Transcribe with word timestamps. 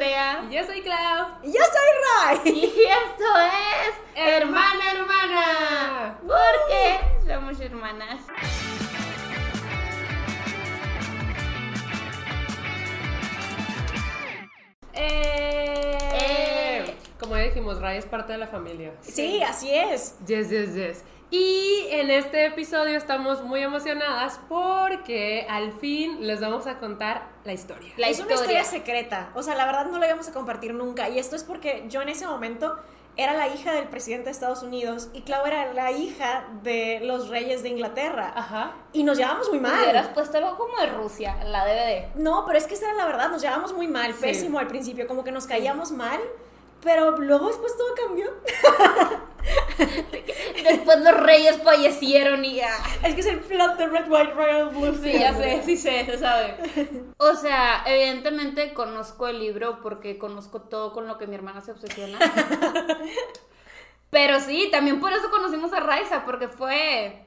Andrea. 0.00 0.44
Y 0.50 0.54
yo 0.54 0.66
soy 0.66 0.82
Clau. 0.82 1.26
Y 1.42 1.52
yo 1.52 1.60
soy 1.64 2.44
Ray. 2.44 2.58
Y 2.58 2.82
esto 2.82 3.24
es 3.40 3.94
Hermana 4.14 4.90
Hermana. 4.92 6.18
Porque 6.20 7.00
somos 7.26 7.58
hermanas. 7.60 8.20
Eh, 14.92 15.98
Eh. 16.14 16.94
Como 17.18 17.36
ya 17.36 17.44
dijimos, 17.44 17.80
Ray 17.80 17.98
es 17.98 18.04
parte 18.04 18.32
de 18.32 18.38
la 18.38 18.46
familia. 18.46 18.92
Sí, 19.00 19.42
así 19.42 19.72
es. 19.72 20.16
Yes, 20.26 20.50
yes, 20.50 20.74
yes. 20.74 21.02
Y 21.30 21.88
en 21.90 22.10
este 22.10 22.46
episodio 22.46 22.96
estamos 22.96 23.42
muy 23.42 23.60
emocionadas 23.60 24.38
porque 24.48 25.44
al 25.50 25.72
fin 25.72 26.24
les 26.26 26.40
vamos 26.40 26.66
a 26.68 26.78
contar 26.78 27.26
la 27.44 27.52
historia. 27.52 27.92
La 27.96 28.08
es 28.08 28.20
una 28.20 28.32
historia. 28.34 28.60
historia 28.60 28.64
secreta. 28.64 29.30
O 29.34 29.42
sea, 29.42 29.56
la 29.56 29.66
verdad 29.66 29.86
no 29.86 29.98
la 29.98 30.06
íbamos 30.06 30.28
a 30.28 30.32
compartir 30.32 30.72
nunca. 30.72 31.08
Y 31.08 31.18
esto 31.18 31.34
es 31.34 31.42
porque 31.42 31.84
yo 31.88 32.00
en 32.00 32.10
ese 32.10 32.26
momento 32.28 32.78
era 33.16 33.32
la 33.32 33.48
hija 33.48 33.72
del 33.72 33.88
presidente 33.88 34.26
de 34.26 34.30
Estados 34.32 34.62
Unidos 34.62 35.08
y 35.14 35.22
Clau 35.22 35.44
era 35.46 35.72
la 35.72 35.90
hija 35.90 36.44
de 36.62 37.00
los 37.02 37.28
reyes 37.28 37.62
de 37.64 37.70
Inglaterra. 37.70 38.32
Ajá. 38.36 38.72
Y 38.92 39.02
nos 39.02 39.18
llevamos 39.18 39.48
muy 39.48 39.58
mal. 39.58 39.82
Hubieras 39.82 40.08
puesto 40.08 40.36
algo 40.38 40.56
como 40.56 40.76
de 40.78 40.86
Rusia, 40.88 41.42
la 41.44 41.64
DVD. 41.64 42.14
No, 42.14 42.44
pero 42.46 42.56
es 42.58 42.66
que 42.68 42.74
esa 42.74 42.86
era 42.86 42.94
la 42.94 43.06
verdad, 43.06 43.30
nos 43.30 43.42
llevamos 43.42 43.72
muy 43.72 43.88
mal, 43.88 44.12
Sí. 44.12 44.20
pésimo 44.20 44.58
al 44.60 44.68
principio, 44.68 45.08
como 45.08 45.24
que 45.24 45.32
nos 45.32 45.46
caíamos 45.46 45.90
mal, 45.92 46.20
pero 46.86 47.10
luego 47.18 47.48
después 47.48 47.76
todo 47.76 47.88
cambió. 47.96 48.30
Después 50.64 51.00
los 51.00 51.16
reyes 51.20 51.60
fallecieron 51.62 52.44
y 52.44 52.56
ya. 52.56 52.76
Es 53.02 53.14
que 53.14 53.20
es 53.20 53.26
el 53.26 53.40
plot 53.40 53.76
de 53.76 53.86
Red, 53.86 54.08
White, 54.08 54.32
Royal, 54.34 54.68
Blue. 54.70 54.98
Sí, 55.00 55.12
ya 55.18 55.34
sé, 55.34 55.62
sí 55.64 55.76
sé, 55.76 56.04
se 56.06 56.18
sabe. 56.18 56.56
O 57.18 57.34
sea, 57.34 57.82
evidentemente 57.86 58.72
conozco 58.72 59.26
el 59.28 59.40
libro 59.40 59.80
porque 59.82 60.18
conozco 60.18 60.62
todo 60.62 60.92
con 60.92 61.06
lo 61.06 61.18
que 61.18 61.26
mi 61.26 61.34
hermana 61.34 61.60
se 61.60 61.72
obsesiona. 61.72 62.18
Pero 64.10 64.40
sí, 64.40 64.68
también 64.70 65.00
por 65.00 65.12
eso 65.12 65.30
conocimos 65.30 65.72
a 65.72 65.80
Raiza, 65.80 66.24
porque 66.24 66.48
fue. 66.48 67.25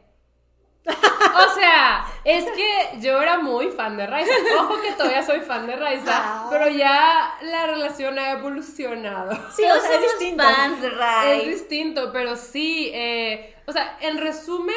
O 0.86 1.54
sea, 1.54 2.06
es 2.24 2.46
que 2.52 3.00
yo 3.00 3.22
era 3.22 3.38
muy 3.40 3.68
fan 3.72 3.96
de 3.98 4.08
Raiza. 4.08 4.32
Ojo 4.60 4.82
que 4.82 4.92
todavía 4.94 5.22
soy 5.24 5.42
fan 5.42 5.68
de 5.68 5.76
Raiza, 5.76 6.12
Ah. 6.14 6.48
pero 6.50 6.68
ya 6.70 7.36
la 7.42 7.68
relación 7.68 8.18
ha 8.18 8.32
evolucionado. 8.32 9.32
Sí, 9.56 9.64
o 9.64 9.80
sea, 9.80 9.96
es 9.96 10.02
distinto. 10.02 10.44
fans 10.44 10.82
de 10.82 10.88
Es 10.88 10.98
Rai. 10.98 11.50
distinto, 11.50 12.12
pero 12.12 12.36
sí, 12.36 12.92
eh, 12.94 13.56
o 13.68 13.72
sea, 13.72 13.98
en 14.02 14.18
resumen, 14.18 14.76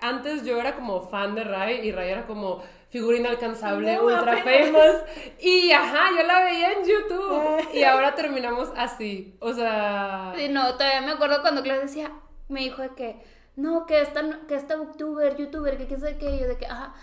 antes 0.00 0.44
yo 0.44 0.60
era 0.60 0.74
como 0.74 1.08
fan 1.08 1.34
de 1.34 1.44
Ray 1.44 1.80
y 1.86 1.92
Ray 1.92 2.10
era 2.10 2.26
como 2.26 2.62
figura 2.90 3.16
inalcanzable, 3.16 3.94
No, 3.96 4.02
ultra 4.04 4.32
apenas. 4.34 4.70
famous. 4.70 4.96
Y 5.40 5.72
ajá, 5.72 6.10
yo 6.16 6.22
la 6.24 6.44
veía 6.44 6.72
en 6.72 6.84
YouTube. 6.84 7.56
Ay. 7.72 7.78
Y 7.80 7.84
ahora 7.84 8.14
terminamos 8.14 8.70
así. 8.76 9.36
O 9.40 9.52
sea. 9.52 10.32
Sí, 10.36 10.48
no, 10.48 10.74
todavía 10.74 11.00
me 11.00 11.12
acuerdo 11.12 11.40
cuando 11.40 11.62
Claudia 11.62 11.82
decía, 11.82 12.12
me 12.48 12.60
dijo 12.60 12.82
de 12.82 12.90
que, 12.94 13.33
no, 13.56 13.86
que 13.86 14.00
esta, 14.00 14.22
que 14.48 14.54
esta 14.54 14.76
booktuber, 14.76 15.36
youtuber, 15.36 15.76
que 15.78 15.86
quién 15.86 16.00
sabe 16.00 16.16
qué, 16.18 16.38
yo 16.38 16.48
de 16.48 16.56
que, 16.56 16.66
ajá. 16.66 16.94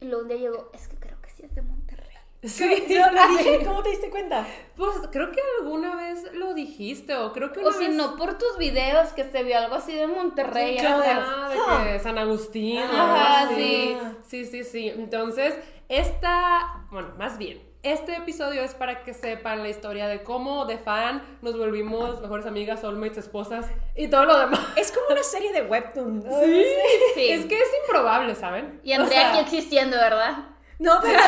Y 0.00 0.06
luego 0.06 0.22
un 0.22 0.28
día 0.28 0.36
llegó, 0.38 0.70
es 0.72 0.88
que 0.88 0.96
creo 0.96 1.20
que 1.20 1.30
sí 1.30 1.42
es 1.44 1.54
de 1.54 1.62
Monterrey. 1.62 2.04
Sí, 2.44 2.84
Yo 2.88 3.02
lo 3.10 3.28
dije, 3.36 3.64
¿cómo 3.66 3.82
te 3.82 3.90
diste 3.90 4.10
cuenta? 4.10 4.46
Pues 4.76 4.92
creo 5.10 5.32
que 5.32 5.40
alguna 5.60 5.96
vez 5.96 6.32
lo 6.34 6.54
dijiste, 6.54 7.16
o 7.16 7.32
creo 7.32 7.50
que 7.52 7.58
una 7.58 7.68
O 7.70 7.72
si 7.72 7.88
vez- 7.88 7.96
no, 7.96 8.14
por 8.16 8.38
tus 8.38 8.56
videos, 8.58 9.08
que 9.12 9.24
se 9.28 9.42
vio 9.42 9.58
algo 9.58 9.74
así 9.74 9.92
de 9.92 10.06
Monterrey. 10.06 10.76
Claro. 10.78 11.02
Ah, 11.26 11.48
de 11.48 11.56
Ah. 11.66 11.84
que 11.92 11.98
San 11.98 12.16
Agustín. 12.16 12.78
o 12.78 12.84
Ajá, 12.84 13.40
algo 13.40 13.54
así. 13.54 13.96
sí. 14.28 14.44
Sí, 14.44 14.46
sí, 14.46 14.64
sí. 14.64 14.88
Entonces, 14.88 15.52
esta, 15.88 16.86
bueno, 16.92 17.12
más 17.18 17.38
bien, 17.38 17.60
este 17.82 18.16
episodio 18.16 18.62
es 18.62 18.74
para 18.74 19.02
que 19.04 19.14
sepan 19.14 19.62
la 19.62 19.68
historia 19.68 20.08
de 20.08 20.22
cómo 20.22 20.66
de 20.66 20.78
fan 20.78 21.22
nos 21.42 21.56
volvimos 21.56 22.20
mejores 22.20 22.46
amigas, 22.46 22.80
soulmates, 22.80 23.18
esposas 23.18 23.66
y 23.94 24.08
todo 24.08 24.24
lo 24.24 24.38
demás. 24.38 24.60
Es 24.76 24.90
como 24.92 25.06
una 25.10 25.22
serie 25.22 25.52
de 25.52 25.62
webtoon. 25.62 26.22
Sí. 26.22 26.64
Sí. 27.14 27.28
Es 27.30 27.46
que 27.46 27.54
es 27.54 27.68
improbable, 27.84 28.34
¿saben? 28.34 28.80
Y 28.82 28.92
O 28.92 29.00
Andrea 29.02 29.20
sea, 29.20 29.30
aquí 29.30 29.38
existiendo, 29.40 29.96
¿verdad? 29.96 30.44
No, 30.80 30.98
pero 31.02 31.18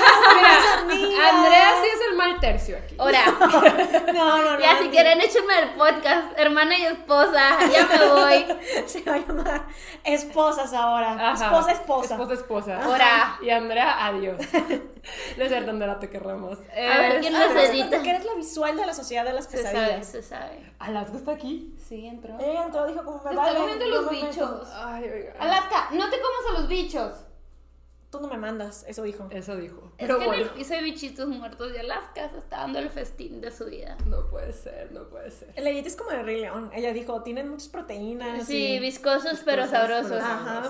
Mira. 0.87 1.29
Andrea 1.29 1.73
sí 1.83 1.89
es 1.93 2.01
el 2.09 2.17
mal 2.17 2.39
tercio 2.39 2.77
aquí. 2.79 2.95
Ahora, 2.99 3.19
No, 3.27 4.13
no, 4.13 4.53
no. 4.53 4.61
ya 4.61 4.79
si 4.79 4.89
quieren 4.91 5.21
échenme 5.21 5.59
el 5.59 5.71
podcast, 5.71 6.39
hermana 6.39 6.79
y 6.79 6.85
esposa, 6.85 7.59
ya 7.73 7.85
me 7.87 8.09
voy. 8.11 8.47
Se 8.87 9.03
va 9.03 9.15
a 9.15 9.19
llamar 9.19 9.67
esposas 10.05 10.73
ahora. 10.73 11.33
Ajá. 11.33 11.47
Esposa, 11.47 11.73
esposa. 11.73 12.15
Esposa, 12.15 12.35
esposa. 12.35 12.83
Ahora. 12.85 13.39
Y 13.43 13.51
Andrea, 13.51 14.07
adiós. 14.07 14.39
No 15.39 15.45
es 15.45 15.49
cierto, 15.51 15.71
Andrea, 15.71 15.99
te 15.99 16.11
querramos. 16.11 16.59
A 16.77 16.99
ver, 16.99 17.21
¿quién 17.21 17.35
Ah, 17.35 17.47
nos 17.49 17.57
edita? 17.65 18.03
que 18.03 18.11
eres 18.11 18.25
la 18.27 18.35
visual 18.35 18.77
de 18.77 18.85
la 18.85 18.93
sociedad 18.93 19.25
de 19.25 19.33
las 19.33 19.47
Se 19.47 19.57
sabe, 19.63 19.75
pesadillas. 19.79 20.07
se 20.07 20.23
sabe. 20.23 20.73
Alaska 20.79 21.17
está 21.17 21.33
aquí. 21.33 21.75
Sí, 21.89 22.07
entró. 22.07 22.39
Ella 22.39 22.65
entró, 22.67 22.87
dijo 22.87 23.03
como 23.03 23.17
me 23.25 23.31
Se 23.31 23.35
vale. 23.37 23.49
está 23.51 23.61
comiendo 23.63 23.87
los 23.87 24.11
bichos. 24.11 24.69
Ay, 24.75 25.05
oiga. 25.05 25.33
Alaska, 25.41 25.89
no 25.93 26.11
te 26.11 26.17
comas 26.21 26.51
a 26.51 26.53
los 26.61 26.69
bichos. 26.69 27.13
Tú 28.11 28.19
no 28.21 28.27
me 28.27 28.37
mandas, 28.39 28.85
eso 28.89 29.05
dijo. 29.05 29.29
Eso 29.31 29.55
dijo. 29.57 29.93
Es 29.97 30.07
Pero 30.09 30.19
que 30.19 30.27
bueno. 30.27 30.43
en 30.43 30.49
el 30.49 30.55
piso 30.55 30.75
hay 30.75 30.83
bichitos 30.83 31.29
muertos 31.29 31.73
y 31.73 31.79
Alaska 31.79 32.29
se 32.29 32.39
está 32.39 32.57
dando 32.59 32.81
el 32.81 32.91
festín 32.91 33.41
de 33.41 33.53
su 33.53 33.67
vida. 33.67 33.97
No 34.07 34.29
puede 34.29 34.53
ser, 34.53 34.91
no 34.91 35.05
puede 35.09 35.31
ser. 35.31 35.53
El 35.55 35.63
Leyet 35.63 35.87
es 35.87 35.95
como 35.95 36.11
de 36.11 36.25
Rey 36.25 36.41
León. 36.41 36.71
Ella 36.75 36.93
dijo, 36.93 37.23
tienen 37.23 37.49
muchas 37.49 37.69
proteínas. 37.69 38.49
Sí, 38.49 38.75
y- 38.75 38.79
viscosos 38.81 39.43
pero 39.45 39.65
sabrosos. 39.69 40.11
pero 40.11 40.25
Ajá. 40.25 40.63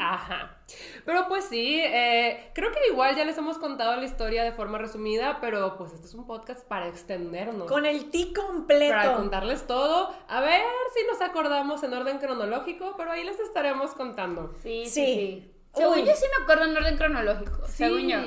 Ajá. 0.00 0.58
Pero 1.06 1.28
pues 1.28 1.46
sí, 1.46 1.80
eh, 1.80 2.50
creo 2.54 2.70
que 2.72 2.78
igual 2.90 3.16
ya 3.16 3.24
les 3.24 3.38
hemos 3.38 3.56
contado 3.56 3.96
la 3.96 4.04
historia 4.04 4.44
de 4.44 4.52
forma 4.52 4.76
resumida, 4.76 5.38
pero 5.40 5.78
pues 5.78 5.94
este 5.94 6.06
es 6.06 6.14
un 6.14 6.26
podcast 6.26 6.62
para 6.68 6.88
extendernos. 6.88 7.68
Con 7.68 7.86
el 7.86 8.10
ti 8.10 8.34
completo. 8.34 8.92
para 8.94 9.14
contarles 9.16 9.66
todo, 9.66 10.14
a 10.28 10.40
ver 10.42 10.60
si 10.94 11.06
nos 11.06 11.22
acordamos 11.22 11.82
en 11.84 11.94
orden 11.94 12.18
cronológico, 12.18 12.94
pero 12.98 13.12
ahí 13.12 13.24
les 13.24 13.40
estaremos 13.40 13.92
contando. 13.92 14.52
Sí, 14.62 14.84
sí, 14.84 14.90
Sí. 14.90 15.04
sí. 15.14 15.48
Según 15.74 15.94
Uy. 16.00 16.04
yo 16.06 16.14
sí 16.14 16.24
me 16.36 16.42
acuerdo 16.42 16.64
en 16.64 16.76
orden 16.76 16.96
cronológico. 16.96 17.66
Sí. 17.66 17.72
Según 17.76 18.08
yo. 18.08 18.18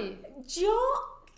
Yo 0.48 0.76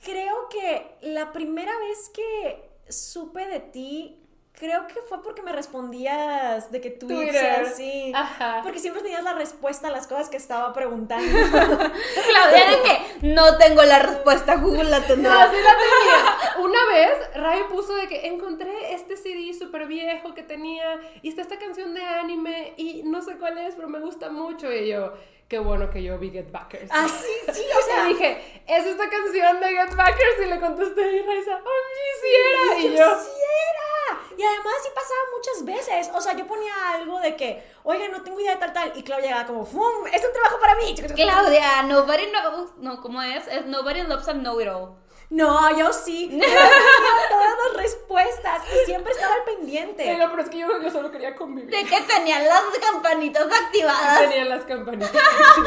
creo 0.04 0.48
que 0.50 0.96
la 1.02 1.32
primera 1.34 1.78
vez 1.80 2.10
que 2.14 2.70
supe 2.90 3.46
de 3.48 3.60
ti, 3.60 4.24
creo 4.54 4.88
que 4.88 5.02
fue 5.08 5.22
porque 5.22 5.42
me 5.44 5.52
respondías 5.52 6.72
de 6.72 6.82
que 6.82 6.90
tweets 6.90 7.32
Twitter. 7.32 7.66
así. 7.66 8.12
Ajá. 8.16 8.62
Porque 8.64 8.80
siempre 8.80 9.04
tenías 9.04 9.24
la 9.24 9.34
respuesta 9.34 9.88
a 9.88 9.92
las 9.92 10.08
cosas 10.08 10.30
que 10.30 10.38
estaba 10.38 10.74
preguntando. 10.74 11.26
Claudia 11.50 12.70
de 12.72 12.82
que 12.84 13.28
no 13.28 13.58
tengo 13.58 13.84
la 13.84 14.00
respuesta, 14.00 14.56
Google 14.56 14.86
la 14.86 15.00
No, 15.00 15.06
tendrá. 15.06 15.52
sí 15.52 15.58
la 15.64 15.76
tenía. 15.78 16.58
Una 16.66 16.86
vez, 16.92 17.12
Ray 17.36 17.62
puso 17.70 17.94
de 17.96 18.08
que 18.08 18.28
encontré 18.28 18.94
este 18.94 19.16
CD 19.18 19.54
súper 19.54 19.86
viejo 19.88 20.34
que 20.34 20.44
tenía 20.44 21.00
y 21.22 21.30
está 21.30 21.42
esta 21.44 21.60
canción 21.60 21.94
de 21.94 22.04
anime 22.04 22.74
y 22.78 23.04
no 23.04 23.22
sé 23.22 23.38
cuál 23.38 23.58
es, 23.60 23.76
pero 23.76 23.88
me 23.90 24.00
gusta 24.00 24.30
mucho. 24.30 24.72
Y 24.74 24.88
yo, 24.90 25.14
qué 25.48 25.60
bueno 25.60 25.90
que 25.90 26.04
yo 26.04 26.18
vi 26.18 26.32
Get 26.32 26.52
Backers. 26.52 26.90
Ah, 26.92 27.08
sí, 27.08 27.54
sí, 27.54 27.64
o 27.78 27.82
sea, 27.82 28.06
dije, 28.06 28.62
es 28.68 28.86
esta 28.86 29.10
canción 29.10 29.60
de 29.60 29.68
Get 29.68 29.96
Backers 29.96 30.42
y 30.44 30.46
le 30.46 30.60
contesté 30.60 31.02
y 31.02 31.22
Raiza, 31.22 31.62
oh, 31.64 31.82
sí, 31.94 32.22
sí 32.22 32.28
era. 32.36 32.80
Y 32.80 32.84
yo 32.84 32.98
yo, 32.98 33.20
sí 33.22 33.30
era. 33.30 34.22
Y 34.38 34.44
además 34.44 34.74
sí 34.84 34.90
pasaba 34.94 35.20
muchas 35.36 35.66
veces. 35.66 36.12
O 36.14 36.22
sea, 36.22 36.34
yo 36.34 36.46
ponía 36.46 36.74
algo 36.94 37.20
de 37.20 37.36
que, 37.36 37.64
oiga, 37.84 38.08
no 38.10 38.22
tengo 38.22 38.40
idea 38.40 38.54
de 38.54 38.60
tal, 38.60 38.74
tal. 38.74 38.94
Y 38.96 39.04
Claudia 39.04 39.30
llegaba 39.30 39.48
como, 39.48 39.66
¡fum! 39.66 40.06
Es 40.14 40.24
un 40.24 40.32
trabajo 40.32 40.60
para 40.60 40.76
mí. 40.76 40.94
Claudia, 41.16 41.84
nobody 41.84 42.28
knows. 42.28 42.78
No, 42.78 43.02
¿cómo 43.02 43.22
es? 43.22 43.48
Es 43.48 43.66
nobody 43.66 44.04
loves 44.04 44.28
a 44.28 44.34
know-it-all. 44.34 44.96
No, 45.30 45.78
yo 45.78 45.92
sí. 45.92 46.30
Yo 46.32 46.40
todas 47.30 47.50
las 47.74 47.84
respuestas 47.84 48.62
y 48.74 48.86
siempre 48.86 49.12
estaba 49.12 49.34
al 49.36 49.44
pendiente. 49.44 50.04
Pero, 50.06 50.30
pero 50.30 50.42
es 50.42 50.50
que 50.50 50.60
yo, 50.60 50.82
yo 50.82 50.90
solo 50.90 51.12
quería 51.12 51.36
convivir. 51.36 51.70
De 51.70 51.84
que 51.84 52.02
tenían 52.02 52.46
las 52.46 52.62
campanitas 52.82 53.46
activadas. 53.46 54.20
Tenía 54.30 54.46
las 54.46 54.64
campanitas. 54.64 55.12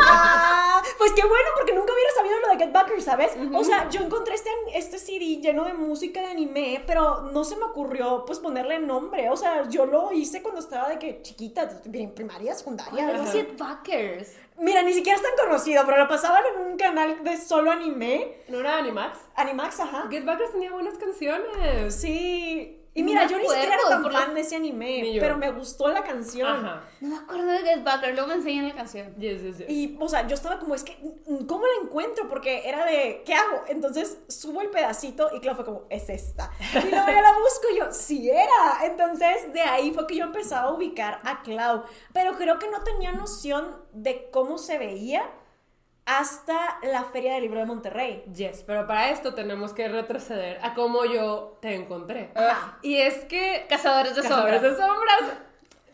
Ah, 0.07 0.83
pues 0.99 1.13
qué 1.13 1.23
bueno, 1.23 1.49
porque 1.55 1.73
nunca 1.75 1.93
hubiera 1.93 2.11
sabido 2.15 2.41
lo 2.41 2.49
de 2.49 2.57
Get 2.57 2.73
Backer, 2.73 3.03
¿sabes? 3.03 3.33
O 3.55 3.65
sea, 3.65 3.89
yo 3.91 4.01
encontré 4.01 4.35
este, 4.35 4.51
este 4.75 4.99
CD 4.99 5.41
lleno 5.41 5.65
de 5.65 5.75
música 5.75 6.21
de 6.21 6.27
anime, 6.27 6.83
pero 6.87 7.23
no 7.33 7.45
se 7.45 7.57
me 7.57 7.65
ocurrió 7.65 8.25
pues 8.27 8.39
ponerle 8.39 8.79
nombre. 8.79 9.29
O 9.31 9.37
sea, 9.37 9.69
yo 9.69 9.87
lo 9.87 10.13
hice 10.13 10.43
cuando 10.43 10.61
estaba 10.61 10.89
de 10.89 10.99
que 10.99 11.23
chiquita, 11.23 11.69
en 11.93 12.15
primaria, 12.15 12.55
secundaria. 12.55 13.23
así. 13.23 13.39
Get 13.39 13.59
Backers. 13.59 14.33
Mira, 14.61 14.83
ni 14.83 14.93
siquiera 14.93 15.17
es 15.17 15.23
tan 15.23 15.33
conocido, 15.47 15.85
pero 15.87 15.97
lo 15.97 16.07
pasaban 16.07 16.43
en 16.55 16.67
un 16.67 16.77
canal 16.77 17.25
de 17.25 17.39
solo 17.39 17.71
anime. 17.71 18.43
¿No 18.49 18.61
era 18.61 18.77
Animax? 18.77 19.19
Animax, 19.35 19.50
ajá. 19.59 20.07
Get 20.11 20.25
Backers 20.25 20.53
tenía 20.53 20.73
buenas 20.73 20.95
canciones. 20.99 21.95
Sí. 21.95 22.77
Y 22.93 23.05
mira, 23.05 23.25
yo 23.29 23.39
ni 23.39 23.47
siquiera 23.47 23.75
era 23.75 23.89
tan 23.89 24.03
por 24.03 24.13
la- 24.13 24.19
fan 24.23 24.35
de 24.35 24.41
ese 24.41 24.57
anime, 24.57 25.01
Ni 25.03 25.15
yo. 25.15 25.21
pero 25.23 25.37
me 25.39 25.53
gustó 25.53 25.87
la 25.89 26.03
canción. 26.03 26.49
Ajá. 26.49 26.83
No 27.01 27.09
me 27.11 27.17
acuerdo 27.19 27.47
de 27.47 27.59
Get 27.61 27.85
Backers, 27.85 28.15
luego 28.15 28.27
me 28.29 28.35
enseñan 28.35 28.67
la 28.69 28.75
canción. 28.75 29.15
Yes, 29.17 29.43
yes, 29.43 29.59
yes. 29.59 29.71
Y, 29.71 29.97
o 30.01 30.09
sea, 30.09 30.27
yo 30.27 30.35
estaba 30.35 30.59
como, 30.59 30.75
es 30.75 30.83
que, 30.83 30.99
¿cómo 31.47 31.65
la 31.67 31.85
encuentro? 31.87 32.29
Porque 32.29 32.69
era 32.69 32.85
de, 32.85 33.23
¿qué 33.25 33.33
hago? 33.33 33.63
Entonces 33.69 34.19
subo 34.27 34.61
el 34.61 34.71
pedacito 34.71 35.31
y 35.33 35.39
claro, 35.39 35.55
fue 35.55 35.65
como, 35.67 35.85
es 35.89 36.11
esta. 36.11 36.51
Y 36.85 36.89
luego 36.91 37.07
ya 37.07 37.23
la 37.23 37.33
busco 37.35 37.69
y 37.73 37.79
yo, 37.79 37.93
sí 37.93 38.29
era. 38.29 38.85
Entonces, 38.85 39.53
de 39.53 39.61
ahí 39.63 39.93
fue 39.95 40.09
que 40.09 40.17
yo 40.17 40.25
empezaba 40.25 40.71
a 40.71 40.73
ubicar 40.73 41.21
a 41.25 41.43
Clau. 41.43 41.85
Pero 42.13 42.35
creo 42.39 42.59
que 42.59 42.69
no 42.69 42.83
tenía 42.83 43.13
noción 43.13 43.77
de 43.93 44.29
cómo 44.33 44.59
se 44.59 44.79
veía 44.79 45.31
hasta 46.07 46.79
la 46.83 47.05
Feria 47.05 47.35
del 47.35 47.43
Libro 47.43 47.61
de 47.61 47.67
Monterrey. 47.67 48.25
Yes, 48.35 48.65
pero 48.67 48.87
para 48.87 49.11
esto 49.11 49.35
tenemos 49.35 49.73
que 49.73 49.89
retroceder 49.89 50.59
a 50.63 50.75
cómo 50.75 51.05
yo 51.05 51.59
te 51.61 51.75
encontré. 51.75 52.31
Ajá. 52.35 52.79
Y 52.83 52.97
es 52.97 53.25
que 53.27 53.67
Cazadores 53.69 54.17
de 54.17 54.23
Cazadores 54.23 54.61
sombras. 54.61 54.79
de 54.79 54.85
sombras. 54.87 55.39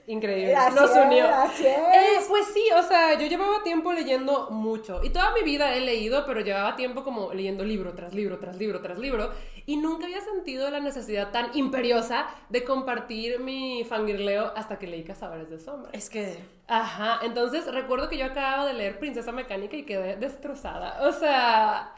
Increíble. 0.09 0.55
Así 0.55 0.75
Nos 0.77 0.91
es, 0.91 0.97
unió. 1.05 1.27
así 1.29 1.67
es. 1.67 1.77
Eh, 1.79 2.25
pues 2.29 2.47
sí, 2.55 2.63
o 2.77 2.83
sea, 2.83 3.19
yo 3.19 3.27
llevaba 3.27 3.63
tiempo 3.65 3.93
leyendo 3.93 4.51
mucho. 4.51 5.03
Y 5.03 5.11
toda 5.11 5.33
mi 5.33 5.43
vida 5.43 5.75
he 5.75 5.81
leído, 5.81 6.25
pero 6.27 6.41
llevaba 6.41 6.77
tiempo 6.77 7.03
como 7.03 7.33
leyendo 7.33 7.65
libro 7.65 7.93
tras 7.95 8.15
libro, 8.15 8.39
tras 8.39 8.57
libro, 8.57 8.81
tras 8.81 8.99
libro. 8.99 9.33
Y 9.67 9.77
nunca 9.79 10.05
había 10.05 10.21
sentido 10.21 10.71
la 10.71 10.79
necesidad 10.79 11.33
tan 11.33 11.57
imperiosa 11.57 12.27
de 12.51 12.63
compartir 12.63 13.41
mi 13.41 13.85
fangirleo 13.85 14.53
hasta 14.55 14.79
que 14.79 14.87
leí 14.87 15.03
Cazadores 15.03 15.51
de 15.51 15.59
Sombras. 15.59 15.93
Es 15.93 16.09
que... 16.09 16.39
Ajá, 16.69 17.21
entonces 17.23 17.67
recuerdo 17.73 18.09
que 18.09 18.17
yo 18.19 18.27
acababa 18.27 18.67
de 18.67 18.75
leer 18.75 18.99
Princesa 18.99 19.33
Mecánica 19.33 19.77
y 19.77 19.85
quedé 19.85 20.17
destrozada. 20.17 21.01
O 21.09 21.13
sea, 21.13 21.93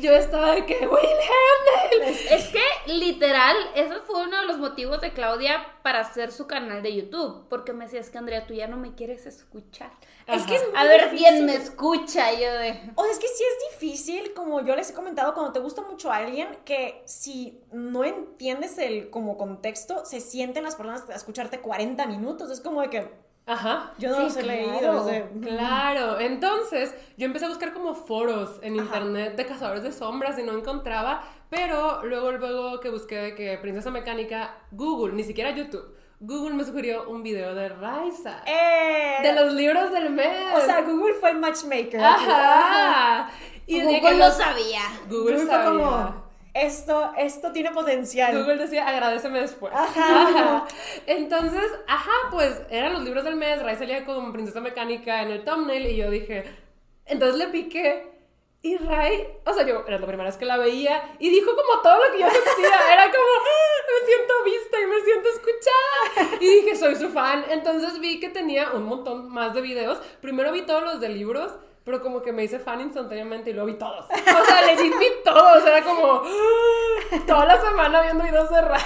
yo 0.00 0.12
estaba 0.12 0.54
de 0.54 0.66
que, 0.66 0.74
Wilhelm. 0.86 2.14
Es 2.30 2.48
que 2.48 2.62
literal, 2.86 3.56
ese 3.74 3.94
fue 4.06 4.22
uno 4.24 4.40
de 4.40 4.46
los 4.46 4.58
motivos 4.58 5.00
de 5.00 5.12
Claudia 5.12 5.64
para 5.82 6.00
hacer 6.00 6.32
su 6.32 6.46
canal 6.46 6.82
de 6.82 6.94
YouTube. 6.94 7.46
Porque 7.48 7.72
me 7.72 7.84
decía, 7.84 8.00
es 8.00 8.10
que 8.10 8.18
Andrea, 8.18 8.46
tú 8.46 8.54
ya 8.54 8.66
no 8.66 8.76
me 8.76 8.94
quieres 8.94 9.26
escuchar. 9.26 9.90
Es 10.26 10.42
que 10.44 10.56
es 10.56 10.68
muy 10.68 10.78
A 10.78 10.84
ver 10.84 11.04
difícil. 11.10 11.18
quién 11.26 11.46
me 11.46 11.54
escucha. 11.54 12.32
Yo 12.32 12.52
de. 12.52 12.80
O 12.96 13.02
sea, 13.04 13.12
es 13.12 13.18
que 13.18 13.28
sí 13.28 13.42
es 13.44 13.72
difícil, 13.72 14.34
como 14.34 14.60
yo 14.64 14.76
les 14.76 14.90
he 14.90 14.94
comentado, 14.94 15.32
cuando 15.34 15.52
te 15.52 15.60
gusta 15.60 15.82
mucho 15.82 16.12
alguien, 16.12 16.48
que 16.64 17.02
si 17.06 17.60
no 17.72 18.04
entiendes 18.04 18.76
el 18.78 19.10
como 19.10 19.38
contexto, 19.38 20.04
se 20.04 20.20
sienten 20.20 20.64
las 20.64 20.76
personas 20.76 21.08
a 21.08 21.14
escucharte 21.14 21.60
40 21.60 22.06
minutos. 22.06 22.50
Es 22.50 22.60
como 22.60 22.82
de 22.82 22.90
que 22.90 23.27
Ajá. 23.48 23.92
yo 23.98 24.10
no 24.10 24.16
Sí, 24.16 24.22
los 24.24 24.36
he 24.36 24.42
claro. 24.42 24.60
leído. 24.72 25.02
o 25.02 25.08
sea, 25.08 25.28
Claro, 25.42 26.20
entonces 26.20 26.94
yo 27.16 27.26
empecé 27.26 27.46
a 27.46 27.48
buscar 27.48 27.72
como 27.72 27.94
foros 27.94 28.58
en 28.62 28.74
Ajá. 28.78 28.84
internet 28.84 29.36
de 29.36 29.46
cazadores 29.46 29.82
de 29.82 29.90
sombras 29.92 30.38
y 30.38 30.42
no 30.42 30.52
encontraba, 30.52 31.22
pero 31.50 32.04
luego, 32.04 32.32
luego 32.32 32.78
que 32.80 32.90
busqué 32.90 33.16
de 33.16 33.34
que 33.34 33.56
Princesa 33.58 33.90
Mecánica, 33.90 34.54
Google, 34.70 35.14
ni 35.14 35.24
siquiera 35.24 35.50
YouTube, 35.50 35.96
Google 36.20 36.54
me 36.56 36.64
sugirió 36.64 37.08
un 37.08 37.22
video 37.22 37.54
de 37.54 37.68
Raisa, 37.68 38.42
eh, 38.44 39.18
de 39.22 39.32
los 39.32 39.52
libros 39.54 39.90
del 39.92 40.10
mes. 40.10 40.52
O 40.56 40.60
sea, 40.60 40.82
Google 40.82 41.14
fue 41.14 41.30
el 41.30 41.38
matchmaker. 41.38 42.00
Ajá. 42.00 43.30
Y 43.66 43.80
Google 43.82 44.16
lo 44.18 44.30
sabía. 44.30 44.80
Google 45.08 45.36
Google 45.36 45.36
fue 45.38 45.46
sabía. 45.46 45.70
como, 45.70 46.27
esto, 46.62 47.12
esto 47.16 47.52
tiene 47.52 47.70
potencial. 47.70 48.36
Google 48.38 48.56
decía, 48.56 48.86
agradeceme 48.88 49.40
después. 49.40 49.72
Ajá. 49.74 50.66
Entonces, 51.06 51.64
ajá, 51.86 52.12
pues 52.30 52.62
eran 52.70 52.92
los 52.92 53.02
libros 53.02 53.24
del 53.24 53.36
mes. 53.36 53.62
Ray 53.62 53.76
salía 53.76 54.04
con 54.04 54.32
Princesa 54.32 54.60
Mecánica 54.60 55.22
en 55.22 55.30
el 55.30 55.44
thumbnail 55.44 55.86
y 55.86 55.96
yo 55.96 56.10
dije, 56.10 56.44
entonces 57.06 57.36
le 57.38 57.48
piqué. 57.48 58.18
Y 58.60 58.76
Ray, 58.76 59.24
o 59.46 59.54
sea, 59.54 59.64
yo 59.64 59.84
era 59.86 59.98
la 60.00 60.06
primera 60.06 60.28
vez 60.28 60.36
que 60.36 60.44
la 60.44 60.56
veía 60.56 61.14
y 61.20 61.30
dijo 61.30 61.52
como 61.54 61.80
todo 61.80 61.96
lo 61.96 62.12
que 62.12 62.20
yo 62.20 62.26
sentía. 62.28 62.92
Era 62.92 63.04
como, 63.04 63.24
"Ah, 63.38 63.82
me 63.88 64.06
siento 64.06 64.34
vista 64.44 64.80
y 64.80 64.86
me 64.86 65.00
siento 65.00 65.28
escuchada. 65.28 66.36
Y 66.40 66.48
dije, 66.56 66.74
soy 66.76 66.96
su 66.96 67.08
fan. 67.10 67.44
Entonces 67.50 68.00
vi 68.00 68.18
que 68.18 68.28
tenía 68.30 68.72
un 68.72 68.82
montón 68.82 69.28
más 69.30 69.54
de 69.54 69.60
videos. 69.60 69.98
Primero 70.20 70.50
vi 70.50 70.62
todos 70.62 70.82
los 70.82 71.00
de 71.00 71.08
libros. 71.08 71.52
Pero 71.88 72.02
como 72.02 72.20
que 72.20 72.32
me 72.34 72.44
hice 72.44 72.58
fan 72.58 72.82
instantáneamente 72.82 73.48
y 73.48 73.54
luego 73.54 73.68
vi 73.68 73.78
todos. 73.78 74.04
O 74.10 74.44
sea, 74.44 74.60
le 74.60 74.76
di 74.76 74.90
todos. 75.24 75.64
Era 75.64 75.82
como 75.82 76.20
"Ah", 76.22 77.16
toda 77.26 77.46
la 77.46 77.58
semana 77.58 78.02
viendo 78.02 78.24
videos 78.24 78.50
de 78.50 78.60
Ray. 78.60 78.82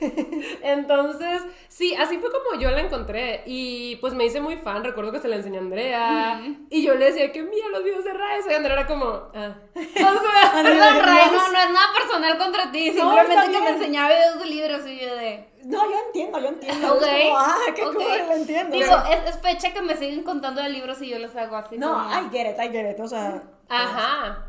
Entonces, 0.62 1.42
sí, 1.68 1.94
así 1.94 2.18
fue 2.18 2.30
como 2.30 2.60
yo 2.60 2.70
la 2.70 2.80
encontré. 2.80 3.42
Y 3.46 3.96
pues 3.96 4.14
me 4.14 4.24
hice 4.24 4.40
muy 4.40 4.56
fan. 4.56 4.84
Recuerdo 4.84 5.12
que 5.12 5.20
se 5.20 5.28
la 5.28 5.36
enseñé 5.36 5.58
a 5.58 5.60
Andrea. 5.60 6.40
Y 6.70 6.82
yo 6.82 6.94
le 6.94 7.06
decía 7.06 7.32
que 7.32 7.42
mira 7.42 7.68
los 7.68 7.84
videos 7.84 8.04
de 8.04 8.12
Ray. 8.14 8.40
Y 8.48 8.52
Andrea 8.54 8.74
era 8.80 8.86
como, 8.86 9.06
ah. 9.06 9.54
O 9.74 9.80
sea, 9.80 10.52
Perdón, 10.62 11.02
Ray, 11.04 11.26
no, 11.32 11.52
no 11.52 11.58
es 11.58 11.70
nada 11.72 11.86
personal 11.96 12.38
contra 12.38 12.70
ti. 12.72 12.90
Simplemente 12.92 13.50
que 13.52 13.60
me 13.60 13.70
enseñaba 13.70 14.08
videos 14.08 14.38
de 14.38 14.46
libros 14.46 14.86
y 14.86 15.00
yo 15.00 15.14
de. 15.16 15.48
No, 15.64 15.90
yo 15.90 15.96
entiendo, 16.06 16.38
yo 16.40 16.48
entiendo. 16.48 16.94
Ok. 16.94 17.02
Es 17.02 17.24
como, 17.26 17.38
ah, 17.38 17.56
qué 17.74 17.82
ok. 17.84 17.94
cool, 17.94 18.04
lo 18.28 18.32
entiendo. 18.34 18.76
Digo, 18.76 18.94
es, 19.10 19.34
es 19.34 19.40
fecha 19.42 19.72
que 19.74 19.82
me 19.82 19.96
siguen 19.96 20.22
contando 20.22 20.62
de 20.62 20.68
libros 20.70 21.02
y 21.02 21.08
yo 21.08 21.18
les 21.18 21.34
hago 21.36 21.56
así. 21.56 21.76
no, 21.76 21.92
como- 21.92 22.10
I 22.10 22.30
get 22.30 22.50
it, 22.52 22.58
I 22.58 22.68
get 22.70 22.90
it. 22.92 23.00
O 23.00 23.08
sea, 23.08 23.42
Ajá. 23.68 24.46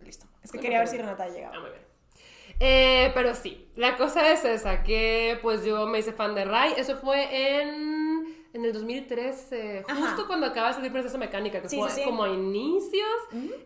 listo. 0.00 0.26
Es 0.42 0.50
que 0.52 0.58
quería 0.58 0.80
ver 0.80 0.88
si 0.88 0.98
Renata 0.98 1.24
Ah, 1.24 1.28
llegaba. 1.28 1.58
muy 1.60 1.70
bien. 1.70 1.81
Eh, 2.64 3.10
pero 3.12 3.34
sí, 3.34 3.68
la 3.74 3.96
cosa 3.96 4.30
es 4.30 4.44
esa, 4.44 4.84
que 4.84 5.36
pues 5.42 5.64
yo 5.64 5.84
me 5.86 5.98
hice 5.98 6.12
fan 6.12 6.34
de 6.36 6.44
Ray. 6.44 6.74
Eso 6.76 6.96
fue 6.96 7.60
en, 7.60 8.46
en 8.52 8.64
el 8.64 8.72
2013, 8.72 9.84
Ajá. 9.88 10.00
justo 10.00 10.28
cuando 10.28 10.46
acaba 10.46 10.68
de 10.68 10.74
salir 10.74 10.92
Princesa 10.92 11.18
Mecánica, 11.18 11.60
que 11.60 11.68
Sí, 11.68 11.76
fue 11.78 11.90
sí, 11.90 12.02
como 12.04 12.22
a 12.22 12.28
inicios. 12.28 13.08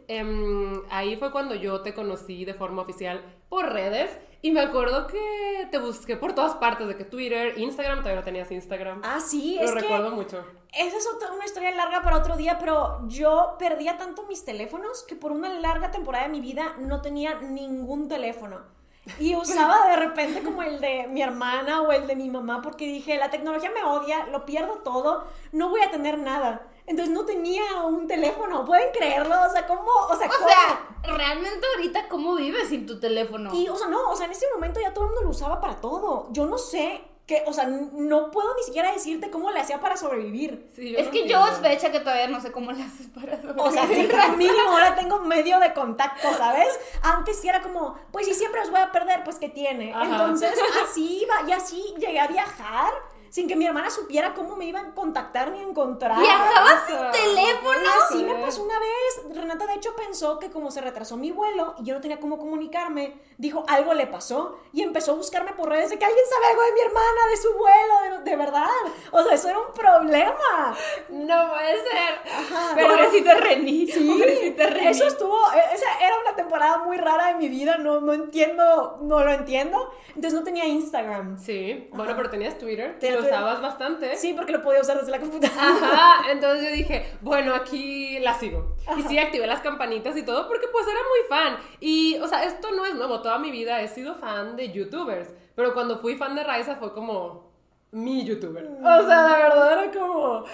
Em, 0.08 0.82
ahí 0.90 1.16
fue 1.16 1.30
cuando 1.30 1.54
yo 1.54 1.82
te 1.82 1.92
conocí 1.92 2.46
de 2.46 2.54
forma 2.54 2.80
oficial 2.82 3.22
por 3.50 3.70
redes. 3.70 4.16
Y 4.40 4.50
me 4.52 4.60
acuerdo 4.60 5.06
que 5.08 5.66
te 5.70 5.78
busqué 5.78 6.16
por 6.16 6.34
todas 6.34 6.54
partes, 6.54 6.86
de 6.88 6.96
que 6.96 7.04
Twitter, 7.04 7.58
Instagram, 7.58 7.98
todavía 7.98 8.20
no 8.20 8.24
tenías 8.24 8.50
Instagram. 8.50 9.00
Ah, 9.04 9.20
sí, 9.20 9.56
Lo 9.58 9.64
es 9.64 9.72
que 9.72 9.80
recuerdo 9.80 10.10
mucho. 10.12 10.42
esa 10.72 10.96
es 10.96 11.06
otra, 11.14 11.32
una 11.32 11.44
historia 11.44 11.72
larga 11.74 12.00
para 12.02 12.16
otro 12.18 12.36
día, 12.36 12.56
pero 12.58 13.00
yo 13.08 13.56
perdía 13.58 13.98
tanto 13.98 14.24
mis 14.26 14.44
teléfonos 14.44 15.02
que 15.02 15.16
por 15.16 15.32
una 15.32 15.48
larga 15.58 15.90
temporada 15.90 16.24
de 16.26 16.30
mi 16.30 16.40
vida 16.40 16.76
no 16.78 17.02
tenía 17.02 17.40
ningún 17.40 18.08
teléfono. 18.08 18.75
Y 19.20 19.34
usaba 19.36 19.86
de 19.88 19.96
repente 19.96 20.42
como 20.42 20.62
el 20.62 20.80
de 20.80 21.06
mi 21.08 21.22
hermana 21.22 21.82
o 21.82 21.92
el 21.92 22.06
de 22.06 22.16
mi 22.16 22.28
mamá 22.28 22.60
porque 22.62 22.86
dije, 22.86 23.16
la 23.18 23.30
tecnología 23.30 23.70
me 23.70 23.84
odia, 23.84 24.26
lo 24.26 24.44
pierdo 24.44 24.74
todo, 24.78 25.24
no 25.52 25.68
voy 25.70 25.80
a 25.82 25.90
tener 25.90 26.18
nada. 26.18 26.66
Entonces 26.86 27.12
no 27.14 27.24
tenía 27.24 27.62
un 27.84 28.06
teléfono, 28.06 28.64
¿pueden 28.64 28.92
creerlo? 28.92 29.34
O 29.44 29.50
sea, 29.50 29.66
¿cómo? 29.66 29.90
O 30.10 30.16
sea, 30.16 30.26
O 30.28 30.30
¿cómo? 30.30 30.48
sea, 30.48 31.14
realmente 31.16 31.66
ahorita, 31.76 32.08
¿cómo 32.08 32.34
vives 32.36 32.68
sin 32.68 32.86
tu 32.86 33.00
teléfono? 33.00 33.54
Y, 33.54 33.68
o 33.68 33.76
sea, 33.76 33.88
no, 33.88 34.10
o 34.10 34.16
sea, 34.16 34.26
en 34.26 34.32
ese 34.32 34.46
momento 34.54 34.80
ya 34.80 34.92
todo 34.92 35.04
el 35.04 35.10
mundo 35.10 35.24
lo 35.24 35.30
usaba 35.30 35.60
para 35.60 35.76
todo. 35.80 36.28
Yo 36.30 36.46
no 36.46 36.58
sé 36.58 37.02
que, 37.26 37.42
o 37.46 37.52
sea, 37.52 37.66
no 37.66 38.30
puedo 38.30 38.54
ni 38.54 38.62
siquiera 38.62 38.92
decirte 38.92 39.30
cómo 39.30 39.50
le 39.50 39.58
hacía 39.58 39.80
para 39.80 39.96
sobrevivir. 39.96 40.70
Sí, 40.76 40.94
es 40.96 41.06
no 41.06 41.10
que 41.12 41.28
yo 41.28 41.44
es 41.48 41.54
fecha 41.54 41.90
que 41.90 41.98
todavía 41.98 42.28
no 42.28 42.40
sé 42.40 42.52
cómo 42.52 42.70
le 42.70 42.84
haces 42.84 43.08
para 43.08 43.40
O 43.56 43.70
sea, 43.72 43.86
sí, 43.88 44.08
mínimo 44.36 44.70
ahora 44.70 44.94
tengo 44.94 45.18
medio 45.20 45.58
de 45.58 45.72
contacto, 45.72 46.32
¿sabes? 46.38 46.68
Antes 47.02 47.40
sí 47.40 47.48
era 47.48 47.62
como, 47.62 47.98
pues 48.12 48.26
si 48.26 48.34
siempre 48.34 48.60
los 48.60 48.70
voy 48.70 48.80
a 48.80 48.92
perder, 48.92 49.24
pues 49.24 49.38
¿qué 49.40 49.48
tiene? 49.48 49.92
Ajá. 49.92 50.04
Entonces, 50.04 50.52
así 50.84 51.22
iba, 51.22 51.48
y 51.48 51.52
así 51.52 51.94
llegué 51.98 52.20
a 52.20 52.28
viajar 52.28 52.92
sin 53.30 53.48
que 53.48 53.56
mi 53.56 53.66
hermana 53.66 53.90
supiera 53.90 54.34
cómo 54.34 54.56
me 54.56 54.64
iban 54.66 54.86
a 54.86 54.94
contactar 54.94 55.50
ni 55.50 55.60
encontrar. 55.60 56.18
¿Viajabas 56.18 56.86
sin 56.86 56.96
teléfono? 57.12 57.78
Así 58.04 58.24
me 58.24 58.34
pasó 58.36 58.62
una 58.62 58.78
vez. 58.78 59.36
Renata, 59.36 59.66
de 59.66 59.74
hecho, 59.74 59.94
pensó 59.96 60.38
que 60.38 60.50
como 60.50 60.70
se 60.70 60.80
retrasó 60.80 61.16
mi 61.16 61.30
vuelo 61.30 61.74
y 61.78 61.84
yo 61.84 61.94
no 61.94 62.00
tenía 62.00 62.18
cómo 62.20 62.38
comunicarme, 62.38 63.14
dijo 63.38 63.64
algo 63.68 63.94
le 63.94 64.06
pasó 64.06 64.58
y 64.72 64.82
empezó 64.82 65.12
a 65.12 65.14
buscarme 65.16 65.52
por 65.52 65.68
redes 65.68 65.90
de 65.90 65.98
que 65.98 66.04
alguien 66.04 66.24
sabe 66.28 66.46
algo 66.46 66.62
de 66.62 66.72
mi 66.72 66.80
hermana, 66.80 67.20
de 67.30 67.36
su 67.36 67.48
vuelo, 67.52 68.18
de, 68.24 68.30
de 68.30 68.36
verdad. 68.36 68.66
O 69.12 69.22
sea, 69.22 69.34
eso 69.34 69.48
era 69.48 69.58
un 69.58 69.72
problema. 69.74 70.76
No 71.08 71.50
puede 71.50 71.76
ser. 71.78 72.20
Pero 72.74 72.88
pobrecita 72.88 73.34
Reni. 73.34 73.86
Sí, 73.86 74.08
pobrecita 74.08 74.66
Reni. 74.66 74.88
eso 74.88 75.06
estuvo, 75.06 75.36
e- 75.52 75.74
esa 75.74 75.86
era 76.04 76.16
una 76.20 76.34
temporada 76.36 76.78
muy 76.78 76.96
rara 76.96 77.28
de 77.28 77.34
mi 77.34 77.48
vida, 77.48 77.76
no, 77.78 78.00
no 78.00 78.12
entiendo, 78.12 78.98
no 79.02 79.24
lo 79.24 79.32
entiendo. 79.32 79.90
Entonces 80.08 80.32
no 80.32 80.44
tenía 80.44 80.64
Instagram. 80.64 81.38
Sí, 81.38 81.88
bueno, 81.92 82.14
pero 82.16 82.30
tenías 82.30 82.56
Twitter, 82.58 82.98
Tenía 82.98 83.15
lo 83.20 83.26
usabas 83.26 83.60
bastante. 83.60 84.16
Sí, 84.16 84.32
porque 84.34 84.52
lo 84.52 84.62
podía 84.62 84.80
usar 84.80 84.98
desde 84.98 85.10
la 85.10 85.20
computadora. 85.20 85.60
Ajá, 85.62 86.30
entonces 86.30 86.68
yo 86.68 86.74
dije, 86.74 87.06
bueno, 87.20 87.54
aquí 87.54 88.18
la 88.20 88.34
sigo. 88.34 88.76
Y 88.96 89.02
sí, 89.02 89.18
activé 89.18 89.46
las 89.46 89.60
campanitas 89.60 90.16
y 90.16 90.22
todo 90.24 90.48
porque 90.48 90.66
pues 90.72 90.86
era 90.86 91.00
muy 91.00 91.28
fan. 91.28 91.56
Y, 91.80 92.18
o 92.18 92.28
sea, 92.28 92.44
esto 92.44 92.70
no 92.72 92.84
es 92.84 92.94
nuevo, 92.94 93.20
toda 93.22 93.38
mi 93.38 93.50
vida 93.50 93.80
he 93.82 93.88
sido 93.88 94.14
fan 94.14 94.56
de 94.56 94.72
youtubers. 94.72 95.30
Pero 95.54 95.72
cuando 95.74 95.98
fui 95.98 96.16
fan 96.16 96.34
de 96.34 96.44
Raiza 96.44 96.76
fue 96.76 96.92
como 96.92 97.50
mi 97.92 98.24
youtuber. 98.24 98.66
O 98.66 99.06
sea, 99.06 99.22
de 99.28 99.42
verdad 99.42 99.72
era 99.84 99.90
como, 99.92 100.44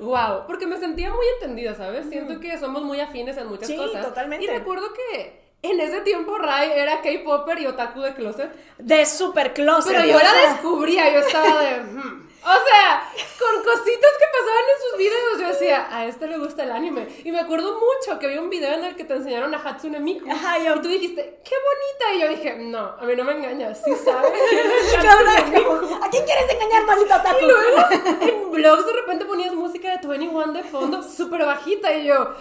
wow, 0.00 0.46
porque 0.46 0.66
me 0.66 0.78
sentía 0.78 1.10
muy 1.10 1.26
entendida, 1.34 1.74
¿sabes? 1.74 2.06
Siento 2.08 2.40
que 2.40 2.58
somos 2.58 2.82
muy 2.82 2.98
afines 3.00 3.36
en 3.36 3.46
muchas 3.46 3.68
Sí, 3.68 3.76
cosas. 3.76 4.04
totalmente. 4.04 4.44
Y 4.44 4.48
recuerdo 4.48 4.92
que 4.92 5.51
en 5.62 5.80
ese 5.80 6.00
tiempo 6.00 6.36
Rai 6.38 6.72
era 6.72 7.00
K-Popper 7.00 7.60
y 7.60 7.66
otaku 7.66 8.00
de 8.00 8.14
closet. 8.14 8.50
De 8.78 9.06
super 9.06 9.52
closet. 9.54 9.92
Pero 9.92 10.04
yo 10.04 10.18
la 10.18 10.30
sea, 10.30 10.52
descubría, 10.54 11.12
yo 11.12 11.20
estaba 11.20 11.60
de... 11.62 11.80
"Hmm". 11.82 12.28
O 12.44 12.44
sea, 12.44 13.08
con 13.38 13.62
cositas 13.62 14.10
que 14.18 14.24
pasaban 14.32 14.64
en 14.74 14.90
sus 14.90 14.98
videos, 14.98 15.38
yo 15.40 15.46
decía, 15.46 15.86
a 15.96 16.06
este 16.06 16.26
le 16.26 16.38
gusta 16.38 16.64
el 16.64 16.72
anime. 16.72 17.06
Y 17.22 17.30
me 17.30 17.38
acuerdo 17.38 17.74
mucho 17.78 18.18
que 18.18 18.26
había 18.26 18.40
un 18.40 18.50
video 18.50 18.72
en 18.74 18.82
el 18.82 18.96
que 18.96 19.04
te 19.04 19.14
enseñaron 19.14 19.54
a 19.54 19.58
Hatsune 19.58 20.00
Miku. 20.00 20.28
Ajá, 20.28 20.58
yo- 20.58 20.74
Y 20.74 20.80
tú 20.80 20.88
dijiste, 20.88 21.38
qué 21.44 21.54
bonita. 21.54 22.14
Y 22.16 22.20
yo 22.20 22.28
dije, 22.36 22.56
no, 22.58 22.80
a 22.98 23.04
mí 23.04 23.14
no 23.14 23.22
me 23.22 23.34
engañas, 23.34 23.80
sí 23.84 23.92
sabes. 24.04 24.32
¿A 26.02 26.10
quién 26.10 26.24
quieres 26.24 26.50
engañar, 26.52 26.84
maldito 26.84 27.14
otaku? 27.14 27.38
Y 27.40 27.46
luego 27.46 27.78
en 28.22 28.50
blogs 28.50 28.86
de 28.86 28.92
repente 28.92 29.24
ponías 29.24 29.54
música 29.54 29.96
de 29.96 30.06
21 30.08 30.52
de 30.52 30.64
fondo, 30.64 31.00
súper 31.04 31.44
bajita. 31.46 31.92
Y 31.94 32.06
yo, 32.06 32.34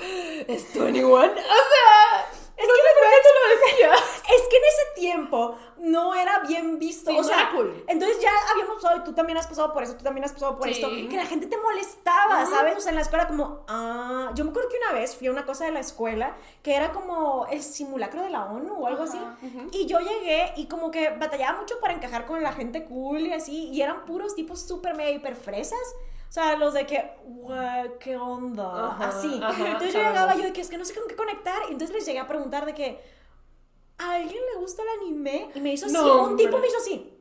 ¿es 0.48 0.74
21? 0.74 1.16
O 1.16 1.22
sea, 1.28 2.32
Es 2.62 2.68
no 2.68 2.74
que 2.74 2.82
te 2.82 3.88
lo. 3.88 3.94
Es 4.32 4.42
que 4.48 4.58
en 4.58 4.64
ese 4.64 4.82
tiempo 4.96 5.58
no 5.78 6.14
era 6.16 6.40
bien 6.40 6.78
visto. 6.80 7.10
Sí, 7.12 7.18
o 7.18 7.22
no 7.22 7.28
sea, 7.28 7.42
era 7.42 7.52
cool. 7.52 7.84
entonces 7.88 8.20
ya 8.22 8.30
habíamos 8.52 8.76
pasado, 8.82 8.98
y 9.00 9.04
tú 9.04 9.14
también 9.14 9.38
has 9.38 9.48
pasado 9.48 9.74
por 9.74 9.84
eso, 9.84 9.96
tú 9.96 10.04
también 10.04 10.24
has 10.24 10.32
pasado 10.32 10.58
por 10.58 10.68
Sí. 10.68 10.74
esto, 10.76 10.90
que 10.90 11.16
la 11.18 11.26
gente 11.26 11.48
te 11.48 11.58
molestaba, 11.58 12.46
¿sabes? 12.46 12.78
O 12.78 12.80
sea, 12.82 12.92
en 12.92 12.96
la 12.96 13.02
escuela 13.02 13.28
como, 13.28 13.66
ah, 13.68 14.32
yo 14.36 14.44
me 14.46 14.52
acuerdo 14.52 14.70
que 14.70 14.78
una 14.78 14.94
vez 14.94 15.16
fui 15.16 15.28
a 15.28 15.32
una 15.32 15.46
cosa 15.46 15.66
de 15.66 15.72
la 15.72 15.80
escuela 15.80 16.36
que 16.64 16.76
era 16.76 16.92
como 16.92 17.48
el 17.48 17.62
simulacro 17.64 18.22
de 18.22 18.30
la 18.30 18.46
ONU 18.46 18.74
o 18.76 18.88
algo 18.88 19.04
así, 19.04 19.20
y 19.72 19.86
yo 19.88 20.00
llegué 20.00 20.54
y 20.56 20.68
como 20.68 20.92
que 20.92 21.10
batallaba 21.10 21.60
mucho 21.60 21.80
para 21.82 21.94
encajar 21.94 22.26
con 22.26 22.42
la 22.44 22.54
gente 22.54 22.86
cool 22.86 23.22
y 23.22 23.34
así, 23.34 23.70
y 23.70 23.82
eran 23.82 24.06
puros 24.06 24.36
tipos 24.36 24.62
súper 24.62 24.96
mega 24.96 25.10
hiper 25.12 25.36
fresas. 25.36 25.80
O 26.32 26.34
sea, 26.34 26.56
los 26.56 26.74
de 26.74 26.86
que, 26.86 27.12
"Güey, 27.26 27.98
¿qué 28.00 28.16
onda? 28.16 28.92
Ajá, 28.92 29.10
así. 29.10 29.38
ajá, 29.44 29.68
entonces 29.68 29.94
yo 29.94 30.00
llegaba 30.00 30.34
yo 30.34 30.44
de 30.44 30.54
que 30.54 30.62
es 30.62 30.70
que 30.70 30.78
no 30.78 30.86
sé 30.86 30.94
con 30.96 31.06
qué 31.10 31.18
conectar. 31.18 31.62
Y 31.68 31.74
entonces 31.74 31.94
les 31.94 32.06
llegué 32.06 32.20
a 32.20 32.28
preguntar 32.30 32.66
de 32.66 32.74
que, 32.74 33.02
¿a 33.98 34.14
alguien 34.14 34.42
le 34.54 34.62
gusta 34.62 34.82
el 34.82 35.02
anime? 35.02 35.50
Y 35.54 35.60
me 35.60 35.74
hizo 35.74 35.88
así, 35.88 35.94
No, 35.94 36.24
un 36.24 36.38
tipo 36.38 36.58
me 36.58 36.68
hizo 36.68 36.78
así. 36.78 37.14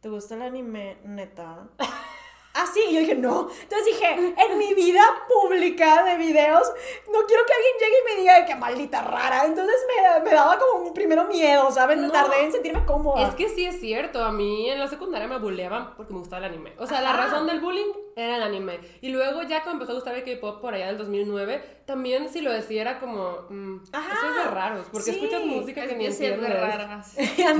¿Te 0.00 0.08
gusta 0.08 0.34
el 0.34 0.40
anime, 0.40 0.96
neta? 1.04 1.68
Así, 2.52 2.80
y 2.88 2.94
yo 2.94 3.00
dije, 3.00 3.14
no. 3.14 3.48
Entonces 3.62 3.86
dije, 3.86 4.34
en 4.36 4.58
mi 4.58 4.74
vida 4.74 5.02
pública 5.28 6.02
de 6.02 6.16
videos, 6.16 6.68
no 7.12 7.20
quiero 7.26 7.44
que 7.46 7.52
alguien 7.52 7.72
llegue 7.78 7.96
y 8.00 8.04
me 8.14 8.20
diga 8.22 8.44
que 8.44 8.54
maldita 8.56 9.02
rara. 9.02 9.44
Entonces 9.44 9.76
me, 9.86 10.24
me 10.24 10.30
daba 10.34 10.58
como 10.58 10.84
un 10.86 10.92
primero 10.92 11.24
miedo, 11.26 11.70
¿sabes? 11.70 11.96
Me 11.98 12.08
No. 12.08 12.12
tardé 12.12 12.42
en 12.44 12.52
sentirme 12.52 12.84
cómoda. 12.84 13.28
Es 13.28 13.34
que 13.36 13.48
sí 13.48 13.64
es 13.66 13.78
cierto, 13.80 14.24
a 14.24 14.32
mí 14.32 14.68
en 14.68 14.80
la 14.80 14.88
secundaria 14.88 15.28
me 15.28 15.38
bulleaban 15.38 15.94
porque 15.96 16.12
me 16.12 16.18
gustaba 16.18 16.44
el 16.44 16.52
anime. 16.52 16.74
O 16.78 16.86
sea, 16.86 17.00
la 17.00 17.10
Ajá. 17.10 17.26
razón 17.26 17.46
del 17.46 17.60
bullying 17.60 17.92
era 18.16 18.36
el 18.36 18.42
anime. 18.42 18.80
Y 19.00 19.08
luego 19.10 19.42
ya 19.42 19.62
cuando 19.62 19.72
empezó 19.82 19.92
a 19.92 19.94
gustar 19.94 20.14
el 20.14 20.24
K-pop 20.24 20.60
por 20.60 20.74
allá 20.74 20.86
del 20.86 20.98
2009, 20.98 21.80
también 21.86 22.28
si 22.28 22.40
lo 22.40 22.52
decía 22.52 22.82
era 22.82 23.00
como, 23.00 23.46
mm, 23.48 23.82
Ajá. 23.92 24.12
eso 24.14 24.28
es 24.28 24.44
de 24.44 24.50
raros, 24.50 24.86
porque 24.92 25.12
Sí. 25.12 25.18
escuchas 25.18 25.42
música 25.44 25.86
que 25.86 25.96
ni 25.96 26.06
entiendes. 26.06 26.60
raras. 26.60 27.14
Es 27.16 27.36
de 27.36 27.44
Ah, 27.44 27.52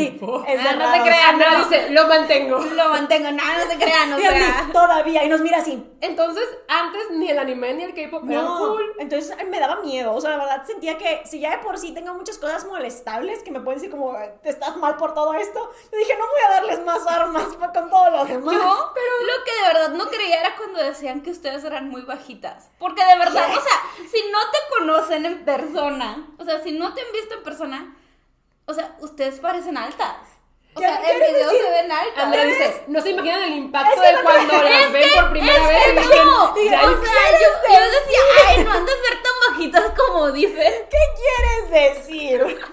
no 0.75 0.93
te 0.93 1.11
Ana 1.11 1.51
no. 1.51 1.59
dice, 1.65 1.91
lo 1.91 2.07
mantengo. 2.07 2.59
Lo 2.81 2.89
mantengo, 2.91 3.31
nada, 3.33 3.65
no 3.65 3.71
te 3.71 3.77
crean, 3.77 4.13
o 4.13 4.19
Y 4.19 4.23
sea. 4.23 4.69
todavía, 4.73 5.25
y 5.25 5.29
nos 5.29 5.41
mira 5.41 5.59
así. 5.59 5.85
Entonces, 6.01 6.45
antes 6.69 7.11
ni 7.13 7.29
el 7.29 7.39
anime 7.39 7.75
ni 7.75 7.83
el 7.85 7.95
K-pop 7.95 8.25
eran 8.31 8.45
No, 8.45 8.59
cool. 8.59 8.93
entonces 8.99 9.37
me 9.49 9.59
daba 9.61 9.81
miedo, 9.83 10.13
o 10.15 10.21
sea, 10.21 10.31
la 10.31 10.37
verdad 10.39 10.65
sentía 10.67 10.97
que 10.97 11.23
si 11.25 11.41
ya 11.41 11.51
de 11.57 11.59
por 11.59 11.79
sí 11.79 11.93
tengo 11.93 12.15
muchas 12.15 12.39
cosas 12.39 12.65
molestables 12.67 13.43
que 13.43 13.51
me 13.51 13.61
pueden 13.61 13.81
decir 13.81 13.91
como, 13.91 14.17
te 14.43 14.49
estás 14.51 14.77
mal 14.77 14.97
por 14.97 15.13
todo 15.15 15.35
esto, 15.35 15.71
yo 15.93 15.99
dije, 15.99 16.15
no 16.19 16.27
voy 16.27 16.41
a 16.49 16.51
darles 16.53 16.85
más 16.85 17.07
armas 17.07 17.45
con 17.75 17.91
todo 17.91 18.11
lo 18.11 18.25
demás. 18.25 18.55
Yo, 18.55 18.93
pero 18.95 19.27
lo 19.27 19.45
que 19.45 19.53
de 19.53 19.73
verdad 19.73 19.89
no 19.95 20.07
creía 20.09 20.40
era 20.41 20.57
cuando 20.57 20.83
decían 20.83 21.21
que 21.23 21.31
ustedes 21.31 21.63
eran 21.65 21.89
muy 21.89 22.03
bajitas. 22.03 22.69
Porque 22.79 23.05
de 23.05 23.17
verdad, 23.19 23.49
o 23.51 23.61
sea, 23.61 23.83
si 24.11 24.23
no 24.31 24.39
te 24.51 24.59
conocen 24.79 25.27
en 25.27 25.45
persona, 25.45 26.27
o 26.39 26.45
sea, 26.45 26.63
si 26.63 26.73
no 26.73 26.93
te 26.95 27.01
han 27.03 27.13
visto 27.13 27.35
en 27.35 27.43
persona, 27.43 27.97
o 28.67 28.75
sea, 28.75 28.97
ustedes 29.01 29.41
parecen 29.41 29.77
altas. 29.77 30.17
O 30.73 30.81
¿Qué 30.81 30.87
sea, 30.87 31.01
en 31.11 31.19
video 31.19 31.47
decir? 31.51 31.63
se 31.65 31.71
ven 31.71 31.91
altas. 31.93 32.25
Andrea 32.25 32.45
dice, 32.45 32.85
no 32.87 33.01
se 33.03 33.11
imaginan 33.11 33.43
el 33.43 33.55
impacto 33.55 34.01
de 34.01 34.23
cuando 34.23 34.63
las 34.63 34.93
ven 34.93 35.09
por 35.17 35.31
primera 35.31 35.67
vez 35.67 35.83
que 35.85 35.91
y 35.91 36.25
no. 36.25 36.45
o 36.45 36.55
sea, 36.55 36.65
"Ya, 36.65 36.83
yo, 36.83 37.49
yo 37.75 37.81
decía, 37.91 38.21
ay, 38.47 38.65
no 38.65 38.73
han 38.73 38.87
de 38.87 38.93
ser 38.93 39.23
tan 39.23 39.33
bajitas 39.53 39.85
como 39.99 40.31
dicen. 40.31 40.73
¿Qué 40.91 41.69
quieres 41.71 41.97
decir? 42.07 42.41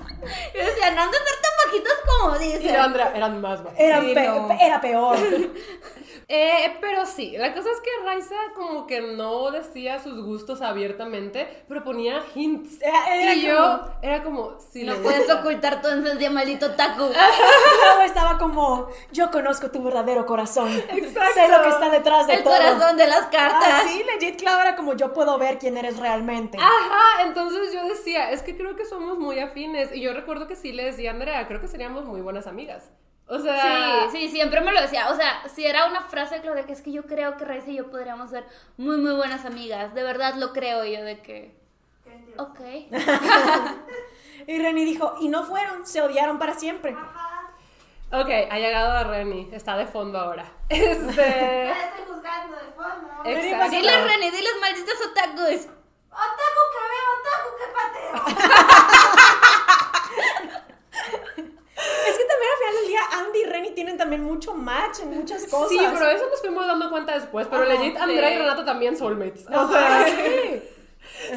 Yo 0.54 0.66
decía, 0.66 0.92
no 0.92 1.02
han 1.04 1.12
de 1.12 1.18
ser 1.18 1.42
tan 1.42 1.52
bajitas 1.66 1.94
como 2.06 2.36
Y 2.36 2.40
dicen. 2.52 2.74
yo, 2.76 2.82
Andrea, 2.82 3.12
eran 3.16 3.40
más 3.40 3.64
bajas. 3.64 3.80
Era, 3.80 4.02
Sí, 4.02 4.14
pe- 4.14 4.28
no. 4.28 4.50
era 4.60 4.82
peor. 4.82 5.18
Eh, 6.30 6.76
pero 6.82 7.06
sí, 7.06 7.38
la 7.38 7.54
cosa 7.54 7.70
es 7.72 7.80
que 7.80 7.90
Raiza 8.04 8.36
como 8.54 8.86
que 8.86 9.00
no 9.00 9.50
decía 9.50 9.98
sus 10.00 10.22
gustos 10.26 10.62
abiertamente, 10.62 11.64
pero 11.70 11.86
ponía 11.86 12.22
hints. 12.36 12.82
Era- 12.82 13.16
era 13.16 13.34
y 13.34 13.42
yo 13.44 13.56
como- 13.56 13.90
era 14.02 14.24
como, 14.24 14.58
sí, 14.60 14.84
No 14.84 14.96
puedes 14.96 15.30
ocultar 15.32 15.82
tu 15.82 15.88
esencia, 15.88 16.30
maldito 16.30 16.72
taco. 16.76 17.08
Luego 17.86 18.02
estaba 18.06 18.38
como, 18.38 18.90
yo 19.14 19.32
conozco 19.32 19.72
tu 19.72 19.82
verdadero 19.82 20.26
corazón. 20.26 20.70
Exacto. 20.90 21.34
Sé 21.34 21.48
lo 21.48 21.62
que 21.62 21.70
está 21.70 21.90
detrás 21.92 22.28
de 22.28 22.34
El 22.34 22.44
todo. 22.44 22.58
corazón 22.58 22.98
de 22.98 23.08
las 23.08 23.28
cartas. 23.28 23.64
Ah, 23.66 23.84
sí, 23.88 24.04
legit, 24.04 24.38
claro, 24.38 24.62
era 24.64 24.76
como, 24.76 24.96
yo 24.96 25.14
puedo 25.14 25.38
ver 25.38 25.58
quién 25.60 25.78
eres 25.78 25.98
realmente. 25.98 26.58
Ajá, 26.58 27.24
entonces 27.24 27.72
yo 27.74 27.88
decía, 27.88 28.32
es 28.32 28.42
que 28.44 28.58
creo 28.58 28.76
que 28.76 28.84
somos 28.84 29.18
muy 29.18 29.40
afines. 29.40 29.96
Y 29.96 30.02
yo 30.02 30.12
recuerdo 30.14 30.46
que 30.46 30.58
sí 30.58 30.74
le 30.74 30.84
decía 30.84 31.12
Andrea, 31.12 31.48
creo 31.48 31.62
que 31.62 31.70
seríamos 31.70 32.04
muy 32.04 32.20
buenas 32.20 32.48
amigas. 32.48 32.92
O 33.30 33.40
sea, 33.40 34.08
Sí, 34.10 34.20
sí, 34.20 34.30
siempre 34.30 34.62
me 34.62 34.72
lo 34.72 34.82
decía. 34.82 35.10
O 35.10 35.16
sea, 35.16 35.44
si 35.54 35.66
era 35.66 35.86
una 35.86 36.02
frase 36.02 36.42
Claudia, 36.42 36.66
que 36.66 36.74
es 36.74 36.82
que 36.82 36.92
yo 36.92 37.04
creo 37.04 37.38
que 37.38 37.46
Raiza 37.46 37.72
y 37.72 37.76
yo 37.78 37.90
podríamos 37.90 38.30
ser 38.30 38.46
muy, 38.78 38.98
muy 38.98 39.14
buenas 39.14 39.46
amigas. 39.46 39.94
De 39.94 40.04
verdad 40.04 40.36
lo 40.36 40.54
creo 40.54 40.86
yo 40.86 41.04
de 41.04 41.22
que. 41.22 41.56
Ok. 42.38 42.60
Y 44.48 44.60
Reni 44.60 44.86
dijo, 44.86 45.16
y 45.20 45.28
no 45.28 45.44
fueron, 45.44 45.86
se 45.86 46.02
odiaron 46.02 46.40
para 46.40 46.54
siempre. 46.54 46.96
Ok, 48.12 48.30
ha 48.50 48.58
llegado 48.58 48.94
a 48.94 49.04
Reni, 49.04 49.50
está 49.52 49.76
de 49.76 49.86
fondo 49.86 50.18
ahora. 50.18 50.50
Este. 50.70 51.70
estoy 51.70 52.06
juzgando 52.08 52.56
de 52.56 52.72
fondo. 52.72 53.10
Exacto. 53.26 53.76
Diles, 53.76 54.04
René, 54.06 54.32
diles 54.32 54.54
malditos 54.62 54.96
otakus. 55.06 55.68
Otaku 56.10 56.64
que 56.74 56.80
veo, 56.94 57.10
otaku 57.20 57.50
que 57.58 57.68
pateo. 57.76 58.88
Es 61.78 62.18
que 62.18 62.26
también 62.26 62.50
al 62.52 62.58
final 62.58 62.76
del 62.76 62.88
día, 62.88 63.02
Andy 63.14 63.40
y 63.40 63.46
Reni 63.46 63.72
tienen 63.72 63.98
también 63.98 64.24
mucho 64.24 64.54
match 64.54 65.00
en 65.02 65.12
muchas 65.12 65.46
cosas. 65.46 65.70
Sí, 65.70 65.80
pero 65.80 66.10
eso 66.10 66.28
nos 66.30 66.42
fuimos 66.42 66.66
dando 66.66 66.90
cuenta 66.90 67.14
después. 67.14 67.48
Pero 67.48 67.64
Ajá, 67.64 67.74
legit, 67.74 67.98
Andrea 67.98 68.34
y. 68.34 68.38
Renato 68.38 68.66
también 68.66 68.98
soulmates. 68.98 69.46
O 69.48 69.68
sea, 69.70 70.06
sí. 70.08 70.62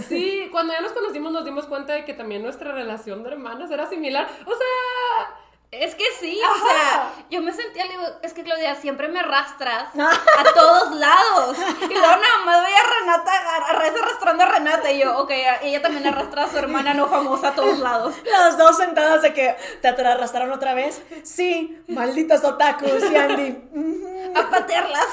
Sí, 0.08 0.48
cuando 0.50 0.72
ya 0.72 0.80
nos 0.80 0.92
conocimos 0.92 1.32
nos 1.32 1.44
dimos 1.44 1.66
cuenta 1.66 1.94
de 1.94 2.04
que 2.04 2.12
también 2.12 2.42
nuestra 2.42 2.72
relación 2.72 3.22
de 3.22 3.30
hermanas 3.30 3.70
era 3.70 3.88
similar. 3.88 4.28
O 4.44 4.50
sea, 4.50 5.36
Es 5.72 5.94
que 5.94 6.04
sí, 6.18 6.40
Ajá. 6.42 6.52
o 6.52 6.66
sea, 6.66 7.12
yo 7.30 7.40
me 7.42 7.52
sentía, 7.52 7.84
le 7.84 7.92
digo, 7.92 8.02
es 8.22 8.32
que 8.32 8.42
Claudia, 8.42 8.74
siempre 8.74 9.06
me 9.06 9.20
arrastras 9.20 9.90
a 9.94 10.52
todos 10.52 10.96
lados. 10.96 11.56
Y 11.82 11.92
luego 11.92 12.06
nada 12.06 12.44
más 12.44 12.64
veía 12.64 12.76
a 12.76 13.00
Renata, 13.00 13.32
a 13.32 14.02
arrastrando 14.02 14.42
a 14.42 14.46
Renata. 14.46 14.90
Y 14.90 14.98
yo, 14.98 15.16
ok, 15.18 15.30
ella 15.62 15.80
también 15.80 16.08
arrastra 16.08 16.44
a 16.44 16.50
su 16.50 16.58
hermana 16.58 16.92
no 16.92 17.06
famosa 17.06 17.48
a 17.48 17.54
todos 17.54 17.78
lados. 17.78 18.16
Las 18.24 18.58
dos 18.58 18.78
sentadas 18.78 19.22
de 19.22 19.32
que 19.32 19.56
te 19.80 19.88
arrastraron 19.88 20.50
otra 20.50 20.74
vez. 20.74 21.02
Sí, 21.22 21.80
malditos 21.86 22.42
otakus 22.42 23.08
y 23.08 23.16
Andy. 23.16 24.32
A 24.34 24.50
patearlas. 24.50 25.06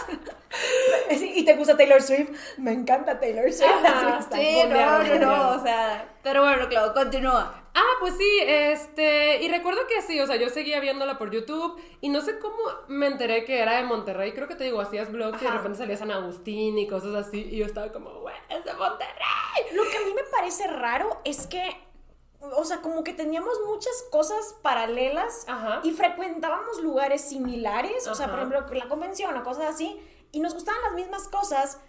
¿Y 1.09 1.43
te 1.45 1.55
gusta 1.55 1.75
Taylor 1.77 2.01
Swift? 2.01 2.29
Me 2.57 2.71
encanta 2.71 3.19
Taylor 3.19 3.51
Swift. 3.51 3.69
Ajá. 3.85 4.21
Sí, 4.33 4.59
no, 4.67 5.03
no, 5.03 5.15
no, 5.19 5.49
o 5.51 5.63
sea, 5.63 6.15
pero 6.23 6.43
bueno, 6.43 6.67
Clau, 6.67 6.93
continúa. 6.93 7.63
Ah, 7.73 7.93
pues 7.99 8.15
sí, 8.17 8.39
este, 8.43 9.43
y 9.43 9.49
recuerdo 9.49 9.81
que 9.87 10.01
sí, 10.01 10.19
o 10.19 10.25
sea, 10.25 10.35
yo 10.35 10.49
seguía 10.49 10.79
viéndola 10.79 11.19
por 11.19 11.29
YouTube 11.29 11.79
y 12.01 12.09
no 12.09 12.21
sé 12.21 12.39
cómo 12.39 12.57
me 12.87 13.05
enteré 13.05 13.45
que 13.45 13.59
era 13.59 13.77
de 13.77 13.83
Monterrey, 13.83 14.31
creo 14.33 14.47
que 14.47 14.55
te 14.55 14.63
digo, 14.63 14.81
hacías 14.81 15.11
vlogs 15.11 15.37
y 15.37 15.41
de 15.41 15.47
Ajá. 15.47 15.57
repente 15.57 15.77
salía 15.77 15.95
San 15.95 16.09
Agustín 16.09 16.77
y 16.79 16.87
cosas 16.87 17.13
así 17.13 17.47
y 17.51 17.57
yo 17.57 17.67
estaba 17.67 17.91
como, 17.91 18.09
güey, 18.21 18.35
es 18.49 18.65
de 18.65 18.73
Monterrey. 18.73 19.75
Lo 19.75 19.83
que 19.91 19.97
a 19.97 20.01
mí 20.01 20.13
me 20.15 20.23
parece 20.23 20.65
raro 20.65 21.21
es 21.23 21.45
que, 21.45 21.69
o 22.41 22.63
sea, 22.65 22.77
como 22.77 23.03
que 23.03 23.13
teníamos 23.13 23.53
muchas 23.67 23.93
cosas 24.11 24.55
paralelas 24.63 25.45
Ajá. 25.47 25.81
y 25.83 25.91
frecuentábamos 25.91 26.81
lugares 26.81 27.21
similares, 27.21 28.07
o 28.07 28.15
sea, 28.15 28.25
por 28.25 28.39
Ajá. 28.39 28.47
ejemplo, 28.55 28.75
la 28.75 28.87
convención 28.87 29.37
o 29.37 29.43
cosas 29.43 29.65
así, 29.75 30.01
y 30.37 30.39
nos 30.39 30.53
gustaban 30.53 30.81
las 30.83 30.93
mismas 30.93 31.27
cosas, 31.27 31.79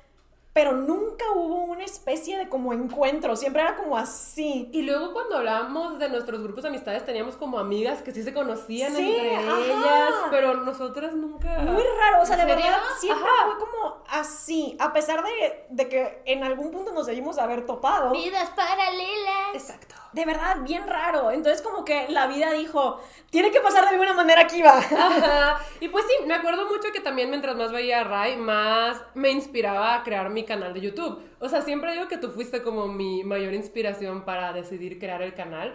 pero 0.55 0.73
nunca 0.73 1.25
hubo 1.37 1.57
una 1.65 1.85
especie 1.85 2.37
de 2.39 2.49
como 2.49 2.73
encuentro, 2.73 3.37
siempre 3.37 3.61
era 3.63 3.77
como 3.77 3.97
así. 3.97 4.69
Y 4.73 4.83
luego 4.83 5.13
cuando 5.13 5.37
hablábamos 5.37 5.99
de 5.99 6.09
nuestros 6.09 6.43
grupos 6.43 6.63
de 6.63 6.71
amistades 6.71 7.05
teníamos 7.05 7.37
como 7.37 7.59
amigas 7.59 8.03
que 8.03 8.11
sí 8.13 8.23
se 8.25 8.33
conocían 8.33 8.97
Sí, 8.97 9.15
entre 9.15 9.37
ajá. 9.37 9.59
ellas, 9.61 10.15
pero 10.31 10.55
nosotras 10.55 11.13
nunca. 11.13 11.59
Muy 11.59 11.83
raro, 11.85 12.23
o 12.23 12.27
sea, 12.27 12.37
de 12.39 12.47
verdad, 12.47 12.79
siempre 12.99 13.29
Ajá. 13.29 13.45
fue 13.53 13.59
como 13.69 14.03
así, 14.09 14.77
a 14.81 14.93
pesar 14.93 15.23
de, 15.23 15.67
de 15.69 15.89
que 15.89 16.23
en 16.25 16.43
algún 16.43 16.73
punto 16.73 16.93
nos 16.93 17.07
seguimos 17.07 17.39
haber 17.39 17.65
topado. 17.67 18.11
Vidas 18.13 18.51
paralelas. 18.57 19.55
Exacto. 19.55 19.95
De 20.19 20.25
verdad, 20.25 20.57
bien 20.65 20.85
raro. 20.85 21.31
Entonces, 21.31 21.63
como 21.63 21.85
que 21.85 22.09
la 22.09 22.27
vida 22.27 22.51
dijo, 22.53 23.01
tiene 23.31 23.53
que 23.53 23.61
pasar 23.61 23.85
de 23.85 23.91
alguna 23.91 24.15
manera 24.15 24.41
aquí 24.41 24.61
va. 24.63 24.79
Ajá. 24.79 25.61
Y 25.81 25.89
pues 25.91 26.05
sí, 26.09 26.27
me 26.27 26.35
acuerdo 26.35 26.67
mucho 26.67 26.89
que 26.93 26.99
también 26.99 27.31
mientras 27.31 27.55
más 27.55 27.71
veía 27.71 28.01
a 28.01 28.05
Rai, 28.05 28.37
más 28.37 29.01
me 29.15 29.31
inspiraba 29.31 29.95
a 29.95 30.03
crear 30.03 30.29
mi 30.29 30.43
canal 30.43 30.75
de 30.75 30.81
YouTube. 30.81 31.23
O 31.39 31.49
sea, 31.49 31.63
siempre 31.63 31.93
digo 31.93 32.09
que 32.09 32.17
tú 32.17 32.31
fuiste 32.31 32.63
como 32.63 32.89
mi 32.89 33.23
mayor 33.23 33.55
inspiración 33.55 34.25
para 34.25 34.53
decidir 34.53 34.99
crear 34.99 35.23
el 35.23 35.35
canal. 35.35 35.73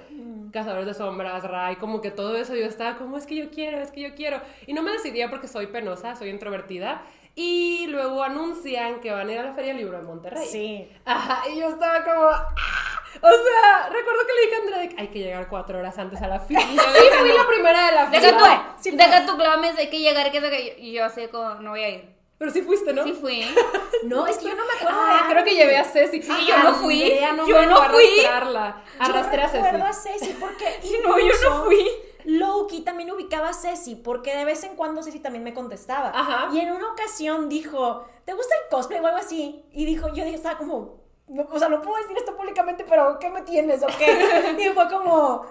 Cazadores 0.52 0.88
de 0.88 0.94
sombras, 0.94 1.46
Rai, 1.46 1.78
como 1.78 2.02
que 2.02 2.12
todo 2.12 2.36
eso 2.36 2.54
yo 2.54 2.66
estaba 2.66 2.98
como, 2.98 3.16
es 3.16 3.26
que 3.26 3.38
yo 3.38 3.50
quiero, 3.50 3.80
es 3.80 3.92
que 3.92 4.02
yo 4.02 4.14
quiero. 4.14 4.42
Y 4.68 4.74
no 4.74 4.82
me 4.82 4.92
decidía 4.92 5.30
porque 5.30 5.48
soy 5.48 5.68
penosa, 5.68 6.18
soy 6.18 6.32
introvertida. 6.32 7.02
Y 7.36 7.88
luego 7.88 8.24
anuncian 8.24 9.00
que 9.00 9.12
van 9.12 9.28
a 9.28 9.32
ir 9.32 9.40
a 9.40 9.44
la 9.44 9.54
Feria 9.54 9.74
Libro 9.74 9.98
de 9.98 10.04
Monterrey. 10.04 10.48
Sí. 10.48 10.88
Ajá, 11.06 11.50
y 11.50 11.60
yo 11.60 11.70
estaba 11.70 12.04
como, 12.04 12.28
¡ah! 12.30 13.00
O 13.22 13.28
sea, 13.30 13.90
recuerdo 13.90 14.20
que 14.28 14.34
le 14.34 14.42
dije 14.42 14.56
a 14.56 14.60
Andrea 14.60 14.80
de 14.80 14.90
que 14.90 15.02
hay 15.02 15.08
que 15.08 15.20
llegar 15.20 15.48
cuatro 15.48 15.80
horas 15.80 15.98
antes 15.98 16.22
a 16.22 16.28
la 16.28 16.40
fila. 16.40 16.60
Yo 16.76 16.82
sí 16.82 17.08
fui 17.20 17.32
la 17.32 17.48
primera 17.48 17.86
de 17.88 17.92
la 17.94 18.08
fila. 18.08 18.20
Deja 18.22 18.38
tú, 18.38 18.46
sí 18.82 18.92
deja 18.92 19.26
tu 19.26 19.38
clames 19.38 19.78
de 19.78 19.90
que 19.90 20.00
llegar, 20.00 20.32
que, 20.32 20.42
que 20.42 20.76
y 20.80 20.94
yo 20.94 21.06
así 21.06 21.28
como, 21.28 21.56
no 21.56 21.70
voy 21.72 21.84
a 21.84 21.90
ir. 21.90 22.10
Pero 22.38 22.52
sí 22.52 22.62
fuiste, 22.62 22.92
¿no? 22.94 23.04
Sí 23.04 23.14
fui. 23.14 23.46
No, 24.04 24.28
es 24.28 24.38
que 24.38 24.50
yo 24.50 24.56
no 24.56 24.64
me 24.66 24.74
acuerdo 24.74 25.00
Ah, 25.02 25.28
creo 25.30 25.46
que 25.46 25.56
llevé 25.56 25.78
a 25.78 25.86
Ceci. 25.86 26.22
Sí, 26.22 26.46
yo 26.46 26.58
no 26.62 26.74
fui. 26.76 27.04
Andrea 27.04 27.32
no 27.32 27.48
Yo 27.48 27.66
no 27.66 27.84
fui. 27.84 28.04
arrastrarla. 28.20 28.84
Arrastré 29.00 29.42
a 29.44 29.48
Yo 29.48 29.54
recuerdo 29.54 29.86
a 29.86 29.94
Ceci. 29.94 30.20
Ceci 30.20 30.34
porque 30.34 30.66
Sí, 30.82 30.98
no, 31.02 31.18
yo 31.18 31.34
no 31.50 31.64
fui. 31.64 31.90
Loki 32.26 32.82
también 32.82 33.12
ubicaba 33.12 33.50
a 33.50 33.54
Ceci 33.54 33.96
porque 33.96 34.36
de 34.36 34.46
vez 34.46 34.64
en 34.64 34.76
cuando 34.76 35.04
Ceci 35.04 35.20
también 35.20 35.44
me 35.44 35.54
contestaba. 35.54 36.10
Ajá. 36.14 36.50
Y 36.54 36.60
en 36.60 36.72
una 36.72 36.92
ocasión 36.92 37.50
dijo, 37.50 38.06
¿te 38.26 38.34
gusta 38.34 38.54
el 38.64 38.70
cosplay 38.70 39.00
o 39.02 39.08
algo 39.08 39.20
así? 39.20 39.66
Y 39.72 39.86
dijo, 39.86 40.08
yo 40.10 40.24
dije, 40.24 40.36
estaba 40.36 40.58
como, 40.58 41.00
no, 41.28 41.48
o 41.52 41.60
sea, 41.60 41.70
no 41.70 41.82
puedo 41.82 41.98
decir 42.02 42.18
esto 42.18 42.36
públicamente, 42.36 42.86
pero 42.88 43.18
¿qué 43.20 43.30
me 43.30 43.42
tienes 43.42 43.82
o 43.84 43.88
qué? 43.98 44.56
y 44.60 44.70
fue 44.74 44.90
como, 44.90 45.44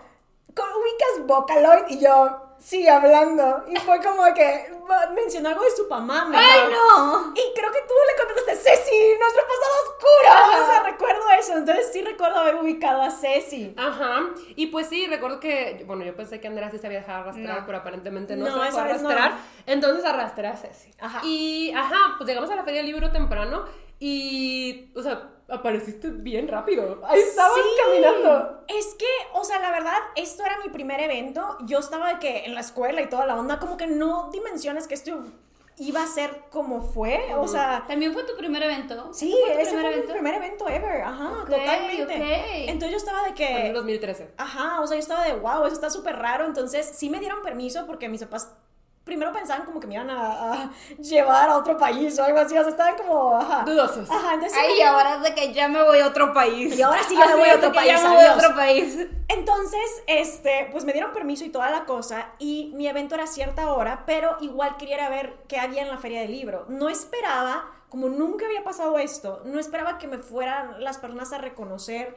"¿Co- 0.55 0.63
¿ubicas 0.81 1.27
Vocaloid? 1.27 1.85
Y 1.89 1.99
yo, 1.99 2.41
sí, 2.63 2.87
hablando. 2.89 3.65
Y 3.69 3.77
fue 3.77 4.01
como 4.01 4.23
que 4.35 4.73
mencionó 5.15 5.51
algo 5.51 5.63
de 5.63 5.71
su 5.71 5.89
mamá. 5.89 6.25
me 6.27 6.37
¡Ay, 6.37 6.61
no! 6.71 7.33
Y 7.35 7.55
creo 7.55 7.73
que 7.73 7.81
tú 7.81 7.95
le 8.09 8.17
contestaste, 8.25 8.71
Ceci, 8.71 9.19
nuestro 9.19 9.43
pasado 9.43 9.75
oscuro. 9.85 10.63
O 10.63 10.67
sea, 10.71 10.83
recuerdo 10.85 11.23
eso. 11.39 11.53
Entonces 11.59 11.91
sí 11.93 12.03
recuerdo 12.03 12.39
haber 12.39 12.57
ubicado 12.57 13.03
a 13.03 13.11
Ceci. 13.11 13.75
Ajá. 13.77 14.31
Y 14.57 14.67
pues 14.69 14.89
sí, 14.89 15.07
recuerdo 15.07 15.41
que, 15.41 15.83
bueno, 15.87 16.05
yo 16.05 16.15
pensé 16.15 16.41
que 16.41 16.49
Andrea 16.49 16.71
sí 16.71 16.79
se 16.79 16.87
había 16.87 17.01
dejado 17.01 17.21
arrastrar, 17.23 17.61
No. 17.61 17.67
pero 17.67 17.79
aparentemente 17.79 18.37
no, 18.37 18.47
No, 18.49 18.59
se 18.59 18.65
dejó 18.67 18.79
no. 18.79 18.85
arrastrar. 18.85 19.33
Entonces 19.67 20.05
arrastré 20.05 20.47
a 20.49 20.57
Ceci. 20.57 20.91
Ajá. 21.01 21.21
Y, 21.25 21.73
ajá, 21.75 22.15
pues 22.19 22.29
llegamos 22.29 22.51
a 22.51 22.57
la 22.57 22.63
feria 22.65 22.81
del 22.83 22.91
libro 22.91 23.11
temprano 23.11 23.65
y, 24.05 24.91
o 24.97 25.03
sea, 25.03 25.31
apareciste 25.49 26.11
bien 26.11 26.49
rápido. 26.49 27.01
Ahí 27.05 27.21
estabas 27.21 27.55
Sí. 27.55 27.61
caminando. 27.85 28.65
Es 28.69 28.95
que, 28.99 29.07
o 29.35 29.45
sea, 29.45 29.61
la 29.61 29.71
verdad, 29.71 29.97
esto 30.17 30.45
era 30.45 30.59
mi 30.59 30.71
primer 30.71 31.01
evento. 31.01 31.57
Yo 31.67 31.79
estaba 31.79 32.15
de 32.15 32.19
que 32.19 32.45
en 32.47 32.55
la 32.55 32.61
escuela 32.61 33.01
y 33.01 33.09
toda 33.09 33.27
la 33.27 33.37
onda, 33.39 33.59
como 33.59 33.77
que 33.77 33.87
no 33.87 34.29
dimensiones 34.33 34.89
que 34.89 34.95
esto 34.95 35.23
iba 35.79 36.03
a 36.03 36.07
ser 36.07 36.43
como 36.51 36.81
fue. 36.83 37.35
O 37.37 37.47
sea, 37.47 37.85
¿También 37.87 38.13
fue 38.13 38.25
tu 38.25 38.37
primer 38.37 38.63
evento? 38.65 39.13
sí, 39.13 39.35
¿Fue 39.47 39.55
tu 39.55 39.59
ese 39.61 39.71
primer 39.71 39.83
fue 39.83 39.91
mi 39.91 39.97
evento? 39.99 40.13
primer 40.15 40.35
evento 40.35 40.69
ever. 40.69 41.03
Ajá, 41.03 41.33
totalmente. 41.49 42.03
ok. 42.05 42.69
Entonces 42.69 42.91
yo 42.91 42.97
estaba 42.97 43.23
de 43.23 43.29
En 43.29 43.35
que. 43.35 43.67
el 43.69 43.73
2013. 43.75 44.33
Ajá, 44.37 44.81
o 44.81 44.87
sea, 44.87 44.97
yo 44.97 45.01
estaba 45.01 45.25
de 45.25 45.35
wow, 45.35 45.65
eso 45.65 45.75
está 45.75 45.91
súper 45.91 46.17
raro. 46.17 46.45
Entonces 46.45 46.91
sí 46.95 47.09
me 47.09 47.21
dieron 47.21 47.41
permiso 47.43 47.87
porque 47.87 48.09
mis 48.09 48.23
papás 48.23 48.53
primero 49.05 49.33
pensaban 49.33 49.65
como 49.65 49.81
que 49.81 49.87
me 49.87 49.95
iban 49.95 50.11
a, 50.11 50.53
a 50.53 50.71
llevar 50.99 51.49
a 51.49 51.57
otro 51.57 51.77
país 51.77 52.19
o 52.19 52.25
algo 52.25 52.39
así. 52.39 52.57
O 52.57 52.63
sea, 52.63 52.71
estaban 52.71 52.97
como. 52.97 53.37
Ajá. 53.37 53.65
Dudosos. 53.65 54.11
Ajá, 54.11 54.35
entonces. 54.35 54.59
Ay, 54.59 54.79
y 54.79 54.83
ahora 54.83 55.17
es 55.17 55.23
de 55.23 55.35
que 55.35 55.53
ya 55.53 55.69
me 55.69 55.83
voy 55.83 56.01
a 56.01 56.07
otro 56.07 56.33
país. 56.33 56.77
Y 56.77 56.83
ahora 56.83 57.03
sí 57.03 57.15
ya 57.15 57.27
me 57.27 57.33
Así 57.33 57.41
voy 57.41 57.49
a 57.49 57.57
otro 57.57 57.73
país, 57.73 57.93
Ya 57.93 58.09
me 58.09 58.15
voy 58.15 58.25
a 58.25 58.35
otro 58.35 58.55
país. 58.55 58.99
Entonces, 59.29 60.03
este, 60.07 60.69
pues 60.71 60.85
me 60.85 60.93
dieron 60.93 61.13
permiso 61.13 61.45
y 61.45 61.49
toda 61.49 61.71
la 61.71 61.85
cosa, 61.85 62.29
y 62.39 62.73
mi 62.75 62.87
evento 62.87 63.15
era 63.15 63.25
a 63.25 63.27
cierta 63.27 63.73
hora, 63.73 64.05
pero 64.07 64.37
igual 64.41 64.77
quería 64.77 64.97
ir 64.97 65.01
a 65.03 65.09
ver 65.09 65.35
qué 65.49 65.59
había 65.59 65.83
en 65.83 65.89
la 65.89 65.99
feria 65.99 66.21
del 66.21 66.33
libro. 66.33 66.67
No 66.69 66.89
esperaba, 66.89 67.71
como 67.89 68.09
nunca 68.09 68.47
había 68.47 68.63
pasado 68.63 68.99
esto, 68.99 69.43
no 69.45 69.59
esperaba 69.59 69.99
que 69.99 70.07
me 70.07 70.19
fueran 70.19 70.83
las 70.85 70.99
personas 70.99 71.33
a 71.33 71.39
reconocer 71.39 72.17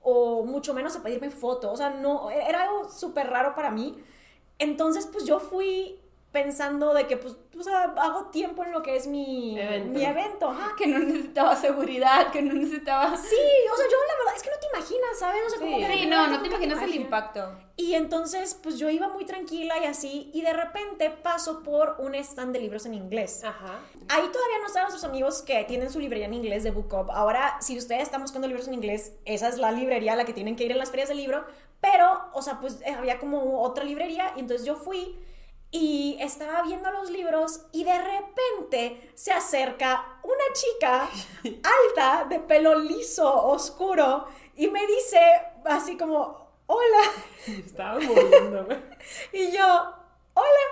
o 0.00 0.44
mucho 0.44 0.74
menos 0.74 0.96
a 0.96 1.02
pedirme 1.02 1.30
foto. 1.30 1.70
O 1.70 1.76
sea, 1.76 1.90
no, 1.90 2.30
era 2.30 2.62
algo 2.62 2.90
súper 2.90 3.28
raro 3.28 3.54
para 3.54 3.70
mí. 3.70 4.02
Entonces, 4.58 5.08
pues 5.10 5.24
yo 5.24 5.40
fui 5.40 6.00
pensando 6.34 6.92
de 6.92 7.06
que, 7.06 7.16
pues, 7.16 7.36
sea, 7.62 7.84
hago 7.96 8.26
tiempo 8.26 8.64
en 8.64 8.72
lo 8.72 8.82
que 8.82 8.96
es 8.96 9.06
mi 9.06 9.56
Evento. 9.58 9.98
mi 9.98 10.04
evento. 10.04 10.50
Ajá. 10.50 10.72
Que 10.76 10.88
no 10.88 10.98
necesitaba 10.98 11.54
seguridad, 11.56 12.32
que 12.32 12.42
no 12.42 12.52
necesitaba... 12.52 13.16
Sí, 13.16 13.36
o 13.72 13.76
sea, 13.76 13.86
yo 13.88 13.96
la 14.08 14.18
verdad 14.18 14.34
es 14.36 14.42
que 14.42 14.50
no 14.50 14.56
te 14.58 14.66
imaginas, 14.76 15.18
¿sabes? 15.18 15.42
O 15.46 15.50
sea, 15.50 15.58
como 15.60 15.76
Sí. 15.76 15.82
que 15.82 15.88
de 15.88 15.94
Sí, 15.94 16.06
no, 16.06 16.26
no 16.26 16.42
te 16.42 16.48
imaginas 16.48 16.82
el 16.82 16.94
impacto. 16.96 17.56
Y 17.76 17.94
entonces, 17.94 18.58
pues 18.60 18.78
yo 18.78 18.90
iba 18.90 19.08
muy 19.08 19.24
tranquila 19.24 19.76
y 19.80 19.84
así, 19.86 20.30
y 20.34 20.42
de 20.42 20.52
repente 20.52 21.08
paso 21.10 21.62
por 21.62 21.96
un 22.00 22.14
stand 22.16 22.52
de 22.52 22.58
libros 22.58 22.84
en 22.86 22.94
inglés. 22.94 23.42
Ajá. 23.44 23.78
Ahí 24.08 24.28
todavía 24.32 24.58
no 24.60 24.66
están 24.66 24.82
nuestros 24.82 25.04
amigos 25.04 25.40
que 25.42 25.62
tienen 25.64 25.90
su 25.90 26.00
librería 26.00 26.26
en 26.26 26.34
inglés 26.34 26.64
de 26.64 26.72
Book 26.72 26.92
Up. 26.92 27.10
Ahora, 27.12 27.56
si 27.60 27.78
ustedes 27.78 28.02
están 28.02 28.20
buscando 28.20 28.48
libros 28.48 28.66
en 28.68 28.74
inglés, 28.74 29.12
esa 29.24 29.48
es 29.48 29.58
la 29.58 29.70
librería 29.70 30.12
a 30.12 30.16
la 30.16 30.24
que 30.24 30.32
tienen 30.32 30.56
que 30.56 30.64
ir 30.64 30.72
en 30.72 30.78
las 30.78 30.90
ferias 30.90 31.08
de 31.08 31.14
libro. 31.14 31.44
Pero, 31.80 32.28
o 32.32 32.42
sea, 32.42 32.60
pues 32.60 32.80
eh, 32.84 32.90
había 32.90 33.18
como 33.20 33.62
otra 33.62 33.84
librería, 33.84 34.32
y 34.36 34.40
entonces 34.40 34.66
yo 34.66 34.74
fui 34.74 35.16
y 35.74 36.16
estaba 36.20 36.62
viendo 36.62 36.88
los 36.92 37.10
libros, 37.10 37.66
y 37.72 37.82
de 37.82 37.98
repente 37.98 39.10
se 39.14 39.32
acerca 39.32 40.20
una 40.22 40.44
chica 40.52 41.08
alta, 41.88 42.26
de 42.26 42.38
pelo 42.38 42.76
liso, 42.78 43.28
oscuro, 43.46 44.28
y 44.54 44.68
me 44.68 44.86
dice 44.86 45.18
así 45.64 45.96
como, 45.96 46.48
hola. 46.66 47.02
Estaba 47.48 47.98
muriéndome. 47.98 48.84
Y 49.32 49.50
yo, 49.50 49.66
hola. 50.34 50.66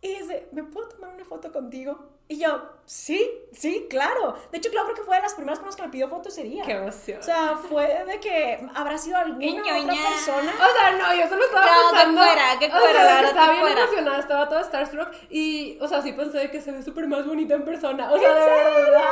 Y 0.00 0.14
dice, 0.20 0.48
¿me 0.52 0.64
puedo 0.64 0.88
tomar 0.88 1.12
una 1.12 1.26
foto 1.26 1.52
contigo? 1.52 2.08
Y 2.26 2.38
yo, 2.38 2.70
sí, 2.88 3.30
sí, 3.52 3.86
claro. 3.90 4.34
De 4.50 4.56
hecho, 4.56 4.70
claro, 4.70 4.86
creo 4.86 4.96
que 4.96 5.02
fue 5.02 5.16
de 5.16 5.22
las 5.22 5.34
primeras 5.34 5.58
personas 5.58 5.76
que 5.76 5.82
me 5.82 5.88
pidió 5.90 6.08
foto 6.08 6.30
ese 6.30 6.42
día. 6.42 6.64
Qué 6.64 6.72
emoción. 6.72 7.18
O 7.20 7.22
sea, 7.22 7.54
fue 7.68 8.04
de 8.06 8.18
que 8.18 8.66
habrá 8.74 8.96
sido 8.96 9.18
alguna 9.18 9.46
otra 9.62 9.94
persona. 10.08 10.52
O 10.54 10.78
sea, 10.78 10.90
no, 10.92 11.14
yo 11.20 11.28
solo 11.28 11.44
estaba 11.44 11.66
No, 11.66 11.72
que 11.72 11.96
pensando. 11.96 12.22
fuera, 12.22 12.58
que 12.58 12.66
o 12.66 12.70
sea, 12.70 13.02
la 13.22 13.28
estaba 13.28 13.50
bien 13.52 13.60
fuera. 13.62 13.82
emocionada, 13.82 14.18
estaba 14.20 14.48
toda 14.48 14.64
starstruck. 14.64 15.08
Y, 15.28 15.78
o 15.82 15.86
sea, 15.86 16.00
sí 16.00 16.12
pensé 16.12 16.38
de 16.38 16.50
que 16.50 16.60
se 16.62 16.72
ve 16.72 16.82
súper 16.82 17.06
más 17.06 17.26
bonita 17.26 17.54
en 17.54 17.64
persona. 17.64 18.10
O 18.10 18.18
sea, 18.18 18.34
de 18.34 18.70
verdad. 18.82 19.02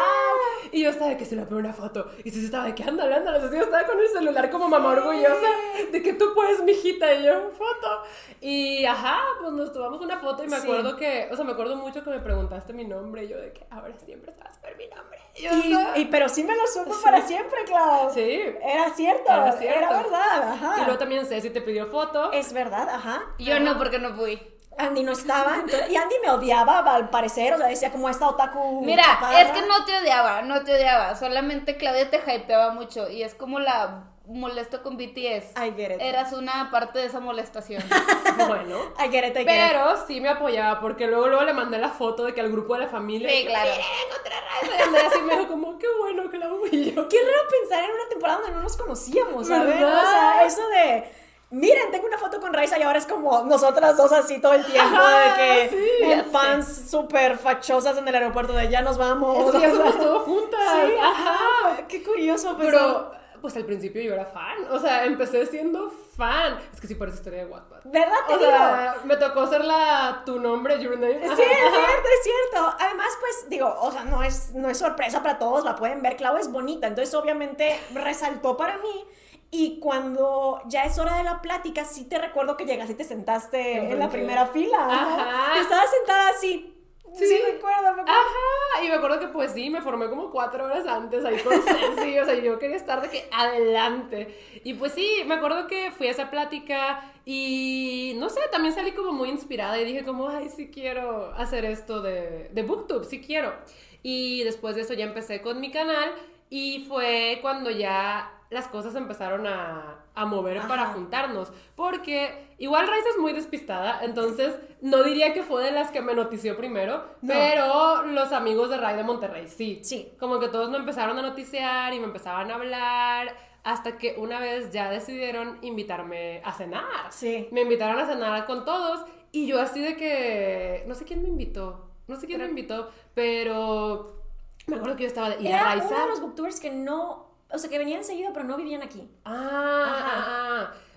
Y 0.72 0.82
yo 0.82 0.90
estaba 0.90 1.10
de 1.10 1.16
que 1.18 1.24
se 1.26 1.36
le 1.36 1.42
pone 1.42 1.60
una 1.60 1.74
foto. 1.74 2.10
Y 2.24 2.30
sí 2.30 2.44
estaba 2.44 2.64
de 2.64 2.74
que 2.74 2.82
ándale, 2.82 3.14
ándale. 3.14 3.38
O 3.38 3.48
sea, 3.48 3.50
yo 3.58 3.64
estaba 3.64 3.84
con 3.86 4.00
el 4.00 4.08
celular 4.08 4.50
como 4.50 4.68
mamá 4.68 4.90
orgullosa 4.92 5.46
de 5.92 6.02
que 6.02 6.14
tú 6.14 6.32
puedes, 6.34 6.62
mijita. 6.62 7.12
Y 7.14 7.24
yo, 7.24 7.50
foto. 7.50 8.02
Y 8.40 8.84
ajá, 8.86 9.20
pues 9.40 9.52
nos 9.52 9.72
tomamos 9.72 10.00
una 10.00 10.18
foto. 10.18 10.42
Y 10.44 10.48
me 10.48 10.56
Sí. 10.56 10.62
acuerdo 10.62 10.96
que, 10.96 11.28
o 11.30 11.36
sea, 11.36 11.44
me 11.44 11.52
acuerdo 11.52 11.76
mucho 11.76 12.02
que 12.02 12.10
me 12.10 12.20
preguntaste 12.20 12.72
mi 12.72 12.84
nombre. 12.84 13.24
Y 13.24 13.28
yo 13.28 13.36
de 13.38 13.52
que 13.52 13.65
ahora 13.70 13.98
siempre 13.98 14.32
sabes 14.34 14.60
ver 14.62 14.76
mi 14.76 14.86
nombre. 14.88 15.18
Y 15.34 15.42
yo 15.42 15.96
Y, 15.96 16.04
pero 16.06 16.28
sí 16.28 16.44
me 16.44 16.56
lo 16.56 16.66
supo 16.66 16.94
para 17.02 17.22
siempre, 17.22 17.64
Clau. 17.64 18.12
Sí. 18.12 18.40
Era 18.62 18.90
cierto, 18.94 19.30
Era 19.30 20.02
verdad, 20.02 20.52
ajá. 20.52 20.74
Y 20.78 20.84
luego 20.84 20.98
también 20.98 21.26
Ceci 21.26 21.50
te 21.50 21.60
pidió 21.60 21.86
foto. 21.86 22.32
Es 22.32 22.52
verdad, 22.52 22.88
ajá. 22.88 23.22
Yo 23.38 23.60
no, 23.60 23.76
porque 23.76 23.98
no 23.98 24.14
fui. 24.14 24.55
Andy 24.78 25.02
no 25.02 25.12
estaba, 25.12 25.54
entonces- 25.56 25.88
y 25.90 25.96
Andy 25.96 26.14
me 26.22 26.30
odiaba 26.30 26.78
al 26.94 27.08
parecer, 27.10 27.54
o 27.54 27.58
sea, 27.58 27.66
decía 27.68 27.90
como 27.90 28.08
esta 28.08 28.28
otaku 28.28 28.82
Mira, 28.84 29.02
chaparra. 29.04 29.40
es 29.40 29.50
que 29.52 29.62
no 29.66 29.84
te 29.84 29.96
odiaba, 29.98 30.42
no 30.42 30.62
te 30.64 30.74
odiaba. 30.74 31.14
Solamente 31.16 31.76
Claudia 31.76 32.10
te 32.10 32.18
hypeaba 32.18 32.72
mucho. 32.72 33.08
Y 33.10 33.22
es 33.22 33.34
como 33.34 33.58
la 33.58 34.04
molesto 34.26 34.82
con 34.82 34.96
BTS. 34.96 35.52
I 35.56 35.72
get 35.76 35.92
it. 35.92 36.00
Eras 36.00 36.32
una 36.32 36.68
parte 36.72 36.98
de 36.98 37.06
esa 37.06 37.20
molestación. 37.20 37.82
Bueno. 38.48 38.78
I 38.98 39.08
get 39.10 39.24
it, 39.28 39.36
I 39.36 39.38
get 39.38 39.40
it. 39.42 39.46
Pero 39.46 40.06
sí 40.06 40.20
me 40.20 40.28
apoyaba 40.28 40.80
porque 40.80 41.06
luego, 41.06 41.28
luego 41.28 41.44
le 41.44 41.54
mandé 41.54 41.78
la 41.78 41.88
foto 41.90 42.24
de 42.24 42.34
que 42.34 42.40
al 42.42 42.50
grupo 42.52 42.74
de 42.74 42.80
la 42.80 42.88
familia. 42.88 43.30
Sí, 43.30 43.42
que, 43.42 43.46
claro. 43.46 43.70
"Mira, 43.70 43.84
encontré 44.08 44.34
a 44.34 44.40
Raiza", 44.40 44.90
Y 45.02 45.06
así 45.06 45.22
me 45.22 45.36
dijo 45.36 45.48
como, 45.48 45.78
qué 45.78 45.86
bueno, 46.00 46.28
Clau. 46.30 46.66
Y 46.70 46.92
yo, 46.92 47.08
Qué 47.08 47.16
raro 47.18 47.48
pensar 47.50 47.84
en 47.84 47.90
una 47.92 48.08
temporada 48.10 48.38
donde 48.40 48.56
no 48.56 48.62
nos 48.62 48.76
conocíamos, 48.76 49.46
¿sabes? 49.48 49.68
¿Verdad? 49.68 50.04
O 50.04 50.10
sea, 50.10 50.44
eso 50.44 50.68
de. 50.68 51.25
Miren, 51.50 51.90
tengo 51.92 52.06
una 52.06 52.18
foto 52.18 52.40
con 52.40 52.52
Raiza 52.52 52.76
y 52.78 52.82
ahora 52.82 52.98
es 52.98 53.06
como 53.06 53.44
nosotras 53.44 53.96
dos 53.96 54.10
así 54.12 54.40
todo 54.40 54.52
el 54.54 54.64
tiempo, 54.64 54.96
Ajá, 54.96 55.18
de 55.20 55.34
que 55.36 55.68
sí, 55.70 56.04
en 56.10 56.24
fans 56.32 56.90
súper 56.90 57.38
fachosas 57.38 57.96
en 57.98 58.08
el 58.08 58.14
aeropuerto 58.16 58.52
de 58.52 58.68
ya 58.68 58.82
nos 58.82 58.98
vamos. 58.98 59.46
es 59.46 59.52
que 59.52 59.60
ya 59.60 59.70
somos 59.70 59.96
todos 59.96 60.22
juntas. 60.24 60.60
Sí, 60.74 60.92
Ajá. 61.00 61.34
ajá. 61.70 61.86
Qué 61.86 62.02
curioso, 62.02 62.56
pues, 62.56 62.66
Pero, 62.68 63.12
pues 63.40 63.54
al 63.56 63.64
principio 63.64 64.02
yo 64.02 64.14
era 64.14 64.24
fan. 64.26 64.66
O 64.72 64.78
sea, 64.80 65.04
empecé 65.04 65.46
siendo 65.46 65.88
fan. 66.16 66.58
Es 66.74 66.80
que 66.80 66.88
sí 66.88 66.96
parece 66.96 67.18
historia 67.18 67.44
de 67.44 67.46
Wattpad. 67.46 67.78
¿Verdad? 67.84 68.16
Te 68.26 68.34
O 68.34 68.38
digo. 68.38 68.50
sea, 68.50 68.96
me 69.04 69.16
tocó 69.16 69.46
ser 69.46 69.64
la 69.64 70.22
tu 70.26 70.40
nombre, 70.40 70.82
your 70.82 70.98
name. 70.98 71.20
Sí, 71.20 71.30
es 71.30 71.36
cierto, 71.36 71.42
es 71.42 72.22
cierto. 72.24 72.74
Además, 72.80 73.08
pues, 73.20 73.48
digo, 73.48 73.72
o 73.82 73.92
sea, 73.92 74.02
no 74.04 74.24
es, 74.24 74.52
no 74.54 74.68
es 74.68 74.78
sorpresa 74.78 75.22
para 75.22 75.38
todos, 75.38 75.62
la 75.64 75.76
pueden 75.76 76.02
ver. 76.02 76.16
Clau 76.16 76.36
es 76.38 76.50
bonita, 76.50 76.88
entonces 76.88 77.14
obviamente 77.14 77.78
resaltó 77.94 78.56
para 78.56 78.78
mí. 78.78 79.04
Y 79.50 79.78
cuando 79.80 80.60
ya 80.66 80.84
es 80.84 80.98
hora 80.98 81.16
de 81.18 81.24
la 81.24 81.40
plática, 81.40 81.84
sí 81.84 82.04
te 82.08 82.18
recuerdo 82.18 82.56
que 82.56 82.66
llegaste 82.66 82.92
y 82.94 82.96
te 82.96 83.04
sentaste 83.04 83.90
en 83.92 83.98
la 83.98 84.08
primera 84.10 84.46
fila. 84.46 84.78
Ajá. 84.80 85.60
Estabas 85.60 85.90
sentada 85.90 86.30
así. 86.30 86.72
Sí, 87.14 87.24
Sí. 87.26 87.38
recuerdo, 87.52 87.82
me 87.94 88.02
acuerdo. 88.02 88.10
Ajá, 88.10 88.84
y 88.84 88.88
me 88.88 88.94
acuerdo 88.94 89.20
que 89.20 89.28
pues 89.28 89.52
sí, 89.52 89.70
me 89.70 89.80
formé 89.80 90.10
como 90.10 90.30
cuatro 90.30 90.64
horas 90.66 90.86
antes 90.86 91.24
ahí 91.24 91.38
con 91.38 91.54
Ceci, 91.62 92.18
o 92.18 92.24
sea, 92.26 92.34
yo 92.34 92.58
quería 92.58 92.76
estar 92.76 93.00
de 93.00 93.08
que 93.08 93.26
adelante. 93.32 94.60
Y 94.64 94.74
pues 94.74 94.92
sí, 94.92 95.22
me 95.26 95.36
acuerdo 95.36 95.66
que 95.66 95.92
fui 95.92 96.08
a 96.08 96.10
esa 96.10 96.28
plática 96.30 97.10
y 97.24 98.14
no 98.18 98.28
sé, 98.28 98.40
también 98.52 98.74
salí 98.74 98.92
como 98.92 99.12
muy 99.12 99.30
inspirada 99.30 99.80
y 99.80 99.84
dije 99.86 100.04
como, 100.04 100.28
ay, 100.28 100.48
sí 100.54 100.70
quiero 100.70 101.32
hacer 101.36 101.64
esto 101.64 102.02
de, 102.02 102.50
de 102.52 102.62
Booktube, 102.62 103.04
sí 103.04 103.22
quiero. 103.22 103.54
Y 104.02 104.44
después 104.44 104.74
de 104.76 104.82
eso 104.82 104.92
ya 104.92 105.04
empecé 105.04 105.40
con 105.40 105.58
mi 105.60 105.70
canal 105.70 106.12
y 106.50 106.84
fue 106.86 107.38
cuando 107.40 107.70
ya 107.70 108.30
las 108.50 108.68
cosas 108.68 108.94
empezaron 108.94 109.46
a, 109.46 109.96
a 110.14 110.24
mover 110.26 110.60
para 110.68 110.86
juntarnos. 110.86 111.52
Porque 111.74 112.54
igual 112.58 112.86
Raiza 112.86 113.08
es 113.10 113.18
muy 113.18 113.32
despistada, 113.32 114.00
entonces 114.02 114.54
no 114.80 115.02
diría 115.02 115.32
que 115.34 115.42
fue 115.42 115.62
de 115.64 115.72
las 115.72 115.90
que 115.90 116.00
me 116.02 116.14
notició 116.14 116.56
primero, 116.56 117.04
No. 117.22 117.32
pero 117.34 118.02
los 118.02 118.32
amigos 118.32 118.70
de 118.70 118.76
Ray 118.78 118.96
de 118.96 119.02
Monterrey 119.04 119.48
sí. 119.48 119.80
Sí. 119.82 120.12
Como 120.20 120.38
que 120.38 120.48
todos 120.48 120.70
me 120.70 120.76
empezaron 120.78 121.18
a 121.18 121.22
noticiar 121.22 121.92
y 121.92 121.98
me 121.98 122.06
empezaban 122.06 122.50
a 122.50 122.54
hablar 122.54 123.34
hasta 123.64 123.98
que 123.98 124.14
una 124.18 124.38
vez 124.38 124.70
ya 124.72 124.90
decidieron 124.90 125.58
invitarme 125.62 126.40
a 126.44 126.52
cenar. 126.52 126.84
Sí. 127.10 127.48
Me 127.50 127.62
invitaron 127.62 127.98
a 127.98 128.06
cenar 128.06 128.46
con 128.46 128.64
todos 128.64 129.04
y 129.32 129.46
yo 129.48 129.60
así 129.60 129.80
de 129.80 129.96
que 129.96 130.84
no 130.86 130.94
sé 130.94 131.04
quién 131.04 131.20
me 131.22 131.28
invitó. 131.28 131.90
No 132.06 132.14
sé 132.14 132.28
quién 132.28 132.40
me 132.40 132.46
invitó, 132.46 132.88
pero 133.14 134.22
me 134.68 134.76
acuerdo 134.76 134.96
que 134.96 135.02
yo 135.02 135.08
estaba 135.08 135.30
de. 135.30 135.42
¿Y 135.42 135.48
a 135.48 135.50
Era 135.50 135.64
Raiza? 135.64 135.88
uno 135.88 136.00
de 136.00 136.08
los 136.10 136.20
booktubers 136.20 136.60
que 136.60 136.70
no, 136.70 137.26
o 137.50 137.58
sea, 137.58 137.70
que 137.70 137.78
venían 137.78 138.04
seguido, 138.04 138.32
pero 138.32 138.44
no 138.44 138.56
vivían 138.56 138.82
aquí. 138.82 139.08
Ah. 139.24 140.15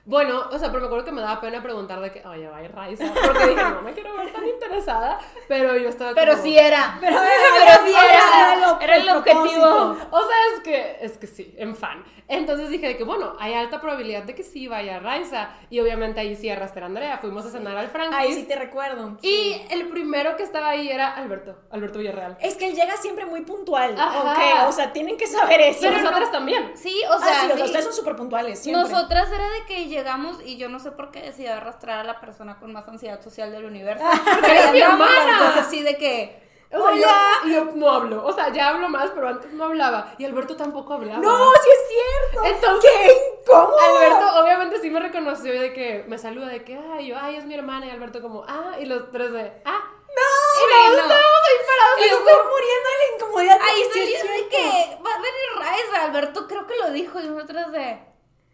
Bueno, 0.09 0.43
o 0.51 0.57
sea, 0.57 0.69
pero 0.69 0.79
me 0.81 0.85
acuerdo 0.87 1.05
que 1.05 1.11
me 1.11 1.21
daba 1.21 1.39
pena 1.39 1.61
preguntar 1.61 1.99
de 2.01 2.11
que, 2.11 2.25
oye, 2.27 2.47
va 2.47 2.57
a 2.57 2.63
ir 2.63 2.71
Raiza. 2.73 3.05
Porque 3.13 3.45
dije, 3.49 3.61
no 3.63 3.81
me 3.83 3.93
quiero 3.93 4.17
ver 4.17 4.33
tan 4.33 4.47
interesada. 4.47 5.19
Pero 5.47 5.77
yo 5.77 5.87
estaba 5.89 6.15
Pero 6.15 6.31
como- 6.31 6.43
sí 6.43 6.57
era. 6.57 6.97
Pero, 6.99 7.15
Pero 7.21 7.85
sí 7.85 7.93
era. 7.93 8.55
lo- 8.55 8.81
Era 8.81 8.95
el 8.95 9.09
objetivo. 9.09 9.97
O 10.09 10.19
sea, 10.19 10.37
es 10.55 10.59
que, 10.63 10.97
es 11.01 11.17
que 11.19 11.27
sí, 11.27 11.53
en 11.59 11.75
fan. 11.75 12.03
Entonces 12.27 12.69
dije 12.69 12.87
de 12.87 12.97
que, 12.97 13.03
bueno, 13.03 13.35
hay 13.39 13.53
alta 13.53 13.79
probabilidad 13.81 14.23
de 14.23 14.33
que 14.33 14.41
sí 14.43 14.67
vaya 14.67 14.99
Raiza. 14.99 15.49
Y 15.69 15.79
obviamente 15.79 16.19
ahí 16.19 16.35
sí 16.35 16.49
arrastré 16.49 16.81
a 16.81 16.85
Andrea. 16.87 17.19
Fuimos 17.19 17.45
a 17.45 17.51
cenar 17.51 17.77
al 17.77 17.89
Frankie's. 17.89 18.19
Ahí 18.19 18.33
sí 18.33 18.43
te 18.45 18.55
recuerdo. 18.55 19.17
Y 19.21 19.61
el 19.69 19.89
primero 19.89 20.35
que 20.37 20.43
estaba 20.43 20.69
ahí 20.69 20.89
era 20.89 21.13
Alberto, 21.13 21.55
Alberto 21.69 21.99
Villarreal. 21.99 22.35
Es 22.41 22.55
que 22.55 22.67
él 22.69 22.75
llega 22.75 22.97
siempre 22.97 23.25
muy 23.27 23.41
puntual. 23.41 23.95
Ajá. 23.95 24.31
Ok, 24.63 24.69
o 24.69 24.71
sea, 24.71 24.91
tienen 24.91 25.17
que 25.17 25.27
saber 25.27 25.61
eso. 25.61 25.81
Pero 25.81 25.97
No- 25.97 26.03
nosotras 26.03 26.31
también. 26.31 26.71
Sí, 26.75 26.99
o 27.09 27.13
Ah, 27.13 27.19
sea, 27.19 27.33
sí, 27.41 27.45
o 27.45 27.47
sea, 27.49 27.57
sí. 27.57 27.63
ustedes 27.63 27.85
son 27.85 27.93
súper 27.93 28.15
puntuales, 28.15 28.59
siempre. 28.59 28.83
Nosotras 28.89 29.31
era 29.31 29.49
de 29.49 29.65
que 29.67 29.87
llegamos 29.99 30.37
y 30.43 30.57
yo 30.57 30.69
no 30.69 30.79
sé 30.79 30.91
por 30.91 31.11
qué 31.11 31.21
decidí 31.21 31.47
arrastrar 31.47 31.99
a 31.99 32.03
la 32.03 32.19
persona 32.19 32.57
con 32.59 32.71
más 32.73 32.87
ansiedad 32.87 33.21
social 33.21 33.51
del 33.51 33.65
universo. 33.65 34.03
Porque 34.33 34.51
eres 34.51 34.71
mi 34.71 34.81
hermana. 34.81 35.59
así 35.59 35.81
de 35.83 35.97
que. 35.97 36.47
O 36.71 36.77
sea, 36.77 36.85
Hola. 36.85 37.17
yo, 37.45 37.49
yo 37.49 37.65
no 37.75 37.89
hablo. 37.91 38.23
O 38.25 38.31
sea, 38.31 38.49
ya 38.53 38.69
hablo 38.69 38.89
más, 38.89 39.09
pero 39.09 39.27
antes 39.27 39.51
no 39.53 39.65
hablaba. 39.65 40.13
Y 40.19 40.25
Alberto 40.25 40.55
tampoco 40.55 40.93
hablaba. 40.93 41.17
No, 41.19 41.51
sí 41.53 41.69
es 41.71 41.87
cierto. 41.89 42.47
Entonces- 42.47 42.91
¡Qué 42.91 43.41
incómodo! 43.41 43.79
Alberto 43.79 44.39
obviamente 44.41 44.79
sí 44.79 44.89
me 44.91 44.99
reconoció 44.99 45.59
de 45.59 45.73
que 45.73 46.05
me 46.07 46.17
saluda 46.19 46.47
de 46.47 46.63
que, 46.63 46.79
ay, 46.93 47.07
yo, 47.07 47.15
ay, 47.19 47.37
es 47.37 47.45
mi 47.45 47.55
hermana. 47.55 47.87
Y 47.87 47.89
Alberto 47.89 48.21
como, 48.21 48.45
ah, 48.47 48.75
y 48.79 48.85
los 48.85 49.09
tres 49.11 49.31
de, 49.31 49.51
ah. 49.65 49.81
¡No! 50.09 50.61
Y 50.61 50.73
nosotros 50.73 51.07
no. 51.07 51.13
estábamos 51.13 51.39
ahí 51.49 51.65
parados. 51.67 51.99
Y 51.99 52.03
estoy 52.03 52.51
muriendo 52.51 52.89
de 52.89 52.97
la 52.99 53.15
incomodidad. 53.15 53.59
Ahí 53.61 53.83
salió 53.91 54.31
de 54.33 54.47
que 54.49 54.97
va 55.03 55.11
a 55.11 55.17
venir 55.17 55.49
Raiza. 55.57 56.03
Alberto 56.05 56.47
creo 56.47 56.67
que 56.67 56.75
lo 56.77 56.91
dijo 56.91 57.19
y 57.19 57.27
nosotras 57.27 57.71
de. 57.71 57.99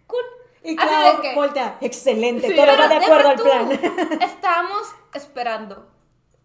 Cool. 0.07 0.23
Y 0.65 0.75
claro, 0.75 1.21
voltea. 1.35 1.77
Excelente, 1.81 2.47
Sí, 2.47 2.55
todo 2.55 2.65
va 2.65 2.87
de 2.87 2.95
acuerdo 2.95 3.29
al 3.29 3.39
plan. 3.39 3.71
Estábamos 4.21 4.81
esperando. 5.13 5.94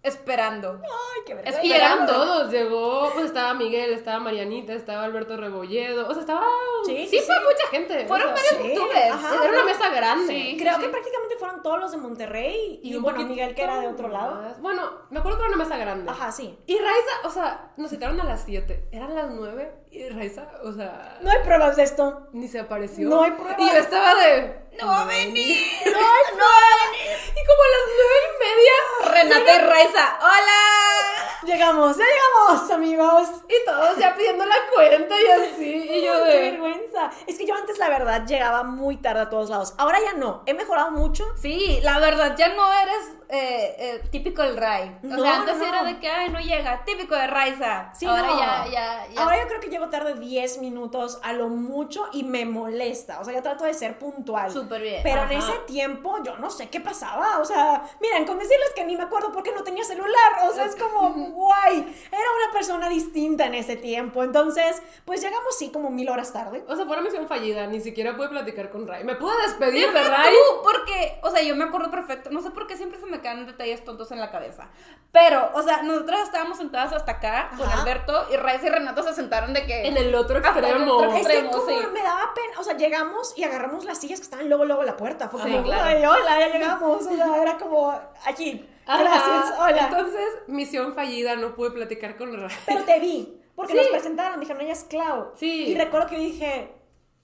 Esperando. 0.03 0.81
Ay, 0.83 1.21
qué 1.27 1.35
vergüenza. 1.35 1.63
Y 1.63 1.73
Esperando. 1.73 1.95
eran 1.95 2.07
todos, 2.07 2.51
llegó, 2.51 3.11
pues 3.13 3.27
estaba 3.27 3.53
Miguel, 3.55 3.93
estaba 3.93 4.19
Marianita, 4.19 4.73
estaba 4.73 5.05
Alberto 5.05 5.37
Rebolledo, 5.37 6.09
o 6.09 6.13
sea, 6.13 6.21
estaba... 6.21 6.47
Sí, 6.87 7.07
Sí, 7.11 7.19
sí, 7.19 7.25
fue 7.27 7.35
sí. 7.37 7.41
mucha 7.45 7.67
gente. 7.71 8.07
Fueron 8.07 8.33
o 8.33 8.37
sea, 8.37 8.45
varios 8.57 8.67
sí, 8.67 8.75
youtubers. 8.81 9.11
ajá. 9.13 9.35
Era 9.45 9.53
una 9.53 9.65
mesa 9.65 9.89
grande. 9.91 10.33
Sí. 10.35 10.57
Creo 10.59 10.79
que 10.79 10.89
prácticamente 10.89 11.37
fueron 11.39 11.63
todos 11.63 11.79
los 11.81 11.91
de 11.93 11.99
Monterrey 11.99 12.81
y, 12.83 12.97
un 12.97 13.03
bueno, 13.03 13.19
Miguel 13.25 13.55
que 13.55 13.63
era 13.63 13.79
de 13.81 13.89
otro 13.89 14.09
lado. 14.09 14.37
más. 14.43 14.61
Bueno, 14.63 14.91
me 15.11 15.19
acuerdo 15.19 15.37
que 15.39 15.45
era 15.45 15.55
una 15.55 15.65
mesa 15.65 15.77
grande. 15.77 16.11
Ajá, 16.11 16.33
sí. 16.33 16.59
Y 16.67 16.79
Raiza, 16.79 17.13
o 17.25 17.31
sea, 17.31 17.73
nos 17.77 17.91
citaron 17.91 18.19
a 18.21 18.25
las 18.25 18.45
7, 18.45 18.89
eran 18.93 19.15
las 19.15 19.31
9 19.31 19.73
y 19.91 20.09
Raiza, 20.09 20.49
o 20.65 20.73
sea, 20.73 21.19
No 21.21 21.31
hay 21.31 21.39
pruebas 21.45 21.77
de 21.77 21.83
esto. 21.83 22.29
ni 22.33 22.49
se 22.49 22.61
apareció. 22.61 23.07
No 23.09 23.23
hay 23.23 23.33
pruebas. 23.33 23.57
Y 23.61 23.67
yo 23.67 23.77
estaba 23.77 24.15
de... 24.15 24.70
No 24.81 24.89
va 24.89 25.03
a 25.03 25.05
venir. 25.05 25.59
No 25.85 25.93
pruebas. 26.33 26.91
Y 27.37 27.43
como 27.47 27.63
a 27.63 27.71
las 27.75 27.85
9 27.97 28.15
y 28.27 28.39
media, 28.45 28.73
Renata 29.13 29.55
y 29.55 29.59
Raiza. 29.67 30.19
¡Hola! 30.21 31.41
Llegamos, 31.43 31.97
ya 31.97 32.05
llegamos, 32.05 32.71
amigos. 32.71 33.29
y 33.49 33.65
todos 33.65 33.97
ya 33.99 34.15
pidiendo 34.15 34.45
la 34.45 34.57
cuenta 34.75 35.15
y 35.21 35.27
así, 35.27 35.89
y 35.91 36.05
yo 36.05 36.13
Qué 36.25 36.51
vergüenza. 36.51 37.11
Es 37.27 37.39
que 37.39 37.47
yo 37.47 37.55
antes, 37.55 37.79
la 37.79 37.89
verdad, 37.89 38.27
llegaba 38.27 38.63
muy 38.63 38.97
tarde 38.99 39.23
a 39.23 39.31
todos 39.31 39.51
lados. 39.51 39.75
Ahora 39.79 39.99
ya 40.05 40.13
no. 40.13 40.43
He 40.47 40.55
mejorado 40.55 40.91
mucho. 40.91 41.25
Sí, 41.41 41.81
la 41.83 41.99
verdad, 41.99 42.37
ya 42.37 42.49
no 42.49 42.73
eres 42.73 43.20
eh, 43.33 43.77
eh, 43.79 44.03
típico 44.11 44.43
del 44.43 44.57
Rai. 44.57 44.97
O 45.03 45.07
No, 45.07 45.23
sea, 45.23 45.37
antes 45.37 45.57
no, 45.57 45.63
no. 45.65 45.69
era 45.69 45.83
de 45.85 45.99
que, 46.01 46.09
ay, 46.09 46.31
no 46.31 46.41
llega, 46.41 46.85
típico 46.85 47.15
de 47.15 47.27
Raiza. 47.27 47.93
Sí, 47.95 48.07
Ahora 48.07 48.23
no. 48.23 48.39
ya, 48.39 48.67
ya, 48.71 49.07
ya. 49.09 49.23
Ahora 49.23 49.41
yo 49.41 49.49
creo 49.49 49.61
que 49.61 49.69
llego 49.69 49.89
tarde 49.89 50.15
10 50.15 50.59
minutos 50.59 51.19
a 51.23 51.33
lo 51.33 51.49
mucho 51.49 52.09
y 52.13 52.25
me 52.25 52.45
molesta. 52.45 53.21
O 53.21 53.25
sea, 53.25 53.35
yo 53.35 53.43
trato 53.43 53.65
de 53.65 53.75
ser 53.75 53.99
puntual. 53.99 54.51
Súper 54.51 54.83
bien. 54.83 55.01
Pero 55.03 55.23
en 55.25 55.33
ese 55.33 55.53
tiempo 55.67 56.17
yo 56.25 56.37
no 56.39 56.51
sé 56.51 56.69
qué 56.69 56.81
pasaba. 56.81 57.39
O 57.39 57.45
sea, 57.45 57.83
miren, 58.01 58.25
con 58.25 58.39
decirles 58.39 58.71
que 58.75 58.85
ni 58.85 58.97
me 58.97 59.05
acuerdo 59.05 59.33
por 59.33 59.43
qué 59.43 59.53
no 59.53 59.63
tenía 59.63 59.85
celular. 59.85 60.33
O 60.49 60.53
sea, 60.53 60.65
es 60.65 60.77
como, 60.77 61.11
guay. 61.33 61.79
Era 62.11 62.23
una 62.45 62.53
persona 62.53 62.89
distinta 62.89 63.47
en 63.47 63.55
ese 63.55 63.77
tiempo. 63.77 64.23
Entonces, 64.25 64.83
pues 65.05 65.21
llegamos 65.23 65.57
sí 65.57 65.71
como 65.71 65.91
mil 65.91 66.09
horas 66.09 66.33
tarde. 66.33 66.65
O 66.69 66.75
sea, 66.77 66.85
fue 66.85 66.95
una 66.97 67.03
misión 67.03 67.29
fallida, 67.29 67.67
ni 67.67 67.81
siquiera 67.81 68.17
pude 68.17 68.29
platicar 68.29 68.71
con 68.71 68.87
Ray. 68.87 69.05
Me 69.05 69.15
pude 69.15 69.33
despedir 69.43 69.93
de 69.93 70.03
Ray. 70.03 70.35
tú, 70.35 70.63
porque, 70.63 71.19
o 71.23 71.31
sea, 71.31 71.43
yo 71.43 71.55
me 71.57 71.65
acuerdo 71.65 71.91
perfecto, 71.91 72.31
no 72.31 72.41
sé 72.43 72.51
por 72.51 72.67
qué 72.67 72.77
siempre 72.77 72.99
se 72.99 73.07
me 73.07 73.20
quedan 73.21 73.47
detalles 73.47 73.85
tontos 73.85 74.11
en 74.13 74.21
la 74.21 74.31
cabeza, 74.31 74.69
pero, 75.13 75.51
o 75.55 75.63
sea, 75.63 75.83
nosotras 75.83 76.21
estábamos 76.23 76.59
sentadas 76.59 76.93
hasta 76.93 77.13
acá 77.13 77.51
con 77.57 77.67
Ajá. 77.67 77.81
Alberto 77.83 78.27
y 78.33 78.37
Raiza 78.37 78.67
y 78.67 78.71
Renato 78.71 79.03
se 79.03 79.13
sentaron 79.15 79.53
de 79.53 79.67
que... 79.67 79.87
En 79.89 79.97
el 79.97 80.15
otro 80.15 80.39
el 80.39 80.45
extremo. 80.45 81.03
Es 81.17 81.27
que 81.27 81.49
como 81.51 81.67
sí. 81.67 81.75
me 81.93 82.03
daba 82.03 82.33
pena, 82.35 82.61
o 82.61 82.63
sea, 82.63 82.77
llegamos 82.77 83.35
y 83.37 83.43
agarramos 83.45 83.85
las 83.85 83.99
sillas 83.99 84.21
que 84.21 84.25
estaban 84.25 84.49
luego, 84.49 84.65
luego 84.65 84.83
a 84.83 84.85
la 84.85 84.97
puerta. 84.97 85.29
Fue 85.29 85.43
Sí, 85.43 85.51
como, 85.51 85.65
claro. 85.65 85.83
"Ay, 85.85 86.05
hola, 86.05 86.39
ya 86.41 86.49
llegamos. 86.53 87.07
O 87.07 87.11
sea, 87.11 87.43
era 87.43 87.59
como, 87.59 87.91
aquí, 88.25 88.69
Ajá. 88.87 89.03
gracias, 89.03 89.55
hola. 89.59 89.89
Entonces, 89.91 90.29
misión 90.47 90.95
fallida, 90.95 91.35
no 91.37 91.55
pude 91.57 91.73
platicar 91.73 92.17
con 92.17 92.33
Ray. 92.41 92.57
Pero 92.67 92.85
te 92.85 93.01
vi, 93.01 93.41
porque 93.57 93.73
Sí. 93.73 93.79
nos 93.79 93.89
presentaron, 93.89 94.39
dijeron, 94.39 94.63
ella 94.63 94.73
es 94.75 94.85
Clau. 94.85 95.33
Sí. 95.35 95.67
Y 95.71 95.75
recuerdo 95.77 96.07
que 96.07 96.17
yo 96.17 96.23
dije, 96.23 96.73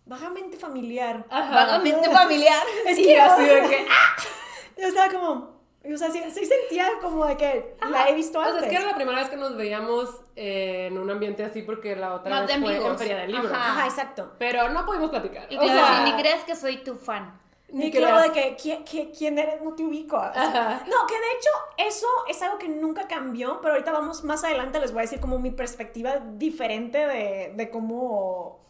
vagamente 0.07 0.57
familiar. 0.57 1.25
Ajá. 1.31 1.55
Vagamente 1.55 2.11
familiar. 2.11 2.63
Es 2.87 2.99
Y 2.99 3.05
que 3.05 3.21
así 3.21 3.45
de 3.45 3.61
que, 3.69 3.87
Yo 4.79 4.89
estaba 4.89 5.09
como, 5.11 5.56
o 5.95 5.99
sea, 5.99 6.11
sí, 6.11 6.23
sí 6.33 6.45
sentía 6.47 6.89
como 7.01 7.25
de 7.27 7.37
que 7.37 7.77
la 7.91 8.09
he 8.09 8.15
visto 8.15 8.39
O 8.39 8.43
sea, 8.43 8.51
antes. 8.53 8.65
es 8.65 8.71
que 8.71 8.77
era 8.77 8.87
la 8.87 8.95
primera 8.97 9.19
vez 9.21 9.29
que 9.29 9.37
nos 9.37 9.57
veíamos 9.57 10.21
eh, 10.37 10.87
en 10.91 10.99
un 10.99 11.11
ambiente 11.11 11.45
así 11.45 11.63
porque 11.63 11.95
la 11.97 12.15
otra 12.15 12.31
Más 12.31 12.47
vez 12.47 12.57
de 12.57 12.63
fue 12.63 12.75
amigos. 12.75 12.91
en 12.93 12.99
Feria 12.99 13.17
del 13.19 13.33
Libro. 13.33 13.55
Ajá. 13.55 13.73
Ajá, 13.73 13.87
exacto. 13.87 14.33
Pero 14.39 14.69
no 14.71 14.85
pudimos 14.87 15.11
platicar. 15.11 15.47
Y 15.51 15.57
O 15.57 15.61
claro, 15.61 15.79
sea, 15.79 16.05
sí, 16.07 16.13
ni 16.13 16.21
crees 16.21 16.45
que 16.45 16.57
soy 16.57 16.79
tu 16.85 16.95
fan. 16.97 17.41
Ni 17.69 17.91
claro 17.91 18.17
veas. 18.17 18.33
de 18.35 18.57
que, 18.57 19.11
¿quién, 19.17 19.39
eres? 19.39 19.61
No 19.61 19.75
te 19.75 19.83
ubico. 19.85 20.17
O 20.17 20.33
sea, 20.33 20.43
Ajá. 20.43 20.85
No, 20.87 21.07
que 21.07 21.15
de 21.15 21.27
hecho 21.37 21.89
eso 21.89 22.07
es 22.29 22.41
algo 22.43 22.59
que 22.59 22.69
nunca 22.69 23.09
cambió, 23.09 23.61
pero 23.61 23.75
ahorita 23.75 23.91
vamos 23.93 24.23
más 24.23 24.45
adelante, 24.45 24.79
les 24.79 24.93
voy 24.93 25.01
a 25.01 25.03
decir 25.03 25.19
como 25.21 25.39
mi 25.41 25.51
perspectiva 25.51 26.17
diferente 26.35 26.99
de, 27.07 27.53
de 27.57 27.71
cómo... 27.71 28.66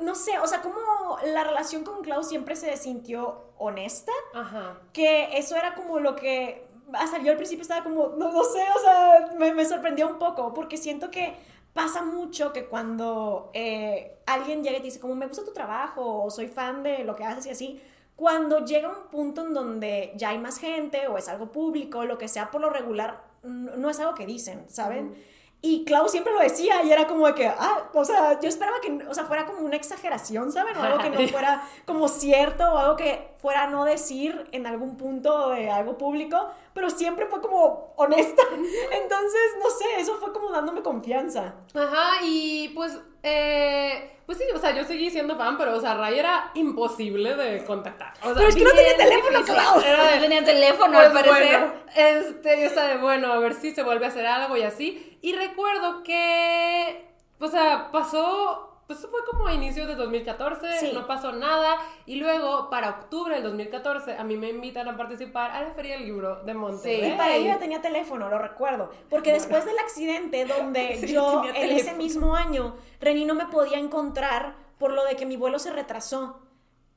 No 0.00 0.14
sé, 0.14 0.38
o 0.38 0.46
sea, 0.46 0.60
cómo 0.62 1.18
la 1.24 1.44
relación 1.44 1.84
con 1.84 2.02
Klaus 2.02 2.28
siempre 2.28 2.56
se 2.56 2.76
sintió 2.76 3.52
honesta, 3.58 4.12
Ajá. 4.34 4.78
que 4.92 5.36
eso 5.38 5.56
era 5.56 5.74
como 5.74 6.00
lo 6.00 6.16
que... 6.16 6.66
Hasta 6.94 7.18
yo 7.18 7.32
al 7.32 7.36
principio 7.36 7.62
estaba 7.62 7.82
como, 7.82 8.14
no, 8.16 8.32
no 8.32 8.44
sé, 8.44 8.62
o 8.74 8.80
sea, 8.80 9.34
me, 9.38 9.52
me 9.52 9.64
sorprendió 9.66 10.08
un 10.08 10.18
poco, 10.18 10.54
porque 10.54 10.78
siento 10.78 11.10
que 11.10 11.34
pasa 11.74 12.02
mucho 12.02 12.52
que 12.52 12.64
cuando 12.64 13.50
eh, 13.52 14.18
alguien 14.26 14.64
llega 14.64 14.78
y 14.78 14.80
te 14.80 14.86
dice 14.86 14.98
como 14.98 15.14
me 15.14 15.26
gusta 15.26 15.44
tu 15.44 15.52
trabajo 15.52 16.24
o 16.24 16.30
soy 16.30 16.48
fan 16.48 16.82
de 16.82 17.04
lo 17.04 17.14
que 17.14 17.24
haces 17.24 17.46
y 17.46 17.50
así, 17.50 17.82
cuando 18.16 18.64
llega 18.64 18.88
un 18.88 19.08
punto 19.10 19.42
en 19.46 19.54
donde 19.54 20.12
ya 20.16 20.30
hay 20.30 20.38
más 20.38 20.58
gente 20.58 21.06
o 21.06 21.18
es 21.18 21.28
algo 21.28 21.52
público, 21.52 22.04
lo 22.04 22.18
que 22.18 22.26
sea 22.26 22.50
por 22.50 22.60
lo 22.60 22.68
regular, 22.68 23.22
no 23.44 23.88
es 23.88 24.00
algo 24.00 24.16
que 24.16 24.26
dicen, 24.26 24.64
¿saben? 24.68 25.14
Y 25.60 25.84
Klaus 25.84 26.12
siempre 26.12 26.32
lo 26.32 26.38
decía 26.38 26.84
y 26.84 26.92
era 26.92 27.08
como 27.08 27.26
de 27.26 27.34
que, 27.34 27.48
ah, 27.48 27.90
o 27.92 28.04
sea, 28.04 28.38
yo 28.40 28.48
esperaba 28.48 28.80
que, 28.80 28.92
o 29.08 29.12
sea, 29.12 29.24
fuera 29.24 29.44
como 29.44 29.60
una 29.60 29.74
exageración, 29.74 30.52
¿saben? 30.52 30.76
O 30.76 30.82
algo 30.82 30.98
que 30.98 31.10
no 31.10 31.28
fuera 31.28 31.64
como 31.84 32.06
cierto 32.06 32.62
o 32.64 32.78
algo 32.78 32.94
que 32.94 33.34
fuera 33.38 33.66
no 33.66 33.84
decir 33.84 34.48
en 34.52 34.68
algún 34.68 34.96
punto 34.96 35.50
de 35.50 35.68
algo 35.68 35.98
público, 35.98 36.50
pero 36.74 36.90
siempre 36.90 37.26
fue 37.26 37.40
como 37.40 37.92
honesta. 37.96 38.42
Entonces, 38.52 39.40
no 39.58 39.70
sé, 39.70 39.84
eso 39.98 40.16
fue 40.18 40.32
como 40.32 40.50
dándome 40.52 40.82
confianza. 40.82 41.54
Ajá, 41.74 42.22
y 42.22 42.68
pues, 42.68 42.96
eh, 43.22 44.18
pues 44.26 44.38
sí, 44.38 44.44
o 44.54 44.58
sea, 44.58 44.74
yo 44.76 44.84
seguí 44.84 45.10
siendo 45.10 45.36
fan, 45.36 45.56
pero, 45.56 45.74
o 45.76 45.80
sea, 45.80 45.94
Ray 45.94 46.18
era 46.18 46.50
imposible 46.54 47.34
de 47.34 47.64
contactar. 47.64 48.12
O 48.20 48.26
sea, 48.26 48.34
Pero 48.34 48.48
es 48.48 48.56
que 48.56 48.64
no 48.64 48.70
tenía 48.72 48.96
teléfono. 48.96 49.42
Clau. 49.44 49.80
Era 49.80 50.04
de, 50.04 50.16
No 50.16 50.22
tenía 50.22 50.44
teléfono, 50.44 50.92
Pues 50.92 51.06
al 51.06 51.12
parecer. 51.12 51.58
bueno, 51.60 51.72
este, 51.96 52.60
yo 52.60 52.66
estaba 52.66 52.88
de, 52.88 52.96
bueno, 52.98 53.32
a 53.32 53.38
ver 53.38 53.54
si 53.54 53.74
se 53.74 53.82
vuelve 53.82 54.04
a 54.04 54.08
hacer 54.08 54.26
algo 54.26 54.56
y 54.56 54.62
así. 54.62 55.18
Y 55.22 55.32
recuerdo 55.34 56.02
que, 56.02 57.10
o 57.40 57.48
sea, 57.48 57.90
pasó, 57.90 58.67
pues 58.88 59.00
fue 59.00 59.22
como 59.30 59.46
a 59.46 59.52
inicios 59.52 59.86
de 59.86 59.94
2014, 59.96 60.80
Sí. 60.80 60.92
no 60.94 61.06
pasó 61.06 61.30
nada. 61.30 61.76
Y 62.06 62.16
luego, 62.16 62.70
para 62.70 62.88
octubre 62.88 63.34
del 63.34 63.44
2014, 63.44 64.16
a 64.16 64.24
mí 64.24 64.34
me 64.38 64.48
invitan 64.48 64.88
a 64.88 64.96
participar 64.96 65.50
a 65.50 65.60
la 65.60 65.72
Feria 65.72 65.96
del 65.98 66.06
Libro 66.06 66.42
de 66.42 66.54
Monterrey. 66.54 67.12
Y 67.12 67.16
para 67.16 67.34
ello 67.36 67.48
ya 67.48 67.58
tenía 67.58 67.82
teléfono, 67.82 68.30
lo 68.30 68.38
recuerdo. 68.38 68.90
Porque 69.10 69.30
después 69.30 69.66
del 69.66 69.78
accidente 69.78 70.46
donde 70.46 70.96
Sí, 71.00 71.12
yo 71.12 71.44
en 71.44 71.70
ese 71.76 71.92
mismo 71.92 72.34
año, 72.34 72.76
Reni 72.98 73.26
no 73.26 73.34
me 73.34 73.44
podía 73.44 73.78
encontrar 73.78 74.54
por 74.78 74.92
lo 74.94 75.04
de 75.04 75.16
que 75.16 75.26
mi 75.26 75.36
vuelo 75.36 75.58
se 75.58 75.70
retrasó. 75.70 76.40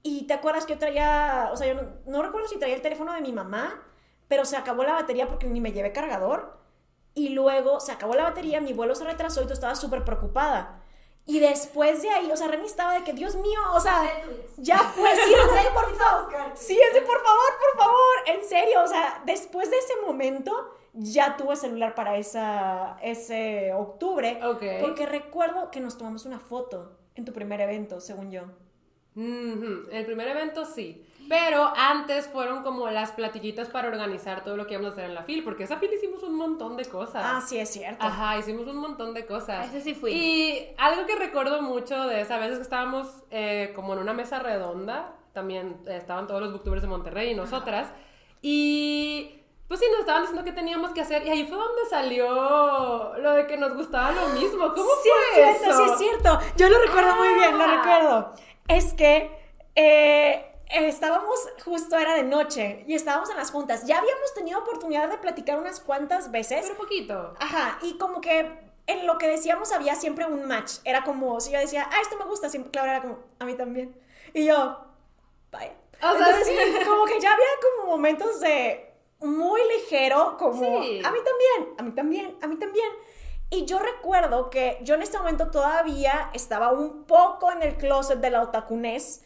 Y 0.01 0.27
te 0.27 0.33
acuerdas 0.33 0.65
que 0.65 0.73
yo 0.73 0.79
traía, 0.79 1.49
o 1.51 1.57
sea, 1.57 1.67
yo 1.67 1.73
no, 1.75 1.89
no 2.05 2.21
recuerdo 2.23 2.47
si 2.47 2.57
traía 2.57 2.75
el 2.75 2.81
teléfono 2.81 3.11
de 3.11 3.19
mi 3.19 3.33
mamá, 3.33 3.83
pero 4.29 4.45
se 4.45 4.55
acabó 4.55 4.85
la 4.85 4.93
batería 4.93 5.27
porque 5.27 5.45
ni 5.45 5.59
me 5.59 5.73
llevé 5.73 5.91
cargador. 5.91 6.57
Y 7.13 7.29
luego 7.29 7.81
se 7.81 7.91
acabó 7.91 8.15
la 8.15 8.23
batería, 8.23 8.61
mi 8.61 8.71
vuelo 8.71 8.95
se 8.95 9.03
retrasó 9.03 9.43
y 9.43 9.47
tú 9.47 9.51
estabas 9.51 9.77
súper 9.81 10.05
preocupada. 10.05 10.80
Y 11.25 11.39
después 11.39 12.01
de 12.01 12.09
ahí, 12.09 12.31
o 12.31 12.35
sea, 12.35 12.47
Reni 12.47 12.65
estaba 12.65 12.93
de 12.93 13.03
que, 13.03 13.13
Dios 13.13 13.35
mío, 13.35 13.59
o 13.73 13.79
sea, 13.79 14.01
ya 14.57 14.79
fue, 14.79 15.15
sí, 15.15 15.33
o 15.33 15.53
sea, 15.53 15.73
por 15.73 15.95
favor, 15.95 16.33
sí, 16.55 16.79
es 16.79 16.93
de 16.93 17.01
por 17.01 17.23
favor, 17.23 17.51
por 17.59 17.83
favor, 17.83 18.15
en 18.25 18.43
serio, 18.43 18.83
o 18.83 18.87
sea, 18.87 19.21
después 19.25 19.69
de 19.69 19.77
ese 19.77 19.93
momento, 20.05 20.75
ya 20.93 21.37
tuve 21.37 21.55
celular 21.55 21.95
para 21.95 22.17
esa, 22.17 22.97
ese 23.01 23.71
octubre. 23.73 24.39
Porque 24.81 25.05
recuerdo 25.05 25.71
que 25.71 25.79
nos 25.79 25.97
tomamos 25.97 26.25
una 26.25 26.39
foto 26.39 26.97
en 27.15 27.25
tu 27.25 27.33
primer 27.33 27.61
evento, 27.61 28.01
según 28.01 28.31
yo. 28.31 28.43
Ujú, 29.15 29.89
El 29.91 30.05
primer 30.05 30.27
evento 30.27 30.65
sí. 30.65 31.05
Pero 31.31 31.71
antes 31.77 32.27
fueron 32.27 32.61
como 32.61 32.89
las 32.89 33.13
platillitas 33.13 33.69
para 33.69 33.87
organizar 33.87 34.43
todo 34.43 34.57
lo 34.57 34.67
que 34.67 34.73
íbamos 34.73 34.89
a 34.89 34.93
hacer 34.95 35.05
en 35.05 35.15
la 35.15 35.23
FIL, 35.23 35.45
porque 35.45 35.63
esa 35.63 35.77
FIL 35.77 35.93
hicimos 35.93 36.21
un 36.23 36.35
montón 36.35 36.75
de 36.75 36.83
cosas. 36.83 37.23
Ah, 37.25 37.39
sí, 37.39 37.57
es 37.57 37.69
cierto. 37.71 38.05
Ajá, 38.05 38.37
hicimos 38.37 38.67
un 38.67 38.75
montón 38.75 39.13
de 39.13 39.25
cosas. 39.25 39.65
Ese 39.67 39.79
sí 39.79 39.93
fui. 39.95 40.11
Y 40.11 40.75
algo 40.77 41.05
que 41.05 41.15
recuerdo 41.15 41.61
mucho 41.61 42.03
de 42.03 42.19
esa 42.19 42.37
vez 42.37 42.49
es 42.51 42.57
que 42.57 42.63
estábamos 42.63 43.07
eh, 43.29 43.71
como 43.75 43.93
en 43.93 43.99
una 43.99 44.11
mesa 44.11 44.39
redonda, 44.39 45.13
también 45.31 45.77
eh, 45.87 45.95
estaban 45.95 46.27
todos 46.27 46.41
los 46.41 46.51
booktubers 46.51 46.81
de 46.81 46.89
Monterrey 46.89 47.31
y 47.31 47.35
nosotras, 47.35 47.87
y 48.41 49.39
pues 49.69 49.79
sí, 49.79 49.85
nos 49.89 50.01
estaban 50.01 50.23
diciendo 50.23 50.43
qué 50.43 50.51
teníamos 50.51 50.91
que 50.91 50.99
hacer, 50.99 51.25
y 51.25 51.29
ahí 51.29 51.45
fue 51.45 51.57
donde 51.57 51.85
salió 51.89 53.13
lo 53.19 53.31
de 53.31 53.47
que 53.47 53.55
nos 53.55 53.73
gustaba 53.73 54.11
lo 54.11 54.27
mismo. 54.37 54.73
¿Cómo 54.73 54.89
Sí, 55.01 55.09
fue 55.33 55.49
es 55.51 55.57
cierto, 55.59 55.69
eso? 55.81 55.85
sí, 55.85 55.91
es 55.93 55.97
cierto. 55.97 56.39
Yo 56.57 56.67
lo 56.67 56.77
recuerdo 56.79 57.15
muy 57.15 57.33
bien, 57.35 57.57
lo 57.57 57.63
Ah. 57.63 57.67
recuerdo. 57.77 58.33
Es 58.67 58.93
que 58.93 59.31
eh, 59.75 60.50
estábamos, 60.71 61.39
justo 61.63 61.97
era 61.97 62.13
de 62.15 62.23
noche, 62.23 62.83
y 62.87 62.95
estábamos 62.95 63.29
en 63.29 63.37
las 63.37 63.51
juntas. 63.51 63.85
Ya 63.85 63.99
habíamos 63.99 64.33
tenido 64.33 64.59
oportunidad 64.59 65.09
de 65.09 65.17
platicar 65.17 65.59
unas 65.59 65.79
cuantas 65.79 66.31
veces. 66.31 66.61
Pero 66.63 66.77
poquito. 66.77 67.33
Ajá, 67.39 67.77
y 67.81 67.97
como 67.97 68.21
que 68.21 68.51
en 68.87 69.07
lo 69.07 69.17
que 69.17 69.27
decíamos 69.27 69.71
había 69.71 69.95
siempre 69.95 70.25
un 70.25 70.47
match. 70.47 70.73
Era 70.83 71.03
como, 71.03 71.39
si 71.39 71.51
yo 71.51 71.59
decía, 71.59 71.87
ah, 71.91 72.01
esto 72.01 72.17
me 72.17 72.25
gusta, 72.25 72.49
siempre 72.49 72.71
Claudia 72.71 72.93
era 72.93 73.01
como, 73.01 73.19
a 73.39 73.45
mí 73.45 73.55
también. 73.55 73.95
Y 74.33 74.45
yo, 74.45 74.79
bye. 75.51 75.71
O 76.03 76.17
sea, 76.17 76.29
Entonces, 76.29 76.47
sí. 76.47 76.85
como 76.87 77.05
que 77.05 77.19
ya 77.19 77.33
había 77.33 77.45
como 77.77 77.91
momentos 77.91 78.39
de 78.39 78.93
muy 79.19 79.61
ligero, 79.77 80.35
como, 80.37 80.81
Sí. 80.81 81.01
a 81.03 81.11
mí 81.11 81.19
también, 81.23 81.75
a 81.77 81.83
mí 81.83 81.91
también, 81.91 82.37
a 82.41 82.47
mí 82.47 82.55
también. 82.57 82.89
Y 83.49 83.65
yo 83.65 83.79
recuerdo 83.79 84.49
que 84.49 84.79
yo 84.83 84.95
en 84.95 85.01
este 85.01 85.17
momento 85.17 85.51
todavía 85.51 86.29
estaba 86.33 86.71
un 86.71 87.03
poco 87.03 87.51
en 87.51 87.61
el 87.61 87.75
closet 87.75 88.19
de 88.19 88.29
la 88.29 88.41
otakunés. 88.43 89.23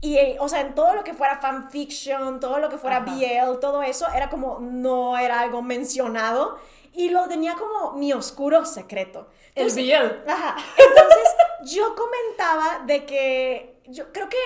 Y, 0.00 0.16
eh, 0.18 0.36
o 0.40 0.48
sea, 0.48 0.60
en 0.60 0.74
todo 0.74 0.94
lo 0.94 1.02
que 1.04 1.14
fuera 1.14 1.38
fanfiction, 1.38 2.38
todo 2.40 2.58
lo 2.58 2.68
que 2.68 2.78
fuera 2.78 2.98
Ajá. 2.98 3.06
BL, 3.14 3.58
todo 3.60 3.82
eso, 3.82 4.06
era 4.14 4.28
como, 4.28 4.58
no 4.60 5.16
era 5.18 5.40
algo 5.40 5.62
mencionado. 5.62 6.58
Y 6.92 7.10
lo 7.10 7.26
tenía 7.28 7.54
como 7.54 7.92
mi 7.92 8.12
oscuro 8.12 8.64
secreto. 8.64 9.28
El 9.54 9.68
Entonces- 9.68 9.84
BL. 10.24 10.30
Ajá. 10.30 10.56
Entonces, 10.76 11.74
yo 11.74 11.94
comentaba 11.94 12.80
de 12.86 13.04
que 13.06 13.80
yo 13.86 14.12
creo 14.12 14.28
que 14.28 14.36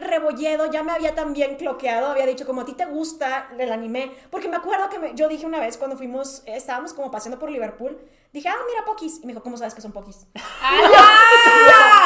Rebolledo 0.00 0.70
ya 0.70 0.84
me 0.84 0.92
había 0.92 1.14
también 1.16 1.56
cloqueado, 1.56 2.06
había 2.12 2.24
dicho 2.24 2.46
como 2.46 2.60
a 2.60 2.64
ti 2.64 2.72
te 2.74 2.84
gusta 2.86 3.48
el 3.58 3.72
anime, 3.72 4.12
porque 4.30 4.46
me 4.48 4.56
acuerdo 4.56 4.88
que 4.88 4.98
me- 5.00 5.14
yo 5.14 5.26
dije 5.26 5.44
una 5.44 5.58
vez 5.58 5.76
cuando 5.76 5.96
fuimos, 5.96 6.42
eh, 6.46 6.54
estábamos 6.56 6.92
como 6.94 7.10
paseando 7.10 7.36
por 7.40 7.50
Liverpool, 7.50 7.98
dije, 8.32 8.48
ah, 8.48 8.54
mira 8.68 8.84
Pokis, 8.84 9.18
y 9.22 9.26
me 9.26 9.32
dijo, 9.32 9.42
¿cómo 9.42 9.56
sabes 9.56 9.74
que 9.74 9.80
son 9.80 9.90
Pokis? 9.90 10.26
Ah, 10.62 10.80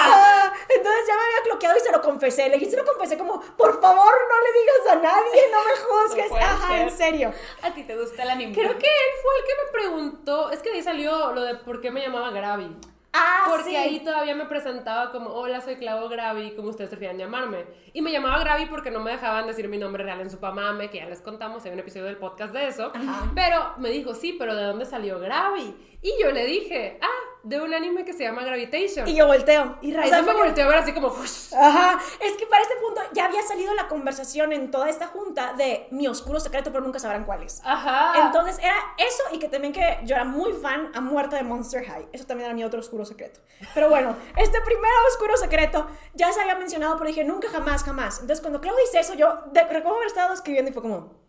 Entonces 0.68 1.06
ya 1.06 1.14
me 1.16 1.22
había 1.22 1.42
cloqueado 1.44 1.76
y 1.76 1.80
se 1.80 1.92
lo 1.92 2.00
confesé, 2.02 2.48
le 2.48 2.58
dije, 2.58 2.70
se 2.70 2.76
lo 2.76 2.84
confesé 2.84 3.16
como, 3.18 3.40
por 3.56 3.80
favor, 3.80 4.12
no 4.28 4.40
le 4.40 4.60
digas 4.60 4.92
a 4.92 4.94
nadie, 4.96 5.42
no 5.50 5.64
me 5.64 5.76
juzgues, 6.06 6.28
puede 6.28 6.44
ajá, 6.44 6.68
ser. 6.68 6.78
en 6.82 6.90
serio. 6.90 7.32
¿A 7.62 7.72
ti 7.72 7.84
te 7.84 7.96
gusta 7.96 8.22
el 8.22 8.30
anime? 8.30 8.52
Creo 8.54 8.78
que 8.78 8.86
él 8.86 9.12
fue 9.22 9.32
el 9.38 9.44
que 9.44 9.52
me 9.64 9.72
preguntó, 9.72 10.50
es 10.50 10.60
que 10.60 10.70
de 10.70 10.76
ahí 10.76 10.82
salió 10.82 11.32
lo 11.32 11.42
de 11.42 11.54
por 11.56 11.80
qué 11.80 11.90
me 11.90 12.00
llamaba 12.00 12.30
Gravi. 12.30 12.74
Ah, 13.14 13.44
Porque 13.50 13.64
sí. 13.70 13.76
ahí 13.76 14.00
todavía 14.00 14.34
me 14.34 14.46
presentaba 14.46 15.12
como, 15.12 15.28
hola, 15.34 15.60
soy 15.60 15.76
Clau 15.76 16.08
Gravi, 16.08 16.52
como 16.56 16.70
ustedes 16.70 16.88
prefieran 16.88 17.18
llamarme. 17.18 17.66
Y 17.92 18.00
me 18.00 18.10
llamaba 18.10 18.38
Gravi 18.38 18.64
porque 18.64 18.90
no 18.90 19.00
me 19.00 19.10
dejaban 19.10 19.46
decir 19.46 19.68
mi 19.68 19.76
nombre 19.76 20.02
real 20.02 20.22
en 20.22 20.30
Supamame, 20.30 20.88
que 20.88 20.96
ya 20.96 21.04
les 21.04 21.20
contamos, 21.20 21.62
hay 21.66 21.72
un 21.72 21.78
episodio 21.80 22.06
del 22.06 22.16
podcast 22.16 22.54
de 22.54 22.68
eso. 22.68 22.90
Ajá. 22.94 23.30
Pero 23.34 23.74
me 23.76 23.90
dijo, 23.90 24.14
sí, 24.14 24.34
pero 24.38 24.54
¿de 24.54 24.64
dónde 24.64 24.86
salió 24.86 25.20
Gravi? 25.20 25.91
Y 26.02 26.12
yo 26.20 26.32
le 26.32 26.44
dije, 26.46 26.98
ah, 27.00 27.32
de 27.44 27.60
un 27.60 27.74
anime 27.74 28.04
que 28.04 28.12
se 28.12 28.22
llama 28.24 28.44
Gravitation. 28.44 29.06
Y 29.08 29.14
yo 29.14 29.26
volteo. 29.26 29.76
Y 29.82 29.88
Ahí 29.94 30.10
Raza 30.10 30.16
se 30.16 30.22
me 30.22 30.34
volteó 30.34 30.64
a 30.64 30.68
ver 30.68 30.78
así 30.78 30.92
como. 30.92 31.08
Ajá, 31.08 32.00
es 32.20 32.32
que 32.36 32.46
para 32.46 32.62
este 32.62 32.74
punto 32.76 33.00
ya 33.12 33.26
había 33.26 33.42
salido 33.42 33.74
la 33.74 33.88
conversación 33.88 34.52
en 34.52 34.70
toda 34.70 34.88
esta 34.88 35.06
junta 35.08 35.52
de 35.54 35.86
mi 35.90 36.06
oscuro 36.06 36.40
secreto, 36.40 36.72
pero 36.72 36.84
nunca 36.84 36.98
sabrán 36.98 37.24
cuál 37.24 37.42
es. 37.42 37.60
Ajá. 37.64 38.26
Entonces 38.26 38.58
era 38.58 38.74
eso 38.98 39.22
y 39.32 39.38
que 39.38 39.48
también 39.48 39.72
que 39.72 40.00
yo 40.04 40.14
era 40.14 40.24
muy 40.24 40.52
fan 40.52 40.90
a 40.94 41.00
muerte 41.00 41.36
de 41.36 41.42
Monster 41.42 41.84
High. 41.84 42.08
Eso 42.12 42.26
también 42.26 42.46
era 42.46 42.54
mi 42.54 42.64
otro 42.64 42.80
oscuro 42.80 43.04
secreto. 43.04 43.40
Pero 43.74 43.88
bueno, 43.88 44.16
este 44.36 44.60
primer 44.60 44.90
oscuro 45.08 45.36
secreto 45.36 45.86
ya 46.14 46.32
se 46.32 46.40
había 46.40 46.56
mencionado, 46.56 46.96
pero 46.96 47.08
dije 47.08 47.24
nunca, 47.24 47.48
jamás, 47.48 47.82
jamás. 47.84 48.20
Entonces 48.20 48.40
cuando 48.40 48.60
Claudia 48.60 48.82
dice 48.86 49.00
eso, 49.00 49.14
yo 49.14 49.32
recuerdo 49.52 49.96
haber 49.96 50.08
estado 50.08 50.32
escribiendo 50.32 50.70
y 50.70 50.74
fue 50.74 50.82
como... 50.82 51.21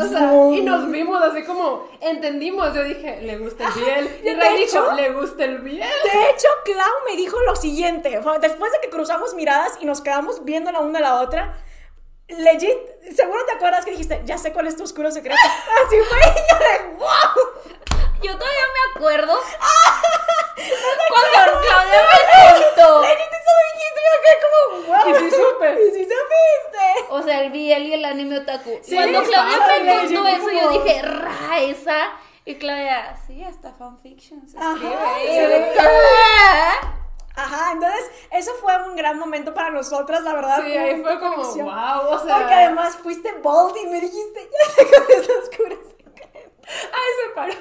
O 0.00 0.08
sea, 0.08 0.32
y 0.52 0.62
nos 0.62 0.90
vimos 0.90 1.22
así 1.22 1.42
como, 1.44 1.88
entendimos, 2.00 2.74
yo 2.74 2.82
dije, 2.84 3.20
le 3.22 3.38
gusta 3.38 3.68
el 3.68 3.72
biel. 3.82 4.18
Y 4.22 4.24
de 4.24 4.34
Ray 4.36 4.62
hecho- 4.62 4.82
dijo, 4.82 4.92
le 4.94 5.10
gusta 5.12 5.44
el 5.44 5.58
biel. 5.58 5.78
De 5.80 6.30
hecho, 6.30 6.48
Clau 6.64 6.92
me 7.08 7.16
dijo 7.16 7.36
lo 7.42 7.56
siguiente. 7.56 8.20
Después 8.40 8.72
de 8.72 8.78
que 8.82 8.90
cruzamos 8.90 9.34
miradas 9.34 9.78
y 9.80 9.86
nos 9.86 10.00
quedamos 10.00 10.44
viendo 10.44 10.72
la 10.72 10.80
una 10.80 10.98
a 10.98 11.02
la 11.02 11.20
otra, 11.20 11.54
legit, 12.28 12.76
seguro 13.14 13.44
te 13.46 13.52
acuerdas 13.52 13.84
que 13.84 13.90
dijiste, 13.92 14.20
ya 14.24 14.38
sé 14.38 14.52
cuál 14.52 14.66
es 14.68 14.76
tu 14.76 14.84
oscuro 14.84 15.10
secreto. 15.10 15.36
Así 15.86 15.96
fue, 16.08 16.18
y 16.18 16.52
yo 16.52 16.58
de 16.58 16.96
wow. 16.96 17.70
Yo 18.22 18.36
todavía 18.36 18.66
me 18.74 18.98
acuerdo 18.98 19.34
cuando 21.08 21.60
Claudia 21.60 22.02
me 22.02 22.64
contó. 22.64 23.02
Yo 24.10 24.16
quedé 24.22 24.36
como 24.42 24.58
wow. 24.88 25.08
Y 25.08 25.14
sí 25.18 25.30
supe. 25.30 25.70
Y 25.86 26.02
supiste. 26.02 26.86
O 27.10 27.22
sea, 27.22 27.40
el 27.42 27.50
BL 27.50 27.58
y 27.86 27.92
el 27.94 28.04
anime 28.04 28.38
otaku. 28.38 28.78
Sí, 28.82 28.94
Cuando 28.94 29.22
Claudia 29.22 29.58
me 29.82 29.96
contó 29.96 30.26
eso, 30.26 30.50
yo 30.50 30.70
dije, 30.70 31.02
Raisa. 31.02 32.12
Y 32.44 32.54
Claudia, 32.56 33.16
sí, 33.26 33.42
hasta 33.44 33.72
fanfiction 33.72 34.48
se 34.48 34.58
Ajá, 34.58 34.72
escribe. 35.20 35.72
¿qué? 35.74 35.80
Ajá, 37.36 37.72
entonces 37.72 38.10
eso 38.32 38.52
fue 38.60 38.76
un 38.88 38.96
gran 38.96 39.18
momento 39.18 39.54
para 39.54 39.70
nosotras, 39.70 40.22
la 40.22 40.32
verdad. 40.34 40.60
Sí, 40.64 40.76
ahí 40.76 41.00
fue 41.00 41.18
como, 41.20 41.36
conexión. 41.36 41.66
wow, 41.66 42.14
o 42.14 42.18
sea. 42.24 42.38
Porque 42.38 42.54
además 42.54 42.96
fuiste 42.96 43.32
bold 43.42 43.76
y 43.76 43.86
me 43.86 44.00
dijiste, 44.00 44.50
ya 44.50 44.70
sé 44.72 44.86
cuál 44.88 45.10
es 45.10 45.26
tu 45.26 45.32
oscuro 45.38 45.76
secreto. 45.84 46.50
Ay, 46.59 46.59
se 47.28 47.34
paró. 47.34 47.54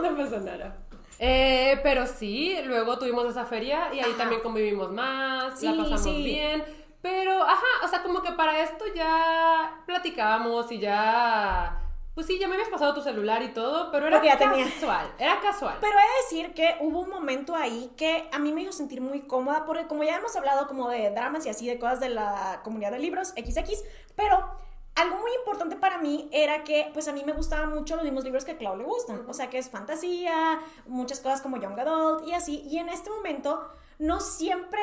No, 0.00 0.10
no 0.10 0.16
pasó 0.16 0.40
nada. 0.40 0.76
Eh, 1.20 1.80
pero 1.82 2.06
sí, 2.06 2.56
luego 2.64 2.98
tuvimos 2.98 3.26
esa 3.26 3.44
feria 3.44 3.92
y 3.92 3.98
ahí 3.98 4.10
Ajá. 4.10 4.18
también 4.18 4.40
convivimos 4.40 4.90
más, 4.92 5.60
la 5.62 5.72
Sí, 5.72 5.78
pasamos 5.78 6.02
sí. 6.02 6.22
bien. 6.22 6.64
Pero, 7.02 7.42
ajá, 7.42 7.66
o 7.84 7.88
sea, 7.88 8.02
como 8.02 8.22
que 8.22 8.32
para 8.32 8.60
esto 8.62 8.84
ya 8.94 9.82
platicábamos 9.86 10.70
y 10.72 10.78
ya. 10.78 11.80
Pues 12.14 12.26
sí, 12.26 12.36
ya 12.40 12.48
me 12.48 12.54
habías 12.54 12.68
pasado 12.68 12.92
tu 12.94 13.00
celular 13.02 13.40
y 13.44 13.48
todo, 13.52 13.92
pero 13.92 14.08
era 14.08 14.20
ya 14.22 14.36
tenía. 14.36 14.64
casual. 14.64 15.06
Era 15.18 15.40
casual. 15.40 15.76
Pero 15.80 15.92
he 15.96 16.02
de 16.02 16.22
decir 16.22 16.54
que 16.54 16.76
hubo 16.80 17.00
un 17.00 17.10
momento 17.10 17.54
ahí 17.54 17.92
que 17.96 18.28
a 18.32 18.40
mí 18.40 18.50
me 18.52 18.62
hizo 18.62 18.72
sentir 18.72 19.00
muy 19.00 19.20
cómoda, 19.22 19.64
porque 19.64 19.86
como 19.86 20.02
ya 20.02 20.16
hemos 20.16 20.34
hablado 20.34 20.66
como 20.66 20.88
de 20.90 21.10
dramas 21.10 21.46
y 21.46 21.48
así, 21.50 21.68
de 21.68 21.78
cosas 21.78 22.00
de 22.00 22.08
la 22.08 22.60
comunidad 22.64 22.90
de 22.90 22.98
libros, 22.98 23.28
XX, 23.28 23.84
pero 24.16 24.50
algo 24.98 25.16
muy 25.18 25.30
importante 25.38 25.76
para 25.76 25.98
mí 25.98 26.28
era 26.32 26.64
que, 26.64 26.90
pues 26.92 27.06
a 27.08 27.12
mí 27.12 27.22
me 27.24 27.32
gustaban 27.32 27.72
mucho 27.72 27.94
los 27.94 28.04
mismos 28.04 28.24
libros 28.24 28.44
que 28.44 28.52
a 28.52 28.58
Clau 28.58 28.76
le 28.76 28.84
gustan, 28.84 29.24
o 29.28 29.32
sea, 29.32 29.48
que 29.48 29.58
es 29.58 29.70
fantasía, 29.70 30.60
muchas 30.86 31.20
cosas 31.20 31.40
como 31.40 31.56
Young 31.56 31.78
Adult 31.78 32.26
y 32.26 32.34
así, 32.34 32.62
y 32.68 32.78
en 32.78 32.88
este 32.88 33.08
momento 33.10 33.70
no 33.98 34.20
siempre 34.20 34.80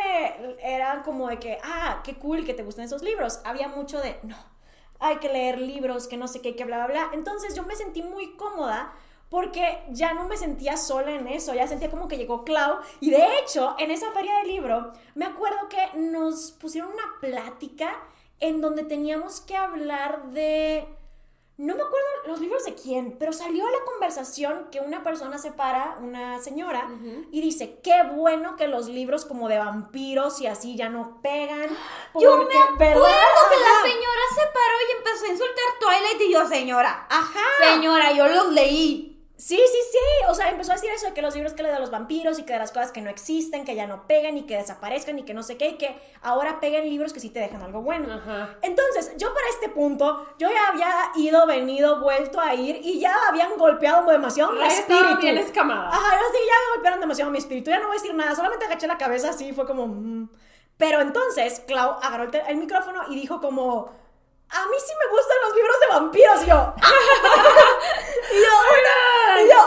era 0.62 1.04
como 1.04 1.28
de 1.28 1.38
que, 1.38 1.58
ah, 1.64 2.02
qué 2.04 2.16
cool 2.16 2.46
que 2.46 2.54
te 2.54 2.64
gustan 2.64 2.86
esos 2.86 3.02
libros, 3.02 3.42
había 3.44 3.68
mucho 3.68 4.00
de, 4.00 4.18
no, 4.24 4.38
hay 5.00 5.18
que 5.18 5.28
leer 5.28 5.60
libros, 5.60 6.08
que 6.08 6.16
no 6.18 6.28
sé 6.28 6.42
qué, 6.42 6.56
que 6.56 6.64
bla, 6.64 6.78
bla, 6.78 6.88
bla. 6.88 7.10
Entonces 7.14 7.54
yo 7.54 7.64
me 7.64 7.76
sentí 7.76 8.02
muy 8.02 8.36
cómoda 8.36 8.94
porque 9.30 9.84
ya 9.90 10.14
no 10.14 10.28
me 10.28 10.38
sentía 10.38 10.78
sola 10.78 11.12
en 11.12 11.28
eso, 11.28 11.54
ya 11.54 11.68
sentía 11.68 11.92
como 11.92 12.08
que 12.08 12.18
llegó 12.18 12.46
Clau. 12.46 12.80
Y 13.02 13.10
de 13.10 13.40
hecho, 13.40 13.76
en 13.80 13.92
esa 13.92 14.12
feria 14.12 14.38
de 14.38 14.48
libro, 14.48 14.94
me 15.16 15.26
acuerdo 15.26 15.68
que 15.68 15.98
nos 15.98 16.52
pusieron 16.54 16.92
una 16.92 17.20
plática 17.20 17.98
en 18.40 18.62
donde 18.62 18.84
teníamos 18.84 19.42
que 19.42 19.56
hablar 19.56 20.32
de... 20.32 20.88
No 21.58 21.74
me 21.74 21.82
acuerdo 21.84 22.08
los 22.28 22.42
libros 22.42 22.66
de 22.66 22.76
quién, 22.76 23.16
pero 23.18 23.32
salió 23.32 23.64
la 23.66 23.86
conversación 23.86 24.68
que 24.72 24.82
una 24.82 25.04
persona 25.04 25.38
se 25.38 25.54
para, 25.54 25.96
una 26.02 26.38
señora, 26.40 26.90
y 27.32 27.40
dice, 27.40 27.80
qué 27.82 28.04
bueno 28.14 28.58
que 28.58 28.68
los 28.68 28.90
libros 28.90 29.24
como 29.24 29.48
de 29.48 29.58
vampiros 29.58 30.42
y 30.42 30.48
así 30.48 30.76
ya 30.76 30.90
no 30.90 31.22
pegan. 31.22 31.70
Yo 32.20 32.38
me 32.40 32.44
acuerdo 32.44 32.78
¿verdad? 32.78 33.16
que 33.50 33.56
la 33.58 33.90
señora 33.90 34.22
se 34.36 34.48
paró 34.48 34.76
y 34.86 34.98
empezó 34.98 35.26
a 35.26 35.30
insultar 35.30 35.66
Twilight 35.80 36.22
y 36.30 36.34
yo, 36.34 36.46
señora. 36.46 37.08
Ajá. 37.10 37.74
Señora, 37.74 38.12
yo 38.12 38.28
los 38.28 38.52
leí. 38.52 39.15
Sí, 39.46 39.58
sí, 39.58 39.78
sí. 39.92 40.26
O 40.28 40.34
sea, 40.34 40.50
empezó 40.50 40.72
a 40.72 40.74
decir 40.74 40.90
eso 40.90 41.06
de 41.06 41.14
que 41.14 41.22
los 41.22 41.36
libros 41.36 41.54
que 41.54 41.62
le 41.62 41.72
de 41.72 41.78
los 41.80 41.92
vampiros 41.92 42.40
y 42.40 42.44
que 42.46 42.54
de 42.54 42.58
las 42.58 42.72
cosas 42.72 42.92
que 42.92 43.02
no 43.02 43.12
existen, 43.12 43.64
que 43.64 43.76
ya 43.76 43.86
no 43.86 44.08
pegan 44.08 44.40
y 44.40 44.48
que 44.48 44.58
desaparezcan 44.58 45.20
y 45.20 45.24
que 45.24 45.36
no 45.36 45.44
sé 45.44 45.56
qué, 45.56 45.68
y 45.68 45.78
que 45.78 45.96
ahora 46.24 46.60
peguen 46.60 46.90
libros 46.90 47.14
que 47.14 47.20
sí 47.20 47.30
te 47.30 47.42
dejan 47.42 47.62
algo 47.62 47.84
bueno. 47.84 48.12
Ajá. 48.12 48.56
Entonces, 48.64 49.14
yo 49.18 49.32
para 49.36 49.48
este 49.50 49.70
punto, 49.70 50.26
yo 50.40 50.50
ya 50.50 50.70
había 50.70 51.12
ido, 51.18 51.46
venido, 51.46 52.02
vuelto 52.02 52.42
a 52.42 52.56
ir 52.56 52.80
y 52.82 53.00
ya 53.00 53.16
habían 53.30 53.56
golpeado 53.56 54.10
demasiado 54.10 54.52
mi 54.52 54.66
espíritu. 54.66 55.18
bien 55.22 55.38
escamada. 55.38 55.90
Ajá, 55.90 56.16
yo 56.16 56.26
sí, 56.32 56.40
ya 56.44 56.74
golpearon 56.74 57.00
demasiado 57.00 57.30
mi 57.30 57.38
espíritu. 57.38 57.70
Ya 57.70 57.78
no 57.78 57.90
voy 57.90 57.98
a 57.98 58.02
decir 58.02 58.16
nada, 58.16 58.36
solamente 58.36 58.66
agaché 58.66 58.88
la 58.88 58.98
cabeza 58.98 59.30
así, 59.30 59.54
fue 59.54 59.68
como. 59.68 59.86
mm. 59.86 60.28
Pero 60.78 61.02
entonces, 61.02 61.62
Clau 61.68 62.00
agarró 62.02 62.32
el, 62.48 62.58
micrófono 62.58 63.04
y 63.10 63.16
dijo 63.16 63.40
como. 63.40 63.94
A 64.50 64.66
mí 64.68 64.76
sí 64.84 64.94
me 65.00 65.16
gustan 65.16 65.38
los 65.44 65.56
libros 65.56 65.80
de 65.82 65.88
vampiros. 65.88 66.44
Y 66.44 66.48
yo. 66.48 66.74
y 68.36 69.50
yo, 69.50 69.66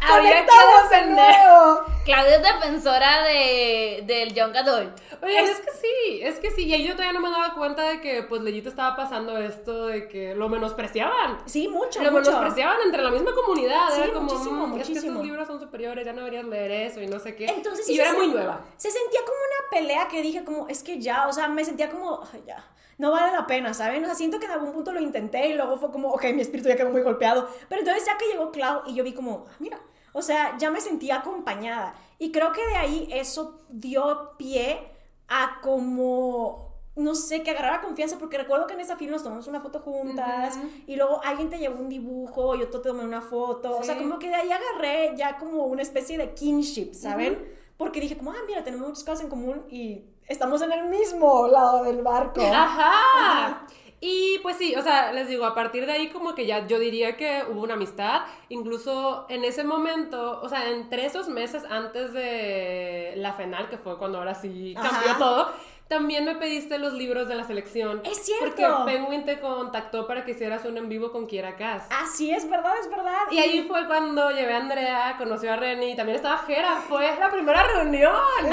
Habría 0.00 0.30
que 0.40 0.46
¡Conectamos 0.46 0.90
de 0.90 0.96
defender. 0.96 1.36
nuevo! 1.44 1.82
Claudia 2.04 2.36
es 2.36 2.42
defensora 2.42 3.22
de, 3.24 4.02
del 4.06 4.32
young 4.32 4.56
adult. 4.56 4.98
Oye, 5.22 5.38
es, 5.42 5.50
Es- 5.50 5.60
que 5.60 5.70
sí, 5.72 6.20
es 6.22 6.38
que 6.38 6.50
sí. 6.52 6.64
Y 6.66 6.72
ahí 6.72 6.86
yo 6.86 6.92
todavía 6.94 7.12
no 7.12 7.20
me 7.20 7.30
daba 7.30 7.52
cuenta 7.54 7.82
de 7.82 8.00
que, 8.00 8.22
pues, 8.22 8.40
leyito 8.42 8.68
estaba 8.70 8.96
pasando 8.96 9.36
esto 9.36 9.86
de 9.86 10.08
que 10.08 10.34
lo 10.34 10.48
menospreciaban. 10.48 11.38
Sí, 11.46 11.68
mucho, 11.68 12.00
Lo 12.02 12.12
mucho. 12.12 12.30
menospreciaban 12.30 12.78
entre 12.84 13.02
la 13.02 13.10
misma 13.10 13.34
comunidad. 13.34 13.88
Sí, 13.90 14.00
era 14.02 14.12
como, 14.12 14.30
muchísimo, 14.30 14.66
"Mm, 14.68 14.78
es 14.78 14.86
que 14.86 14.88
muchísimo. 14.92 15.12
estos 15.12 15.24
libros 15.26 15.46
son 15.48 15.60
superiores, 15.60 16.06
ya 16.06 16.12
no 16.12 16.18
deberías 16.20 16.44
leer 16.44 16.70
eso 16.70 17.00
y 17.02 17.06
no 17.08 17.18
sé 17.18 17.34
qué. 17.34 17.46
Entonces 17.46 17.88
y 17.90 17.96
yo 17.96 18.04
se 18.04 18.08
era 18.08 18.16
muy 18.18 18.28
nueva. 18.28 18.60
Se 18.76 18.90
sentía 18.90 19.20
como 19.20 19.36
una 19.36 19.70
pelea 19.70 20.08
que 20.08 20.22
dije 20.22 20.44
como, 20.44 20.68
es 20.68 20.82
que 20.82 21.00
ya, 21.00 21.26
o 21.26 21.32
sea, 21.32 21.48
me 21.48 21.64
sentía 21.64 21.90
como, 21.90 22.22
"Ay, 22.32 22.42
ya, 22.46 22.64
no 22.98 23.10
vale 23.12 23.32
la 23.32 23.46
pena, 23.46 23.72
¿saben? 23.74 24.02
O 24.02 24.06
sea, 24.06 24.14
siento 24.14 24.38
que 24.38 24.46
en 24.46 24.52
algún 24.52 24.72
punto 24.72 24.92
lo 24.92 25.00
intenté 25.00 25.48
y 25.48 25.54
luego 25.54 25.76
fue 25.78 25.90
como, 25.90 26.08
ok, 26.10 26.24
mi 26.34 26.42
espíritu 26.42 26.68
ya 26.68 26.76
quedó 26.76 26.90
muy 26.90 27.02
golpeado. 27.02 27.48
Pero 27.68 27.80
entonces 27.80 28.04
ya 28.04 28.18
que 28.18 28.26
llegó 28.26 28.50
Clau 28.50 28.82
y 28.86 28.94
yo 28.94 29.04
vi 29.04 29.12
como, 29.14 29.46
ah, 29.48 29.54
mira, 29.60 29.80
o 30.12 30.20
sea, 30.22 30.56
ya 30.58 30.70
me 30.70 30.80
sentía 30.80 31.16
acompañada. 31.18 31.94
Y 32.18 32.32
creo 32.32 32.52
que 32.52 32.66
de 32.66 32.76
ahí 32.76 33.08
eso 33.12 33.60
dio 33.68 34.32
pie 34.36 34.80
a 35.28 35.60
como 35.62 36.66
no 36.96 37.14
sé, 37.14 37.44
que 37.44 37.52
agarrara 37.52 37.80
confianza, 37.80 38.18
porque 38.18 38.36
recuerdo 38.38 38.66
que 38.66 38.74
en 38.74 38.80
esa 38.80 38.96
film 38.96 39.12
nos 39.12 39.22
tomamos 39.22 39.46
una 39.46 39.60
foto 39.60 39.78
juntas 39.78 40.56
Ujú. 40.56 40.66
y 40.88 40.96
luego 40.96 41.20
alguien 41.24 41.48
te 41.48 41.56
llevó 41.58 41.80
un 41.80 41.88
dibujo, 41.88 42.56
yo 42.56 42.68
te 42.70 42.78
tomé 42.80 43.04
una 43.04 43.20
foto, 43.20 43.78
o 43.78 43.84
sea, 43.84 43.94
Sí. 43.94 44.00
como 44.02 44.18
que 44.18 44.26
de 44.26 44.34
ahí 44.34 44.50
agarré 44.50 45.12
ya 45.16 45.38
como 45.38 45.62
una 45.66 45.82
especie 45.82 46.18
de 46.18 46.34
kinship, 46.34 46.94
¿saben? 46.94 47.38
Porque 47.76 48.00
dije 48.00 48.16
como, 48.18 48.32
ah, 48.32 48.38
mira, 48.48 48.64
tenemos 48.64 48.88
muchas 48.88 49.04
cosas 49.04 49.20
en 49.20 49.28
común 49.28 49.62
y 49.70 50.06
estamos 50.28 50.62
en 50.62 50.72
el 50.72 50.84
mismo 50.84 51.48
lado 51.48 51.84
del 51.84 52.02
barco. 52.02 52.40
Ajá. 52.42 53.66
Y 54.00 54.38
pues 54.42 54.56
sí, 54.56 54.76
o 54.76 54.82
sea, 54.82 55.12
les 55.12 55.26
digo, 55.26 55.44
a 55.44 55.54
partir 55.56 55.84
de 55.84 55.92
ahí 55.92 56.08
como 56.08 56.34
que 56.36 56.46
ya 56.46 56.66
yo 56.68 56.78
diría 56.78 57.16
que 57.16 57.42
hubo 57.50 57.62
una 57.62 57.74
amistad, 57.74 58.22
incluso 58.48 59.26
en 59.28 59.44
ese 59.44 59.64
momento, 59.64 60.40
o 60.40 60.48
sea, 60.48 60.70
entre 60.70 61.04
esos 61.04 61.28
meses 61.28 61.64
antes 61.68 62.12
de 62.12 63.14
la 63.16 63.32
final, 63.32 63.68
que 63.68 63.76
fue 63.76 63.98
cuando 63.98 64.18
ahora 64.18 64.34
sí 64.36 64.74
cambió 64.80 65.10
Ajá. 65.10 65.18
todo, 65.18 65.52
también 65.88 66.26
me 66.26 66.36
pediste 66.36 66.78
los 66.78 66.92
libros 66.92 67.26
de 67.28 67.34
la 67.34 67.44
selección. 67.44 68.02
Es 68.04 68.18
cierto. 68.24 68.44
Porque 68.44 68.66
Penguin 68.84 69.24
te 69.24 69.40
contactó 69.40 70.06
para 70.06 70.24
que 70.24 70.32
hicieras 70.32 70.64
un 70.64 70.76
en 70.76 70.88
vivo 70.88 71.10
con 71.10 71.26
Kiera 71.26 71.56
Cass. 71.56 71.86
Ah, 71.90 72.04
sí, 72.12 72.30
es 72.30 72.48
verdad, 72.48 72.74
es 72.80 72.88
verdad. 72.88 73.22
Y 73.32 73.38
ahí 73.38 73.62
fue 73.66 73.86
cuando 73.86 74.30
llevé 74.30 74.52
a 74.52 74.58
Andrea, 74.58 75.14
conoció 75.18 75.52
a 75.52 75.56
Reni, 75.56 75.96
también 75.96 76.16
estaba 76.16 76.38
Jera, 76.38 76.76
fue 76.88 77.16
la 77.18 77.30
primera 77.30 77.64
reunión. 77.64 78.12
Ah. 78.14 78.46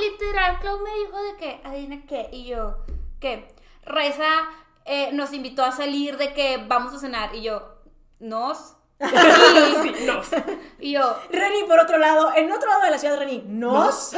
Literal, 0.00 0.58
Clau 0.60 0.80
me 0.80 0.94
dijo 0.94 1.22
de 1.22 1.36
que, 1.36 1.60
adivina 1.64 2.06
qué, 2.06 2.28
y 2.32 2.46
yo, 2.46 2.84
¿qué? 3.20 3.54
Reza 3.84 4.48
eh, 4.84 5.10
nos 5.12 5.32
invitó 5.32 5.64
a 5.64 5.72
salir 5.72 6.16
de 6.16 6.32
que 6.34 6.64
vamos 6.66 6.94
a 6.94 6.98
cenar, 6.98 7.34
y 7.34 7.42
yo, 7.42 7.76
¿nos? 8.18 8.74
Sí, 8.98 9.92
no. 10.06 10.22
Y 10.80 10.92
yo, 10.92 11.16
Reni, 11.30 11.64
por 11.64 11.78
otro 11.78 11.98
lado, 11.98 12.32
en 12.34 12.50
otro 12.50 12.68
lado 12.68 12.82
de 12.82 12.90
la 12.90 12.98
ciudad, 12.98 13.18
Reni, 13.18 13.42
¿nos? 13.46 13.94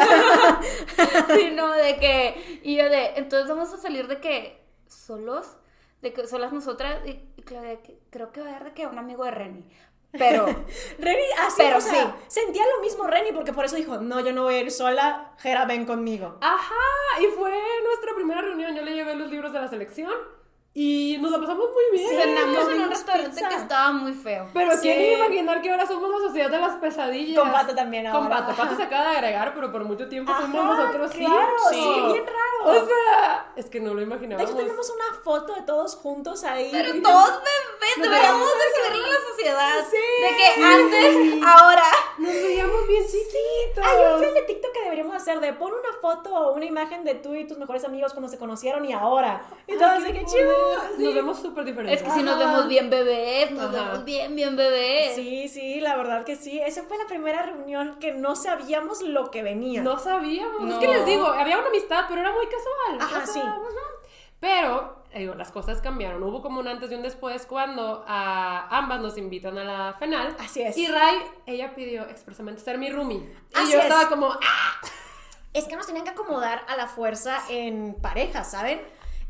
sí, 1.34 1.50
no, 1.52 1.72
de 1.72 1.96
que, 1.96 2.60
y 2.62 2.76
yo 2.76 2.88
de, 2.88 3.14
entonces 3.16 3.48
vamos 3.48 3.72
a 3.72 3.76
salir 3.76 4.06
de 4.08 4.20
que, 4.20 4.64
solos, 4.86 5.56
de 6.02 6.12
que 6.12 6.26
solas 6.26 6.52
nosotras, 6.52 7.00
y, 7.06 7.20
y 7.36 7.42
Claudia, 7.42 7.70
de 7.70 7.80
que, 7.80 7.98
creo 8.10 8.32
que 8.32 8.40
va 8.40 8.48
a 8.48 8.56
haber 8.56 8.68
de 8.68 8.74
que 8.74 8.86
un 8.86 8.98
amigo 8.98 9.24
de 9.24 9.30
Reni, 9.30 9.64
pero, 10.12 10.46
Reni, 10.98 11.22
así, 11.46 11.56
Pero 11.58 11.78
o 11.78 11.80
sea, 11.80 12.16
sí. 12.28 12.40
sentía 12.40 12.62
lo 12.76 12.82
mismo 12.82 13.06
Reni, 13.06 13.32
porque 13.32 13.52
por 13.52 13.64
eso 13.64 13.76
dijo, 13.76 13.98
no, 13.98 14.20
yo 14.20 14.32
no 14.32 14.44
voy 14.44 14.54
a 14.54 14.60
ir 14.60 14.70
sola, 14.70 15.32
Jera, 15.38 15.64
ven 15.66 15.84
conmigo. 15.86 16.38
Ajá, 16.40 16.74
y 17.20 17.26
fue 17.36 17.52
nuestra 17.84 18.14
primera 18.14 18.40
reunión. 18.40 18.74
Yo 18.74 18.82
le 18.82 18.94
llevé 18.94 19.14
los 19.14 19.30
libros 19.30 19.52
de 19.52 19.60
la 19.60 19.68
selección 19.68 20.12
y 20.80 21.18
nos 21.18 21.32
la 21.32 21.38
pasamos 21.40 21.66
muy 21.74 21.98
bien. 21.98 22.08
cenamos 22.20 22.68
en 22.68 22.80
un 22.82 22.88
restaurante 22.88 23.30
pizza. 23.30 23.48
que 23.48 23.54
estaba 23.56 23.90
muy 23.92 24.12
feo. 24.12 24.46
Pero 24.54 24.72
Sí. 24.76 24.78
quién 24.82 25.00
iba 25.02 25.24
a 25.24 25.26
imaginar 25.26 25.60
que 25.60 25.70
ahora 25.72 25.86
somos 25.86 26.08
la 26.08 26.18
sociedad 26.28 26.50
de 26.50 26.58
las 26.60 26.76
pesadillas. 26.76 27.38
Con 27.42 27.50
Pato 27.50 27.74
también 27.74 28.06
ahora. 28.06 28.18
Con 28.20 28.28
Pato. 28.28 28.54
Pato 28.56 28.76
se 28.76 28.82
acaba 28.84 29.10
de 29.10 29.16
agregar, 29.16 29.54
pero 29.54 29.72
por 29.72 29.82
mucho 29.84 30.08
tiempo 30.08 30.32
fuimos 30.34 30.60
Ajá, 30.64 30.82
nosotros 30.84 31.10
sí. 31.12 31.18
claro, 31.18 31.56
sí, 31.70 31.80
bien 32.12 32.24
raro. 32.26 32.80
O 32.80 32.86
sea, 32.86 33.52
es 33.56 33.66
que 33.70 33.80
no 33.80 33.90
lo 33.94 33.96
De 34.00 34.02
imaginábamos. 34.06 34.50
hecho, 34.50 34.56
tenemos 34.58 34.90
una 34.90 35.20
foto 35.24 35.54
de 35.54 35.62
todos 35.62 35.96
juntos 35.96 36.44
ahí. 36.44 36.68
Pero 36.70 37.02
todos 37.02 37.30
bebés, 37.40 38.10
deberíamos 38.10 38.48
describirle 38.66 39.08
a 39.08 39.18
la 39.18 39.28
sociedad. 39.30 39.74
Sí. 39.90 39.96
de 40.22 40.36
que 40.36 40.62
antes, 40.64 41.42
ahora. 41.46 41.82
Nos 42.18 42.32
veíamos 42.32 42.86
bien 42.88 43.02
chiquitos. 43.04 43.84
Hay 43.84 44.14
un 44.14 44.20
film 44.20 44.34
de 44.34 44.42
TikTok 44.42 44.72
que 44.72 44.82
deberíamos 44.82 45.16
hacer 45.16 45.40
de 45.40 45.52
pon 45.54 45.72
una 45.72 45.98
foto 46.00 46.34
o 46.34 46.52
una 46.54 46.64
imagen 46.64 47.04
de 47.04 47.14
tú 47.14 47.34
y 47.34 47.46
tus 47.46 47.58
mejores 47.58 47.84
amigos 47.84 48.12
cuando 48.12 48.28
se 48.28 48.38
conocieron 48.38 48.84
y 48.84 48.92
ahora. 48.92 49.42
Y 49.66 49.76
todos 49.76 50.02
de 50.04 50.12
que 50.12 50.24
chido. 50.24 50.67
Nos 50.98 51.14
vemos 51.14 51.38
súper 51.40 51.64
diferentes. 51.64 52.00
Es 52.02 52.06
que 52.08 52.14
si 52.18 52.22
nos 52.22 52.36
Ajá. 52.36 52.44
vemos 52.46 52.68
bien 52.68 52.90
bebés, 52.90 53.50
nos 53.50 53.74
Ajá. 53.74 53.84
vemos 53.90 54.04
bien, 54.04 54.34
bien 54.36 54.56
bebés. 54.56 55.14
Sí, 55.14 55.48
sí, 55.48 55.80
la 55.80 55.96
verdad 55.96 56.24
que 56.24 56.36
sí. 56.36 56.60
Esa 56.60 56.82
fue 56.84 56.98
la 56.98 57.06
primera 57.06 57.42
reunión 57.42 57.98
que 58.00 58.12
no 58.12 58.34
sabíamos 58.36 59.02
lo 59.02 59.30
que 59.30 59.42
venía. 59.42 59.82
No 59.82 59.98
sabíamos. 59.98 60.60
Es 60.62 60.66
No. 60.74 60.80
que 60.80 60.88
les 60.88 61.06
digo, 61.06 61.26
había 61.26 61.58
una 61.58 61.68
amistad, 61.68 62.04
pero 62.08 62.20
era 62.20 62.32
muy 62.32 62.46
casual. 62.46 63.00
Ajá, 63.00 63.22
O 63.22 63.26
sea, 63.26 63.26
sí. 63.26 63.40
Pero, 64.40 65.02
digo, 65.14 65.34
las 65.34 65.50
cosas 65.50 65.80
cambiaron. 65.80 66.22
Hubo 66.22 66.42
como 66.42 66.60
un 66.60 66.68
antes 66.68 66.90
y 66.92 66.94
un 66.94 67.02
después 67.02 67.44
cuando 67.46 68.04
a 68.06 68.68
ambas 68.76 69.00
nos 69.00 69.18
invitan 69.18 69.58
a 69.58 69.64
la 69.64 69.92
final. 69.98 70.36
Así 70.38 70.62
es. 70.62 70.76
Y 70.76 70.86
Rai, 70.86 71.16
ella 71.46 71.74
pidió 71.74 72.02
expresamente 72.02 72.60
ser 72.60 72.78
mi 72.78 72.88
roomie. 72.88 73.16
Y 73.18 73.56
Así 73.58 73.72
yo 73.72 73.78
es. 73.78 73.84
estaba 73.86 74.08
como, 74.08 74.30
¡ah! 74.32 74.80
es 75.52 75.64
que 75.64 75.74
nos 75.74 75.86
tenían 75.86 76.04
que 76.04 76.10
acomodar 76.12 76.64
a 76.68 76.76
la 76.76 76.86
fuerza 76.86 77.40
en 77.48 77.96
pareja, 78.00 78.44
¿saben? 78.44 78.80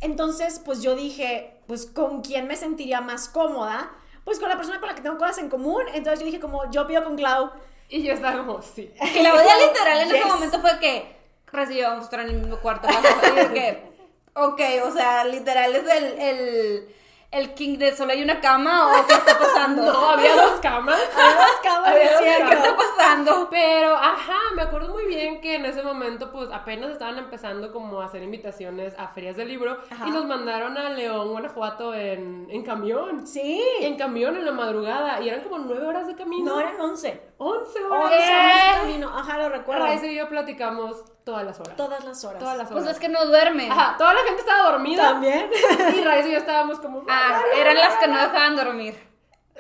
Entonces, 0.01 0.61
pues 0.65 0.83
yo 0.83 0.95
dije, 0.95 1.55
pues 1.67 1.87
con 1.87 2.23
quién 2.23 2.47
me 2.47 2.57
sentiría 2.57 3.01
más 3.01 3.29
cómoda, 3.29 3.91
pues 4.25 4.39
con 4.39 4.49
la 4.49 4.57
persona 4.57 4.79
con 4.79 4.89
la 4.89 4.95
que 4.95 5.03
tengo 5.03 5.19
cosas 5.19 5.39
en 5.39 5.49
común. 5.49 5.83
Entonces 5.95 6.21
yo 6.21 6.27
dije 6.27 6.41
como, 6.41 6.71
yo 6.71 6.87
pido 6.87 7.05
con 7.05 7.17
Clau. 7.17 7.51
Y 7.89 8.03
yo 8.03 8.13
estaba 8.13 8.39
como, 8.39 8.63
sí. 8.63 8.91
Claudia 9.13 9.57
literal 9.67 10.01
en 10.03 10.15
ese 10.15 10.25
momento 10.27 10.61
fue 10.61 10.79
que 10.79 11.17
recibíamos 11.47 12.05
estar 12.05 12.21
en 12.21 12.29
el 12.29 12.37
mismo 12.37 12.59
cuarto. 12.59 12.87
vamos, 12.87 13.51
y 13.51 13.55
que, 13.55 13.93
ok, 14.35 14.61
o 14.85 14.91
sea, 14.93 15.25
literal 15.25 15.75
es 15.75 15.89
el, 15.89 16.05
el, 16.19 16.97
el 17.31 17.53
king 17.53 17.77
de 17.77 17.95
solo 17.95 18.13
hay 18.13 18.23
una 18.23 18.41
cama 18.41 18.89
o 18.89 19.07
qué 19.07 19.15
está 19.15 19.39
pasando. 19.39 19.59
No, 19.93 20.11
había 20.11 20.35
dos 20.35 20.61
camas. 20.61 20.99
Había 21.15 22.13
dos 22.13 22.21
cierto. 22.23 22.49
¿Qué 22.49 22.55
está 22.57 22.77
pasando? 22.77 23.49
Pero, 23.51 23.95
ajá, 23.95 24.39
me 24.55 24.63
acuerdo 24.63 24.93
muy 24.93 25.07
bien 25.07 25.41
que 25.41 25.57
en 25.57 25.67
ese 25.67 25.83
momento, 25.83 26.33
pues 26.33 26.49
apenas 26.53 26.91
estaban 26.91 27.19
empezando 27.19 27.73
como 27.73 28.01
a 28.01 28.07
hacer 28.07 28.23
invitaciones 28.23 28.95
a 28.99 29.09
ferias 29.09 29.37
de 29.37 29.45
libro 29.45 29.79
Ajá. 29.91 30.07
y 30.09 30.11
nos 30.11 30.25
mandaron 30.27 30.77
a 30.79 30.91
León, 30.91 31.31
Guanajuato 31.31 31.95
en, 31.95 32.47
en 32.51 32.63
camión. 32.65 33.27
Sí. 33.27 33.63
En 33.81 33.97
camión 33.97 34.37
en 34.37 34.45
la 34.45 34.53
madrugada 34.53 35.21
y 35.21 35.29
eran 35.29 35.43
como 35.43 35.59
nueve 35.59 35.87
horas 35.87 36.07
de 36.07 36.15
camino. 36.15 36.55
No, 36.55 36.61
eran 36.61 36.81
11. 36.81 37.21
11 37.39 37.79
11 37.79 37.85
horas. 37.85 38.05
horas 38.05 38.75
de 38.75 38.81
camino. 38.81 39.09
Ajá, 39.17 39.39
lo 39.39 39.49
recuerdo. 39.51 39.85
Raíz 39.85 40.03
y 40.03 40.15
yo 40.15 40.29
platicamos 40.29 41.05
todas 41.29 41.45
las 41.45 41.61
horas. 41.61 41.77
Todas 41.77 42.05
las 42.05 42.25
horas. 42.25 42.39
Todas 42.39 42.57
las 42.57 42.71
horas. 42.71 42.83
Pues 42.85 42.95
es 42.95 42.99
que 42.99 43.09
no 43.11 43.27
duerme. 43.27 43.71
Ajá, 43.71 43.97
toda 43.99 44.15
la 44.15 44.21
gente 44.21 44.41
estaba 44.41 44.71
dormida. 44.71 45.03
También. 45.03 45.51
Y 45.95 46.03
Raíz 46.03 46.27
y 46.27 46.33
yo 46.33 46.39
estábamos 46.39 46.81
como. 46.81 47.05
Ah, 47.07 47.43
eran 47.55 47.77
las 47.77 47.97
que 47.97 48.09
no 48.09 48.17
dejaban 48.17 48.57
dormir. 48.57 49.08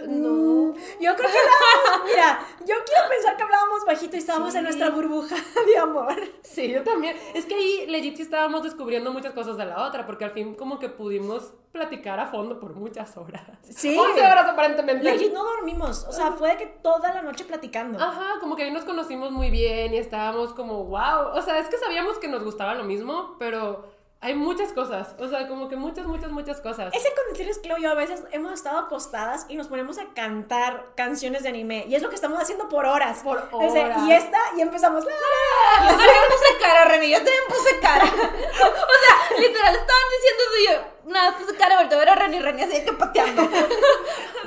No. 0.06 0.74
Yo 1.00 1.16
creo 1.16 1.30
que 1.30 1.38
hablábamos, 1.38 2.10
mira, 2.10 2.40
yo 2.60 2.74
quiero 2.84 3.08
pensar 3.08 3.36
que 3.36 3.42
hablábamos 3.42 3.84
bajito 3.84 4.16
y 4.16 4.18
estábamos 4.20 4.54
en 4.54 4.64
nuestra 4.64 4.90
burbuja 4.90 5.36
de 5.66 5.78
amor. 5.78 6.16
Sí, 6.42 6.70
yo 6.70 6.82
también. 6.82 7.16
Es 7.34 7.46
que 7.46 7.54
ahí 7.54 7.86
legit 7.86 8.16
sí 8.16 8.22
estábamos 8.22 8.62
descubriendo 8.62 9.12
muchas 9.12 9.32
cosas 9.32 9.56
de 9.56 9.64
la 9.64 9.86
otra, 9.86 10.06
porque 10.06 10.24
al 10.24 10.30
fin 10.30 10.54
como 10.54 10.78
que 10.78 10.88
pudimos 10.88 11.52
platicar 11.72 12.18
a 12.20 12.26
fondo 12.26 12.58
por 12.58 12.74
muchas 12.74 13.16
horas. 13.16 13.42
Sí. 13.62 13.96
11 13.96 14.20
horas 14.20 14.46
aparentemente. 14.46 15.04
Legit 15.04 15.32
no 15.32 15.44
dormimos, 15.44 16.04
o 16.04 16.12
sea, 16.12 16.32
fue 16.32 16.50
de 16.50 16.56
que 16.56 16.66
toda 16.66 17.12
la 17.12 17.22
noche 17.22 17.44
platicando. 17.44 17.98
Ajá, 18.02 18.38
como 18.40 18.56
que 18.56 18.64
ahí 18.64 18.70
nos 18.70 18.84
conocimos 18.84 19.30
muy 19.30 19.50
bien 19.50 19.94
y 19.94 19.98
estábamos 19.98 20.52
como, 20.54 20.84
wow. 20.84 21.34
O 21.34 21.42
sea, 21.42 21.58
es 21.58 21.68
que 21.68 21.76
sabíamos 21.78 22.18
que 22.18 22.28
nos 22.28 22.42
gustaba 22.44 22.74
lo 22.74 22.84
mismo, 22.84 23.36
pero 23.38 23.97
hay 24.20 24.34
muchas 24.34 24.72
cosas. 24.72 25.14
O 25.18 25.28
sea, 25.28 25.46
como 25.46 25.68
que 25.68 25.76
muchas, 25.76 26.06
muchas, 26.06 26.30
muchas 26.30 26.60
cosas. 26.60 26.92
Ese 26.92 27.08
con 27.14 27.32
decirles, 27.32 27.60
y 27.62 27.82
yo 27.82 27.90
a 27.90 27.94
veces 27.94 28.24
hemos 28.32 28.52
estado 28.52 28.78
acostadas 28.78 29.46
y 29.48 29.56
nos 29.56 29.68
ponemos 29.68 29.98
a 29.98 30.06
cantar 30.14 30.86
canciones 30.96 31.44
de 31.44 31.50
anime. 31.50 31.84
Y 31.88 31.94
es 31.94 32.02
lo 32.02 32.08
que 32.08 32.16
estamos 32.16 32.40
haciendo 32.40 32.68
por 32.68 32.84
horas. 32.84 33.20
Por 33.22 33.48
horas. 33.52 34.02
y 34.04 34.12
esta, 34.12 34.38
y 34.56 34.60
empezamos. 34.60 35.04
"La, 35.04 35.12
la, 35.12 35.84
la". 35.84 35.90
Yo 35.92 35.96
también 35.96 36.22
puse 36.30 36.58
cara, 36.60 36.84
Reni, 36.86 37.10
yo 37.10 37.16
también 37.18 37.42
puse 37.48 37.80
cara. 37.80 38.04
O 38.58 39.00
sea, 39.00 39.38
literal, 39.38 39.74
estaban 39.76 40.02
diciendo 40.16 40.42
eso 40.44 40.58
y 40.58 40.66
yo, 40.66 40.97
nada, 41.08 41.36
puse 41.36 41.56
cara, 41.56 41.76
volteo 41.78 41.98
a 41.98 42.00
ver 42.00 42.10
a 42.10 42.14
Reni, 42.14 42.40
Reni 42.40 42.62
así 42.62 42.72
de 42.72 42.84
que 42.84 42.92
pateando. 42.92 43.42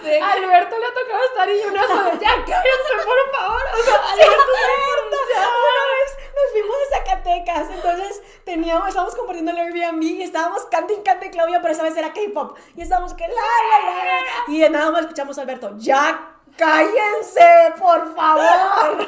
A 0.02 0.32
Alberto 0.32 0.80
le 0.80 0.86
ha 0.86 0.94
tocado 0.94 1.24
estar 1.26 1.50
y 1.50 1.64
una 1.64 1.82
de, 1.82 2.20
ya 2.20 2.32
cállense, 2.44 2.94
por 3.06 3.40
favor. 3.40 3.62
O 3.74 3.84
sea, 3.84 4.02
Sí, 4.16 4.22
Alberto, 4.22 5.18
ya. 5.32 5.40
Una 5.42 5.84
vez 5.92 6.18
nos 6.36 6.52
fuimos 6.52 6.76
de 6.80 6.96
Zacatecas, 6.98 7.70
entonces 7.70 8.24
teníamos, 8.44 8.88
estábamos 8.88 9.16
compartiendo 9.16 9.52
el 9.52 9.60
Airbnb 9.60 10.02
y 10.02 10.24
estábamos 10.24 10.66
cante 10.66 10.96
y 10.96 11.04
cante 11.04 11.30
Claudia, 11.30 11.62
pero 11.62 11.74
esa 11.74 11.84
vez 11.84 11.96
era 11.96 12.14
K-pop. 12.14 12.58
Y 12.76 12.82
estábamos 12.82 13.14
que 13.14 13.28
la, 13.28 13.34
la, 13.36 13.92
la, 13.94 14.06
la. 14.06 14.20
Y 14.48 14.70
nada 14.70 14.90
más 14.90 15.02
escuchamos 15.02 15.38
a 15.38 15.42
Alberto, 15.42 15.72
ya 15.78 16.36
cállense, 16.58 17.74
por 17.78 18.16
favor. 18.16 19.08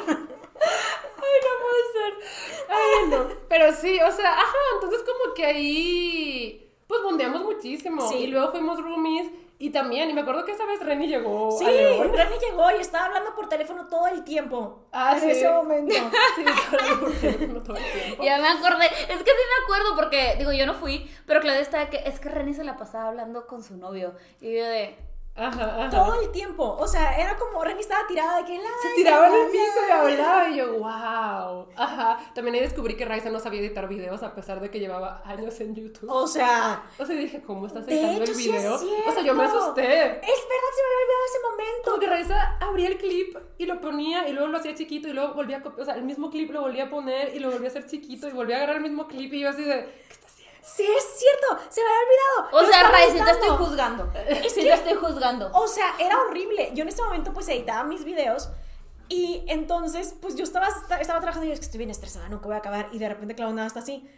Ay, 1.24 1.40
no 1.42 1.52
puede 1.62 1.92
ser. 1.92 2.14
Ay, 2.68 3.08
no. 3.08 3.28
Pero 3.48 3.72
sí, 3.72 4.00
o 4.00 4.12
sea, 4.12 4.32
ajá, 4.32 4.58
entonces 4.74 5.00
como 5.02 5.34
que 5.34 5.44
ahí, 5.44 6.63
pues 6.94 7.04
bondeamos 7.04 7.42
muchísimo. 7.42 8.08
Sí. 8.08 8.16
Y 8.16 8.26
luego 8.28 8.50
fuimos 8.50 8.80
roomies 8.82 9.30
Y 9.58 9.70
también, 9.70 10.10
y 10.10 10.12
me 10.12 10.22
acuerdo 10.22 10.44
que 10.44 10.52
esa 10.52 10.66
vez 10.66 10.80
Renny 10.80 11.06
llegó 11.06 11.50
Sí, 11.58 11.64
a 11.64 11.70
León. 11.70 12.12
Rani 12.12 12.34
llegó 12.38 12.70
y 12.76 12.80
estaba 12.80 13.06
hablando 13.06 13.34
por 13.34 13.48
teléfono 13.48 13.86
todo 13.88 14.08
el 14.08 14.24
tiempo. 14.24 14.86
Ah, 14.92 15.14
en 15.14 15.20
sí. 15.20 15.30
ese 15.30 15.48
momento. 15.48 15.94
Sí, 16.36 16.44
hablando 16.72 17.00
por 17.00 17.12
teléfono 17.12 17.62
todo 17.62 17.76
el 17.76 17.84
tiempo. 17.92 18.24
Ya 18.24 18.38
me 18.38 18.48
acordé. 18.48 18.86
Es 18.86 19.18
que 19.22 19.30
sí 19.30 19.44
me 19.52 19.64
acuerdo 19.64 19.94
porque, 19.96 20.34
digo, 20.38 20.52
yo 20.52 20.66
no 20.66 20.74
fui, 20.74 21.08
pero 21.26 21.40
Claudia 21.40 21.60
estaba 21.60 21.88
que 21.88 22.02
es 22.04 22.18
que 22.20 22.28
Reni 22.28 22.52
se 22.54 22.64
la 22.64 22.76
pasaba 22.76 23.08
hablando 23.08 23.46
con 23.46 23.62
su 23.62 23.76
novio. 23.76 24.14
Y 24.40 24.56
yo 24.56 24.64
de. 24.64 24.96
Ajá, 25.36 25.86
ajá. 25.86 25.90
Todo 25.90 26.20
el 26.20 26.30
tiempo. 26.30 26.76
O 26.78 26.86
sea, 26.86 27.18
era 27.18 27.36
como 27.36 27.62
Rani 27.64 27.80
estaba 27.80 28.06
tirada 28.06 28.38
de 28.38 28.44
que 28.44 28.56
la. 28.56 28.68
Se 28.82 28.94
tiraba 28.94 29.26
en 29.28 29.34
el 29.34 29.50
piso 29.50 29.80
y 29.88 29.90
hablaba 29.90 30.48
y 30.48 30.56
yo, 30.56 30.72
wow. 30.74 31.66
Ajá. 31.76 32.18
También 32.34 32.54
ahí 32.54 32.60
descubrí 32.60 32.96
que 32.96 33.04
Raiza 33.04 33.30
no 33.30 33.40
sabía 33.40 33.60
editar 33.60 33.88
videos 33.88 34.22
a 34.22 34.32
pesar 34.32 34.60
de 34.60 34.70
que 34.70 34.78
llevaba 34.78 35.22
años 35.24 35.58
en 35.60 35.74
YouTube. 35.74 36.08
O 36.08 36.26
sea. 36.28 36.84
O 36.98 37.04
sea, 37.04 37.16
dije, 37.16 37.42
¿cómo 37.42 37.66
estás 37.66 37.86
editando 37.88 38.22
hecho, 38.22 38.30
el 38.30 38.36
sí 38.36 38.50
es 38.50 38.62
video? 38.62 38.74
o 38.74 39.12
sea, 39.12 39.22
yo 39.24 39.34
me 39.34 39.44
asusté. 39.44 39.82
Es 39.82 40.20
verdad, 40.20 40.70
se 40.74 40.82
me 40.82 40.88
había 40.88 41.00
olvidado 41.02 41.24
ese 41.26 41.38
momento. 41.50 41.90
Como 41.90 41.98
que 41.98 42.06
Raiza 42.06 42.56
abría 42.60 42.88
el 42.88 42.98
clip 42.98 43.36
y 43.58 43.66
lo 43.66 43.80
ponía 43.80 44.28
y 44.28 44.32
luego 44.32 44.48
lo 44.48 44.58
hacía 44.58 44.74
chiquito 44.76 45.08
y 45.08 45.14
luego 45.14 45.34
volvía 45.34 45.58
a 45.58 45.62
copiar, 45.62 45.82
o 45.82 45.84
sea, 45.84 45.94
el 45.96 46.04
mismo 46.04 46.30
clip 46.30 46.50
lo 46.52 46.60
volvía 46.60 46.84
a 46.84 46.90
poner 46.90 47.34
y 47.34 47.40
lo 47.40 47.50
volvía 47.50 47.68
a 47.68 47.70
hacer 47.70 47.86
chiquito 47.86 48.28
y 48.28 48.32
volvía 48.32 48.56
a 48.56 48.58
agarrar 48.58 48.76
el 48.76 48.82
mismo 48.82 49.08
clip 49.08 49.32
y 49.32 49.40
yo 49.40 49.48
así 49.48 49.64
de. 49.64 50.04
Sí, 50.64 50.82
es 50.82 51.18
cierto, 51.18 51.62
se 51.68 51.82
me 51.82 51.86
había 51.86 52.00
olvidado. 52.00 52.64
O 52.64 52.70
sea, 52.70 52.88
Ray, 52.88 53.10
sí 53.10 53.22
te 53.22 53.30
estoy 53.30 53.50
juzgando. 53.50 54.10
Sí 54.48 54.62
te 54.62 54.72
estoy 54.72 54.94
juzgando. 54.94 55.50
O 55.52 55.68
sea, 55.68 55.94
era 55.98 56.18
horrible. 56.22 56.70
Yo 56.74 56.82
en 56.82 56.88
ese 56.88 57.02
momento 57.02 57.34
pues 57.34 57.48
editaba 57.48 57.84
mis 57.84 58.04
videos 58.04 58.50
y 59.08 59.44
entonces 59.48 60.14
pues 60.20 60.34
yo 60.36 60.44
estaba, 60.44 60.68
estaba 60.68 61.20
trabajando 61.20 61.44
y 61.44 61.48
yo 61.48 61.52
es 61.52 61.60
que 61.60 61.66
estoy 61.66 61.78
bien 61.78 61.90
estresada, 61.90 62.28
nunca 62.30 62.46
voy 62.46 62.54
a 62.54 62.58
acabar 62.58 62.88
y 62.92 62.98
de 62.98 63.08
repente 63.08 63.34
Clau 63.34 63.52
nada 63.52 63.66
está 63.66 63.80
así. 63.80 64.08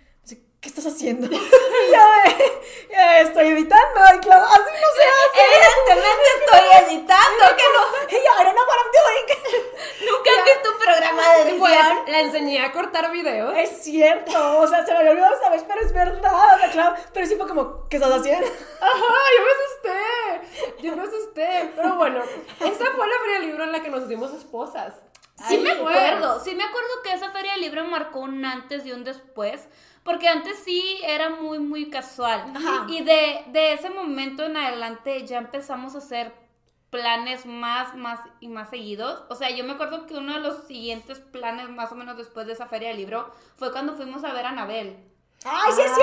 ¿Qué 0.61 0.69
estás 0.71 0.87
haciendo? 0.87 1.27
y 1.31 1.31
yo 1.31 1.39
de, 1.39 2.45
"Eh, 2.91 3.21
estoy 3.23 3.49
editando 3.49 4.01
y 4.15 4.19
Clau, 4.21 4.43
así 4.43 4.61
no 4.61 4.89
se 4.97 5.05
hace. 5.13 5.41
Evidentemente 5.47 6.29
estoy 6.41 6.87
editando, 6.97 7.57
que 7.57 7.63
no. 7.75 7.97
Y 8.17 8.45
don't 8.45 8.55
know 8.55 8.65
what 8.67 8.79
I'm 8.79 8.93
doing. 8.93 10.11
Nunca 10.11 10.31
has 10.39 10.45
visto 10.45 10.71
un 10.73 10.79
programa 10.79 11.23
de 11.35 11.43
edición. 11.43 11.99
la 12.09 12.21
enseñé 12.21 12.61
a 12.65 12.73
cortar 12.73 13.11
videos. 13.13 13.55
Es 13.57 13.83
cierto, 13.83 14.59
o 14.61 14.67
sea, 14.67 14.85
se 14.85 14.93
me 14.93 14.99
había 14.99 15.11
olvidado 15.13 15.35
esta 15.35 15.51
vez, 15.51 15.65
pero 15.67 15.81
es 15.81 15.93
verdad, 15.93 16.55
o 16.57 16.59
sea, 16.59 16.71
Clau, 16.71 16.95
pero 17.13 17.27
sí 17.27 17.37
fue 17.37 17.47
como, 17.49 17.89
¿qué 17.89 17.97
estás 17.97 18.13
haciendo? 18.13 18.47
Ajá, 18.47 19.15
yo 19.37 19.45
me 19.45 19.53
asusté. 19.53 20.83
Yo 20.83 20.97
me 20.97 21.03
asusté. 21.03 21.73
Pero 21.77 21.95
bueno, 21.97 22.23
esa 22.61 22.85
fue 22.97 23.07
la 23.07 23.19
feria 23.21 23.35
del 23.41 23.47
libro 23.47 23.65
en 23.65 23.73
la 23.73 23.83
que 23.83 23.91
nos 23.91 24.05
hicimos 24.05 24.33
esposas. 24.33 24.95
Sí 25.49 25.57
Ahí 25.57 25.59
me 25.59 25.75
fue. 25.75 25.93
acuerdo, 25.95 26.41
sí 26.43 26.55
me 26.55 26.65
acuerdo 26.65 26.89
que 27.05 27.13
esa 27.13 27.31
feria 27.31 27.53
del 27.53 27.61
libro 27.61 27.85
marcó 27.85 28.21
un 28.21 28.43
antes 28.45 28.87
y 28.87 28.93
un 28.93 29.05
después, 29.05 29.69
porque 30.07 30.29
antes 30.29 30.59
sí 30.61 31.01
era 31.05 31.29
muy, 31.29 31.59
muy 31.59 31.91
casual. 31.91 32.53
Ajá. 32.55 32.87
Y 32.89 33.03
de, 33.03 33.45
de 33.49 33.75
ese 33.75 33.91
momento 33.91 34.45
en 34.45 34.57
adelante 34.57 35.27
ya 35.27 35.37
empezamos 35.37 35.95
a 35.95 35.99
hacer 35.99 36.33
planes 36.91 37.45
más, 37.45 37.95
más 37.95 38.21
y 38.41 38.49
más 38.49 38.71
seguidos. 38.71 39.25
O 39.29 39.35
sea, 39.35 39.51
yo 39.51 39.65
me 39.65 39.73
acuerdo 39.73 40.07
que 40.07 40.15
uno 40.15 40.35
de 40.35 40.41
los 40.41 40.67
siguientes 40.67 41.19
planes, 41.21 41.69
más 41.69 41.93
o 41.93 41.97
menos 41.97 42.17
después 42.17 42.47
de 42.47 42.55
esa 42.55 42.67
feria 42.67 42.89
del 42.89 42.99
libro, 42.99 43.31
fue 43.57 43.73
cuando 43.73 43.95
fuimos 43.95 44.25
a 44.25 44.33
ver 44.33 44.47
a 44.47 44.51
Anabel. 44.51 44.97
¡Ay, 45.45 45.73
sí 45.73 45.81
es 45.83 45.91
Ah. 45.93 45.95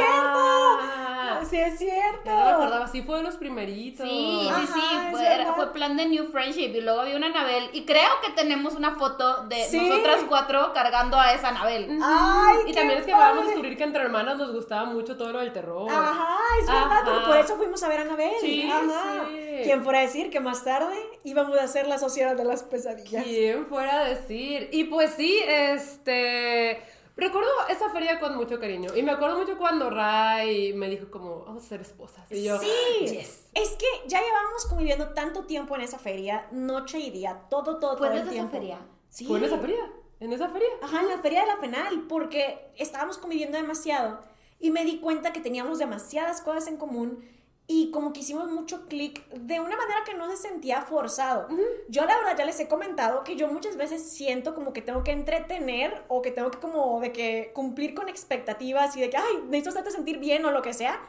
cierto! 1.40 1.50
Sí 1.50 1.58
es 1.60 1.78
cierto. 1.78 2.30
No 2.30 2.36
me 2.46 2.52
acordaba, 2.52 2.88
sí 2.88 3.02
fue 3.02 3.18
de 3.18 3.24
los 3.24 3.36
primeritos. 3.36 4.08
Sí, 4.08 4.48
Ajá, 4.50 4.62
sí, 4.62 4.68
sí, 4.74 4.98
fue, 5.12 5.26
era- 5.26 5.54
fue 5.54 5.74
plan 5.74 5.98
de 5.98 6.06
New 6.06 6.28
Friendship 6.32 6.72
y 6.76 6.82
luego 6.82 7.02
había 7.02 7.18
una 7.18 7.28
Anabel 7.28 7.70
y 7.74 7.86
creo 7.86 8.10
que 8.26 8.32
tenemos 8.32 8.76
una 8.76 8.96
foto 8.96 9.44
de 9.48 9.56
Sí. 9.66 9.78
nosotras 9.78 10.22
cuatro 10.30 10.72
cargando 10.74 11.20
a 11.20 11.34
esa 11.34 11.50
Anabel. 11.50 12.00
¡Ay, 12.02 12.58
Y 12.62 12.66
qué 12.68 12.74
también 12.74 13.00
es 13.00 13.06
que 13.06 13.12
de 13.12 13.18
padre! 13.18 13.46
descubrir 13.46 13.78
que 13.78 13.84
entre 13.84 14.04
hermanas 14.04 14.38
nos 14.38 14.54
gustaba 14.54 14.86
mucho 14.86 15.18
todo 15.18 15.34
lo 15.34 15.40
del 15.40 15.52
terror. 15.52 15.90
Ajá, 15.92 16.38
es 16.62 16.68
verdad, 16.68 17.08
Ajá. 17.18 17.26
por 17.28 17.38
eso 17.38 17.56
fuimos 17.58 17.84
a 17.84 17.90
ver 17.90 18.00
a 18.00 18.04
Anabel. 18.04 18.32
Sí, 18.40 18.70
Ajá. 18.72 19.26
sí. 19.28 19.62
¿Quién 19.64 19.84
fuera 19.84 20.00
a 20.00 20.02
decir 20.04 20.30
que 20.30 20.40
más 20.40 20.64
tarde 20.64 20.96
íbamos 21.24 21.58
a 21.58 21.64
hacer 21.64 21.88
la 21.88 21.98
sociedad 21.98 22.36
de 22.36 22.46
las 22.46 22.64
pesadillas? 22.64 23.24
¿Quién 23.24 23.66
fuera 23.68 24.02
a 24.02 24.06
decir? 24.06 24.70
Y 24.72 24.86
pues 24.86 25.14
sí, 25.16 25.42
este... 25.48 26.82
Recuerdo 27.16 27.50
esa 27.70 27.90
feria 27.90 28.20
con 28.20 28.36
mucho 28.36 28.60
cariño. 28.60 28.90
Y 28.96 29.04
me 29.04 29.12
acuerdo 29.12 29.38
mucho 29.38 29.58
cuando 29.58 29.90
Ray 29.90 30.74
me 30.74 30.90
dijo 30.90 31.12
como, 31.12 31.46
vamos 31.46 31.64
a 31.64 31.68
ser 31.68 31.82
esposas. 31.82 32.32
Y 32.32 32.44
yo, 32.44 32.58
sí, 32.58 32.68
yes. 33.02 33.50
es 33.54 33.70
que 33.72 33.86
ya 34.08 34.20
llevábamos 34.22 34.66
conviviendo 34.66 35.10
tanto 35.14 35.46
tiempo 35.46 35.76
en 35.76 35.82
esa 35.82 36.00
feria, 36.00 36.48
noche 36.52 37.00
y 37.00 37.12
día, 37.12 37.44
todo, 37.50 37.78
todo, 37.78 37.98
¿Fue 37.98 38.08
todo 38.08 38.18
el 38.18 38.24
desde 38.24 38.24
esa 38.24 38.32
tiempo. 38.32 38.52
feria? 38.52 38.80
Sí. 39.10 39.26
¿Fue 39.26 39.38
en 39.38 39.46
esa 39.46 39.60
feria? 39.60 39.92
¿En 40.20 40.34
esa 40.34 40.50
feria? 40.50 40.70
Ajá, 40.82 41.02
en 41.02 41.10
la 41.10 41.20
feria 41.20 41.42
de 41.42 41.48
la 41.48 41.60
penal, 41.60 42.06
porque 42.10 42.72
estábamos 42.78 43.18
conviviendo 43.18 43.58
demasiado 43.58 44.22
y 44.60 44.72
me 44.72 44.86
di 44.86 45.00
cuenta 45.00 45.34
que 45.34 45.42
teníamos 45.42 45.78
demasiadas 45.80 46.42
cosas 46.42 46.68
en 46.68 46.78
común 46.78 47.24
y 47.66 47.92
como 47.92 48.12
que 48.12 48.20
hicimos 48.20 48.52
mucho 48.52 48.88
clic 48.88 49.26
de 49.30 49.60
una 49.60 49.78
manera 49.78 50.04
que 50.06 50.14
no 50.14 50.30
se 50.30 50.36
sentía 50.36 50.82
forzado. 50.82 51.48
Yo 51.88 52.06
la 52.06 52.18
verdad 52.18 52.38
ya 52.38 52.46
les 52.46 52.60
he 52.60 52.68
comentado 52.68 53.24
que 53.24 53.36
yo 53.36 53.48
muchas 53.48 53.78
veces 53.78 54.04
siento 54.12 54.54
como 54.54 54.74
que 54.74 54.82
tengo 54.82 55.04
que 55.04 55.12
entretener 55.12 56.04
o 56.10 56.22
que 56.22 56.32
tengo 56.32 56.52
que 56.52 56.60
como 56.60 57.00
de 57.00 57.14
que 57.14 57.52
cumplir 57.54 57.94
con 57.96 58.10
expectativas 58.10 58.98
y 58.98 59.02
de 59.02 59.10
que, 59.10 59.18
ay, 59.18 59.44
necesito 59.46 59.70
hacerte 59.70 59.92
sentir 59.92 60.20
bien 60.20 60.44
o 60.46 60.52
lo 60.52 60.62
que 60.62 60.74
sea. 60.74 61.02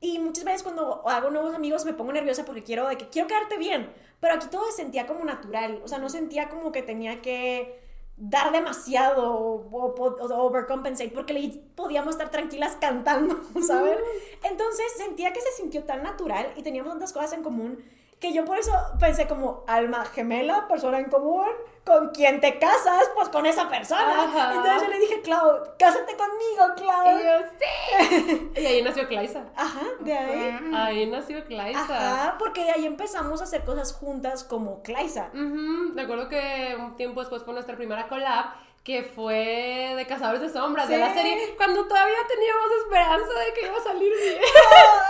Y 0.00 0.18
muchas 0.18 0.44
veces 0.44 0.62
cuando 0.62 1.08
hago 1.08 1.30
nuevos 1.30 1.54
amigos 1.54 1.84
me 1.84 1.94
pongo 1.94 2.12
nerviosa 2.12 2.44
porque 2.44 2.62
quiero 2.62 2.88
de 2.88 2.98
que 2.98 3.08
quiero 3.08 3.28
quedarte 3.28 3.56
bien, 3.56 3.90
pero 4.20 4.34
aquí 4.34 4.48
todo 4.50 4.66
se 4.66 4.72
sentía 4.72 5.06
como 5.06 5.24
natural, 5.24 5.80
o 5.82 5.88
sea, 5.88 5.98
no 5.98 6.10
sentía 6.10 6.50
como 6.50 6.72
que 6.72 6.82
tenía 6.82 7.22
que 7.22 7.83
dar 8.16 8.52
demasiado 8.52 9.34
o, 9.34 9.94
overcompensate 9.96 11.10
porque 11.10 11.32
le 11.32 11.48
podíamos 11.74 12.14
estar 12.14 12.30
tranquilas 12.30 12.76
cantando, 12.80 13.40
¿sabes? 13.66 13.98
Entonces 14.42 14.86
sentía 14.96 15.32
que 15.32 15.40
se 15.40 15.52
sintió 15.52 15.84
tan 15.84 16.02
natural 16.02 16.52
y 16.56 16.62
teníamos 16.62 16.92
tantas 16.92 17.12
cosas 17.12 17.32
en 17.32 17.42
común 17.42 17.84
que 18.24 18.32
yo 18.32 18.46
por 18.46 18.56
eso 18.58 18.72
pensé 18.98 19.26
como 19.28 19.64
alma 19.66 20.06
gemela, 20.06 20.66
persona 20.66 20.98
en 20.98 21.10
común, 21.10 21.46
con 21.84 22.08
quien 22.08 22.40
te 22.40 22.58
casas, 22.58 23.10
pues 23.14 23.28
con 23.28 23.44
esa 23.44 23.68
persona. 23.68 24.24
Ajá. 24.24 24.54
Entonces 24.54 24.82
yo 24.82 24.88
le 24.88 24.98
dije, 24.98 25.20
Clau, 25.20 25.60
cásate 25.78 26.16
conmigo, 26.16 26.74
Clau. 26.74 27.18
Y 27.18 27.22
yo, 27.22 27.30
sí. 27.60 28.52
Y 28.62 28.64
ahí 28.64 28.82
nació 28.82 29.06
Claisa. 29.06 29.44
Ajá, 29.54 29.82
de 30.00 30.16
ahí. 30.16 30.70
Ahí 30.74 31.06
nació 31.06 31.44
Claisa. 31.44 31.82
Ajá, 31.82 32.36
porque 32.38 32.64
de 32.64 32.70
ahí 32.70 32.86
empezamos 32.86 33.42
a 33.42 33.44
hacer 33.44 33.62
cosas 33.62 33.92
juntas 33.92 34.42
como 34.42 34.80
Claisa. 34.82 35.28
Ujú, 35.34 35.92
Me 35.94 36.02
acuerdo 36.02 36.26
que 36.30 36.76
un 36.80 36.96
tiempo 36.96 37.20
después 37.20 37.42
fue 37.42 37.52
nuestra 37.52 37.76
primera 37.76 38.08
collab, 38.08 38.54
que 38.84 39.02
fue 39.02 39.94
de 39.96 40.06
Cazadores 40.06 40.42
de 40.42 40.50
Sombras, 40.50 40.88
de 40.88 40.98
la 40.98 41.14
serie, 41.14 41.54
cuando 41.56 41.86
todavía 41.88 42.18
teníamos 42.28 42.66
esperanza 42.84 43.32
de 43.46 43.52
que 43.54 43.66
iba 43.66 43.78
a 43.78 43.82
salir 43.82 44.12
bien. 44.14 44.38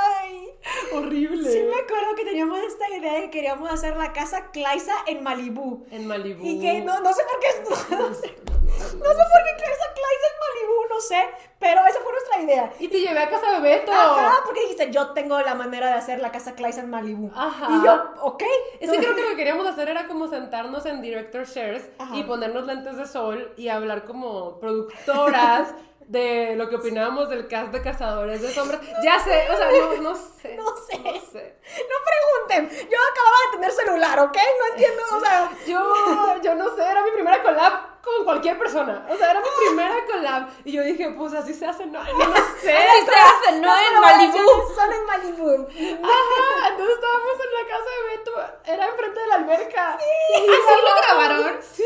Ay. 0.01 0.51
Horrible. 0.93 1.51
Sí 1.51 1.63
me 1.63 1.81
acuerdo 1.81 2.15
que 2.17 2.25
teníamos 2.25 2.59
esta 2.61 2.89
idea 2.89 3.15
de 3.15 3.23
que 3.23 3.31
queríamos 3.31 3.71
hacer 3.71 3.97
la 3.97 4.13
casa 4.13 4.51
Claisa 4.53 4.95
en 5.07 5.23
Malibú. 5.23 5.85
En 5.91 6.07
Malibu. 6.07 6.45
Y 6.45 6.61
que 6.61 6.81
no, 6.83 7.01
no 7.01 7.13
sé 7.13 7.23
por 7.25 7.41
qué 7.41 7.49
no 7.69 7.77
sé, 7.77 7.99
no 7.99 8.15
sé 8.15 8.95
por 8.95 9.45
qué 9.45 9.65
esa 9.65 9.93
Claisa 9.93 10.27
en 10.31 10.39
Malibú, 10.41 10.89
no 10.91 11.01
sé, 11.01 11.29
pero 11.59 11.81
esa 11.87 12.01
fue 12.01 12.13
nuestra 12.13 12.43
idea. 12.43 12.73
Y 12.79 12.89
te 12.89 13.01
llevé 13.01 13.19
a 13.19 13.29
casa 13.29 13.51
de 13.53 13.61
Beto. 13.61 13.93
Ajá, 13.93 14.37
porque 14.45 14.61
dijiste, 14.61 14.91
yo 14.91 15.11
tengo 15.11 15.41
la 15.41 15.55
manera 15.55 15.89
de 15.89 15.95
hacer 15.95 16.21
la 16.21 16.31
casa 16.31 16.55
Claisa 16.55 16.81
en 16.81 16.91
Malibú. 16.91 17.31
Ajá. 17.35 17.69
Y 17.71 17.85
yo, 17.85 18.05
ok. 18.23 18.43
Es 18.81 18.91
que 18.91 18.99
creo 18.99 19.15
que 19.15 19.23
lo 19.25 19.29
que 19.31 19.37
queríamos 19.37 19.67
hacer 19.67 19.89
era 19.89 20.07
como 20.07 20.29
sentarnos 20.29 20.87
en 20.87 21.03
Director 21.03 21.47
Shares 21.47 21.89
Ajá. 21.99 22.17
y 22.17 22.25
ponernos 22.25 22.67
lentes 22.67 22.97
de 22.97 23.07
sol 23.07 23.53
y 23.57 23.64
hablar 23.69 24.05
como 24.05 24.59
productoras 24.61 25.75
de 26.07 26.55
lo 26.57 26.69
que 26.69 26.77
opinábamos 26.77 27.29
del 27.31 27.49
cast 27.49 27.73
de 27.73 27.83
Cazadores 27.83 28.43
de 28.43 28.53
Sombras. 28.53 28.81
Ya 29.03 29.19
sé, 29.21 29.51
o 29.51 29.57
sea, 29.57 29.71
no, 29.71 30.03
no 30.03 30.15
sé. 30.15 30.55
No 30.55 30.77
sé. 30.77 30.99
No 30.99 31.21
sé. 31.33 31.59
No 31.65 32.49
pregunten, 32.49 32.89
yo 32.91 32.99
acababa 33.13 33.37
de 33.47 33.53
tener 33.53 33.71
celular, 33.73 34.21
¿ok? 34.21 34.37
No 34.37 34.75
entiendo, 34.75 35.03
o 35.17 35.21
sea, 35.21 35.51
Yo, 35.67 36.43
yo 36.43 36.55
no 36.55 36.75
sé, 36.77 36.83
era 36.83 37.03
mi 37.03 37.11
primera 37.11 37.43
collab 37.43 37.94
con 38.05 38.25
cualquier 38.25 38.59
persona. 38.59 39.07
O 39.11 39.17
sea, 39.17 39.31
era 39.31 39.41
mi 39.41 39.47
primera 39.67 40.05
collab. 40.07 40.49
Y 40.65 40.73
yo 40.73 40.83
dije, 40.83 41.11
pues 41.17 41.33
así 41.35 41.55
se 41.55 41.67
hace, 41.67 41.87
no, 41.87 42.03
no 42.03 42.35
sé. 42.61 42.77
Así 42.77 43.07
se 43.07 43.15
hace, 43.15 43.53
no 43.61 43.73
en 43.79 44.01
Malibú. 44.01 44.75
Solo 44.75 44.93
en 44.93 45.05
Malibú. 45.07 45.69
Ajá, 46.03 46.69
entonces 46.69 46.95
estábamos 46.95 47.35
en 47.45 47.53
la 47.55 47.65
casa 47.69 47.91
de 47.91 48.03
Beto, 48.17 48.33
era 48.67 48.87
enfrente 48.87 49.21
de 49.21 49.27
la 49.27 49.35
alberca. 49.37 49.95
¿Así 49.95 50.47
lo 50.47 50.95
grabaron? 50.97 51.61
Sí. 51.63 51.85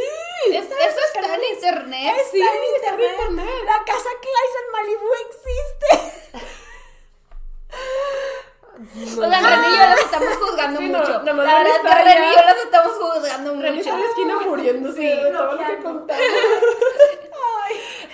Es- 0.53 0.71
eso 0.71 1.01
está 1.15 1.35
en 1.35 1.45
internet. 1.55 2.15
Está 2.19 2.31
Sí, 2.31 2.41
en 2.41 2.47
está 2.77 2.89
en 2.95 3.01
internet. 3.01 3.63
La 3.65 3.79
casa 3.85 4.09
Claisa 4.21 4.59
en 4.65 4.71
Malibú 4.73 5.09
existe. 5.29 5.89
O 8.79 9.31
sea, 9.31 9.41
René 9.41 9.69
y 9.69 9.77
yo 9.77 9.83
las 9.85 10.01
estamos 10.01 10.29
juzgando 10.37 10.81
Sí, 10.81 10.89
no, 10.89 10.99
mucho. 10.99 11.13
más 11.13 11.25
la 11.25 11.35
verdad 11.35 11.77
está 11.77 11.95
René 12.03 12.27
y 12.29 12.37
yo 12.37 12.43
las 12.47 12.57
estamos 12.65 12.93
juzgando 12.93 13.51
René 13.55 13.71
mucho. 13.71 13.81
está 13.81 13.95
en 13.95 14.01
la 14.01 14.07
esquina 14.07 14.39
muriéndose 14.41 15.01
de 15.03 15.17
todo 15.33 15.33
lo 15.33 15.51
que 15.51 15.57
bloqueando. 15.57 15.89
contamos. 15.99 16.23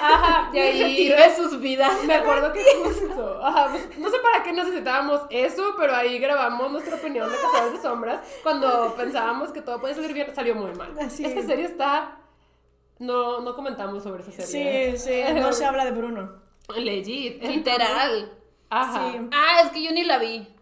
Ajá, 0.00 0.50
y 0.52 0.58
ahí 0.58 1.08
de 1.08 1.36
sus 1.36 1.60
vidas. 1.60 2.02
me 2.04 2.14
acuerdo 2.14 2.52
que 2.52 2.62
justo, 2.82 3.40
ajá, 3.42 3.68
pues, 3.70 3.98
no 3.98 4.10
sé 4.10 4.16
para 4.18 4.42
qué 4.42 4.52
necesitábamos 4.52 5.22
eso, 5.30 5.74
pero 5.78 5.94
ahí 5.94 6.18
grabamos 6.18 6.70
nuestra 6.72 6.96
opinión 6.96 7.30
de 7.30 7.36
Cazadores 7.38 7.72
de 7.74 7.80
Sombras 7.82 8.20
cuando 8.42 8.94
pensábamos 8.96 9.50
que 9.52 9.62
todo 9.62 9.80
podía 9.80 9.94
salir 9.94 10.12
bien, 10.12 10.34
salió 10.34 10.54
muy 10.56 10.72
mal. 10.74 10.92
Así 11.00 11.24
Esta 11.24 11.40
es. 11.40 11.46
serie 11.46 11.64
está, 11.66 12.18
no, 12.98 13.40
no 13.40 13.54
comentamos 13.54 14.02
sobre 14.02 14.22
esa 14.22 14.32
serie. 14.42 14.96
Sí, 14.98 15.24
sí, 15.24 15.32
no 15.34 15.52
se 15.52 15.64
habla 15.64 15.84
de 15.84 15.92
Bruno. 15.92 16.42
Legit. 16.76 17.42
Literal. 17.42 18.32
Ajá. 18.70 19.12
Sí. 19.12 19.20
Ah, 19.32 19.60
es 19.64 19.70
que 19.70 19.82
yo 19.82 19.92
ni 19.92 20.02
la 20.04 20.18
vi. 20.18 20.53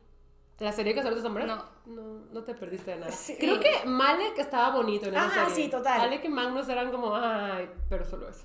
¿La 0.63 0.71
serie 0.73 0.95
Cazadores 0.95 1.23
de 1.23 1.29
Sombras? 1.29 1.47
No. 1.47 1.65
No, 1.87 2.21
no 2.31 2.45
te 2.45 2.55
perdiste 2.55 2.93
de 2.93 2.99
nada. 2.99 3.11
Sí. 3.11 3.37
Creo 3.39 3.59
que 3.59 3.85
Malek 3.85 4.39
estaba 4.39 4.71
bonito 4.71 5.07
en 5.07 5.15
esa 5.15 5.25
Ajá, 5.25 5.49
serie. 5.49 5.65
sí, 5.65 5.71
total. 5.71 5.99
Malek 5.99 6.25
y 6.25 6.29
Magnus 6.29 6.69
eran 6.69 6.93
como, 6.93 7.17
ay, 7.17 7.69
pero 7.89 8.05
solo 8.05 8.29
eso. 8.29 8.45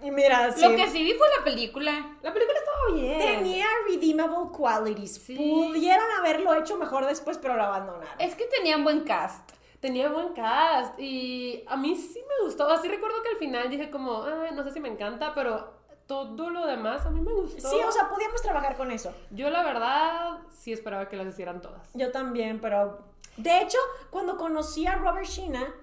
Y 0.00 0.10
mira, 0.12 0.52
sí. 0.52 0.60
Lo 0.62 0.76
que 0.76 0.88
sí 0.88 1.02
vi 1.02 1.14
fue 1.14 1.26
la 1.38 1.44
película. 1.44 2.16
La 2.22 2.32
película 2.32 2.56
estaba 2.58 2.94
bien. 2.94 3.18
Tenía 3.18 3.66
redeemable 3.88 4.50
qualities. 4.56 5.14
Sí. 5.16 5.34
Pudieron 5.36 6.06
haberlo 6.18 6.54
hecho 6.54 6.76
mejor 6.76 7.04
después, 7.04 7.36
pero 7.38 7.56
lo 7.56 7.64
abandonaron. 7.64 8.20
Es 8.20 8.36
que 8.36 8.44
tenían 8.44 8.84
buen 8.84 9.00
cast. 9.04 9.50
Tenía 9.80 10.08
buen 10.08 10.34
cast 10.34 10.98
y 11.00 11.64
a 11.66 11.76
mí 11.76 11.96
sí 11.96 12.20
me 12.20 12.44
gustó. 12.44 12.68
Así 12.68 12.88
recuerdo 12.88 13.22
que 13.22 13.30
al 13.30 13.36
final 13.38 13.68
dije 13.70 13.90
como, 13.90 14.22
ay, 14.22 14.54
no 14.54 14.62
sé 14.62 14.70
si 14.70 14.80
me 14.80 14.88
encanta, 14.88 15.34
pero 15.34 15.75
todo 16.06 16.50
lo 16.50 16.66
demás 16.66 17.04
a 17.04 17.10
mí 17.10 17.20
me 17.20 17.32
gustó. 17.32 17.68
Sí, 17.68 17.76
o 17.86 17.92
sea, 17.92 18.08
podíamos 18.08 18.40
trabajar 18.42 18.76
con 18.76 18.90
eso. 18.90 19.12
Yo 19.30 19.50
la 19.50 19.62
verdad 19.62 20.38
sí 20.50 20.72
esperaba 20.72 21.08
que 21.08 21.16
las 21.16 21.26
hicieran 21.26 21.60
todas. 21.60 21.90
Yo 21.94 22.10
también, 22.12 22.60
pero. 22.60 22.98
De 23.36 23.60
hecho, 23.60 23.78
cuando 24.10 24.36
conocí 24.36 24.86
a 24.86 24.94
Robert 24.96 25.26
Sheena. 25.26 25.74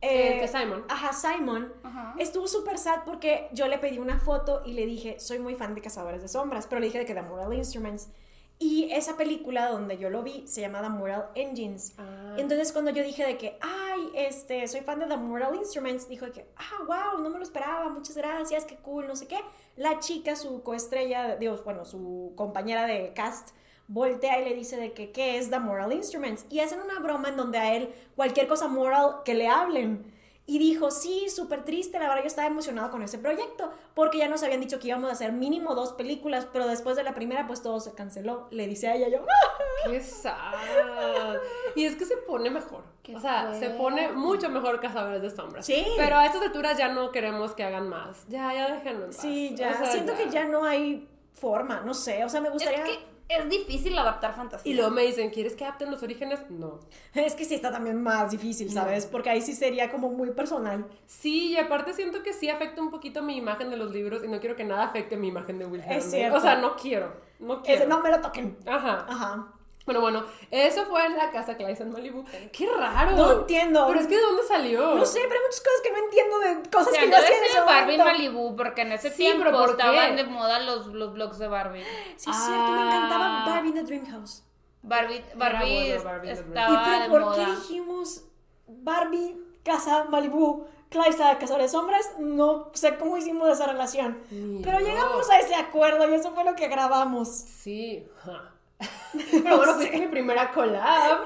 El 0.00 0.38
que 0.38 0.48
Simon. 0.48 0.84
Ajá, 0.88 1.14
Simon. 1.14 1.72
Ajá. 1.82 2.14
Estuvo 2.18 2.46
súper 2.46 2.76
sad 2.76 3.04
porque 3.06 3.48
yo 3.52 3.68
le 3.68 3.78
pedí 3.78 3.98
una 3.98 4.18
foto 4.18 4.62
y 4.66 4.74
le 4.74 4.84
dije, 4.84 5.18
soy 5.18 5.38
muy 5.38 5.54
fan 5.54 5.74
de 5.74 5.80
Cazadores 5.80 6.20
de 6.20 6.28
Sombras, 6.28 6.66
pero 6.66 6.80
le 6.80 6.86
dije 6.86 6.98
de 6.98 7.06
que 7.06 7.14
The 7.14 7.22
Moral 7.22 7.54
Instruments. 7.54 8.10
Y 8.58 8.92
esa 8.92 9.16
película 9.16 9.68
donde 9.68 9.98
yo 9.98 10.10
lo 10.10 10.22
vi 10.22 10.46
se 10.46 10.60
llama 10.60 10.80
The 10.80 10.88
Moral 10.88 11.26
Engines. 11.34 11.94
Ah. 11.98 12.36
Entonces 12.38 12.72
cuando 12.72 12.92
yo 12.92 13.02
dije 13.02 13.26
de 13.26 13.36
que, 13.36 13.58
ay, 13.60 14.10
este, 14.14 14.66
soy 14.68 14.80
fan 14.82 15.00
de 15.00 15.06
The 15.06 15.16
Moral 15.16 15.56
Instruments, 15.56 16.08
dijo 16.08 16.26
de 16.26 16.32
que, 16.32 16.46
ah, 16.56 16.84
wow, 16.86 17.22
no 17.22 17.30
me 17.30 17.38
lo 17.38 17.44
esperaba, 17.44 17.88
muchas 17.88 18.16
gracias, 18.16 18.64
qué 18.64 18.76
cool, 18.76 19.06
no 19.06 19.16
sé 19.16 19.26
qué. 19.26 19.38
La 19.76 19.98
chica, 19.98 20.36
su 20.36 20.62
coestrella, 20.62 21.36
Dios, 21.36 21.64
bueno, 21.64 21.84
su 21.84 22.32
compañera 22.36 22.86
de 22.86 23.12
cast, 23.12 23.50
voltea 23.88 24.40
y 24.40 24.44
le 24.48 24.54
dice 24.54 24.76
de 24.76 24.92
que, 24.92 25.10
¿qué 25.10 25.36
es 25.36 25.50
The 25.50 25.58
Moral 25.58 25.92
Instruments? 25.92 26.46
Y 26.48 26.60
hacen 26.60 26.80
una 26.80 27.00
broma 27.00 27.30
en 27.30 27.36
donde 27.36 27.58
a 27.58 27.74
él, 27.74 27.92
cualquier 28.16 28.46
cosa 28.46 28.68
moral 28.68 29.16
que 29.24 29.34
le 29.34 29.48
hablen. 29.48 30.13
Y 30.46 30.58
dijo, 30.58 30.90
sí, 30.90 31.30
súper 31.30 31.64
triste, 31.64 31.98
la 31.98 32.06
verdad 32.06 32.22
yo 32.22 32.26
estaba 32.26 32.46
emocionado 32.46 32.90
con 32.90 33.02
ese 33.02 33.16
proyecto, 33.16 33.70
porque 33.94 34.18
ya 34.18 34.28
nos 34.28 34.42
habían 34.42 34.60
dicho 34.60 34.78
que 34.78 34.88
íbamos 34.88 35.08
a 35.08 35.14
hacer 35.14 35.32
mínimo 35.32 35.74
dos 35.74 35.92
películas, 35.94 36.46
pero 36.52 36.66
después 36.66 36.96
de 36.96 37.02
la 37.02 37.14
primera, 37.14 37.46
pues 37.46 37.62
todo 37.62 37.80
se 37.80 37.94
canceló. 37.94 38.46
Le 38.50 38.66
dice 38.66 38.88
a 38.88 38.94
ella, 38.94 39.08
yo. 39.08 39.20
Qué 39.90 40.00
sad. 40.00 41.36
Y 41.74 41.86
es 41.86 41.96
que 41.96 42.04
se 42.04 42.18
pone 42.18 42.50
mejor. 42.50 42.84
Qué 43.02 43.16
o 43.16 43.20
sea, 43.20 43.54
se 43.54 43.70
pone 43.70 44.12
mucho 44.12 44.50
mejor 44.50 44.80
Cazadores 44.80 45.22
de 45.22 45.30
Sombras. 45.30 45.64
Sí. 45.64 45.86
Pero 45.96 46.16
a 46.16 46.26
estas 46.26 46.42
alturas 46.42 46.76
ya 46.76 46.88
no 46.88 47.10
queremos 47.10 47.54
que 47.54 47.64
hagan 47.64 47.88
más. 47.88 48.26
Ya, 48.28 48.52
ya 48.52 48.74
déjenlo 48.74 49.04
en 49.04 49.10
paz. 49.10 49.20
Sí, 49.20 49.54
ya. 49.56 49.70
O 49.70 49.74
sea, 49.76 49.92
Siento 49.92 50.14
que 50.14 50.28
ya 50.28 50.44
no 50.44 50.64
hay 50.64 51.08
forma, 51.32 51.80
no 51.80 51.94
sé. 51.94 52.22
O 52.24 52.28
sea, 52.28 52.42
me 52.42 52.50
gustaría. 52.50 52.84
Es 52.84 52.90
que 52.90 53.13
es 53.28 53.48
difícil 53.48 53.96
adaptar 53.98 54.34
fantasía. 54.34 54.70
Y 54.70 54.74
luego 54.74 54.90
me 54.90 55.02
dicen, 55.02 55.30
¿quieres 55.30 55.54
que 55.54 55.64
adapten 55.64 55.90
los 55.90 56.02
orígenes? 56.02 56.40
No. 56.50 56.80
Es 57.14 57.34
que 57.34 57.44
sí 57.44 57.54
está 57.54 57.70
también 57.72 58.02
más 58.02 58.30
difícil, 58.30 58.70
¿sabes? 58.70 59.06
Porque 59.06 59.30
ahí 59.30 59.40
sí 59.40 59.54
sería 59.54 59.90
como 59.90 60.10
muy 60.10 60.30
personal. 60.32 60.86
Sí, 61.06 61.52
y 61.52 61.56
aparte 61.56 61.94
siento 61.94 62.22
que 62.22 62.32
sí 62.32 62.50
afecta 62.50 62.82
un 62.82 62.90
poquito 62.90 63.22
mi 63.22 63.36
imagen 63.36 63.70
de 63.70 63.76
los 63.76 63.90
libros 63.92 64.22
y 64.24 64.28
no 64.28 64.40
quiero 64.40 64.56
que 64.56 64.64
nada 64.64 64.84
afecte 64.84 65.16
mi 65.16 65.28
imagen 65.28 65.58
de 65.58 65.66
Will 65.66 65.80
Es 65.80 65.86
Herman. 65.86 66.10
cierto. 66.10 66.36
O 66.38 66.40
sea, 66.40 66.56
no 66.56 66.76
quiero. 66.76 67.12
No 67.38 67.62
quiero. 67.62 67.80
Ese, 67.80 67.88
no 67.88 68.00
me 68.02 68.10
lo 68.10 68.20
toquen. 68.20 68.56
Ajá. 68.66 69.06
Ajá. 69.08 69.52
Bueno, 69.84 70.00
bueno, 70.00 70.24
eso 70.50 70.86
fue 70.86 71.04
en 71.04 71.16
la 71.18 71.30
casa 71.30 71.56
Clays 71.58 71.78
en 71.80 71.92
Malibu. 71.92 72.24
¡Qué 72.52 72.66
raro! 72.74 73.12
No 73.12 73.32
entiendo. 73.40 73.84
Pero 73.86 74.00
es 74.00 74.06
que 74.06 74.16
¿de 74.16 74.22
dónde 74.22 74.42
salió? 74.44 74.94
No 74.94 75.04
sé, 75.04 75.20
pero 75.28 75.34
hay 75.34 75.40
muchas 75.46 75.60
cosas 75.60 75.80
que 75.82 75.90
no 75.92 75.98
entiendo 75.98 76.38
de 76.38 76.70
cosas 76.70 76.88
O 76.88 76.90
sea, 76.92 77.00
que 77.00 77.06
no 77.08 77.16
yo 77.18 77.22
hacía 77.22 77.36
en 77.60 77.66
Barbie 77.66 77.94
en 77.94 78.00
momento. 78.00 78.04
Malibu, 78.04 78.56
porque 78.56 78.80
en 78.82 78.92
ese 78.92 79.10
Sí, 79.10 79.16
tiempo 79.16 79.44
pero 79.44 79.64
estaban 79.70 80.16
de 80.16 80.24
moda 80.24 80.58
los, 80.60 80.86
los 80.86 81.12
blogs 81.12 81.38
de 81.38 81.48
Barbie. 81.48 81.84
Sí, 82.16 82.30
es 82.30 82.36
cierto, 82.36 82.70
me 82.72 82.80
Ah. 82.82 82.86
encantaba 82.96 83.44
Barbie 83.46 83.68
in 83.68 83.74
the 83.74 83.82
Dream 83.82 84.06
House. 84.10 84.42
Barbie, 84.82 85.22
Barbie, 85.34 85.88
bueno, 85.92 86.04
Barbie 86.04 86.30
el 86.30 86.36
¿Y 86.36 86.40
estaba 86.40 86.84
pero 86.84 87.02
de 87.04 87.08
por 87.10 87.20
moda. 87.22 87.44
qué 87.44 87.50
dijimos 87.52 88.24
Barbie, 88.66 89.36
casa, 89.64 90.04
Malibu, 90.08 90.66
Cazador 90.90 91.60
de 91.60 91.68
Sombras? 91.68 92.12
No 92.18 92.70
sé 92.72 92.96
cómo 92.96 93.16
hicimos 93.18 93.48
esa 93.50 93.66
relación. 93.66 94.18
Pero 94.62 94.78
llegamos 94.80 95.28
a 95.30 95.38
ese 95.40 95.54
acuerdo 95.56 96.08
y 96.08 96.14
eso 96.14 96.32
fue 96.32 96.44
lo 96.44 96.54
que 96.54 96.68
grabamos. 96.68 97.28
Sí. 97.28 98.06
ja. 98.24 98.50
Pero 99.30 99.56
bueno, 99.58 99.74
pues 99.76 99.90
es 99.92 100.00
mi 100.00 100.06
primera 100.08 100.50
collab. 100.50 101.22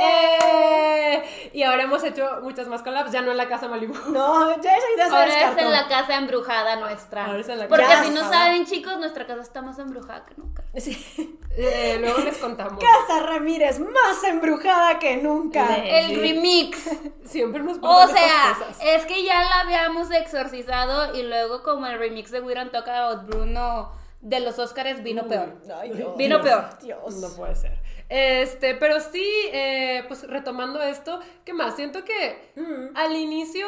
¡Eh! 0.00 0.38
¡Eh! 0.44 1.50
Y 1.52 1.62
ahora 1.64 1.82
hemos 1.82 2.02
hecho 2.04 2.38
muchas 2.42 2.68
más 2.68 2.82
collabs, 2.82 3.10
ya 3.12 3.20
no 3.20 3.30
en 3.32 3.36
la 3.36 3.48
casa 3.48 3.68
Malibu. 3.68 3.94
No, 4.10 4.50
ya 4.62 4.76
esa 4.76 4.86
idea 4.94 5.06
se 5.08 5.12
Ahora 5.14 5.26
es 5.26 5.34
descartó. 5.34 5.60
en 5.60 5.72
la 5.72 5.88
casa 5.88 6.16
embrujada 6.16 6.76
nuestra. 6.76 7.26
Ahora 7.26 7.40
es 7.40 7.48
en 7.48 7.58
la 7.58 7.68
Porque 7.68 7.84
casa. 7.84 8.04
si 8.04 8.10
no 8.10 8.20
saben, 8.28 8.64
chicos, 8.64 8.96
nuestra 8.98 9.26
casa 9.26 9.42
está 9.42 9.60
más 9.60 9.78
embrujada 9.78 10.24
que 10.24 10.34
nunca. 10.36 10.62
Sí. 10.76 11.38
Eh, 11.54 11.98
luego 12.00 12.20
les 12.20 12.38
contamos. 12.38 12.82
Casa 12.82 13.20
Ramírez, 13.26 13.78
más 13.80 14.24
embrujada 14.24 14.98
que 14.98 15.18
nunca. 15.18 15.76
El 15.76 16.18
remix. 16.18 16.78
Siempre 17.26 17.62
nos 17.62 17.76
O 17.82 18.06
sea, 18.08 18.54
cosas. 18.56 18.78
es 18.82 19.04
que 19.04 19.24
ya 19.24 19.42
la 19.42 19.60
habíamos 19.60 20.10
exorcizado 20.12 21.14
y 21.14 21.24
luego 21.24 21.62
como 21.62 21.86
el 21.86 21.98
remix 21.98 22.30
de 22.30 22.40
We 22.40 22.54
Don't 22.54 22.72
Talk 22.72 22.88
About 22.88 23.26
Bruno 23.26 23.92
de 24.22 24.40
los 24.40 24.58
Oscars 24.58 25.02
vino 25.02 25.26
peor. 25.28 25.58
Ay, 25.78 25.90
Dios. 25.90 26.16
Vino 26.16 26.40
peor. 26.40 26.64
Dios. 26.80 27.16
No 27.16 27.28
puede 27.36 27.54
ser. 27.54 27.78
Este, 28.08 28.74
pero 28.76 29.00
sí, 29.00 29.26
eh, 29.52 30.04
pues 30.08 30.26
retomando 30.28 30.80
esto, 30.80 31.20
¿qué 31.44 31.52
más? 31.52 31.76
Siento 31.76 32.04
que 32.04 32.52
Mm. 32.56 32.96
al 32.96 33.16
inicio, 33.16 33.66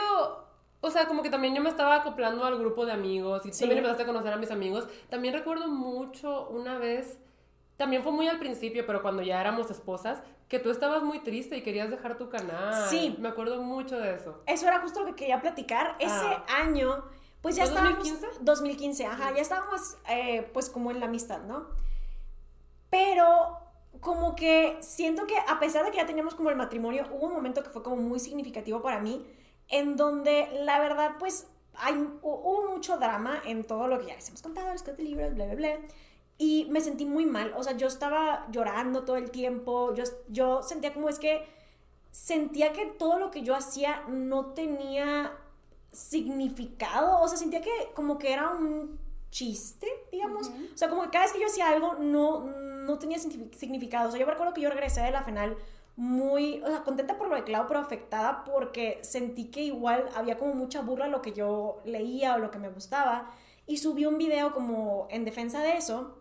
o 0.81 0.91
sea, 0.91 1.07
como 1.07 1.23
que 1.23 1.31
también 1.31 1.55
yo 1.55 1.63
me 1.63 1.71
estaba 1.71 1.97
acoplando 1.97 2.45
al 2.45 2.59
grupo 2.59 2.87
de 2.87 2.93
amigos 2.93 3.45
y 3.45 3.49
tú 3.51 3.55
Sí. 3.55 3.61
también 3.61 3.79
empezaste 3.79 4.05
a 4.05 4.07
conocer 4.07 4.33
a 4.33 4.37
mis 4.37 4.51
amigos. 4.51 4.87
También 5.11 5.35
recuerdo 5.35 5.67
mucho 5.69 6.49
una 6.51 6.79
vez, 6.79 7.19
también 7.77 8.03
fue 8.03 8.13
muy 8.13 8.29
al 8.29 8.39
principio, 8.39 8.87
pero 8.87 9.03
cuando 9.03 9.23
ya 9.23 9.41
éramos 9.41 9.71
esposas, 9.71 10.23
que 10.49 10.59
tú 10.61 10.71
estabas 10.71 11.03
muy 11.03 11.21
triste 11.21 11.57
y 11.57 11.63
querías 11.63 11.91
dejar 11.91 12.17
tu 12.19 12.29
canal. 12.29 12.89
Sí. 12.91 13.17
Me 13.19 13.29
acuerdo 13.31 13.61
mucho 13.63 13.99
de 13.99 14.15
eso. 14.15 14.43
Eso 14.47 14.69
era 14.69 14.79
justo 14.81 15.01
lo 15.01 15.07
que 15.07 15.15
quería 15.15 15.41
platicar. 15.41 15.97
Ese 15.99 16.13
Ah. 16.15 16.45
año, 16.61 17.03
pues 17.45 17.57
ya 17.57 17.67
¿Fue 17.67 17.75
estábamos. 17.75 17.99
2015? 18.09 18.39
2015, 18.43 19.05
ajá, 19.07 19.35
ya 19.35 19.43
estábamos, 19.43 19.99
eh, 20.09 20.49
pues 20.55 20.71
como 20.71 20.91
en 20.91 20.99
la 20.99 21.07
amistad, 21.07 21.43
¿no? 21.43 21.67
Pero 22.91 23.59
como 24.01 24.35
que 24.35 24.79
siento 24.81 25.27
que 25.27 25.37
a 25.37 25.61
pesar 25.61 25.85
de 25.85 25.91
que 25.91 25.99
ya 25.99 26.07
teníamos 26.07 26.35
como 26.35 26.49
el 26.51 26.57
matrimonio, 26.57 27.07
hubo 27.13 27.27
un 27.27 27.35
momento 27.35 27.63
que 27.63 27.71
fue 27.71 27.83
como 27.83 27.97
muy 27.97 28.19
significativo 28.19 28.81
para 28.83 29.01
mí, 29.01 29.27
en 29.69 29.97
donde 29.97 30.49
la 30.65 30.79
verdad, 30.79 31.17
pues 31.19 31.47
hay, 31.77 31.95
hu- 31.95 32.19
hubo 32.23 32.71
mucho 32.71 32.97
drama 32.97 33.43
en 33.45 33.65
todo 33.65 33.89
lo 33.89 33.99
que 33.99 34.07
ya 34.07 34.15
les 34.15 34.27
hemos 34.29 34.43
contado, 34.43 34.73
los 34.73 34.85
de 34.85 35.03
libros, 35.03 35.35
bla, 35.35 35.45
bla, 35.47 35.55
bla. 35.55 35.79
Y 36.39 36.67
me 36.71 36.81
sentí 36.81 37.05
muy 37.05 37.27
mal, 37.27 37.53
o 37.57 37.63
sea, 37.63 37.77
yo 37.77 37.87
estaba 37.87 38.47
llorando 38.51 39.05
todo 39.05 39.17
el 39.17 39.31
tiempo, 39.31 39.95
yo, 39.95 40.05
yo 40.29 40.63
sentía 40.63 40.95
como 40.95 41.09
es 41.09 41.19
que 41.19 41.47
sentía 42.11 42.73
que 42.73 42.87
todo 42.87 43.19
lo 43.19 43.31
que 43.31 43.43
yo 43.43 43.55
hacía 43.55 44.03
no 44.09 44.47
tenía 44.55 45.33
significado, 45.95 47.21
o 47.21 47.29
sea, 47.29 47.39
sentía 47.39 47.61
que 47.61 47.71
como 47.95 48.19
que 48.19 48.33
era 48.33 48.51
un 48.51 48.99
chiste, 49.31 49.89
digamos, 50.13 50.49
o 50.49 50.79
sea, 50.79 50.89
como 50.89 51.03
que 51.03 51.11
cada 51.11 51.25
vez 51.25 51.33
que 51.33 51.41
yo 51.41 51.47
hacía 51.47 51.69
algo 51.69 51.95
no, 51.95 52.41
no 52.41 52.99
tenía 52.99 53.19
signifi- 53.19 53.53
significado, 53.55 54.09
o 54.09 54.11
sea, 54.11 54.21
yo 54.21 54.27
recuerdo 54.27 54.55
que 54.55 54.61
yo 54.61 54.71
regresé 54.71 55.01
de 55.01 55.11
la 55.11 55.23
final 55.23 55.57
muy, 55.97 56.63
o 56.63 56.67
sea, 56.67 56.83
contenta 56.83 57.17
por 57.19 57.29
lo 57.29 57.37
de 57.37 57.45
Clau, 57.45 57.67
pero 57.69 57.81
afectada 57.81 58.45
porque 58.45 58.99
sentí 59.03 59.47
que 59.47 59.63
igual 59.63 60.09
había 60.15 60.39
como 60.39 60.55
mucha 60.55 60.83
burla 60.83 61.07
a 61.07 61.09
lo 61.09 61.23
que 61.23 61.33
yo 61.33 61.81
leía 61.85 62.35
o 62.35 62.39
lo 62.39 62.51
que 62.51 62.59
me 62.59 62.69
gustaba, 62.69 63.31
y 63.67 63.79
subí 63.79 64.05
un 64.05 64.19
video 64.19 64.53
como 64.53 65.07
en 65.11 65.25
defensa 65.25 65.63
de 65.63 65.77
eso, 65.77 66.19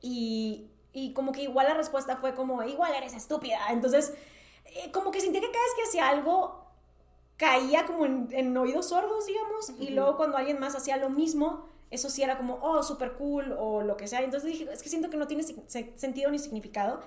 y, 0.00 0.68
y 0.92 1.12
como 1.14 1.32
que 1.32 1.42
igual 1.42 1.68
la 1.68 1.74
respuesta 1.74 2.16
fue 2.16 2.34
como, 2.34 2.62
igual 2.62 2.94
eres 2.94 3.14
estúpida, 3.14 3.58
entonces, 3.70 4.12
eh, 4.66 4.90
como 4.92 5.10
que 5.10 5.20
sentía 5.20 5.40
que 5.40 5.50
cada 5.50 5.64
vez 5.64 5.74
que 5.76 5.82
hacía 5.82 6.08
algo, 6.08 6.65
caía 7.36 7.84
como 7.86 8.06
en, 8.06 8.28
en 8.32 8.56
oídos 8.56 8.88
sordos, 8.88 9.26
digamos, 9.26 9.70
y 9.78 9.90
luego 9.90 10.16
cuando 10.16 10.36
alguien 10.38 10.58
más 10.58 10.74
hacía 10.74 10.96
lo 10.96 11.10
mismo, 11.10 11.66
eso 11.90 12.08
sí 12.10 12.22
era 12.22 12.36
como, 12.36 12.58
oh, 12.62 12.82
súper 12.82 13.12
cool, 13.12 13.54
o 13.58 13.82
lo 13.82 13.96
que 13.96 14.08
sea. 14.08 14.22
Entonces 14.22 14.50
dije, 14.52 14.68
es 14.72 14.82
que 14.82 14.88
siento 14.88 15.10
que 15.10 15.16
no 15.16 15.26
tiene 15.26 15.42
se- 15.42 15.92
sentido 15.96 16.30
ni 16.30 16.38
significado. 16.38 17.00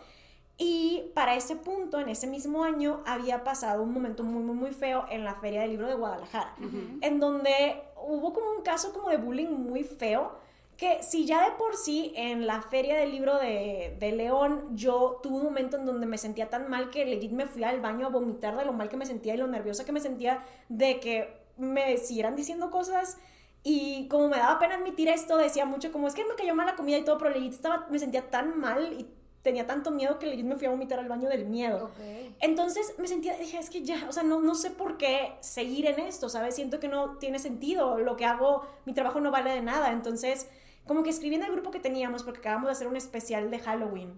Y 0.57 1.11
para 1.15 1.36
ese 1.36 1.55
punto, 1.55 1.99
en 1.99 2.09
ese 2.09 2.27
mismo 2.27 2.63
año, 2.63 3.01
había 3.05 3.43
pasado 3.45 3.82
un 3.82 3.93
momento 3.93 4.23
muy, 4.23 4.43
muy, 4.43 4.55
muy 4.55 4.71
feo 4.71 5.05
en 5.09 5.23
la 5.23 5.36
Feria 5.36 5.61
del 5.61 5.71
Libro 5.71 5.88
de 5.88 5.93
Guadalajara, 5.95 6.53
en 7.01 7.19
donde 7.19 7.82
hubo 8.05 8.34
como 8.34 8.51
un 8.51 8.61
caso 8.61 8.91
como 8.93 9.09
de 9.09 9.17
bullying 9.17 9.47
muy 9.49 9.84
feo, 9.84 10.34
que 10.80 11.03
si 11.03 11.25
ya 11.25 11.43
de 11.43 11.57
por 11.57 11.75
sí 11.75 12.13
en 12.15 12.47
la 12.47 12.61
Feria 12.61 12.97
del 12.97 13.11
Libro 13.11 13.38
de, 13.38 13.97
de 13.99 14.11
León 14.13 14.77
yo 14.77 15.19
tuve 15.21 15.36
un 15.36 15.43
momento 15.43 15.75
en 15.75 15.86
donde 15.86 16.05
me 16.05 16.17
sentía 16.17 16.49
tan 16.49 16.69
mal 16.69 16.89
que 16.89 17.05
legit 17.05 17.34
me 17.34 17.45
fui 17.45 17.65
al 17.65 17.82
baño 17.82 18.07
a 18.07 18.09
vomitar 18.09 18.55
de 18.57 18.63
lo 18.63 18.71
mal 18.71 18.88
que 18.88 18.95
me 18.95 19.05
sentía 19.05 19.34
y 19.34 19.38
lo 19.38 19.47
nerviosa 19.47 19.84
que 19.84 19.91
me 19.91 19.99
sentía 19.99 20.41
de 20.69 21.01
que 21.01 21.38
me 21.57 21.97
siguieran 21.97 22.38
diciendo 22.38 22.71
cosas 22.71 23.17
y 23.61 24.07
como 24.07 24.30
me 24.30 24.38
daba 24.38 24.57
pena 24.57 24.75
admitir 24.75 25.09
esto, 25.09 25.36
decía 25.36 25.65
mucho 25.65 25.91
como 25.91 26.07
es 26.07 26.13
que 26.13 26.23
me 26.23 26.36
cayó 26.36 26.55
mal 26.55 26.65
la 26.65 26.77
comida 26.77 26.97
y 26.97 27.03
todo, 27.03 27.17
pero 27.17 27.32
legit 27.32 27.53
estaba, 27.53 27.88
me 27.89 27.99
sentía 27.99 28.30
tan 28.30 28.57
mal 28.57 28.93
y 28.93 29.05
tenía 29.41 29.67
tanto 29.67 29.91
miedo 29.91 30.17
que 30.17 30.27
legit 30.27 30.45
me 30.45 30.55
fui 30.55 30.67
a 30.67 30.69
vomitar 30.69 30.99
al 30.99 31.09
baño 31.09 31.27
del 31.27 31.45
miedo. 31.45 31.91
Entonces 32.39 32.95
me 32.97 33.07
sentía, 33.07 33.36
dije, 33.38 33.57
es 33.57 33.69
que 33.69 33.84
ya, 33.84 34.05
o 34.07 34.13
sea, 34.13 34.23
no, 34.23 34.39
no 34.39 34.55
sé 34.55 34.71
por 34.71 34.97
qué 34.97 35.34
seguir 35.41 35.88
en 35.88 35.99
esto, 35.99 36.30
¿sabes? 36.30 36.55
Siento 36.55 36.80
que 36.80 36.88
no 36.88 37.17
tiene 37.17 37.38
sentido, 37.38 37.97
lo 37.97 38.15
que 38.15 38.23
hago, 38.23 38.65
mi 38.86 38.93
trabajo 38.93 39.19
no 39.19 39.30
vale 39.30 39.51
de 39.51 39.61
nada, 39.61 39.91
entonces 39.91 40.47
como 40.89 41.03
que 41.03 41.11
escribí 41.11 41.35
en 41.35 41.43
el 41.43 41.51
grupo 41.51 41.69
que 41.69 41.79
teníamos 41.79 42.23
porque 42.23 42.39
acabamos 42.39 42.65
de 42.65 42.71
hacer 42.71 42.87
un 42.87 42.95
especial 42.95 43.51
de 43.51 43.59
Halloween 43.59 44.15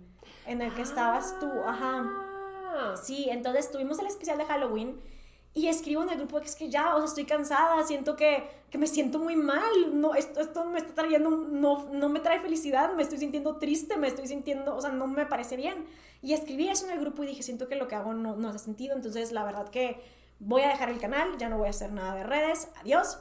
en 0.48 0.62
el 0.62 0.74
que 0.74 0.84
estabas 0.84 1.38
tú, 1.38 1.52
ajá. 1.66 2.02
Ah. 2.74 2.94
Sí, 2.96 3.28
entonces 3.30 3.70
tuvimos 3.70 4.00
el 4.00 4.08
especial 4.08 4.38
de 4.38 4.46
Halloween 4.46 4.98
y 5.54 5.68
escribo 5.68 6.02
en 6.04 6.12
el 6.12 6.18
grupo 6.18 6.40
que 6.40 6.46
es 6.46 6.56
que 6.56 6.70
ya, 6.70 6.96
o 6.96 7.00
sea, 7.00 7.08
estoy 7.08 7.26
cansada, 7.26 7.84
siento 7.84 8.16
que, 8.16 8.48
que 8.70 8.78
me 8.78 8.88
siento 8.88 9.20
muy 9.20 9.36
mal, 9.36 9.70
no, 9.92 10.16
esto, 10.16 10.40
esto 10.40 10.64
me 10.64 10.78
está 10.78 10.94
trayendo, 10.94 11.30
no, 11.30 11.90
no 11.92 12.08
me 12.08 12.22
trae 12.22 12.40
felicidad, 12.40 12.94
me 12.94 13.04
estoy 13.04 13.18
sintiendo 13.18 13.58
triste, 13.58 13.98
me 13.98 14.08
estoy 14.08 14.28
sintiendo, 14.28 14.74
o 14.74 14.80
sea, 14.80 14.92
no 14.92 15.08
me 15.08 15.26
parece 15.26 15.58
bien. 15.58 15.86
Y 16.22 16.32
escribí 16.32 16.70
eso 16.70 16.86
en 16.86 16.94
el 16.94 17.02
grupo 17.02 17.22
y 17.26 17.28
dije, 17.28 17.44
siento 17.44 17.68
que 17.68 17.76
lo 17.76 17.90
que 17.90 17.96
hago 17.96 18.14
no, 18.14 18.38
no 18.38 18.48
hace 18.48 18.60
sentido, 18.60 18.96
entonces 18.96 19.34
la 19.34 19.44
verdad 19.44 19.68
que 19.68 20.02
voy 20.40 20.62
a 20.62 20.70
dejar 20.70 20.88
el 20.88 21.02
canal, 21.02 21.38
ya 21.38 21.50
no 21.50 21.58
voy 21.58 21.68
a 21.68 21.72
hacer 21.72 21.92
nada 21.92 22.16
de 22.16 22.24
redes, 22.24 22.70
adiós. 22.80 23.18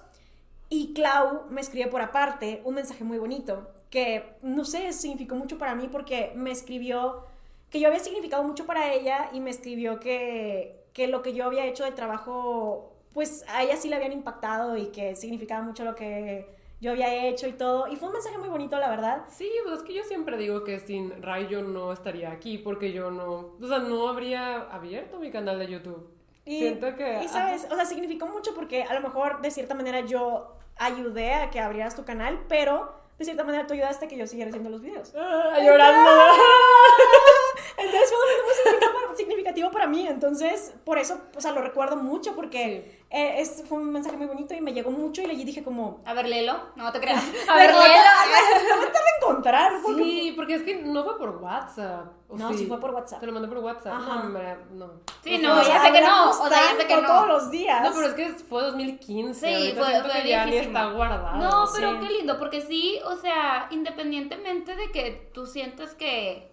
Y 0.70 0.94
Clau 0.94 1.46
me 1.50 1.60
escribió 1.60 1.90
por 1.90 2.00
aparte 2.00 2.62
un 2.64 2.76
mensaje 2.76 3.04
muy 3.04 3.18
bonito 3.18 3.68
que, 3.90 4.36
no 4.40 4.64
sé, 4.64 4.92
significó 4.92 5.34
mucho 5.34 5.58
para 5.58 5.74
mí 5.74 5.88
porque 5.90 6.32
me 6.36 6.52
escribió 6.52 7.26
que 7.70 7.80
yo 7.80 7.88
había 7.88 7.98
significado 7.98 8.44
mucho 8.44 8.66
para 8.66 8.94
ella 8.94 9.30
y 9.32 9.40
me 9.40 9.50
escribió 9.50 9.98
que, 9.98 10.84
que 10.92 11.08
lo 11.08 11.22
que 11.22 11.34
yo 11.34 11.44
había 11.44 11.66
hecho 11.66 11.84
de 11.84 11.90
trabajo, 11.90 12.92
pues 13.12 13.44
a 13.48 13.64
ella 13.64 13.76
sí 13.76 13.88
le 13.88 13.96
habían 13.96 14.12
impactado 14.12 14.76
y 14.76 14.86
que 14.86 15.16
significaba 15.16 15.62
mucho 15.62 15.84
lo 15.84 15.96
que 15.96 16.46
yo 16.80 16.92
había 16.92 17.26
hecho 17.26 17.48
y 17.48 17.52
todo. 17.52 17.88
Y 17.88 17.96
fue 17.96 18.06
un 18.08 18.14
mensaje 18.14 18.38
muy 18.38 18.48
bonito, 18.48 18.78
la 18.78 18.90
verdad. 18.90 19.24
Sí, 19.28 19.50
pues 19.64 19.78
es 19.78 19.82
que 19.82 19.94
yo 19.94 20.04
siempre 20.04 20.36
digo 20.36 20.62
que 20.62 20.78
sin 20.78 21.20
Ray 21.20 21.48
yo 21.48 21.62
no 21.62 21.92
estaría 21.92 22.30
aquí 22.30 22.58
porque 22.58 22.92
yo 22.92 23.10
no, 23.10 23.56
o 23.60 23.66
sea, 23.66 23.80
no 23.80 24.08
habría 24.08 24.62
abierto 24.70 25.18
mi 25.18 25.32
canal 25.32 25.58
de 25.58 25.66
YouTube. 25.66 26.08
Y, 26.44 26.58
Siento 26.60 26.94
que... 26.96 27.22
y 27.22 27.28
sabes, 27.28 27.66
o 27.70 27.74
sea, 27.76 27.84
significó 27.84 28.26
mucho 28.26 28.54
porque 28.54 28.82
a 28.84 28.94
lo 28.94 29.00
mejor 29.00 29.40
de 29.42 29.50
cierta 29.50 29.74
manera 29.74 30.00
yo 30.00 30.56
ayudé 30.78 31.34
a 31.34 31.50
que 31.50 31.60
abrieras 31.60 31.94
tu 31.94 32.04
canal, 32.04 32.44
pero 32.48 32.94
de 33.18 33.24
cierta 33.26 33.44
manera 33.44 33.66
tú 33.66 33.74
ayudaste 33.74 34.06
a 34.06 34.08
que 34.08 34.16
yo 34.16 34.26
siguiera 34.26 34.48
haciendo 34.48 34.70
los 34.70 34.80
videos. 34.80 35.12
Ah, 35.14 35.58
llorando. 35.62 36.10
Entonces 37.76 38.08
fue 38.10 38.18
un 38.18 38.74
momento 38.74 39.08
muy 39.08 39.16
significativo, 39.16 39.70
para 39.70 39.86
mí, 39.86 40.06
entonces 40.06 40.72
por 40.84 40.98
eso, 40.98 41.20
o 41.36 41.40
sea, 41.40 41.52
lo 41.52 41.60
recuerdo 41.62 41.96
mucho 41.96 42.34
porque 42.34 43.00
eh, 43.10 43.34
es, 43.40 43.62
fue 43.68 43.78
un 43.78 43.90
mensaje 43.92 44.16
muy 44.16 44.26
bonito 44.26 44.54
y 44.54 44.60
me 44.60 44.72
llegó 44.72 44.90
mucho 44.90 45.22
y 45.22 45.26
le 45.26 45.34
dije 45.34 45.62
como... 45.62 46.00
A 46.04 46.14
ver, 46.14 46.26
léelo. 46.28 46.60
No 46.76 46.92
te 46.92 47.00
creas. 47.00 47.22
A 47.48 47.52
A 47.54 47.56
ver, 47.56 47.70
léelo. 47.70 47.84
no 48.68 48.76
me 48.80 48.86
tarda 48.86 48.98
en 49.00 49.22
encontrar. 49.22 49.72
porque- 49.82 50.02
Sí, 50.02 50.32
porque 50.36 50.54
es 50.54 50.62
que 50.62 50.76
no 50.82 51.04
fue 51.04 51.18
por 51.18 51.36
WhatsApp. 51.42 52.06
¿O 52.30 52.36
No, 52.36 52.52
sí 52.54 52.66
fue 52.66 52.78
por 52.80 52.90
WhatsApp. 52.92 53.20
Te 53.20 53.26
lo 53.26 53.32
mandé 53.32 53.48
por 53.48 53.58
WhatsApp. 53.58 53.92
Ajá. 53.94 54.14
No, 54.14 54.20
hombre, 54.22 54.56
no. 54.72 54.90
Sí, 55.22 55.36
O 55.36 55.48
no, 55.48 55.64
sea, 55.64 55.74
ya 55.76 55.84
sé 55.86 55.92
que 55.92 56.00
no, 56.00 56.30
o 56.30 56.48
sea, 56.48 56.58
ya 56.72 56.80
sé 56.80 56.86
que 56.86 56.96
no. 56.96 57.06
todos 57.06 57.26
los 57.28 57.50
días. 57.50 57.82
No, 57.82 57.90
pero 57.94 58.06
es 58.06 58.14
que 58.14 58.28
fue 58.44 58.62
2015. 58.62 59.46
Sí, 59.46 59.72
fue- 59.76 59.86
siento 59.86 60.08
fue 60.10 60.22
que 60.22 60.28
ya 60.28 60.44
ni 60.44 60.50
viejísimo. 60.52 60.78
está 60.78 60.90
guardado. 60.92 61.36
No, 61.38 61.64
pero 61.74 61.92
sí. 61.92 61.98
qué 62.06 62.12
lindo, 62.14 62.38
porque 62.38 62.60
sí, 62.62 62.98
o 63.04 63.16
sea, 63.16 63.66
independientemente 63.70 64.76
de 64.76 64.90
que 64.92 65.30
tú 65.34 65.46
sientas 65.46 65.94
que 65.94 66.50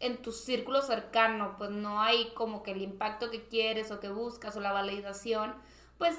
en 0.00 0.20
tu 0.22 0.30
círculo 0.32 0.82
cercano, 0.82 1.54
pues 1.58 1.70
no 1.70 2.00
hay 2.02 2.32
como 2.34 2.62
que 2.62 2.72
el 2.72 2.82
impacto 2.82 3.30
que 3.30 3.48
quieres 3.48 3.90
o 3.90 3.98
que 4.00 4.08
buscas 4.10 4.54
o 4.56 4.60
la 4.60 4.70
validación, 4.72 5.54
pues 5.98 6.18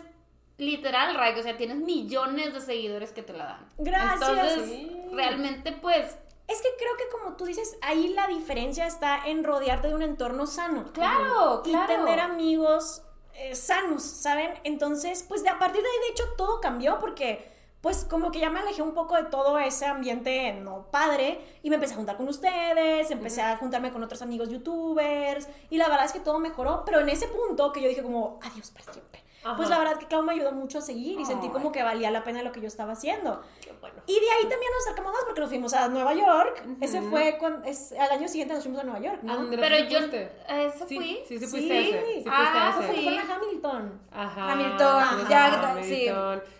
literal, 0.58 1.14
Ray, 1.14 1.40
o 1.40 1.44
sea, 1.44 1.56
tienes 1.56 1.78
millones 1.78 2.54
de 2.54 2.62
seguidores 2.62 3.12
que 3.12 3.22
te 3.22 3.34
la 3.34 3.46
dan. 3.46 3.70
Gracias. 3.78 4.30
Entonces, 4.30 4.66
Sí. 4.70 4.92
realmente, 5.14 5.72
pues, 5.74 6.18
Es 6.48 6.62
que 6.62 6.70
creo 6.78 6.96
que 6.98 7.10
como 7.10 7.36
tú 7.36 7.46
dices, 7.46 7.78
ahí 7.82 8.10
la 8.10 8.28
diferencia 8.28 8.88
está 8.88 9.26
en 9.26 9.44
rodearte 9.44 9.90
de 9.90 9.96
un 9.96 10.02
entorno 10.02 10.48
sano. 10.48 10.92
claro, 10.94 11.62
y 11.66 11.72
claro. 11.72 11.88
tener 11.88 12.20
amigos 12.20 13.04
eh, 13.40 13.54
sanos, 13.54 14.02
¿saben? 14.02 14.54
Entonces, 14.64 15.24
pues 15.28 15.44
de, 15.44 15.50
a 15.50 15.60
partir 15.60 15.82
de 15.84 15.88
ahí, 15.88 16.00
de 16.08 16.08
hecho, 16.12 16.24
todo 16.38 16.60
cambió 16.60 17.00
porque, 17.00 17.52
pues 17.82 18.04
como 18.04 18.32
que 18.32 18.40
ya 18.40 18.50
me 18.50 18.60
alejé 18.60 18.82
un 18.82 18.94
poco 18.94 19.16
de 19.16 19.26
todo 19.26 19.60
ese 19.60 19.86
ambiente 19.86 20.54
no 20.54 20.88
padre 20.90 21.40
y 21.62 21.70
me 21.70 21.76
empecé 21.76 21.94
a 21.94 21.98
juntar 21.98 22.18
con 22.18 22.28
ustedes, 22.28 23.12
empecé 23.12 23.44
a 23.44 23.58
juntarme 23.58 23.92
con 23.92 24.02
otros 24.02 24.24
amigos 24.24 24.50
youtubers 24.50 25.48
y 25.70 25.78
la 25.78 25.88
verdad 25.88 26.06
es 26.06 26.14
que 26.14 26.20
todo 26.20 26.40
mejoró, 26.40 26.84
pero 26.84 27.00
en 27.02 27.10
ese 27.10 27.28
punto 27.28 27.72
que 27.72 27.82
yo 27.82 27.90
dije 27.90 28.02
como, 28.02 28.40
adiós 28.42 28.72
para 28.72 28.92
siempre. 28.92 29.27
Pues 29.56 29.70
Ajá. 29.70 29.78
la 29.80 29.84
verdad 29.86 30.00
que 30.00 30.08
Clau 30.08 30.24
me 30.24 30.34
ayudó 30.34 30.52
mucho 30.52 30.80
a 30.80 30.82
seguir 30.82 31.20
y 31.20 31.26
sentí 31.26 31.50
como 31.50 31.72
que 31.72 31.84
valía 31.84 32.12
la 32.12 32.24
pena 32.24 32.42
lo 32.44 32.52
que 32.52 32.60
yo 32.62 32.68
estaba 32.68 32.94
haciendo. 32.94 33.42
Qué 33.62 33.72
bueno. 33.80 34.02
Y 34.08 34.14
de 34.20 34.30
ahí 34.32 34.42
también 34.42 34.72
nos 34.74 34.84
acercamos 34.88 35.14
más 35.14 35.22
porque 35.26 35.40
nos 35.42 35.50
fuimos 35.50 35.74
a 35.74 35.88
Nueva 35.88 36.14
York. 36.14 36.64
Ese 36.82 37.02
fue 37.02 37.38
cuando, 37.40 37.66
es, 37.68 37.92
al 37.94 38.12
año 38.12 38.28
siguiente 38.28 38.54
nos 38.54 38.64
fuimos 38.64 38.82
a 38.82 38.84
Nueva 38.84 39.00
York, 39.00 39.20
¿no? 39.24 39.48
Pero 39.50 39.76
¿sí 39.78 39.88
yo, 39.90 40.00
fuiste? 40.00 40.32
¿a 40.48 40.62
ese 40.64 40.88
Sí, 40.88 40.96
fui? 40.96 41.20
sí, 41.28 41.40
sí 41.40 41.46
Sí. 41.46 41.48
fuiste 41.48 41.74
a 41.74 41.80
ese. 41.80 41.92
Sí 41.92 42.06
fuiste 42.14 42.30
Ah, 42.32 42.76
a 42.78 42.84
ese. 42.84 42.94
sí. 42.96 43.04
Fue 43.04 43.18
a 43.18 43.36
Hamilton. 43.36 44.02
Ajá. 44.12 44.52
Hamilton, 44.54 45.04
fuimos 45.10 45.30
ya, 45.30 45.46
a 45.46 45.84
sí. 45.84 46.06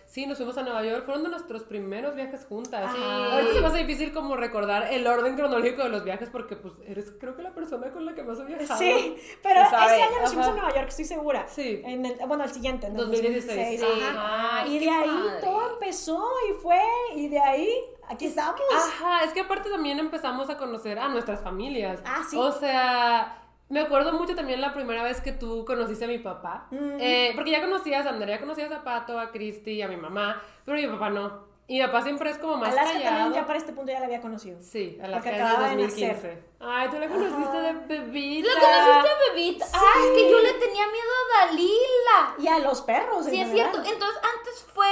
Sí, 0.08 0.24
nos 0.26 0.38
fuimos 0.38 0.56
a 0.56 0.62
Nueva 0.62 0.82
York. 0.84 1.04
Fueron 1.04 1.22
de 1.22 1.28
nuestros 1.28 1.64
primeros 1.64 2.14
viajes 2.14 2.46
juntas. 2.46 2.90
Sí. 2.94 2.98
Ahorita 3.02 3.52
se 3.52 3.60
me 3.60 3.66
hace 3.66 3.78
difícil 3.78 4.10
como 4.14 4.36
recordar 4.36 4.90
el 4.90 5.06
orden 5.06 5.36
cronológico 5.36 5.82
de 5.82 5.90
los 5.90 6.02
viajes 6.02 6.30
porque 6.30 6.56
pues 6.56 6.72
eres 6.86 7.12
creo 7.20 7.36
que 7.36 7.42
la 7.42 7.50
persona 7.52 7.90
con 7.90 8.06
la 8.06 8.14
que 8.14 8.22
más 8.22 8.38
he 8.40 8.44
viajado. 8.44 8.78
Sí, 8.78 9.16
pero 9.42 9.60
ese 9.60 9.76
año 9.76 10.20
nos 10.22 10.30
fuimos 10.30 10.48
a 10.48 10.52
Nueva 10.52 10.74
York, 10.74 10.88
estoy 10.88 11.04
segura. 11.04 11.46
Sí. 11.46 11.82
En 11.84 12.06
el, 12.06 12.16
bueno, 12.26 12.44
el 12.44 12.50
siguiente, 12.50 12.86
en 12.86 12.92
el 12.92 12.98
2016. 13.00 13.80
2016, 13.80 13.80
Sí. 13.80 14.02
ajá. 14.16 14.62
Ay, 14.62 14.76
y 14.76 14.78
de 14.78 14.90
ahí 14.90 15.06
padre. 15.08 15.40
todo 15.42 15.72
empezó 15.74 16.24
y 16.50 16.54
fue, 16.54 16.80
y 17.14 17.28
de 17.28 17.40
ahí, 17.40 17.68
aquí 18.08 18.26
estamos. 18.26 18.58
Ajá, 18.74 19.24
es 19.24 19.34
que 19.34 19.40
aparte 19.40 19.68
también 19.68 19.98
empezamos 19.98 20.48
a 20.48 20.56
conocer 20.56 20.98
a 20.98 21.08
nuestras 21.08 21.42
familias. 21.42 22.00
Ah, 22.06 22.22
sí. 22.26 22.34
O 22.38 22.50
sea, 22.50 23.42
me 23.68 23.80
acuerdo 23.80 24.12
mucho 24.12 24.34
también 24.34 24.60
la 24.60 24.72
primera 24.72 25.02
vez 25.02 25.20
que 25.20 25.32
tú 25.32 25.64
conociste 25.64 26.04
a 26.04 26.08
mi 26.08 26.18
papá. 26.18 26.66
Mm. 26.70 26.96
Eh, 27.00 27.32
porque 27.34 27.50
ya 27.50 27.60
conocías 27.60 28.06
a 28.06 28.10
Andrea, 28.10 28.36
ya 28.36 28.40
conocías 28.40 28.70
a 28.72 28.82
Pato, 28.82 29.18
a 29.18 29.30
Cristi 29.30 29.72
y 29.72 29.82
a 29.82 29.88
mi 29.88 29.96
mamá, 29.96 30.42
pero 30.64 30.78
mi 30.78 30.86
papá 30.86 31.10
no. 31.10 31.46
Y 31.70 31.78
mi 31.78 31.84
papá 31.84 32.00
siempre 32.00 32.30
es 32.30 32.38
como 32.38 32.56
más 32.56 32.70
Alaska 32.72 32.94
callado. 32.94 33.14
también 33.16 33.32
ya 33.42 33.46
para 33.46 33.58
este 33.58 33.72
punto 33.74 33.92
ya 33.92 34.00
la 34.00 34.06
había 34.06 34.22
conocido. 34.22 34.58
Sí, 34.62 34.98
Alaska 35.02 35.30
de 35.30 35.36
acababa 35.36 35.68
de 35.68 35.76
2015. 35.76 36.42
Ay, 36.60 36.88
tú 36.88 36.98
la 36.98 37.08
conociste 37.08 37.58
de 37.58 37.72
bebita. 37.98 38.48
¿Lo 38.48 38.54
conociste 38.54 39.08
a 39.10 39.32
Bebita? 39.34 39.66
Ah, 39.74 39.92
es 40.02 40.10
que 40.12 40.30
yo 40.30 40.38
le 40.40 40.52
tenía 40.54 40.86
miedo 40.86 41.10
a 41.12 41.46
Dalila. 41.46 42.34
Y 42.38 42.48
a 42.48 42.58
los 42.66 42.80
perros. 42.80 43.26
en 43.26 43.32
Sí, 43.34 43.40
es 43.42 43.48
general. 43.48 43.70
cierto. 43.72 43.90
Entonces, 43.92 44.18
antes 44.38 44.66
fue. 44.72 44.88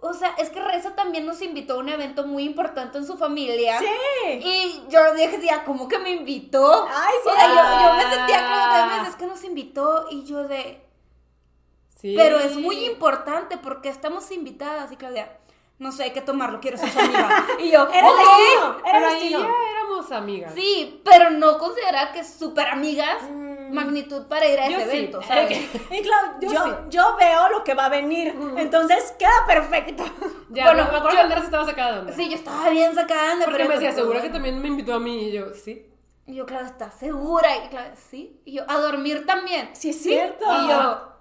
O 0.00 0.14
sea, 0.14 0.28
es 0.38 0.50
que 0.50 0.60
Reza 0.60 0.94
también 0.94 1.26
nos 1.26 1.42
invitó 1.42 1.74
a 1.74 1.78
un 1.78 1.88
evento 1.88 2.24
muy 2.24 2.44
importante 2.44 2.98
en 2.98 3.06
su 3.06 3.16
familia. 3.16 3.80
Sí. 3.80 3.86
Y 4.44 4.84
yo 4.88 5.12
decía, 5.14 5.64
¿cómo 5.64 5.88
que 5.88 5.98
me 5.98 6.12
invitó? 6.12 6.86
Ay, 6.88 7.14
sí. 7.24 7.28
O 7.28 7.34
sea, 7.34 7.48
yo, 7.48 7.54
yo 7.88 7.94
me 7.94 8.14
sentía 8.14 8.36
como 8.38 8.72
que 8.72 8.78
Ah. 8.78 9.00
me 9.02 9.08
es 9.08 9.16
que 9.16 9.26
nos 9.26 9.42
invitó. 9.44 10.06
Y 10.10 10.24
yo 10.24 10.46
de. 10.46 10.84
Sí. 12.00 12.14
Pero 12.16 12.38
es 12.38 12.56
muy 12.56 12.84
importante 12.84 13.56
porque 13.56 13.88
estamos 13.88 14.30
invitadas. 14.30 14.92
Y 14.92 14.96
Claudia, 14.96 15.36
no 15.80 15.90
sé, 15.90 16.04
hay 16.04 16.12
que 16.12 16.20
tomarlo, 16.20 16.60
quiero 16.60 16.78
ser 16.78 16.90
su 16.92 17.00
amiga. 17.00 17.46
Y 17.58 17.70
yo, 17.72 17.88
Era 17.92 18.06
el 18.06 18.14
"Ok". 18.14 18.20
destino, 18.20 18.76
era 18.78 18.82
Pero 18.84 18.98
el 18.98 19.04
ahí 19.04 19.14
destino. 19.20 19.40
ya 19.40 19.70
éramos 19.72 20.12
amigas. 20.12 20.52
Sí, 20.54 21.00
pero 21.04 21.30
no 21.30 21.58
considerar 21.58 22.12
que 22.12 22.22
súper 22.22 22.68
amigas, 22.68 23.20
Mm. 23.28 23.47
Magnitud 23.70 24.26
para 24.26 24.46
ir 24.46 24.58
a 24.58 24.68
Yo 24.68 24.78
ese 24.78 24.90
sí. 24.90 24.96
evento, 24.98 25.22
¿sabes? 25.22 25.58
Y 25.90 26.02
claro, 26.02 26.34
yo, 26.40 26.52
Yo 26.52 26.64
sí. 26.64 26.70
yo 26.90 27.16
veo 27.18 27.48
lo 27.50 27.64
que 27.64 27.74
va 27.74 27.86
a 27.86 27.88
venir. 27.88 28.34
Entonces 28.56 29.14
queda 29.18 29.30
perfecto. 29.46 30.04
Ya, 30.50 30.64
Bueno, 30.64 30.84
me 30.90 30.96
acuerdo 30.96 31.10
que 31.10 31.18
Andrea 31.22 31.40
sí 31.40 31.44
estaba 31.46 31.66
sacada 31.66 31.92
de 31.92 31.98
onda. 32.00 32.12
Sí, 32.14 32.28
yo 32.30 32.34
estaba 32.36 32.70
bien 32.70 32.94
sacada 32.94 33.36
de 33.36 33.44
Porque 33.44 33.64
me 33.64 33.74
decía, 33.74 33.92
segura 33.92 34.22
que 34.22 34.30
también 34.30 34.60
me 34.62 34.68
invitó 34.68 34.94
a 34.94 34.98
mí. 34.98 35.28
Y 35.28 35.32
yo, 35.32 35.52
sí. 35.52 35.86
Y 36.26 36.34
yo, 36.36 36.46
claro, 36.46 36.64
¿estás 36.66 36.94
segura? 36.94 37.48
Y 37.64 37.68
claro, 37.68 37.94
sí. 38.10 38.40
Y 38.46 38.52
yo, 38.54 38.62
a 38.66 38.78
dormir 38.78 39.26
también. 39.26 39.68
Sí, 39.74 39.90
es 39.90 40.02
cierto. 40.02 40.44
Y 40.46 40.68
yo, 40.68 41.12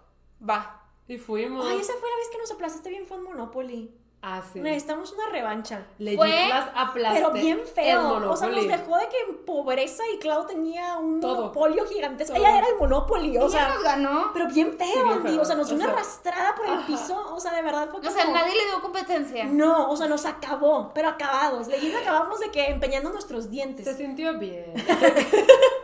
va. 0.50 0.82
Y 1.10 1.18
fuimos. 1.18 1.66
Ay, 1.66 1.80
esa 1.80 1.94
fue 1.94 2.10
la 2.10 2.16
vez 2.18 2.28
que 2.32 2.38
nos 2.38 2.52
aplazaste 2.52 2.90
bien 2.90 3.06
fue 3.06 3.18
en 3.18 3.24
Monopoly. 3.24 3.92
Ah, 4.20 4.42
sí. 4.52 4.60
Necesitamos 4.60 5.14
una 5.14 5.30
revancha. 5.30 5.86
Legit 6.00 6.18
Fue- 6.18 6.50
las 6.50 6.70
aplasté 6.76 7.20
Pero 7.20 7.32
bien 7.32 7.60
en 7.60 7.68
feo. 7.68 8.32
O 8.32 8.36
sea, 8.36 8.48
nos 8.50 8.68
dejó 8.68 8.98
de 8.98 9.08
que 9.10 9.20
en 9.30 9.46
pobreza 9.46 10.04
y 10.14 10.18
Clau 10.18 10.46
tenía 10.48 10.98
un 10.98 11.22
Todo. 11.22 11.36
monopolio 11.36 11.86
gigantesco. 11.86 12.34
Todo. 12.36 12.44
Ella 12.46 12.58
era 12.58 12.68
el 12.68 12.76
Monopoly, 12.78 13.38
o 13.38 13.42
Ella 13.42 13.50
sea. 13.50 13.70
nos 13.76 13.84
ganó. 13.84 14.32
Pero 14.34 14.48
bien 14.48 14.74
feo, 14.78 14.88
Sí, 14.88 14.94
bien 15.04 15.08
Andy. 15.18 15.30
feo. 15.30 15.42
O 15.42 15.46
sea, 15.46 15.56
nos 15.56 15.68
dio 15.70 15.78
O 15.78 15.80
una 15.82 15.92
arrastrada 15.94 16.56
por 16.56 16.66
el 16.68 16.80
piso. 16.86 17.34
O 17.36 17.40
sea, 17.40 17.54
de 17.54 17.62
verdad 17.62 17.90
fue 17.92 18.00
O 18.00 18.04
como... 18.04 18.14
sea, 18.16 18.26
nadie 18.26 18.56
le 18.56 18.66
dio 18.66 18.82
competencia. 18.82 19.46
No, 19.46 19.90
o 19.92 19.96
sea, 19.96 20.08
nos 20.08 20.26
acabó, 20.26 20.92
pero 20.96 21.10
acabados. 21.10 21.68
Le 21.68 21.96
acabamos 21.96 22.40
de 22.40 22.50
que 22.50 22.66
empeñando 22.66 23.12
nuestros 23.12 23.50
dientes. 23.52 23.86
Se 23.86 23.96
sintió 23.96 24.38
bien. 24.40 24.74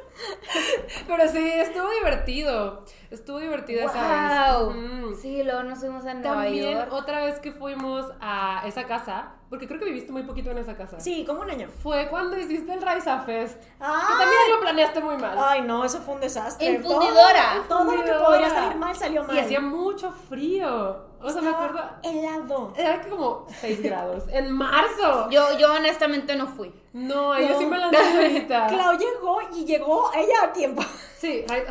Pero 1.08 1.28
sí, 1.30 1.38
estuvo 1.56 1.90
divertido. 1.92 2.84
Estuvo 3.12 3.40
divertido 3.40 3.82
esa 3.88 3.94
vez. 3.94 4.76
Ujú. 4.76 5.16
Sí, 5.16 5.44
luego 5.44 5.64
nos 5.64 5.80
fuimos 5.80 6.06
a 6.06 6.14
Nueva 6.14 6.44
También 6.44 6.78
York. 6.78 6.94
otra 6.94 7.24
vez 7.26 7.40
que 7.40 7.52
fuimos 7.52 8.12
a 8.20 8.64
esa 8.66 8.86
casa, 8.86 9.34
porque 9.54 9.68
creo 9.68 9.80
que 9.80 9.86
viviste 9.86 10.12
muy 10.12 10.24
poquito 10.24 10.50
en 10.50 10.58
esa 10.58 10.76
casa. 10.76 11.00
Sí, 11.00 11.24
como 11.28 11.42
un 11.42 11.52
año. 11.52 11.70
Fue 11.84 12.08
cuando 12.10 12.36
hiciste 12.36 12.74
el 12.74 12.82
Raiza 12.82 13.20
Fest. 13.20 13.62
Que 13.62 13.68
Ah, 13.82 14.08
también 14.18 14.32
lo 14.50 14.60
planeaste 14.62 15.00
muy 15.00 15.16
mal. 15.16 15.38
Ay, 15.40 15.62
no, 15.62 15.86
eso 15.86 16.00
fue 16.02 16.16
un 16.16 16.22
desastre. 16.22 16.66
En 16.68 16.82
Todo- 16.82 17.00
fundidora. 17.00 17.62
Todo, 17.70 17.84
lo 17.96 18.04
que 18.04 18.12
podría 18.14 18.50
salir 18.50 18.76
mal 18.78 18.96
salió 18.96 19.24
mal. 19.24 19.36
Y 19.36 19.40
hacía 19.40 19.60
mucho 19.60 20.12
frío. 20.12 21.06
O 21.22 21.30
sea, 21.30 21.44
me 21.44 21.50
Estaba 21.52 21.66
acuerdo. 21.68 21.90
helado. 22.02 22.74
Era 22.76 23.00
que 23.00 23.10
como 23.10 23.46
6 23.62 23.84
grados. 23.84 24.24
En 24.30 24.52
marzo. 24.52 25.30
Yo, 25.30 25.56
yo 25.60 25.72
honestamente 25.72 26.36
no 26.36 26.48
fui. 26.48 26.74
No, 26.94 27.40
yo 27.40 27.50
No. 27.50 27.60
sí 27.60 27.66
me 27.68 27.78
lancé 27.78 27.98
ahorita. 28.18 28.68
Clau 28.70 28.98
llegó 28.98 29.38
y 29.56 29.66
llegó 29.66 30.10
ella 30.16 30.46
a 30.46 30.52
tiempo. 30.52 30.82
Sí, 31.20 31.46
Rai- 31.48 31.66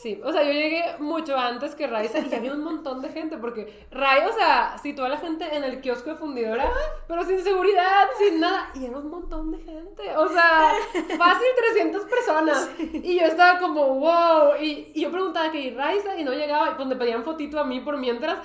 Sí, 0.00 0.20
o 0.22 0.32
sea, 0.32 0.44
yo 0.44 0.52
llegué 0.52 0.84
mucho 1.00 1.36
antes 1.36 1.74
que 1.74 1.88
Raiza 1.88 2.20
y 2.20 2.32
había 2.32 2.52
un 2.52 2.62
montón 2.62 3.02
de 3.02 3.08
gente, 3.08 3.36
porque 3.36 3.88
Rai, 3.90 4.24
o 4.26 4.32
sea, 4.32 4.78
situó 4.80 5.06
a 5.06 5.08
la 5.08 5.16
gente 5.16 5.44
en 5.56 5.64
el 5.64 5.80
kiosco 5.80 6.10
de 6.10 6.14
fundidora, 6.14 6.70
pero 7.08 7.24
sin 7.24 7.42
seguridad, 7.42 8.06
sin 8.16 8.38
nada, 8.38 8.70
y 8.76 8.84
era 8.84 8.96
un 8.96 9.10
montón 9.10 9.50
de 9.50 9.58
gente, 9.58 10.16
o 10.16 10.28
sea, 10.28 10.70
fácil 11.18 11.48
300 11.72 12.04
personas, 12.04 12.70
y 12.78 13.18
yo 13.18 13.26
estaba 13.26 13.58
como, 13.58 13.98
wow, 13.98 14.54
y, 14.60 14.92
y 14.94 15.00
yo 15.00 15.10
preguntaba 15.10 15.50
que 15.50 15.62
¿y 15.62 15.70
Raiza, 15.74 16.16
y 16.16 16.22
no 16.22 16.30
llegaba, 16.32 16.70
y 16.70 16.74
pues 16.76 16.86
me 16.86 16.94
pedían 16.94 17.24
fotito 17.24 17.58
a 17.58 17.64
mí 17.64 17.80
por 17.80 17.96
mientras, 17.96 18.38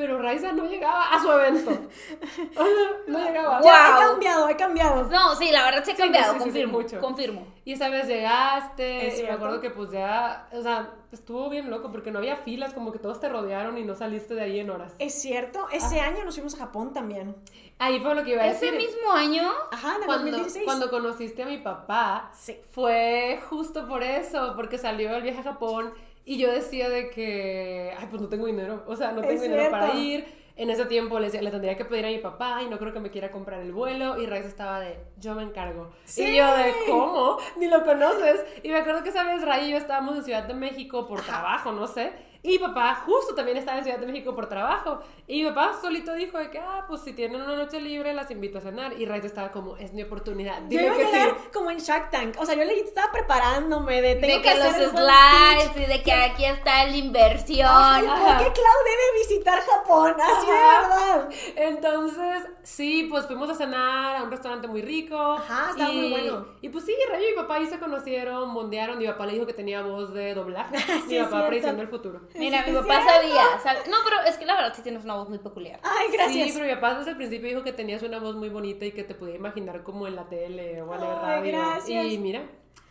pero 0.00 0.18
Raiza 0.18 0.52
no 0.52 0.64
llegaba 0.64 1.10
a 1.12 1.20
su 1.20 1.30
evento, 1.30 1.70
O 1.70 2.64
sea, 2.64 2.90
no 3.06 3.18
llegaba. 3.24 3.60
Ya, 3.62 3.86
he 3.88 3.90
Wow. 3.92 4.10
cambiado, 4.10 4.48
he 4.48 4.56
cambiado. 4.56 5.04
No, 5.10 5.34
sí, 5.36 5.50
la 5.52 5.64
verdad 5.64 5.84
se 5.84 5.92
ha 5.92 5.96
cambiado, 5.96 6.32
sí, 6.32 6.38
sí, 6.38 6.38
sí, 6.38 6.44
confirmo, 6.44 6.78
mucho. 6.80 6.98
confirmo. 7.00 7.46
Y 7.66 7.74
esa 7.74 7.88
vez 7.90 8.06
llegaste, 8.08 9.06
¿Es 9.06 9.14
y 9.14 9.16
me 9.16 9.16
cierto? 9.26 9.34
acuerdo 9.34 9.60
que 9.60 9.70
pues 9.70 9.90
ya, 9.90 10.48
o 10.52 10.62
sea, 10.62 10.94
estuvo 11.12 11.50
bien 11.50 11.68
loco 11.70 11.92
porque 11.92 12.10
no 12.10 12.18
había 12.18 12.36
filas, 12.36 12.72
como 12.72 12.92
que 12.92 12.98
todos 12.98 13.20
te 13.20 13.28
rodearon 13.28 13.76
y 13.78 13.84
no 13.84 13.94
saliste 13.94 14.34
de 14.34 14.42
ahí 14.42 14.58
en 14.60 14.70
horas. 14.70 14.94
Es 14.98 15.20
cierto, 15.20 15.68
ese 15.70 16.00
año 16.00 16.24
nos 16.24 16.34
fuimos 16.34 16.54
a 16.54 16.58
Japón 16.58 16.92
también. 16.94 17.36
Ahí 17.78 17.98
fue 18.00 18.14
lo 18.14 18.24
que 18.24 18.32
iba 18.32 18.42
a 18.42 18.46
Ese 18.46 18.66
decir. 18.72 18.78
mismo 18.78 19.12
año, 19.12 19.48
Ajá, 19.70 19.94
en 19.96 20.00
el 20.02 20.06
Cuando, 20.06 20.24
2016. 20.30 20.64
cuando 20.64 20.90
conociste 20.90 21.42
a 21.42 21.46
mi 21.46 21.58
papá, 21.58 22.30
Sí. 22.34 22.56
fue 22.72 23.40
justo 23.48 23.86
por 23.86 24.02
eso, 24.02 24.54
porque 24.56 24.76
salió 24.78 25.14
el 25.16 25.22
viaje 25.22 25.40
a 25.40 25.44
Japón 25.44 25.92
y 26.30 26.38
yo 26.38 26.52
decía 26.52 26.88
de 26.88 27.10
que, 27.10 27.92
ay, 27.98 28.06
pues 28.08 28.22
no 28.22 28.28
tengo 28.28 28.46
dinero, 28.46 28.84
o 28.86 28.94
sea, 28.94 29.10
no 29.10 29.20
Es 29.20 29.26
tengo 29.26 29.42
dinero 29.42 29.68
para 29.68 29.94
ir. 29.94 30.24
En 30.54 30.70
ese 30.70 30.84
tiempo 30.84 31.18
le, 31.18 31.24
decía, 31.24 31.42
le 31.42 31.50
tendría 31.50 31.76
que 31.76 31.84
pedir 31.84 32.06
a 32.06 32.08
mi 32.08 32.18
papá 32.18 32.60
y 32.62 32.68
no 32.68 32.78
creo 32.78 32.92
que 32.92 33.00
me 33.00 33.10
quiera 33.10 33.32
comprar 33.32 33.60
el 33.62 33.72
vuelo. 33.72 34.16
Y 34.16 34.26
Raiza 34.26 34.46
estaba 34.46 34.78
de, 34.78 34.96
yo 35.18 35.34
me 35.34 35.42
encargo. 35.42 35.90
Sí. 36.04 36.22
Y 36.22 36.36
yo 36.36 36.56
de, 36.56 36.72
¿cómo? 36.86 37.38
Ni 37.58 37.66
lo 37.66 37.82
conoces. 37.82 38.44
Y 38.62 38.68
me 38.68 38.76
acuerdo 38.76 39.02
que 39.02 39.08
esa 39.08 39.24
vez 39.24 39.42
Ray 39.44 39.66
y 39.66 39.70
yo 39.72 39.76
estábamos 39.76 40.18
en 40.18 40.22
Ciudad 40.22 40.44
de 40.44 40.54
México 40.54 41.08
por 41.08 41.20
trabajo, 41.20 41.72
no 41.72 41.88
sé. 41.88 42.12
Y 42.42 42.52
mi 42.52 42.58
papá 42.58 43.02
justo 43.04 43.34
también 43.34 43.58
estaba 43.58 43.78
en 43.78 43.84
Ciudad 43.84 43.98
de 43.98 44.06
México 44.06 44.34
por 44.34 44.48
trabajo. 44.48 45.00
Y 45.26 45.42
mi 45.42 45.48
papá 45.50 45.78
solito 45.80 46.14
dijo 46.14 46.38
de 46.38 46.50
que, 46.50 46.58
ah, 46.58 46.84
pues 46.88 47.02
si 47.02 47.12
tienen 47.12 47.42
una 47.42 47.54
noche 47.54 47.80
libre, 47.80 48.14
las 48.14 48.30
invito 48.30 48.58
a 48.58 48.60
cenar. 48.62 48.98
Y 48.98 49.04
Raiza 49.04 49.26
estaba 49.26 49.52
como, 49.52 49.76
es 49.76 49.92
mi 49.92 50.02
oportunidad. 50.02 50.60
Yo 50.62 50.68
Dime 50.68 50.84
iba 50.84 50.94
a 50.94 50.96
que 50.96 51.04
llegar 51.04 51.36
sí. 51.38 51.48
como 51.52 51.70
en 51.70 51.78
Shark 51.78 52.10
Tank. 52.10 52.36
O 52.38 52.46
sea, 52.46 52.54
yo 52.54 52.64
le 52.64 52.80
estaba 52.80 53.12
preparándome 53.12 54.00
de 54.00 54.16
tengo 54.16 54.36
de 54.36 54.42
que 54.42 54.54
los 54.54 54.74
slides 54.74 55.76
y 55.76 55.84
de 55.84 56.02
que 56.02 56.12
aquí 56.12 56.44
está 56.46 56.84
la 56.86 56.96
inversión. 56.96 57.68
Ay, 57.70 58.06
¿por 58.06 58.38
qué 58.38 58.52
Clau 58.52 58.78
debe 58.84 59.18
visitar 59.18 59.60
Japón? 59.60 60.14
Así 60.18 60.46
de 60.46 60.52
Ajá. 60.52 60.80
verdad. 60.80 61.30
Entonces, 61.56 62.48
sí, 62.62 63.06
pues 63.10 63.26
fuimos 63.26 63.50
a 63.50 63.54
cenar 63.54 64.16
a 64.16 64.22
un 64.22 64.30
restaurante 64.30 64.66
muy 64.66 64.80
rico. 64.80 65.16
Ajá, 65.16 65.70
estaba 65.70 65.90
y, 65.90 65.98
muy 65.98 66.10
bueno. 66.10 66.46
Y 66.62 66.70
pues 66.70 66.86
sí, 66.86 66.94
Rayo 67.10 67.26
y 67.26 67.30
mi 67.30 67.36
papá 67.36 67.56
ahí 67.56 67.66
se 67.66 67.78
conocieron, 67.78 68.54
bondearon. 68.54 68.98
Mi 68.98 69.06
papá 69.06 69.26
le 69.26 69.34
dijo 69.34 69.46
que 69.46 69.52
tenía 69.54 69.82
voz 69.82 70.14
de 70.14 70.34
doblaje. 70.34 70.76
Sí, 71.10 71.18
mi 71.18 71.24
papá 71.24 71.46
prediciendo 71.48 71.82
el 71.82 71.88
futuro. 71.88 72.20
Mira, 72.34 72.64
mi 72.66 72.72
papá 72.72 73.02
cierto. 73.02 73.10
sabía, 73.12 73.42
sab- 73.62 73.86
No, 73.88 73.96
pero 74.04 74.16
es 74.26 74.36
que 74.36 74.46
la 74.46 74.54
verdad 74.54 74.72
sí 74.74 74.82
tienes 74.82 75.04
una 75.04 75.14
voz 75.16 75.28
muy 75.28 75.38
peculiar. 75.38 75.80
Ay, 75.82 76.08
gracias. 76.12 76.46
Sí, 76.48 76.52
pero 76.54 76.66
mi 76.66 76.74
papá 76.74 76.94
desde 76.94 77.10
el 77.12 77.16
principio 77.16 77.48
dijo 77.48 77.62
que 77.64 77.72
tenías 77.72 78.02
una 78.02 78.18
voz 78.18 78.36
muy 78.36 78.48
bonita 78.48 78.84
y 78.84 78.92
que 78.92 79.04
te 79.04 79.14
podía 79.14 79.34
imaginar 79.36 79.82
como 79.82 80.06
en 80.06 80.16
la 80.16 80.28
tele 80.28 80.80
o 80.82 80.94
en 80.94 81.00
la 81.00 81.12
Ay, 81.12 81.40
radio. 81.50 81.52
gracias. 81.58 82.06
Y 82.06 82.18
mira, 82.18 82.42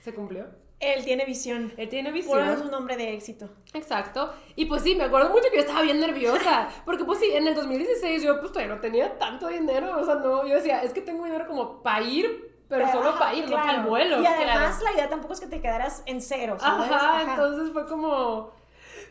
se 0.03 0.13
cumplió. 0.13 0.45
Él 0.81 1.03
tiene 1.03 1.25
visión. 1.25 1.73
Él 1.75 1.89
tiene 1.89 2.09
Por 2.09 2.17
eso 2.19 2.39
es 2.39 2.49
visión. 2.51 2.67
un 2.69 2.73
hombre 2.73 2.95
de 2.95 3.13
éxito. 3.13 3.49
Exacto. 3.73 4.33
Y 4.55 4.65
pues 4.65 4.81
sí, 4.81 4.95
me 4.95 5.03
acuerdo 5.03 5.29
mucho 5.29 5.49
que 5.49 5.57
yo 5.57 5.61
estaba 5.63 5.81
bien 5.81 5.99
nerviosa. 5.99 6.69
Porque 6.85 7.03
pues 7.03 7.19
sí, 7.19 7.25
en 7.33 7.47
el 7.47 7.53
2016 7.55 8.23
yo 8.23 8.39
pues 8.39 8.53
todavía 8.53 8.75
no 8.75 8.79
tenía 8.81 9.17
tanto 9.17 9.47
dinero. 9.49 9.97
O 9.99 10.05
sea, 10.05 10.15
no, 10.15 10.47
yo 10.47 10.55
decía, 10.55 10.81
es 10.81 10.93
que 10.93 11.01
tengo 11.01 11.25
dinero 11.25 11.47
como 11.47 11.83
para 11.83 12.01
ir, 12.01 12.55
pero 12.69 12.89
solo 12.93 13.09
ajá, 13.09 13.19
para 13.19 13.33
ir, 13.33 13.49
no 13.49 13.57
para 13.57 13.75
el 13.81 13.81
vuelo. 13.89 14.21
Y 14.21 14.25
además 14.25 14.77
claro. 14.77 14.83
la 14.85 14.91
idea 14.93 15.09
tampoco 15.09 15.33
es 15.33 15.41
que 15.41 15.47
te 15.47 15.59
quedaras 15.59 16.01
en 16.05 16.21
cero, 16.21 16.55
¿sabes? 16.57 16.89
Ajá, 16.89 17.23
entonces 17.23 17.73
fue 17.73 17.85
como, 17.85 18.51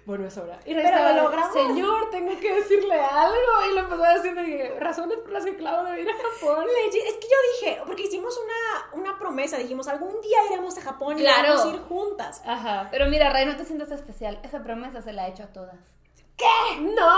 bueno, 0.09 0.27
es 0.27 0.39
hora. 0.39 0.59
Y 0.65 0.73
estaba 0.73 1.13
lo 1.13 1.25
logramos. 1.25 1.53
Señor, 1.53 2.09
tengo 2.09 2.41
que 2.41 2.55
decirle 2.55 2.99
algo. 2.99 3.37
Y 3.71 3.75
le 3.75 3.81
empezó 3.81 4.03
a 4.03 4.15
decir 4.15 4.35
de 4.35 4.43
que, 4.43 4.81
razones 4.81 5.19
por 5.19 5.33
las 5.33 5.45
que 5.45 5.55
Clau 5.55 5.85
debe 5.85 6.01
ir 6.01 6.09
a 6.09 6.15
Japón. 6.15 6.65
Es 6.87 6.95
que 6.95 7.27
yo 7.29 7.37
dije, 7.53 7.83
porque 7.87 8.05
hicimos 8.05 8.41
una, 8.43 9.03
una 9.03 9.19
promesa, 9.19 9.59
dijimos, 9.59 9.87
algún 9.87 10.19
día 10.23 10.39
iremos 10.51 10.79
a 10.79 10.81
Japón 10.81 11.19
y 11.19 11.25
vamos 11.25 11.63
a 11.63 11.69
ir 11.69 11.81
juntas. 11.81 12.41
Ajá. 12.47 12.89
Pero 12.91 13.05
mira, 13.11 13.29
Ray, 13.29 13.45
no 13.45 13.57
te 13.59 13.67
sientas 13.67 13.91
especial. 13.91 14.41
Esa 14.43 14.63
promesa 14.63 15.03
se 15.03 15.13
la 15.13 15.29
he 15.29 15.31
hecho 15.31 15.43
a 15.43 15.49
todas. 15.49 15.77
No, 16.81 17.11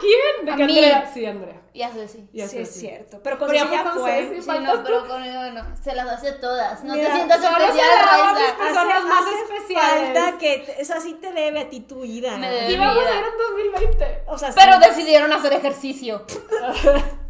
¿quién? 0.00 0.46
¿De 0.46 0.52
A 0.52 0.56
que 0.56 0.64
mí. 0.66 0.78
Andrea? 0.78 1.10
Sí, 1.12 1.26
Andrea. 1.26 1.60
Y 1.72 1.82
hace 1.82 2.06
sí. 2.08 2.28
Ya 2.32 2.44
sí, 2.46 2.56
sé, 2.56 2.62
es 2.62 2.70
sí. 2.72 2.80
cierto. 2.80 3.20
Pero 3.22 3.38
con 3.38 3.48
Pero 3.48 3.64
ya 3.64 3.68
Cecilia 3.70 3.92
fue. 3.92 4.12
Ceci. 4.28 4.42
Sí, 4.42 4.58
no, 4.60 4.82
pero 4.84 5.06
conmigo 5.08 5.42
no. 5.52 5.76
Se 5.82 5.94
las 5.94 6.08
hace 6.08 6.32
todas. 6.32 6.82
No 6.84 6.94
Mira, 6.94 7.08
te 7.08 7.14
sientas 7.14 7.38
especial, 7.42 7.90
a 7.90 8.32
Raiza. 8.32 8.56
personas 8.58 9.04
más 9.04 9.24
hace 9.26 9.34
especiales. 9.54 10.18
falta 10.18 10.38
que 10.38 10.58
te- 10.58 10.82
eso 10.82 10.94
así 10.94 11.14
te 11.14 11.32
debe 11.32 11.60
a 11.60 11.68
ti 11.68 11.80
tu 11.80 12.00
vida. 12.02 12.36
Me 12.36 12.48
debe. 12.50 12.72
Y 12.72 12.76
vamos 12.78 12.98
vida. 12.98 13.10
a 13.10 13.18
ir 13.18 13.24
en 13.24 13.38
2020. 13.72 14.18
O 14.28 14.38
sea, 14.38 14.50
Pero 14.54 14.72
sí. 14.74 14.88
decidieron 14.88 15.32
hacer 15.32 15.52
ejercicio. 15.52 16.24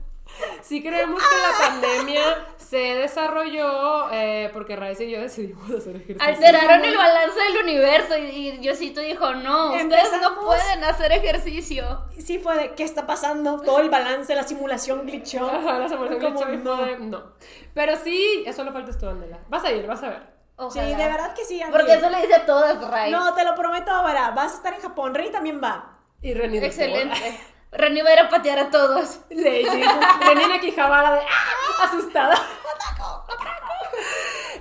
Sí 0.62 0.82
creemos 0.82 1.20
que 1.22 1.36
la 1.36 1.68
pandemia 1.68 2.46
se 2.56 2.76
desarrolló 2.76 4.10
eh, 4.12 4.50
porque 4.52 4.76
Raiza 4.76 5.04
y 5.04 5.10
yo 5.10 5.20
decidimos 5.20 5.70
hacer 5.70 5.96
ejercicio. 5.96 6.22
Alteraron 6.22 6.84
el 6.84 6.96
balance 6.96 7.40
del 7.40 7.62
universo 7.64 8.18
y, 8.18 8.22
y 8.22 8.50
Diosito 8.58 9.00
dijo, 9.00 9.34
no, 9.34 9.72
ustedes 9.72 10.20
no 10.20 10.40
pueden 10.40 10.84
hacer 10.84 11.12
ejercicio. 11.12 12.04
Sí 12.18 12.38
fue 12.38 12.56
de, 12.56 12.74
¿qué 12.74 12.84
está 12.84 13.06
pasando? 13.06 13.60
Todo 13.60 13.80
el 13.80 13.88
balance, 13.88 14.34
la 14.34 14.42
simulación 14.42 15.06
glitchó. 15.06 15.48
Ajá, 15.48 15.78
la 15.78 15.88
simulación 15.88 16.20
glitchó 16.20 16.52
y 16.52 16.56
no. 16.58 16.76
de, 16.84 16.98
no. 16.98 17.32
Pero 17.74 17.96
sí, 17.96 18.44
eso 18.46 18.64
lo 18.64 18.72
faltas 18.72 18.98
tú, 18.98 19.08
Andela. 19.08 19.38
Vas 19.48 19.64
a 19.64 19.72
ir, 19.72 19.86
vas 19.86 20.02
a 20.02 20.08
ver. 20.10 20.38
Sí, 20.58 20.64
Ojalá. 20.64 20.96
de 20.96 21.04
verdad 21.04 21.34
que 21.34 21.44
sí. 21.44 21.62
Andy. 21.62 21.72
Porque 21.72 21.94
eso 21.94 22.10
le 22.10 22.20
dice 22.20 22.34
a 22.34 22.44
todas, 22.44 22.90
Ray. 22.90 23.12
No, 23.12 23.32
te 23.32 23.44
lo 23.44 23.54
prometo 23.54 23.92
ahora. 23.92 24.32
Vas 24.32 24.52
a 24.52 24.56
estar 24.56 24.74
en 24.74 24.80
Japón. 24.80 25.14
Rey 25.14 25.30
también 25.30 25.60
va. 25.62 25.92
Y 26.20 26.34
Reni 26.34 26.58
de 26.58 26.66
Excelente. 26.66 27.40
Reni 27.72 28.00
va 28.00 28.10
a 28.10 28.12
ir 28.14 28.20
a 28.20 28.28
patear 28.28 28.58
a 28.58 28.70
todos. 28.70 29.20
Legit. 29.30 29.84
Renina 30.26 30.60
Quijabara 30.60 31.14
de 31.14 31.20
¡ah! 31.20 31.84
asustada. 31.84 32.36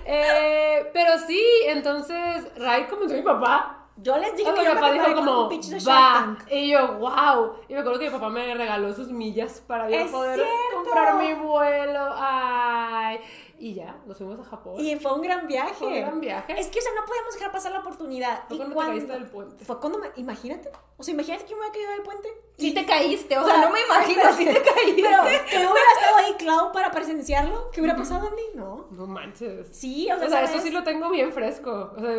Eh, 0.10 0.90
pero 0.94 1.18
sí, 1.20 1.44
entonces 1.66 2.48
Ray 2.58 2.86
convenció 2.86 3.18
a 3.18 3.20
mi 3.20 3.26
papá. 3.26 3.74
Yo 3.98 4.18
les 4.18 4.36
dije 4.38 4.54
que 4.54 4.62
mi 4.62 4.68
papá 4.68 4.92
dijo 4.92 5.16
como, 5.16 5.50
va. 5.88 6.38
Y 6.50 6.70
yo, 6.72 6.94
wow. 6.94 7.58
Y 7.68 7.74
me 7.74 7.80
acuerdo 7.80 8.00
que 8.00 8.06
mi 8.06 8.12
papá 8.12 8.30
me 8.30 8.54
regaló 8.54 8.94
sus 8.94 9.10
millas 9.10 9.62
para 9.68 9.90
yo 9.90 9.98
¡Es 9.98 10.12
poder 10.12 10.36
cierto! 10.36 10.54
comprar 10.76 11.16
mi 11.16 11.34
vuelo. 11.34 12.14
Ay. 12.16 13.20
Y 13.60 13.74
ya, 13.74 13.96
nos 14.06 14.18
fuimos 14.18 14.40
a 14.40 14.50
Japón. 14.50 14.76
Y 14.80 14.96
fue 14.98 15.14
un 15.14 15.22
gran 15.22 15.48
viaje. 15.48 15.74
Fue 15.74 15.88
un 15.88 15.96
gran 16.00 16.20
viaje. 16.22 16.60
Es 16.60 16.68
que, 16.68 16.80
o 16.80 16.82
sea, 16.82 16.92
no 16.96 17.06
podíamos 17.06 17.34
dejar 17.34 17.52
pasar 17.52 17.72
la 17.72 17.80
oportunidad. 17.80 18.44
Fue 18.48 18.56
y 18.56 18.60
cuando 18.60 18.76
te 18.80 18.86
caíste 18.86 19.14
del 19.14 19.26
puente. 19.26 19.66
Fue 19.66 19.80
cuando 19.80 20.00
me... 20.00 20.10
Imagínate. 20.16 20.72
O 21.00 21.04
sea, 21.04 21.14
imagínate 21.14 21.46
que 21.46 21.52
yo 21.52 21.58
me 21.58 21.64
había 21.66 21.74
caído 21.74 21.92
del 21.92 22.02
puente. 22.04 22.30
Sí 22.58 22.70
Y- 22.70 22.74
te 22.74 22.86
caíste, 22.86 23.38
o 23.38 23.42
O 23.44 23.46
sea, 23.46 23.56
sea, 23.56 23.66
no 23.66 23.72
me 23.72 23.82
imagino 23.86 24.24
si 24.36 24.46
te 24.46 24.62
caíste. 24.62 25.02
Pero 25.02 25.24
que 25.50 25.60
no 25.60 25.72
hubiera 25.72 25.92
estado 26.00 26.16
ahí 26.18 26.34
Clau 26.38 26.72
para 26.72 26.92
presenciarlo. 26.92 27.70
¿Qué 27.72 27.82
hubiera 27.82 27.96
pasado 27.98 28.28
a 28.28 28.32
mí? 28.32 28.42
No. 28.56 28.88
No 28.92 29.06
manches. 29.08 29.68
Sí, 29.72 30.06
o 30.12 30.18
sea, 30.18 30.28
O 30.28 30.30
sea, 30.30 30.30
¿sabes? 30.40 30.52
eso 30.52 30.62
sí 30.62 30.72
lo 30.72 30.84
tengo 30.84 31.10
bien 31.10 31.32
fresco. 31.34 31.94
O 31.96 32.00
sea, 32.00 32.12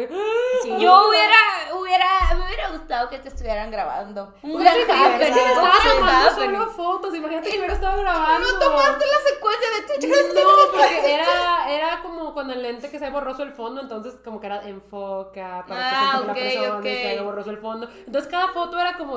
Sí. 0.63 0.69
Yo 0.79 1.09
hubiera, 1.09 1.37
hubiera, 1.81 2.07
me 2.37 2.45
hubiera 2.47 2.69
gustado 2.71 3.09
que 3.11 3.19
te 3.19 3.29
estuvieran 3.29 3.71
grabando. 3.71 4.35
Un 4.43 4.57
Hubiera 4.57 4.75
gran 4.75 5.19
tomando 5.19 6.35
solo 6.35 6.71
fotos. 6.71 7.15
Imagínate 7.15 7.51
que 7.51 7.59
hubiera 7.59 7.75
estado 7.75 8.01
grabando. 8.01 8.47
No 8.53 8.59
tomaste 8.59 9.05
la 9.07 9.31
secuencia 9.35 9.69
de 9.71 9.83
Twitch. 9.87 10.35
No, 10.35 10.71
porque 10.73 11.15
era, 11.15 11.27
era 11.69 12.01
como 12.03 12.33
con 12.35 12.51
el 12.51 12.63
lente 12.63 12.91
que 12.91 12.99
se 12.99 13.05
ve 13.07 13.11
borroso 13.11 13.43
el 13.43 13.53
fondo, 13.53 13.81
entonces 13.81 14.15
como 14.25 14.41
que 14.41 14.47
era 14.47 14.67
enfoca 14.69 15.65
para 15.67 15.89
Ah, 15.89 16.33
que 16.35 16.51
se 16.51 16.57
enfoque 16.57 16.69
ok, 16.69 16.75
la 16.75 16.75
persona 16.75 16.79
ok. 16.79 16.85
y 16.85 17.17
se 17.17 17.21
borroso 17.23 17.51
el 17.51 17.59
fondo. 17.59 17.89
Entonces 18.07 18.31
cada 18.31 18.49
foto 18.49 18.79
era 18.79 18.97
como. 18.97 19.17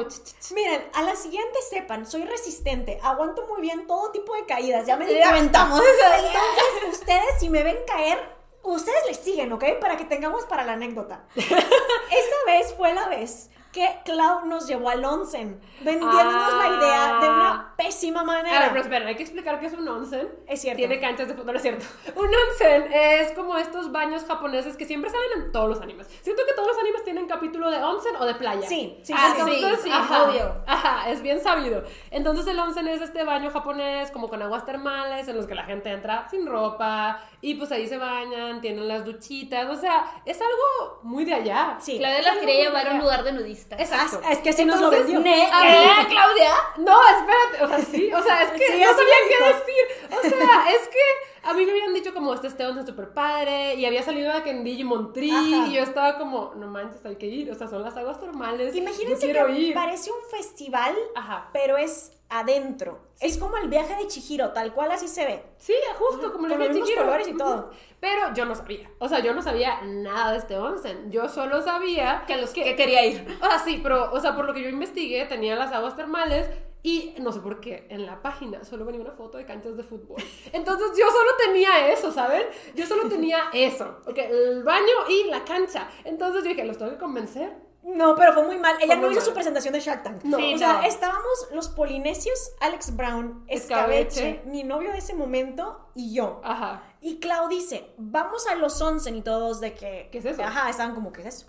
Miren, 0.53 0.89
a 0.93 1.01
la 1.03 1.16
siguiente 1.16 1.59
sepan, 1.70 2.05
soy 2.05 2.24
resistente, 2.26 2.99
aguanto 3.03 3.45
muy 3.47 3.62
bien 3.62 3.88
todo 3.88 4.12
tipo 4.12 4.34
de 4.36 4.45
caídas, 4.45 4.86
ya 4.86 4.97
me 4.97 5.05
di 5.07 5.22
aventamos. 5.22 5.80
Entonces, 5.82 6.99
ustedes 6.99 7.39
si 7.39 7.49
me 7.49 7.64
ven 7.64 7.78
caer, 7.88 8.20
ustedes 8.64 9.05
les 9.07 9.18
siguen, 9.18 9.51
¿ok? 9.53 9.64
Para 9.80 9.97
que 9.97 10.05
tengamos 10.05 10.45
para 10.45 10.64
la 10.64 10.74
anécdota. 10.74 11.24
Esa 11.36 12.36
vez 12.45 12.74
fue 12.76 12.93
la 12.93 13.07
vez 13.07 13.49
que 13.72 13.88
Clau 14.05 14.45
nos 14.45 14.67
llevó 14.67 14.89
al 14.89 15.03
onsen, 15.05 15.59
vendiéndonos 15.80 16.53
la 16.53 16.67
idea 16.67 17.19
de 17.22 17.30
una 17.30 17.74
pésima 17.78 18.22
A 18.22 18.24
ver, 18.26 18.43
manera. 18.43 18.69
pero 18.69 18.82
espera, 18.82 19.07
hay 19.07 19.15
que 19.15 19.24
explicar 19.24 19.59
que 19.59 19.67
es 19.67 19.74
un 19.74 19.88
onsen. 19.88 20.28
Es 20.47 20.61
cierto. 20.61 20.78
Tiene 20.78 20.99
canchas 20.99 21.28
de 21.28 21.34
fútbol, 21.34 21.55
es 21.55 21.61
cierto. 21.61 21.86
Un 22.15 22.28
onsen 22.28 22.91
es 22.91 23.32
como 23.32 23.57
estos 23.57 23.91
baños 23.91 24.24
japoneses 24.26 24.76
que 24.78 24.86
siempre 24.86 25.09
salen 25.09 25.43
en 25.45 25.51
todos 25.51 25.69
los 25.69 25.82
animes. 25.82 26.07
Siento 26.22 26.41
que 26.45 26.53
todos 26.53 26.67
los 26.67 26.78
animes 26.80 27.03
tienen 27.03 27.28
capítulo 27.28 27.72
de 27.72 27.82
onsen 27.84 28.15
o 28.17 28.26
de 28.26 28.36
playa. 28.36 28.67
Sí, 28.67 28.99
sí, 29.03 29.13
Ah, 29.15 29.34
sí, 29.36 29.41
sí. 29.43 29.51
sí. 29.51 29.63
Entonces, 29.63 29.91
ajá, 29.93 30.24
obvio. 30.24 30.55
Ajá, 30.67 31.09
es 31.09 31.22
bien 31.22 31.39
sabido. 31.41 31.84
Entonces 32.11 32.45
el 32.47 32.59
onsen 32.59 32.88
es 32.89 33.01
este 33.01 33.24
baño 33.24 33.51
japonés 33.51 34.11
como 34.11 34.28
con 34.30 34.41
aguas 34.41 34.65
termales 34.65 35.28
en 35.28 35.38
los 35.38 35.47
que 35.47 35.55
la 35.55 35.63
gente 35.63 35.89
entra 35.91 36.28
sin 36.30 36.45
ropa 36.45 37.19
y 37.42 37.56
pues 37.56 37.72
ahí 37.72 37.88
se 37.88 37.98
bañan, 37.98 38.62
tienen 38.62 38.88
las 38.88 39.04
duchitas, 39.04 39.68
o 39.70 39.80
sea, 39.80 40.22
es 40.26 40.39
algo 40.39 41.00
muy 41.04 41.26
de 41.26 41.34
allá. 41.34 41.78
Sí. 41.82 41.98
Claudia 41.98 42.22
las 42.22 42.38
quería 42.38 42.56
llevar 42.66 42.88
a 42.88 42.92
un 42.94 43.00
lugar 43.00 43.24
de 43.24 43.32
nudistas. 43.34 43.80
Exacto. 43.80 44.22
Ah, 44.24 44.32
es 44.34 44.39
que 44.39 44.50
así 44.52 44.64
nos 44.66 44.80
lo 44.80 44.89
vendió. 44.89 45.20
¿Ne- 45.20 45.50
A 45.52 45.62
¿Qué, 45.62 45.68
ver. 45.68 46.08
Claudia? 46.08 46.52
No, 46.78 47.00
espérate, 47.08 47.64
o 47.64 47.68
sea, 47.68 47.80
sí, 47.80 48.14
o 48.14 48.22
sea, 48.24 48.44
es 48.44 48.52
que 48.52 48.58
Sí, 48.72 48.80
no 48.80 48.89
sabía 48.92 49.16
qué 49.28 49.46
decir. 49.46 50.10
O 50.18 50.22
sea, 50.22 50.72
es 50.72 50.88
que 50.88 51.31
A 51.44 51.54
mí 51.54 51.66
me 51.66 51.72
habían 51.72 51.94
dicho 51.94 52.14
como 52.14 52.34
este 52.34 52.48
Esteban 52.48 52.78
es 52.78 52.86
súper 52.86 53.14
padre 53.14 53.74
y 53.76 53.86
había 53.86 54.04
salido 54.04 54.32
de 54.34 54.44
que 54.44 54.52
en 54.52 54.64
Digimon 54.64 55.12
Tree 55.12 55.32
Ajá. 55.32 55.68
y 55.68 55.74
yo 55.74 55.82
estaba 55.82 56.18
como, 56.18 56.54
no 56.56 56.68
manches, 56.68 57.04
hay 57.06 57.16
que 57.16 57.26
ir, 57.26 57.50
o 57.52 57.56
sea, 57.56 57.68
son 57.68 57.82
las 57.82 57.98
aguas 57.98 58.20
termales. 58.20 58.76
Imagínense 58.76 59.34
yo 59.34 59.46
que 59.48 59.52
ir. 59.54 59.74
parece 59.74 60.12
un 60.12 60.30
festival, 60.30 60.96
Ajá. 61.16 61.50
pero 61.52 61.78
es 61.78 62.12
adentro. 62.30 63.00
Es 63.20 63.38
como 63.38 63.58
el 63.58 63.68
viaje 63.70 63.96
de 63.96 64.08
Chihiro, 64.08 64.52
tal 64.52 64.72
cual 64.74 64.92
así 64.92 65.08
se 65.08 65.26
ve. 65.26 65.44
Sí, 65.58 65.74
justo 65.98 66.32
como 66.32 66.48
Con 66.48 66.50
le 66.50 66.58
los 66.58 66.70
mismos 66.70 66.88
Chihiro. 66.88 67.04
colores 67.06 67.28
y 67.28 67.36
todo. 67.36 67.72
Pero 68.00 68.34
yo 68.34 68.46
no 68.46 68.56
sabía. 68.56 68.89
O 69.00 69.10
sea, 69.10 69.20
yo 69.20 69.34
no 69.34 69.42
sabía 69.42 69.82
nada 69.82 70.32
de 70.32 70.38
este 70.38 70.58
onsen. 70.58 71.12
Yo 71.12 71.28
solo 71.28 71.62
sabía 71.62 72.24
Que 72.26 72.38
los 72.38 72.52
que 72.52 72.76
quería 72.76 73.06
ir. 73.06 73.38
O 73.42 73.46
sea, 73.50 73.60
sí, 73.60 73.80
pero, 73.84 74.12
o 74.14 74.20
sea, 74.22 74.36
por 74.36 74.46
lo 74.46 74.54
que 74.54 74.62
yo 74.64 74.70
investigué, 74.70 75.26
tenía 75.26 75.56
las 75.56 75.72
aguas 75.74 75.96
termales 75.98 76.48
y 76.84 77.14
no 77.20 77.32
sé 77.32 77.40
por 77.42 77.60
qué, 77.60 77.86
en 77.90 78.06
la 78.06 78.22
página 78.22 78.64
solo 78.64 78.86
venía 78.86 79.02
una 79.02 79.12
foto 79.12 79.38
de 79.38 79.46
canchas 79.46 79.78
de 79.78 79.84
fútbol. 79.84 80.22
Entonces 80.52 80.88
yo 80.98 81.06
solo 81.12 81.32
tenía 81.46 81.90
eso, 81.92 82.12
¿saben? 82.12 82.44
Yo 82.76 82.86
solo 82.88 83.08
tenía 83.08 83.44
eso. 83.54 84.00
Ok, 84.08 84.18
el 84.18 84.64
baño 84.64 84.94
y 85.10 85.26
la 85.26 85.44
cancha. 85.44 85.90
Entonces 86.04 86.44
yo 86.44 86.50
dije, 86.50 86.64
los 86.66 86.78
tengo 86.78 86.92
que 86.92 86.98
convencer. 86.98 87.56
No, 87.84 88.14
pero 88.16 88.34
fue 88.34 88.44
muy 88.44 88.58
mal. 88.60 88.76
Ella 88.78 88.94
Fue 88.94 88.96
no 88.98 89.08
muy 89.08 89.12
hizo 89.14 89.22
su 89.22 89.32
mal. 89.32 89.36
presentación 89.36 89.74
de 89.74 89.80
Shark 89.80 90.04
Tank. 90.04 90.24
No. 90.24 90.38
Sí, 90.38 90.54
o 90.54 90.58
sea, 90.60 90.74
no. 90.74 90.84
estábamos 90.84 91.48
los 91.52 91.70
polinesios, 91.70 92.52
Alex 92.60 92.96
Brown, 92.96 93.44
Escabeche, 93.48 94.30
Escabeche. 94.30 94.42
mi 94.46 94.64
novio 94.64 94.92
de 94.92 95.00
ese 95.00 95.16
momento 95.16 95.90
y 95.96 96.14
yo. 96.14 96.42
Ajá. 96.44 96.84
Y 97.02 97.20
Clau 97.20 97.48
dice, 97.50 97.92
vamos 97.98 98.46
a 98.46 98.54
los 98.54 98.80
onsen 98.82 99.16
y 99.16 99.24
todos 99.24 99.60
de 99.62 99.74
que... 99.74 100.10
¿Qué 100.12 100.20
es 100.20 100.26
eso? 100.26 100.44
Ajá, 100.44 100.70
estaban 100.70 100.94
como, 100.94 101.12
¿qué 101.12 101.22
es 101.22 101.28
eso? 101.36 101.48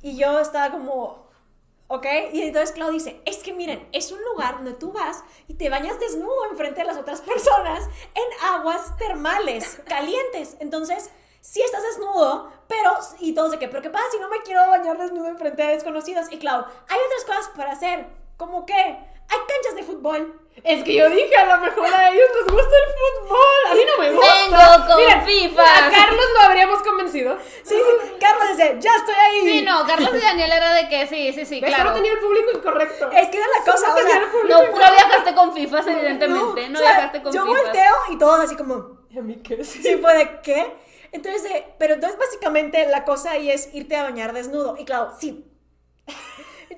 Y 0.00 0.16
yo 0.16 0.40
estaba 0.40 0.70
como, 0.70 1.27
¿ok? 1.88 2.06
Y 2.32 2.42
entonces 2.42 2.72
Clau 2.72 2.92
dice, 2.92 3.20
es 3.24 3.38
que 3.38 3.52
miren, 3.52 3.88
es 3.92 4.12
un 4.12 4.22
lugar 4.24 4.56
donde 4.56 4.74
tú 4.74 4.92
vas 4.92 5.24
y 5.48 5.54
te 5.54 5.68
bañas 5.68 5.98
desnudo 5.98 6.44
enfrente 6.50 6.80
de 6.80 6.86
las 6.86 6.96
otras 6.96 7.20
personas 7.22 7.84
en 8.14 8.46
aguas 8.54 8.96
termales, 8.96 9.80
calientes. 9.86 10.56
Entonces, 10.60 11.10
sí 11.40 11.60
estás 11.62 11.82
desnudo, 11.82 12.52
pero... 12.68 12.92
Y 13.18 13.34
todos 13.34 13.50
de 13.50 13.58
que, 13.58 13.68
¿pero 13.68 13.82
qué 13.82 13.90
pasa 13.90 14.04
si 14.12 14.18
no 14.20 14.28
me 14.28 14.42
quiero 14.42 14.66
bañar 14.68 14.98
desnudo 14.98 15.28
enfrente 15.28 15.62
de 15.62 15.74
desconocidos? 15.74 16.30
Y 16.30 16.38
Clau, 16.38 16.60
hay 16.60 16.98
otras 17.06 17.24
cosas 17.26 17.52
para 17.56 17.72
hacer, 17.72 18.06
como 18.36 18.66
que 18.66 18.98
hay 19.28 19.38
canchas 19.46 19.74
de 19.76 19.82
fútbol. 19.82 20.40
Es 20.64 20.82
que 20.82 20.92
yo 20.92 21.08
dije, 21.08 21.36
a 21.36 21.56
lo 21.56 21.62
mejor 21.64 21.86
a 21.86 22.10
ellos 22.10 22.28
les 22.34 22.52
gusta 22.52 22.74
el 22.76 22.92
fútbol. 22.92 23.70
A 23.70 23.74
mí 23.74 23.80
no 23.86 24.02
me 24.02 24.10
gusta. 24.10 24.34
Vengo 24.34 24.86
con 24.88 24.96
Miren, 24.96 25.24
FIFA. 25.24 25.62
A 25.62 25.90
Carlos 25.90 26.24
lo 26.34 26.40
habríamos 26.40 26.82
convencido. 26.82 27.38
Sí, 27.62 27.76
sí, 27.76 28.12
Carlos 28.20 28.48
dice, 28.56 28.76
ya 28.80 28.90
estoy 28.96 29.14
ahí. 29.14 29.40
Sí, 29.42 29.62
no, 29.64 29.86
Carlos 29.86 30.10
y 30.14 30.18
Daniel 30.18 30.50
era 30.52 30.74
de 30.74 30.88
que 30.88 31.06
sí, 31.06 31.32
sí, 31.32 31.46
sí, 31.46 31.60
¿Ves? 31.60 31.70
claro. 31.70 31.84
Solo 31.90 31.94
tenía 31.94 32.12
el 32.12 32.18
público 32.18 32.50
incorrecto. 32.52 33.08
Es 33.12 33.28
que 33.28 33.36
era 33.36 33.46
la 33.56 33.72
cosa, 33.72 33.94
o 33.94 33.98
sea, 33.98 34.16
el 34.18 34.24
público 34.30 34.58
No, 34.58 34.66
no 34.66 34.76
viajaste 34.92 35.34
con 35.34 35.54
FIFAs, 35.54 35.86
evidentemente. 35.86 36.68
No, 36.70 36.78
o 36.78 36.82
sea, 36.82 36.92
viajaste 36.92 37.22
con 37.22 37.32
yo 37.32 37.44
FIFAs. 37.46 37.62
volteo 37.62 37.94
y 38.10 38.18
todos 38.18 38.40
así 38.40 38.56
como, 38.56 38.98
¿Y 39.10 39.18
a 39.18 39.22
mí 39.22 39.36
qué? 39.36 39.64
Sí. 39.64 39.80
sí, 39.82 39.96
fue 39.98 40.16
de 40.18 40.40
qué. 40.42 40.74
Entonces, 41.12 41.50
eh, 41.52 41.66
pero 41.78 41.94
entonces 41.94 42.18
básicamente 42.18 42.84
la 42.88 43.04
cosa 43.04 43.30
ahí 43.30 43.50
es 43.50 43.72
irte 43.74 43.94
a 43.96 44.02
bañar 44.02 44.32
desnudo. 44.32 44.76
Y 44.76 44.84
claro, 44.84 45.12
sí. 45.18 45.44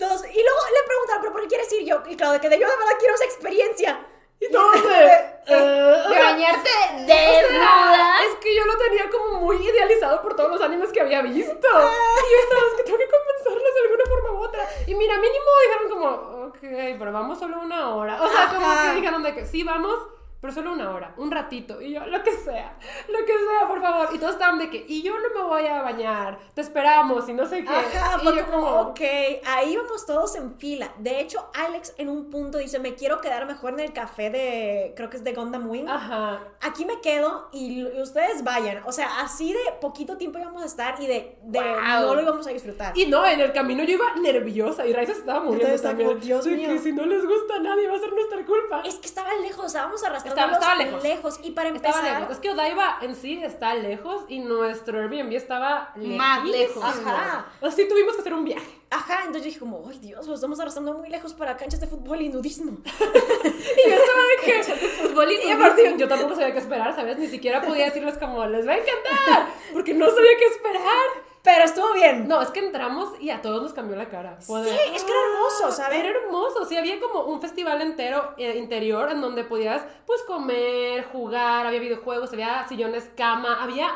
Y 0.00 0.02
todos, 0.02 0.24
y 0.24 0.42
luego 0.42 0.60
le 0.72 0.86
preguntaron, 0.86 1.20
¿pero 1.20 1.32
por 1.32 1.42
qué 1.42 1.48
quieres 1.48 1.70
ir 1.74 1.84
yo? 1.84 2.02
Y 2.08 2.16
claro, 2.16 2.32
de 2.32 2.40
que 2.40 2.48
de 2.48 2.58
yo 2.58 2.66
de 2.66 2.74
verdad 2.74 2.96
quiero 2.98 3.14
esa 3.16 3.24
experiencia. 3.26 4.00
Y 4.40 4.50
todos 4.50 4.82
de... 4.82 5.04
eh, 5.46 6.04
De 6.08 6.18
bañarte 6.18 6.70
desnuda. 7.06 8.24
Es 8.24 8.34
que 8.40 8.56
yo 8.56 8.64
lo 8.64 8.78
tenía 8.78 9.10
como 9.10 9.40
muy 9.40 9.56
idealizado 9.56 10.22
por 10.22 10.34
todos 10.34 10.52
los 10.52 10.62
animes 10.62 10.90
que 10.90 11.02
había 11.02 11.20
visto. 11.20 11.44
Y 11.52 12.32
yo 12.32 12.38
estaba, 12.42 12.62
es 12.70 12.76
que 12.78 12.82
tengo 12.84 12.96
que 12.96 13.08
convencerlos 13.10 13.74
de 13.74 13.80
alguna 13.80 14.04
forma 14.08 14.40
u 14.40 14.42
otra. 14.42 14.66
Y 14.86 14.94
mira, 14.94 15.16
mínimo 15.16 15.44
dijeron 15.66 15.90
como, 15.90 16.46
ok, 16.46 16.58
pero 16.98 17.12
vamos 17.12 17.38
solo 17.38 17.60
una 17.60 17.94
hora. 17.94 18.22
O 18.22 18.28
sea, 18.30 18.48
como 18.54 18.66
Ajá. 18.70 18.88
que 18.90 18.96
dijeron 19.00 19.22
de 19.22 19.34
que 19.34 19.44
sí, 19.44 19.64
vamos, 19.64 19.98
pero 20.40 20.52
solo 20.52 20.72
una 20.72 20.90
hora, 20.90 21.14
un 21.18 21.30
ratito. 21.30 21.80
Y 21.82 21.92
yo, 21.92 22.06
lo 22.06 22.22
que 22.22 22.32
sea, 22.32 22.76
lo 23.08 23.18
que 23.18 23.32
sea, 23.32 23.68
por 23.68 23.80
favor. 23.80 24.08
Y 24.14 24.18
todos 24.18 24.32
estaban 24.32 24.58
de 24.58 24.70
que, 24.70 24.84
y 24.88 25.02
yo 25.02 25.12
no 25.18 25.28
me 25.34 25.42
voy 25.42 25.66
a 25.66 25.82
bañar, 25.82 26.38
te 26.54 26.60
esperamos 26.62 27.28
y 27.28 27.32
no 27.34 27.46
sé 27.46 27.62
qué. 27.64 27.68
Ajá, 27.70 28.20
y 28.22 28.36
yo 28.36 28.46
como, 28.50 28.68
ok, 28.80 29.00
ahí 29.46 29.76
vamos 29.76 30.06
todos 30.06 30.34
en 30.36 30.56
fila. 30.58 30.92
De 30.98 31.20
hecho, 31.20 31.50
Alex 31.54 31.94
en 31.98 32.08
un 32.08 32.30
punto 32.30 32.58
dice, 32.58 32.78
me 32.78 32.94
quiero 32.94 33.20
quedar 33.20 33.46
mejor 33.46 33.74
en 33.74 33.80
el 33.80 33.92
café 33.92 34.30
de, 34.30 34.92
creo 34.96 35.10
que 35.10 35.16
es 35.18 35.24
de 35.24 35.34
Gundam 35.34 35.68
Wing. 35.68 35.88
Ajá. 35.88 36.40
Aquí 36.62 36.84
me 36.84 37.00
quedo 37.00 37.48
y 37.52 37.80
l- 37.80 38.02
ustedes 38.02 38.42
vayan. 38.44 38.82
O 38.86 38.92
sea, 38.92 39.20
así 39.20 39.52
de 39.52 39.60
poquito 39.80 40.16
tiempo 40.16 40.38
íbamos 40.38 40.62
a 40.62 40.66
estar 40.66 41.00
y 41.00 41.06
de, 41.06 41.36
de 41.42 41.60
Wow. 41.60 42.06
no 42.06 42.14
lo 42.14 42.22
íbamos 42.22 42.46
a 42.46 42.50
disfrutar. 42.50 42.96
Y 42.96 43.06
no, 43.06 43.24
en 43.26 43.40
el 43.40 43.52
camino 43.52 43.82
yo 43.84 43.94
iba 43.94 44.14
nerviosa 44.16 44.86
y 44.86 44.92
Raiza 44.92 45.12
estaba 45.12 45.40
muriendo 45.40 45.64
Entonces 45.66 45.82
también. 45.82 46.08
como, 46.10 46.20
Dios 46.20 46.44
de 46.44 46.50
mío. 46.52 46.68
que 46.68 46.78
si 46.78 46.92
no 46.92 47.04
les 47.06 47.24
gusta 47.26 47.56
a 47.56 47.58
nadie 47.58 47.88
va 47.88 47.96
a 47.96 47.98
ser 47.98 48.12
nuestra 48.12 48.44
culpa. 48.46 48.82
Es 48.84 48.94
que 48.96 49.06
estaba 49.06 49.34
lejos, 49.42 49.66
estábamos 49.66 50.02
arrastrando 50.04 50.29
Estaba- 50.30 50.52
estaba 50.52 50.74
lejos. 51.02 51.40
Y 51.42 51.50
para 51.52 51.68
empezar, 51.68 51.90
Estaba 51.90 52.18
lejos. 52.20 52.32
Es 52.34 52.40
que 52.40 52.50
Odaiba 52.50 52.98
en 53.02 53.14
sí 53.14 53.42
está 53.42 53.74
lejos 53.74 54.24
y 54.28 54.40
nuestro 54.40 54.98
Airbnb 55.00 55.32
estaba 55.34 55.92
Más 55.96 56.44
lejos. 56.44 56.82
Ajá. 56.84 57.46
Así 57.62 57.88
tuvimos 57.88 58.14
que 58.14 58.20
hacer 58.20 58.34
un 58.34 58.44
viaje. 58.44 58.79
Ajá, 58.92 59.20
entonces 59.20 59.42
yo 59.42 59.46
dije 59.46 59.60
como, 59.60 59.84
ay 59.88 59.98
Dios, 60.00 60.26
lo 60.26 60.34
estamos 60.34 60.58
arrastrando 60.58 60.94
muy 60.94 61.08
lejos 61.08 61.32
para 61.32 61.56
canchas 61.56 61.80
de 61.80 61.86
fútbol 61.86 62.22
y 62.22 62.28
nudismo. 62.28 62.78
Y 62.84 63.88
yo 63.88 63.96
estaba 63.96 64.22
de 64.22 64.36
que... 64.44 64.62
Fútbol 65.08 65.32
y 65.32 65.46
Y 65.46 65.50
aparte 65.52 65.94
yo 65.96 66.08
tampoco 66.08 66.34
sabía 66.34 66.52
qué 66.52 66.58
esperar, 66.58 66.94
¿sabes? 66.94 67.16
Ni 67.16 67.28
siquiera 67.28 67.62
podía 67.62 67.84
decirles 67.84 68.18
como, 68.18 68.44
les 68.46 68.66
va 68.66 68.72
a 68.72 68.78
encantar. 68.78 69.54
Porque 69.72 69.94
no 69.94 70.06
sabía 70.06 70.36
qué 70.38 70.44
esperar. 70.46 71.06
Pero 71.42 71.64
estuvo 71.64 71.92
bien. 71.94 72.28
No, 72.28 72.42
es 72.42 72.50
que 72.50 72.60
entramos 72.60 73.08
y 73.20 73.30
a 73.30 73.40
todos 73.40 73.62
nos 73.62 73.72
cambió 73.72 73.96
la 73.96 74.08
cara. 74.08 74.36
Sí, 74.40 74.52
es 74.52 75.04
que 75.04 75.10
era 75.10 75.20
hermoso, 75.32 75.70
¿sabes? 75.70 76.00
Era 76.00 76.10
hermoso, 76.10 76.66
sí, 76.66 76.76
había 76.76 77.00
como 77.00 77.22
un 77.24 77.40
festival 77.40 77.80
entero 77.80 78.34
eh, 78.36 78.58
interior 78.58 79.10
en 79.10 79.20
donde 79.20 79.44
podías 79.44 79.82
pues 80.04 80.22
comer, 80.24 81.04
jugar, 81.04 81.66
había 81.66 81.80
videojuegos, 81.80 82.32
había 82.32 82.66
sillones, 82.68 83.08
cama, 83.16 83.62
había 83.62 83.88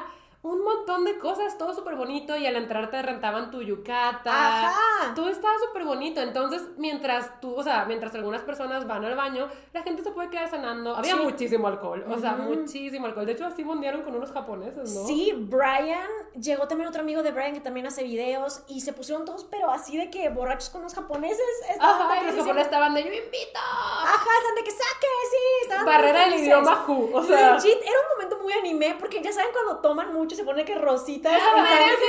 un 0.45 0.63
montón 0.63 1.05
de 1.07 1.17
cosas, 1.19 1.57
todo 1.57 1.73
súper 1.75 1.95
bonito 1.97 2.37
y 2.37 2.47
al 2.47 2.57
entrar 2.57 2.91
te 2.91 3.01
rentaban 3.01 3.51
tu 3.51 3.63
yucata. 3.63 4.69
Ajá. 4.69 5.15
Todo 5.15 5.31
estaba 5.31 5.55
súper 5.59 5.85
bonito, 5.85 6.21
entonces 6.21 6.63
mientras 6.77 7.41
tú, 7.41 7.55
o 7.57 7.63
sea, 7.63 7.87
mientras 7.87 8.15
algunas 8.15 8.43
personas 8.43 8.87
van 8.87 9.03
al 9.07 9.17
baño, 9.17 9.49
la 9.73 9.83
gente 9.83 10.03
se 10.03 10.11
puede 10.11 10.29
quedar 10.29 10.49
cenando. 10.49 10.95
Había 10.95 11.17
Sí. 11.17 11.23
muchísimo 11.23 11.67
alcohol, 11.67 12.05
o 12.09 12.19
sea, 12.19 12.33
muchísimo 12.33 13.07
alcohol. 13.07 13.25
De 13.25 13.33
hecho, 13.33 13.47
así 13.47 13.65
bondearon 13.65 14.03
con 14.03 14.15
unos 14.15 14.33
japoneses, 14.33 14.95
¿no? 14.95 15.07
Sí, 15.07 15.33
Brian, 15.35 16.07
llegó 16.39 16.69
también 16.69 16.89
otro 16.91 17.01
amigo 17.01 17.23
de 17.23 17.33
Brian 17.33 17.55
que 17.55 17.61
también 17.61 17.87
hace 17.87 18.03
videos 18.05 18.63
y 18.69 18.83
se 18.83 18.93
pusieron 18.93 19.25
todos, 19.25 19.45
pero 19.45 19.71
así 19.71 19.97
de 19.97 20.11
que 20.11 20.29
borrachos 20.29 20.69
con 20.69 20.83
los 20.83 20.93
japoneses. 20.95 21.41
Ajá, 21.81 22.21
y 22.23 22.27
los 22.27 22.35
japoneses 22.37 22.67
estaban 22.67 22.93
de 22.93 23.03
yo 23.03 23.09
invito. 23.09 23.59
Ajá, 23.59 24.31
están 24.41 24.55
de 24.57 24.63
que 24.65 24.71
saque, 24.71 25.07
sí, 25.31 25.37
estaban 25.63 25.87
Barrera 25.87 26.25
del 26.29 26.35
idioma 26.35 26.77
Ju, 26.77 27.11
o 27.15 27.23
sea. 27.23 27.55
Legit, 27.55 27.81
era 27.81 27.99
un 27.99 28.09
momento 28.19 28.39
muy 28.43 28.53
anime 28.53 28.95
porque 29.01 29.23
ya 29.23 29.33
saben 29.33 29.51
cuando 29.53 29.81
toman 29.81 30.13
mucho 30.13 30.34
se 30.35 30.45
pone 30.45 30.65
que 30.65 30.75
rositas 30.75 31.41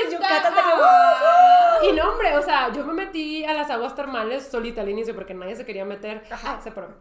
y 0.08 0.12
yucatas 0.14 0.54
de 0.56 0.62
ah. 0.64 1.80
Y 1.90 1.94
no, 1.94 2.10
hombre, 2.10 2.38
o 2.38 2.42
sea, 2.42 2.72
yo 2.74 2.86
me 2.86 2.94
metí 2.94 3.44
a 3.46 3.54
las 3.54 3.70
aguas 3.70 3.96
termales 3.96 4.48
solita 4.48 4.82
al 4.82 4.90
inicio 4.90 5.14
porque 5.16 5.34
nadie 5.34 5.56
se 5.56 5.66
quería 5.66 5.86
meter. 5.86 6.24
Ajá. 6.30 6.58
Ah, 6.58 6.62
se 6.62 6.72
probó. 6.72 6.94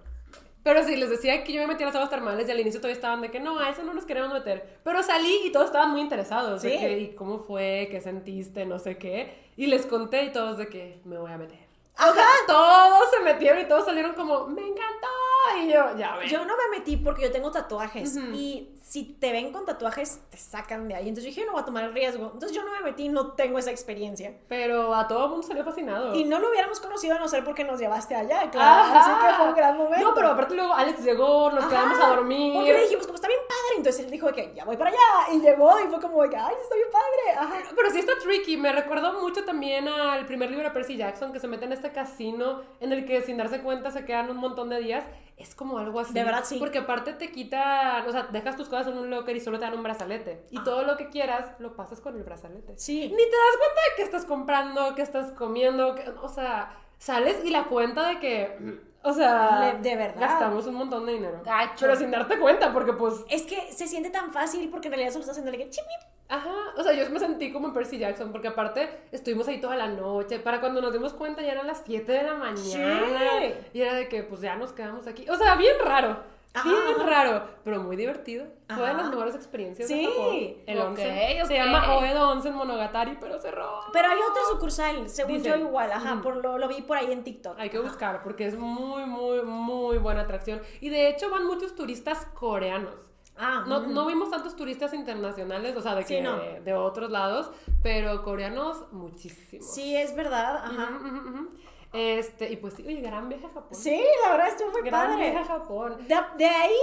Pero 0.63 0.83
sí, 0.83 0.97
les 0.97 1.11
decía 1.11 1.45
que 1.45 1.53
yo 1.53 1.61
me 1.61 1.67
metí 1.67 1.83
a 1.83 1.87
las 1.87 1.95
aguas 1.95 2.09
termales 2.09 2.49
y 2.49 2.51
al 2.51 2.59
inicio 2.59 2.81
todavía 2.81 2.95
estaban 2.97 3.21
de 3.21 3.31
que 3.31 3.39
no, 3.39 3.59
a 3.59 3.69
eso 3.69 3.83
no 3.83 3.93
nos 3.93 4.07
queremos 4.07 4.33
meter. 4.33 4.79
Pero 4.83 5.03
salí 5.03 5.43
y 5.45 5.53
todos 5.53 5.67
estaban 5.67 5.91
muy 5.91 6.01
interesados. 6.01 6.63
De 6.63 6.71
Sí. 6.71 6.79
que, 6.79 6.99
¿y 7.01 7.15
cómo 7.15 7.39
fue? 7.41 7.89
¿Qué 7.91 8.01
sentiste? 8.01 8.65
No 8.65 8.79
sé 8.79 8.97
qué. 8.97 9.53
Y 9.57 9.67
les 9.67 9.85
conté 9.85 10.25
y 10.25 10.33
todos 10.33 10.57
de 10.57 10.69
que 10.69 11.01
me 11.05 11.19
voy 11.19 11.31
a 11.31 11.37
meter. 11.37 11.64
Ajá. 11.97 12.27
Todos 12.47 13.11
se 13.11 13.21
metieron 13.21 13.61
y 13.61 13.69
todos 13.69 13.85
salieron 13.85 14.15
como, 14.15 14.47
me 14.47 14.63
encantó. 14.63 15.09
Y 15.59 15.69
yo, 15.69 15.97
ya 15.97 16.17
ven. 16.17 16.29
Yo 16.29 16.45
no 16.45 16.55
me 16.57 16.79
metí 16.79 16.97
porque 16.97 17.23
yo 17.23 17.33
tengo 17.33 17.51
tatuajes 17.51 18.17
y 18.17 18.71
si 18.83 19.05
te 19.05 19.33
ven 19.33 19.53
con 19.53 19.65
tatuajes 19.65 20.21
te 20.31 20.37
sacan 20.37 20.89
de 20.89 20.95
ahí. 20.95 21.09
Entonces 21.09 21.25
yo 21.25 21.41
dije, 21.41 21.47
no 21.47 21.53
voy 21.53 21.63
a 21.63 21.65
tomar 21.65 21.85
el 21.85 21.93
riesgo. 21.93 22.31
Entonces 22.33 22.53
yo 22.53 22.65
no 22.65 22.73
me 22.73 22.81
metí, 22.81 23.09
no 23.09 23.33
tengo 23.33 23.59
esa 23.59 23.71
experiencia. 23.71 24.35
Pero 24.49 24.95
a 24.95 25.07
todo 25.07 25.25
el 25.25 25.31
mundo 25.31 25.47
salió 25.47 25.65
fascinado. 25.65 26.15
Y 26.15 26.25
no 26.25 26.39
lo 26.39 26.51
hubiéramos 26.51 26.81
conocido 26.81 27.17
a 27.17 27.19
no 27.19 27.29
ser 27.29 27.45
porque 27.45 27.65
nos 27.65 27.79
llevaste 27.79 28.15
allá, 28.15 28.51
claro. 28.51 28.95
Así 28.95 29.11
que 29.27 29.35
fue 29.35 29.49
un 29.49 29.55
gran 29.55 29.77
momento. 29.77 30.07
No, 30.07 30.15
pero 30.15 30.29
aparte 30.29 30.55
luego 30.55 30.73
Alex 30.75 31.05
llegó, 31.05 31.51
nos 31.51 31.65
Ajá, 31.65 31.69
quedamos 31.71 31.99
a 31.99 32.07
dormir. 32.09 32.55
Porque 32.55 32.73
le 32.73 32.81
dijimos, 32.83 33.07
como 33.07 33.17
está 33.17 33.29
bien 33.29 33.41
padre. 33.47 33.77
Entonces 33.77 34.05
él 34.05 34.11
dijo 34.11 34.33
que 34.33 34.53
ya 34.55 34.65
voy 34.65 34.77
para 34.77 34.91
allá. 34.91 35.33
Y 35.33 35.41
llegó 35.41 35.79
y 35.81 35.89
fue 35.89 36.01
como 36.01 36.23
ay, 36.23 36.29
está 36.29 36.75
bien 36.75 36.89
padre. 36.91 37.39
Ajá. 37.39 37.71
Pero 37.75 37.91
sí 37.91 37.99
está 37.99 38.13
tricky. 38.19 38.57
Me 38.57 38.73
recordó 38.73 39.21
mucho 39.21 39.45
también 39.45 39.89
al 39.89 40.27
primer 40.27 40.51
libro 40.51 40.65
de 40.65 40.71
Percy 40.71 40.97
Jackson 40.97 41.33
que 41.33 41.41
se 41.41 41.49
mete 41.49 41.65
en 41.65 41.73
este 41.73 41.84
casino 41.93 42.63
en 42.81 42.93
el 42.93 43.05
que 43.07 43.23
sin 43.23 43.37
darse 43.37 43.61
cuenta 43.63 43.91
se 43.91 44.05
quedan 44.05 44.31
un 44.31 44.37
montón 44.39 44.69
de 44.71 44.81
días. 44.81 45.05
Es 45.37 45.55
como 45.57 45.79
algo 45.79 45.99
así. 45.99 46.13
De 46.15 46.23
verdad, 46.23 46.45
sí. 46.45 46.59
Porque 46.61 46.79
aparte 46.79 47.13
te 47.13 47.33
quitan, 47.33 48.07
o 48.09 48.13
sea, 48.13 48.29
dejas 48.31 48.57
tus 48.57 48.69
cosas 48.69 48.87
en 48.89 48.99
un 48.99 49.11
locker 49.11 49.35
y 49.35 49.41
solo 49.41 49.59
te 49.59 49.65
dan 49.65 49.75
un 49.75 49.83
brazalete. 49.83 50.47
Y 50.53 50.63
todo 50.63 50.85
lo 50.85 50.97
que 50.97 51.09
quieras 51.11 51.47
lo 51.59 51.75
pasas 51.75 52.01
con 52.01 52.17
el 52.17 52.23
brazalete. 52.23 52.75
Sí. 52.79 53.01
Ni 53.01 53.17
te 53.17 53.23
das 53.25 53.57
cuenta 53.59 53.81
de 53.81 53.97
qué 53.97 54.03
estás 54.05 54.25
comprando, 54.27 54.95
qué 54.95 55.03
estás 55.03 55.33
comiendo, 55.33 55.97
que- 55.97 56.09
o 56.23 56.29
sea, 56.29 56.79
sales 57.05 57.37
y 57.45 57.51
la 57.51 57.65
cuenta 57.65 58.09
de 58.09 58.19
que, 58.19 58.57
o 59.03 59.13
sea, 59.13 59.73
De- 59.83 59.89
de 59.91 59.97
verdad. 59.97 60.21
gastamos 60.21 60.67
un 60.67 60.75
montón 60.77 61.05
de 61.07 61.13
dinero. 61.13 61.43
Gacho. 61.45 61.77
Pero 61.81 61.97
sin 61.97 62.11
darte 62.11 62.39
cuenta, 62.39 62.73
porque 62.73 62.95
pues 62.95 63.15
Es 63.29 63.43
que 63.43 63.71
se 63.73 63.87
siente 63.87 64.11
tan 64.11 64.33
fácil 64.33 64.69
porque 64.71 64.89
en 64.89 64.93
realidad 64.93 65.13
solo 65.13 65.21
estás 65.23 65.39
haciendo 65.39 65.57
que 65.59 65.69
chip. 65.71 65.85
Ajá, 66.27 66.51
o 66.79 66.83
sea, 66.83 66.95
yo 66.95 67.09
me 67.11 67.19
sentí 67.21 67.53
como 67.53 67.69
en 67.69 67.75
Percy 67.75 67.99
Jackson, 67.99 68.33
porque 68.33 68.49
aparte 68.49 68.89
estuvimos 69.13 69.47
ahí 69.47 69.61
toda 69.61 69.77
la 69.77 69.89
noche, 69.89 70.39
para 70.39 70.59
cuando 70.59 70.81
nos 70.81 70.91
dimos 70.93 71.13
cuenta 71.13 71.43
ya 71.43 71.53
eran 71.53 71.67
las 71.67 71.83
7 71.85 72.11
de 72.13 72.23
la 72.23 72.35
mañana, 72.35 72.61
Sí. 73.41 73.55
y 73.75 73.81
era 73.83 73.93
de 73.95 74.09
que 74.09 74.23
pues 74.23 74.41
ya 74.41 74.57
nos 74.57 74.73
quedamos 74.73 75.07
aquí, 75.07 75.29
o 75.29 75.37
sea, 75.37 75.55
bien 75.57 75.75
raro, 75.85 76.17
Bien 76.63 76.77
ajá. 77.01 77.07
raro, 77.07 77.49
pero 77.65 77.83
muy 77.83 77.97
divertido. 77.97 78.47
Fue 78.69 78.77
de 78.77 78.83
Ajá. 78.91 78.93
las 79.03 79.11
mejores 79.11 79.35
experiencias 79.35 79.89
Sí. 79.89 80.07
de 80.07 80.07
Japón. 80.07 80.63
El 80.67 80.79
Ok, 80.79 80.87
onsen. 80.91 81.41
ok. 81.43 81.47
Se 81.49 81.55
llama 81.55 81.97
Oedo 81.97 82.31
Onsen 82.31 82.55
Monogatari, 82.55 83.19
pero 83.21 83.41
cerró. 83.41 83.81
Pero 83.93 84.09
hay 84.09 84.19
otra 84.31 84.43
sucursal, 84.53 85.09
según 85.11 85.39
Dicen. 85.39 85.53
yo 85.53 85.59
igual, 85.67 85.91
ajá, 85.91 86.13
Ujú. 86.15 86.23
por 86.23 86.37
lo, 86.37 86.57
lo 86.59 86.69
vi 86.69 86.81
por 86.83 86.97
ahí 86.97 87.11
en 87.11 87.25
TikTok. 87.25 87.59
Hay 87.59 87.71
que 87.71 87.81
buscar 87.81 88.23
porque 88.23 88.47
es 88.47 88.57
muy, 88.57 89.05
muy, 89.05 89.43
muy 89.43 89.99
buena 89.99 90.21
atracción. 90.23 90.63
Y 90.81 90.91
de 90.91 91.09
hecho 91.09 91.29
van 91.29 91.45
muchos 91.45 91.75
turistas 91.75 92.25
coreanos. 92.35 92.95
Ah, 93.37 93.65
No, 93.67 93.81
mm. 93.81 93.93
no 93.93 94.07
vimos 94.07 94.31
tantos 94.31 94.55
turistas 94.55 94.95
internacionales, 94.95 95.75
o 95.77 95.81
sea, 95.81 95.97
de, 95.97 96.05
Sí, 96.05 96.15
que, 96.15 96.23
no. 96.23 96.37
de 96.37 96.73
otros 96.75 97.11
lados, 97.11 97.51
pero 97.83 98.23
coreanos 98.23 98.85
muchísimos. 98.93 99.75
Sí, 99.75 99.97
es 99.97 100.15
verdad, 100.15 100.59
ajá. 100.59 100.91
Ujú, 101.01 101.09
ujú. 101.29 101.49
Este, 101.95 102.51
y 102.53 102.57
pues 102.57 102.75
sí, 102.75 102.85
oye, 102.87 103.01
gran 103.01 103.29
viaje 103.29 103.47
a 103.47 103.51
Japón. 103.51 103.79
Sí, 103.79 104.03
la 104.25 104.33
verdad 104.33 104.49
estuvo 104.49 104.71
muy 104.73 104.83
gran 104.83 105.11
padre. 105.11 105.31
viaje 105.31 105.39
a 105.39 105.45
Japón. 105.45 105.97
De, 106.09 106.17
de 106.39 106.47
ahí, 106.47 106.77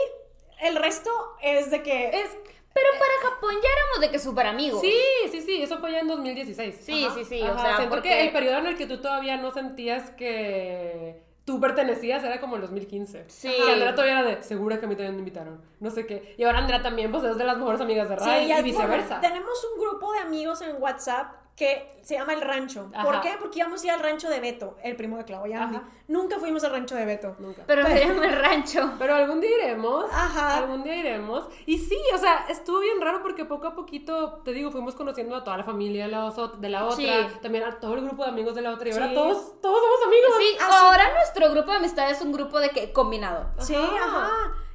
el 0.62 0.76
resto 0.78 1.12
es 1.42 1.70
de 1.70 1.84
que... 1.84 2.10
Es, 2.10 2.38
Pero 2.74 2.88
para 2.98 3.34
Japón 3.34 3.56
ya 3.62 3.70
éramos 3.70 4.00
de 4.02 4.10
que 4.12 4.20
súper 4.20 4.48
amigos. 4.48 4.80
sí, 4.82 4.96
sí, 5.30 5.42
sí, 5.42 5.62
eso 5.62 5.80
fue 5.80 5.92
ya 5.92 6.00
en 6.00 6.08
2016. 6.08 6.80
Sí, 6.82 7.04
Ajá, 7.06 7.16
sí, 7.16 7.26
sí, 7.26 7.42
o 7.42 7.46
ajá, 7.52 7.62
sea, 7.62 7.76
siento 7.78 7.96
porque- 7.96 8.10
que 8.10 8.22
el 8.28 8.32
periodo 8.32 8.60
en 8.60 8.68
el 8.68 8.78
que 8.78 8.86
tú 8.88 9.02
todavía 9.02 9.36
no 9.38 9.52
sentías 9.52 10.12
que 10.12 11.22
tú 11.44 11.60
pertenecías 11.60 12.24
era 12.24 12.40
como 12.40 12.56
el 12.56 12.62
2015. 12.62 13.26
Sí. 13.28 13.52
Que 13.54 13.72
Andrea 13.74 13.94
todavía 13.94 14.20
era 14.20 14.30
de, 14.38 14.44
segura 14.44 14.80
que 14.80 14.86
a 14.86 14.88
mí 14.88 14.96
también 14.96 15.16
me 15.16 15.20
invitaron, 15.20 15.60
no 15.82 15.90
sé 15.90 16.06
qué. 16.06 16.36
Y 16.38 16.44
ahora 16.44 16.60
Andrea 16.60 16.82
también, 16.82 17.12
pues 17.12 17.24
es 17.26 17.36
de 17.38 17.44
las 17.44 17.58
mejores 17.58 17.82
amigas 17.82 18.08
de 18.08 18.16
Ray 18.16 18.50
y 18.52 18.62
viceversa. 18.62 19.20
bueno, 19.20 19.22
tenemos 19.22 19.68
un 19.74 19.82
grupo 19.82 20.14
de 20.14 20.20
amigos 20.20 20.62
en 20.62 20.82
WhatsApp 20.82 21.34
que 21.56 22.00
se 22.02 22.16
llama 22.16 22.34
El 22.34 22.42
Rancho. 22.42 22.90
¿Por 23.04 23.22
qué? 23.22 23.36
Porque 23.40 23.60
íbamos 23.60 23.84
a 23.84 23.86
ir 23.86 23.92
al 23.92 24.00
rancho 24.00 24.30
de 24.30 24.40
Beto, 24.40 24.78
el 24.84 24.96
primo 24.96 25.18
de 25.18 25.26
Clau 25.26 25.46
y 25.46 25.54
Andy. 25.54 25.76
Ajá. 25.78 25.88
Nunca 26.08 26.40
fuimos 26.40 26.64
al 26.64 26.72
rancho 26.72 26.96
de 26.96 27.06
Beto. 27.06 27.36
Nunca. 27.38 27.64
Pero 27.68 27.86
se 27.86 28.00
llama 28.00 28.26
el 28.26 28.36
rancho. 28.40 28.94
Pero 28.98 29.14
algún 29.14 29.40
día 29.42 29.52
iremos. 29.58 30.06
Ajá. 30.12 30.58
Algún 30.58 30.84
día 30.84 30.96
iremos. 30.96 31.48
Y 31.68 31.78
sí, 31.78 32.00
o 32.16 32.18
sea, 32.18 32.46
estuvo 32.50 32.80
bien 32.80 33.00
raro 33.00 33.22
porque 33.22 33.46
poco 33.46 33.68
a 33.68 33.76
poquito, 33.76 34.42
te 34.44 34.54
digo, 34.54 34.72
fuimos 34.72 34.96
conociendo 34.96 35.36
a 35.36 35.44
toda 35.44 35.58
la 35.58 35.64
familia 35.64 36.06
de 36.06 36.12
la, 36.12 36.26
oso- 36.26 36.58
de 36.58 36.70
la 36.70 36.86
otra, 36.86 36.96
Sí. 36.96 37.10
también 37.44 37.64
a 37.66 37.80
todo 37.80 37.94
el 37.94 38.02
grupo 38.02 38.24
de 38.24 38.30
amigos 38.32 38.56
de 38.56 38.62
la 38.64 38.72
otra. 38.72 38.90
Y 38.90 38.94
ahora 38.94 39.10
Sí. 39.10 39.14
todos, 39.14 39.62
todos 39.62 39.80
somos 39.80 40.08
amigos. 40.08 40.32
Sí, 40.40 40.58
Así- 40.60 40.76
ahora 40.84 41.14
nuestro 41.14 41.52
grupo 41.52 41.70
de 41.72 41.78
amistades 41.78 42.18
es 42.18 42.24
un 42.24 42.32
grupo 42.32 42.60
de 42.60 42.70
que 42.70 42.92
combinado. 42.92 43.46
Sí, 43.60 43.76
Ajá. 43.76 44.32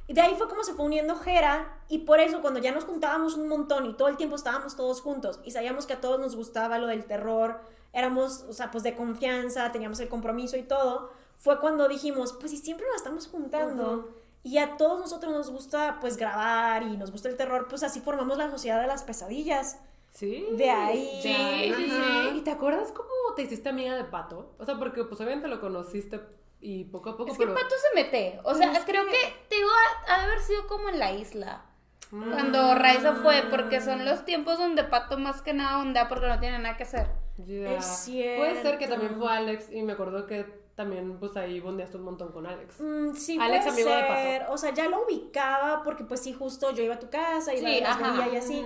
Y 0.07 0.13
de 0.13 0.21
ahí 0.21 0.35
fue 0.35 0.47
como 0.47 0.63
se 0.63 0.73
fue 0.73 0.85
uniendo 0.85 1.15
Jera. 1.17 1.81
Y 1.89 1.99
por 1.99 2.19
eso, 2.19 2.41
cuando 2.41 2.59
ya 2.59 2.71
nos 2.71 2.85
juntábamos 2.85 3.35
un 3.35 3.47
montón 3.47 3.85
y 3.85 3.93
todo 3.93 4.07
el 4.07 4.17
tiempo 4.17 4.35
estábamos 4.35 4.75
todos 4.75 5.01
juntos 5.01 5.39
y 5.43 5.51
sabíamos 5.51 5.85
que 5.85 5.93
a 5.93 6.01
todos 6.01 6.19
nos 6.19 6.35
gustaba 6.35 6.79
lo 6.79 6.87
del 6.87 7.05
terror, 7.05 7.59
éramos, 7.93 8.45
o 8.49 8.53
sea, 8.53 8.71
pues 8.71 8.83
de 8.83 8.95
confianza, 8.95 9.71
teníamos 9.71 9.99
el 9.99 10.07
compromiso 10.07 10.55
y 10.57 10.63
todo, 10.63 11.11
fue 11.37 11.59
cuando 11.59 11.87
dijimos, 11.87 12.33
pues 12.39 12.51
si 12.51 12.57
siempre 12.57 12.85
nos 12.87 12.97
estamos 12.97 13.27
juntando. 13.27 14.09
Y 14.43 14.59
a 14.59 14.77
todos 14.77 14.99
nosotros 14.99 15.33
nos 15.33 15.49
gusta 15.49 15.97
pues 15.99 16.15
grabar 16.15 16.83
y 16.83 16.95
nos 16.95 17.11
gusta 17.11 17.27
el 17.27 17.35
terror, 17.35 17.67
pues 17.67 17.83
así 17.83 17.99
formamos 17.99 18.37
la 18.37 18.49
sociedad 18.49 18.79
de 18.79 18.87
las 18.87 19.03
pesadillas. 19.03 19.77
Sí. 20.11 20.47
De 20.53 20.69
ahí. 20.69 21.19
Sí, 21.21 21.73
sí, 21.75 21.91
sí. 21.91 22.37
¿Y 22.37 22.41
te 22.41 22.51
acuerdas 22.51 22.93
cómo 22.93 23.09
te 23.35 23.41
hiciste 23.41 23.67
amiga 23.67 23.95
de 23.95 24.05
Pato? 24.05 24.53
O 24.57 24.63
sea, 24.63 24.79
porque 24.79 25.03
pues 25.03 25.19
obviamente 25.19 25.49
lo 25.49 25.59
conociste 25.59 26.21
y 26.59 26.85
poco 26.85 27.11
a 27.11 27.17
poco, 27.17 27.31
Es 27.31 27.37
que 27.37 27.45
pero... 27.45 27.55
Pato 27.55 27.75
se 27.89 27.95
mete. 27.95 28.39
O 28.43 28.53
sea, 28.55 28.71
Es 28.71 28.83
creo 28.85 29.05
que- 29.05 29.11
que, 29.11 29.33
te 29.49 29.55
digo, 29.55 29.69
ha, 30.07 30.17
de 30.19 30.23
haber 30.25 30.39
sido 30.39 30.67
como 30.67 30.89
en 30.89 30.99
la 30.99 31.11
isla. 31.11 31.63
Mm. 32.11 32.31
Cuando 32.31 32.73
Raiza 32.75 33.15
fue, 33.15 33.43
porque 33.49 33.81
son 33.81 34.05
los 34.05 34.23
tiempos 34.25 34.57
donde 34.57 34.83
Pato 34.85 35.17
más 35.17 35.41
que 35.41 35.53
nada 35.53 35.79
onda 35.79 36.07
porque 36.07 36.27
no 36.27 36.39
tiene 36.39 36.57
nada 36.59 36.77
que 36.77 36.83
hacer. 36.83 37.07
Ya. 37.37 37.73
Es 37.77 38.05
Puede 38.37 38.61
ser 38.61 38.77
que 38.77 38.85
cierto. 38.87 38.95
también 38.95 39.19
fue 39.19 39.29
Alex 39.31 39.71
y 39.71 39.83
me 39.83 39.93
acuerdo 39.93 40.25
que 40.25 40.45
también 40.75 41.19
pues 41.19 41.35
ahí 41.37 41.59
bondeaste 41.59 41.97
un 41.97 42.03
montón 42.03 42.31
con 42.31 42.45
Alex. 42.47 42.79
Mm, 42.79 43.13
sí, 43.13 43.37
Alex, 43.41 43.65
puede 43.65 43.73
amigo 43.81 43.89
de 43.89 44.01
Pato. 44.03 44.13
ser. 44.21 44.45
O 44.49 44.57
sea, 44.57 44.73
ya 44.73 44.87
lo 44.87 45.03
ubicaba 45.05 45.83
porque 45.83 46.03
pues 46.05 46.21
sí, 46.21 46.33
justo 46.33 46.71
yo 46.71 46.83
iba 46.83 46.95
a 46.95 46.99
tu 46.99 47.09
casa 47.09 47.53
y 47.53 47.57
Sí, 47.57 47.79
las 47.81 47.97
ajá. 47.99 48.11
veía 48.23 48.33
y 48.33 48.37
así. 48.37 48.65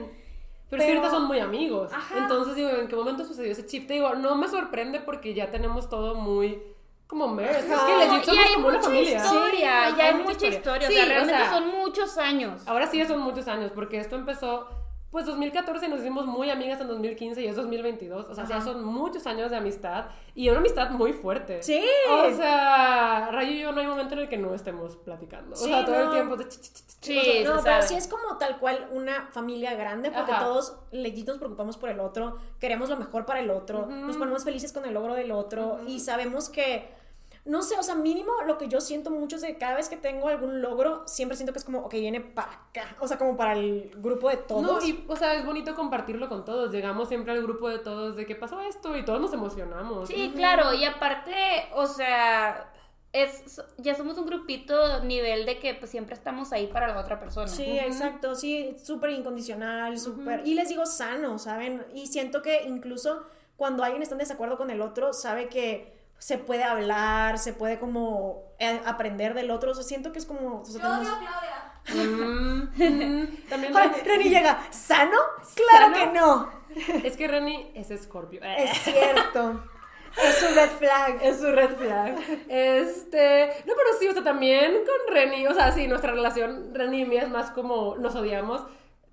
Pero, 0.69 0.83
es 0.83 0.87
que 0.87 0.93
Pero- 0.93 0.99
ahorita 1.01 1.09
son 1.09 1.27
muy 1.27 1.39
amigos. 1.39 1.91
Ajá. 1.91 2.17
Entonces 2.19 2.55
digo, 2.55 2.69
¿en 2.69 2.87
qué 2.87 2.95
momento 2.95 3.25
sucedió 3.25 3.51
ese 3.51 3.65
chip? 3.65 3.87
Te 3.87 3.93
digo, 3.95 4.13
no 4.15 4.35
me 4.35 4.47
sorprende 4.47 4.99
porque 5.01 5.33
ya 5.33 5.49
tenemos 5.51 5.89
todo 5.89 6.15
muy 6.15 6.61
como 7.12 7.28
merged. 7.28 7.57
Es 7.57 7.66
que 7.66 7.97
legit 7.97 8.24
somos 8.26 8.45
hay 8.47 8.53
como 8.55 8.68
una 8.70 8.78
mucha 8.78 8.89
familia. 8.89 9.18
historia, 9.26 9.89
Sí, 9.89 9.95
ya 9.97 10.05
hay 10.07 10.14
mucha 10.16 10.47
historia. 10.47 10.88
Sí, 10.88 10.93
o 10.93 10.97
sea, 10.97 11.05
realmente 11.05 11.38
sea, 11.43 11.53
son 11.53 11.68
muchos 11.68 12.18
años. 12.18 12.62
Ahora 12.66 12.88
sí 12.88 12.97
ya 12.97 13.07
son 13.07 13.20
muchos 13.20 13.47
años 13.47 13.72
porque 13.76 13.99
esto 13.99 14.16
empezó 14.16 14.68
pues 15.12 15.26
2014 15.26 15.89
nos 15.89 15.99
hicimos 15.99 16.26
muy 16.26 16.49
amigas 16.49 16.80
en 16.80 16.88
2015 16.88 17.41
y 17.41 17.45
es 17.47 17.57
2022. 17.57 18.28
O 18.30 18.34
sea, 18.34 18.45
ya 18.45 18.55
Ajá. 18.55 18.64
son 18.64 18.86
muchos 18.86 19.28
años 19.28 19.51
de 19.51 19.57
amistad 19.57 20.05
y 20.36 20.47
una 20.47 20.59
amistad 20.59 20.89
muy 20.91 21.12
fuerte. 21.12 21.62
Sí. 21.62 21.84
O 22.09 22.32
sea, 22.34 23.28
Rayo 23.30 23.51
y 23.51 23.59
yo 23.59 23.74
no 23.74 23.82
hay 23.82 23.88
momento 23.88 24.14
en 24.14 24.22
el 24.22 24.30
que 24.30 24.38
no 24.38 24.53
estemos 24.55 24.95
platicando. 24.95 25.51
O 25.53 25.57
Sí, 25.57 25.66
sea, 25.66 25.84
todo 25.84 25.95
el 26.01 26.12
tiempo 26.12 26.38
de 26.38 26.45
ch, 26.47 26.51
ch, 26.62 26.62
ch, 26.62 26.74
ch. 26.88 26.95
Sí, 27.01 27.18
O 27.20 27.24
sea, 27.24 27.34
se 27.34 27.43
no, 27.43 27.49
pero 27.62 27.62
sabe. 27.76 27.88
sí 27.89 27.95
es 27.95 28.07
como 28.07 28.38
tal 28.38 28.57
cual 28.57 28.88
una 28.93 29.28
familia 29.32 29.74
grande 29.76 30.12
porque 30.12 30.32
Ajá. 30.32 30.45
todos 30.45 30.78
legit 30.91 31.28
nos 31.28 31.39
preocupamos 31.39 31.76
por 31.76 31.89
el 31.89 31.99
otro, 31.99 32.38
queremos 32.62 32.89
lo 32.89 32.95
mejor 32.95 33.26
para 33.26 33.41
el 33.41 33.49
otro, 33.51 33.88
nos 33.88 34.16
ponemos 34.16 34.45
felices 34.45 34.72
con 34.72 34.86
el 34.86 34.93
logro 34.93 35.14
del 35.16 35.34
otro 35.34 35.80
y 35.88 35.99
sabemos 35.99 36.47
que, 36.49 36.89
no 37.43 37.63
sé, 37.63 37.75
o 37.77 37.83
sea, 37.83 37.95
mínimo 37.95 38.31
lo 38.45 38.57
que 38.57 38.67
yo 38.67 38.81
siento 38.81 39.09
mucho 39.09 39.35
es 39.35 39.41
de 39.41 39.57
cada 39.57 39.75
vez 39.75 39.89
que 39.89 39.97
tengo 39.97 40.27
algún 40.27 40.61
logro, 40.61 41.07
siempre 41.07 41.35
siento 41.35 41.53
que 41.53 41.59
es 41.59 41.65
como, 41.65 41.79
ok, 41.79 41.93
viene 41.93 42.21
para 42.21 42.51
acá, 42.51 42.95
o 42.99 43.07
sea, 43.07 43.17
como 43.17 43.35
para 43.35 43.53
el 43.53 43.91
grupo 43.97 44.29
de 44.29 44.37
todos. 44.37 44.61
No, 44.61 44.81
y, 44.85 45.03
o 45.07 45.15
sea, 45.15 45.33
es 45.33 45.45
bonito 45.45 45.73
compartirlo 45.73 46.29
con 46.29 46.45
todos. 46.45 46.71
Llegamos 46.71 47.07
siempre 47.07 47.33
al 47.33 47.41
grupo 47.41 47.67
de 47.69 47.79
todos 47.79 48.15
de 48.15 48.25
que 48.25 48.35
pasó 48.35 48.61
esto 48.61 48.95
y 48.95 49.03
todos 49.03 49.19
nos 49.19 49.33
emocionamos. 49.33 50.07
Sí, 50.07 50.31
claro, 50.35 50.73
y 50.73 50.85
aparte, 50.85 51.33
o 51.73 51.87
sea, 51.87 52.71
es 53.11 53.61
ya 53.77 53.95
somos 53.95 54.17
un 54.19 54.25
grupito 54.27 55.03
nivel 55.03 55.45
de 55.45 55.57
que 55.57 55.73
pues 55.73 55.89
siempre 55.89 56.13
estamos 56.13 56.53
ahí 56.53 56.67
para 56.67 56.87
la 56.89 56.99
otra 56.99 57.19
persona. 57.19 57.47
Sí, 57.47 57.79
exacto, 57.79 58.35
sí, 58.35 58.75
súper 58.81 59.09
incondicional, 59.09 59.97
súper... 59.97 60.45
Y 60.45 60.53
les 60.53 60.69
digo 60.69 60.85
sano, 60.85 61.39
¿saben? 61.39 61.85
Y 61.93 62.05
siento 62.05 62.43
que 62.43 62.63
incluso 62.63 63.23
cuando 63.57 63.83
alguien 63.83 64.03
está 64.03 64.13
en 64.15 64.19
desacuerdo 64.19 64.57
con 64.57 64.69
el 64.69 64.81
otro, 64.81 65.11
sabe 65.11 65.49
que 65.49 66.00
se 66.22 66.38
puede 66.38 66.63
hablar, 66.63 67.39
se 67.39 67.51
puede 67.51 67.80
como 67.80 68.53
eh, 68.59 68.80
aprender 68.86 69.34
del 69.34 69.49
otro, 69.49 69.72
o 69.72 69.74
sea, 69.74 69.84
siento 69.84 70.11
que 70.11 70.19
es 70.19 70.26
como... 70.28 70.61
o 70.61 70.65
sea, 70.65 70.80
Yo 70.80 70.88
odio 70.88 70.97
tenemos- 70.99 71.17
a 71.17 71.19
Claudia. 71.19 71.67
También 73.49 73.74
Reni 74.05 74.30
llega, 74.30 74.59
¿sano? 74.69 75.17
Claro 75.55 75.95
¿Sano? 75.95 75.97
que 75.97 76.19
no. 76.19 76.49
es 77.03 77.17
que 77.17 77.28
Reni 77.28 77.72
es 77.74 77.88
Scorpio. 78.03 78.39
Es 78.43 78.78
cierto. 78.84 79.63
es 80.24 80.43
un 80.47 80.55
red 80.55 80.69
flag. 80.78 81.17
Es 81.24 81.39
su 81.39 81.51
red 81.51 81.76
flag. 81.76 82.15
Este. 82.47 83.47
No, 83.65 83.74
pero 83.76 83.97
sí, 83.99 84.07
o 84.07 84.13
sea, 84.13 84.24
también 84.24 84.74
con 84.86 85.13
Reni. 85.15 85.47
O 85.47 85.55
sea, 85.55 85.72
sí, 85.72 85.88
nuestra 85.88 86.11
relación, 86.11 86.69
Reni 86.76 87.01
y 87.01 87.05
mía, 87.05 87.24
es 87.24 87.30
más 87.30 87.49
como 87.49 87.95
nos 87.97 88.13
odiamos, 88.13 88.63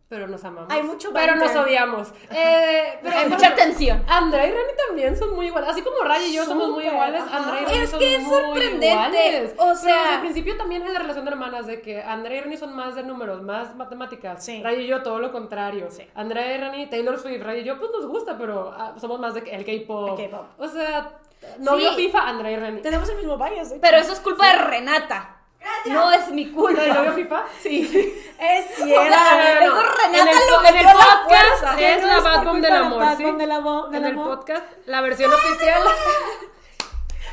pero 0.09 0.27
nos 0.27 0.43
amamos. 0.45 0.73
Hay 0.73 0.83
mucho 0.83 1.13
Pero 1.13 1.37
nos 1.37 1.55
odiamos. 1.55 2.09
Eh, 2.31 2.99
pero 3.03 3.17
Hay 3.19 3.29
mucha 3.29 3.55
tensión. 3.55 4.03
Andrea 4.09 4.47
y 4.47 4.51
Reni 4.51 4.73
también 4.87 5.17
son 5.17 5.35
muy 5.35 5.47
iguales. 5.47 5.69
Así 5.71 5.83
como 5.83 5.99
Ray 6.03 6.27
y 6.31 6.35
yo 6.35 6.45
somos 6.45 6.71
muy 6.71 6.85
iguales. 6.87 7.23
Andrea 7.31 7.63
y 7.63 7.65
Reni 7.67 7.79
Es 7.83 7.91
son 7.91 7.99
que 8.01 8.15
es 8.17 8.23
muy 8.23 8.35
sorprendente, 8.41 8.89
iguales. 8.89 9.53
o 9.53 9.63
Pero 9.65 9.75
sea- 9.77 10.03
desde 10.03 10.15
el 10.15 10.21
principio 10.21 10.57
también 10.57 10.87
en 10.87 10.93
la 10.95 10.99
relación 11.01 11.25
de 11.25 11.31
hermanas, 11.31 11.67
de 11.67 11.81
que 11.83 12.03
Andrea 12.03 12.39
y 12.39 12.41
Reni 12.43 12.57
son 12.57 12.75
más 12.75 12.95
de 12.95 13.03
números, 13.03 13.43
más 13.43 13.75
matemáticas. 13.77 14.45
Sí. 14.45 14.63
Ray 14.63 14.81
y 14.83 14.87
yo 14.87 15.03
todo 15.03 15.19
lo 15.21 15.31
contrario. 15.33 15.89
Sí. 15.91 16.07
Andrea 16.15 16.55
y 16.55 16.59
Reni, 16.59 16.87
Taylor 16.89 17.19
Swift, 17.21 17.43
Ray 17.43 17.61
y 17.61 17.65
yo, 17.65 17.79
pues 17.79 17.91
nos 17.93 18.07
gusta, 18.07 18.37
pero 18.39 18.73
ah, 18.77 18.95
somos 18.99 19.19
más 19.21 19.35
de 19.35 19.41
el 19.41 19.65
K-pop. 19.65 20.19
K-pop. 20.19 20.47
O 20.59 20.69
sea, 20.69 21.11
novio 21.59 21.91
Sí. 21.91 21.97
FIFA, 22.07 22.29
Andrea 22.29 22.53
y 22.53 22.57
Reni. 22.57 22.81
Tenemos 22.83 23.09
el 23.11 23.17
mismo 23.17 23.37
bias. 23.37 23.73
¿eh? 23.73 23.79
Pero 23.81 23.97
eso 23.99 24.13
es 24.13 24.21
culpa 24.21 24.47
de 24.53 24.59
Renata. 24.59 25.35
Gracias. 25.61 25.95
No 25.95 26.13
es 26.13 26.29
mi 26.29 26.51
culpa. 26.53 26.83
¿El 26.85 26.95
novio 26.95 27.13
FIFA? 27.13 27.45
Sí. 27.63 28.15
Es 28.41 28.79
No, 28.79 28.85
cierto. 28.87 29.03
eso 29.03 29.83
Renata 29.83 30.07
en 30.07 30.29
el, 30.29 30.35
lo 30.51 30.65
en 30.65 30.77
el 30.77 30.85
la 30.87 30.93
podcast 30.93 31.79
es 31.81 32.01
No 32.03 32.07
la 32.07 32.21
Bad 32.21 32.45
Bomb 32.45 32.61
del 32.63 32.73
de 32.73 32.79
amor, 32.79 33.05
¿sí? 33.17 33.25
Bomb 33.25 33.39
del 33.39 33.51
amor- 33.51 33.91
del 33.91 34.05
En 34.05 34.11
el 34.11 34.15
podcast, 34.15 34.65
la 34.87 35.01
versión 35.01 35.33
oficial. 35.33 35.83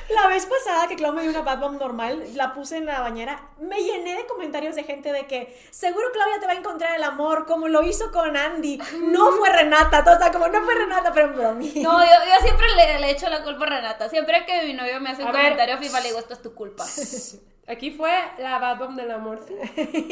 La 0.09 0.27
vez 0.27 0.45
pasada 0.45 0.87
que 0.87 0.95
Clau 0.95 1.13
me 1.13 1.23
dio 1.23 1.31
una 1.31 1.41
Bad 1.41 1.57
Bomb 1.59 1.79
normal, 1.79 2.23
la 2.35 2.53
puse 2.53 2.77
en 2.77 2.85
la 2.85 2.99
bañera, 3.01 3.39
me 3.59 3.77
llené 3.81 4.13
de 4.15 4.27
comentarios 4.27 4.75
de 4.75 4.83
gente 4.83 5.11
de 5.11 5.25
que 5.25 5.59
seguro 5.71 6.07
Claudia 6.13 6.39
te 6.39 6.45
va 6.45 6.51
a 6.51 6.55
encontrar 6.57 6.95
el 6.95 7.03
amor, 7.03 7.47
como 7.47 7.67
lo 7.69 7.81
hizo 7.81 8.11
con 8.11 8.37
Andy. 8.37 8.79
No 9.01 9.31
fue 9.31 9.49
Renata, 9.49 10.03
o 10.07 10.19
sea, 10.19 10.31
como 10.31 10.47
no 10.47 10.61
fue 10.63 10.75
Renata, 10.75 11.11
pero 11.11 11.27
en 11.27 11.33
bromí. 11.35 11.73
No, 11.77 12.03
yo, 12.03 12.11
yo 12.11 12.41
siempre 12.43 12.67
le, 12.75 12.99
le 12.99 13.09
echo 13.09 13.27
la 13.29 13.41
culpa 13.43 13.65
a 13.65 13.69
Renata. 13.69 14.07
Siempre 14.07 14.45
que 14.45 14.61
mi 14.67 14.73
novio 14.73 14.99
me 15.01 15.09
hace 15.09 15.23
un 15.23 15.29
A 15.29 15.31
ver. 15.31 15.41
comentario 15.41 15.77
FIFA, 15.79 15.99
le 16.01 16.07
digo, 16.09 16.19
esto 16.19 16.33
es 16.35 16.41
tu 16.43 16.53
culpa. 16.53 16.85
Aquí 17.67 17.91
fue 17.91 18.11
la 18.37 18.59
Bad 18.59 18.77
Bomb 18.77 18.95
del 18.95 19.11
amor, 19.11 19.39
sí. 19.47 19.55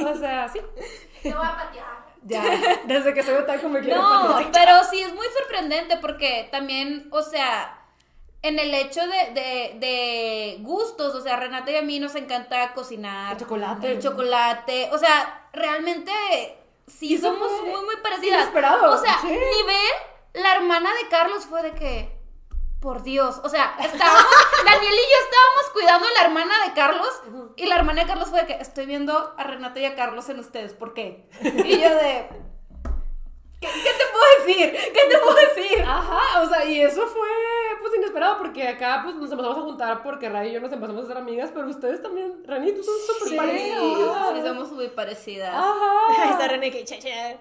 O 0.04 0.16
sea, 0.16 0.48
sí. 0.50 0.60
Te 1.22 1.34
voy 1.34 1.46
a 1.46 1.56
patear. 1.56 2.04
Ya, 2.26 2.44
desde 2.86 3.14
que 3.14 3.22
soy 3.22 3.36
otaku 3.36 3.68
me 3.70 3.82
quiero 3.82 4.02
No, 4.02 4.32
patear. 4.34 4.52
pero 4.54 4.84
sí 4.90 5.02
es 5.02 5.14
muy 5.14 5.28
sorprendente 5.38 5.98
porque 5.98 6.48
también, 6.52 7.08
o 7.12 7.22
sea, 7.22 7.80
en 8.42 8.60
el 8.60 8.74
hecho 8.74 9.02
de, 9.02 9.34
de, 9.34 9.76
de 9.80 10.58
gustos, 10.62 11.14
o 11.16 11.22
sea, 11.22 11.36
Renata 11.36 11.70
y 11.72 11.76
a 11.76 11.82
mí 11.82 12.00
nos 12.00 12.16
encanta 12.16 12.74
cocinar. 12.74 13.34
El 13.34 13.40
chocolate. 13.40 13.92
El 13.92 14.02
chocolate. 14.02 14.90
O 14.94 14.98
sea, 14.98 15.48
realmente 15.54 16.12
sí 16.88 17.18
somos 17.18 17.52
muy, 17.62 17.84
muy 17.86 17.98
parecidas. 18.02 18.42
inesperado, 18.42 18.94
O 18.94 18.98
sea, 18.98 19.18
sí. 19.22 19.28
nivel, 19.28 19.94
la 20.34 20.56
hermana 20.56 20.90
de 21.02 21.10
Carlos 21.10 21.46
fue 21.46 21.62
de 21.62 21.72
que. 21.74 22.13
Por 22.84 23.02
Dios, 23.02 23.40
o 23.46 23.48
sea, 23.48 23.78
estábamos, 23.82 24.26
Daniel 24.66 24.94
y 24.94 24.98
yo 24.98 25.20
estábamos 25.24 25.70
cuidando 25.72 26.06
a 26.06 26.12
la 26.12 26.22
hermana 26.28 26.54
de 26.68 26.74
Carlos 26.74 27.22
y 27.56 27.66
la 27.66 27.76
hermana 27.78 28.02
de 28.02 28.08
Carlos 28.10 28.28
fue 28.30 28.42
de 28.42 28.46
que 28.48 28.54
estoy 28.62 28.86
viendo 28.86 29.34
a 29.38 29.44
Renata 29.46 29.80
y 29.80 29.86
a 29.86 29.96
Carlos 29.96 30.28
en 30.28 30.40
ustedes, 30.40 30.74
¿por 30.74 30.94
qué? 30.94 31.30
Y 31.42 31.80
yo 31.80 31.90
de... 31.96 32.28
¿Qué, 33.62 33.70
qué 33.70 33.92
te 33.94 34.04
puedo 34.12 34.26
decir? 34.46 34.92
¿Qué 34.94 35.02
te 35.10 35.18
puedo 35.20 35.36
decir? 35.36 35.82
Ajá, 35.88 36.42
o 36.42 36.50
sea, 36.50 36.66
y 36.66 36.82
eso 36.82 37.08
fue 37.08 37.30
pues 37.80 37.96
inesperado 37.96 38.38
porque 38.38 38.68
acá 38.68 39.00
pues 39.06 39.16
nos 39.16 39.32
empezamos 39.32 39.58
a 39.58 39.62
juntar 39.62 40.04
porque 40.04 40.28
Ray 40.28 40.50
y 40.50 40.54
yo 40.54 40.60
nos 40.60 40.74
empezamos 40.74 41.04
a 41.04 41.06
hacer 41.06 41.18
amigas, 41.18 41.52
pero 41.54 41.68
ustedes 41.70 42.02
también, 42.02 42.44
Rani, 42.46 42.74
tú 42.74 42.84
son 42.84 42.96
súper 43.08 43.30
Sí. 43.30 43.36
parecidas. 43.38 44.34
Sí, 44.36 44.42
somos 44.46 44.72
muy 44.74 44.88
parecidas. 44.90 45.56
Ahí 45.56 46.30
está 46.32 46.44
Ajá. 46.44 46.48
René 46.50 46.72
que 46.72 46.84
che, 46.84 47.00
che. 47.00 47.38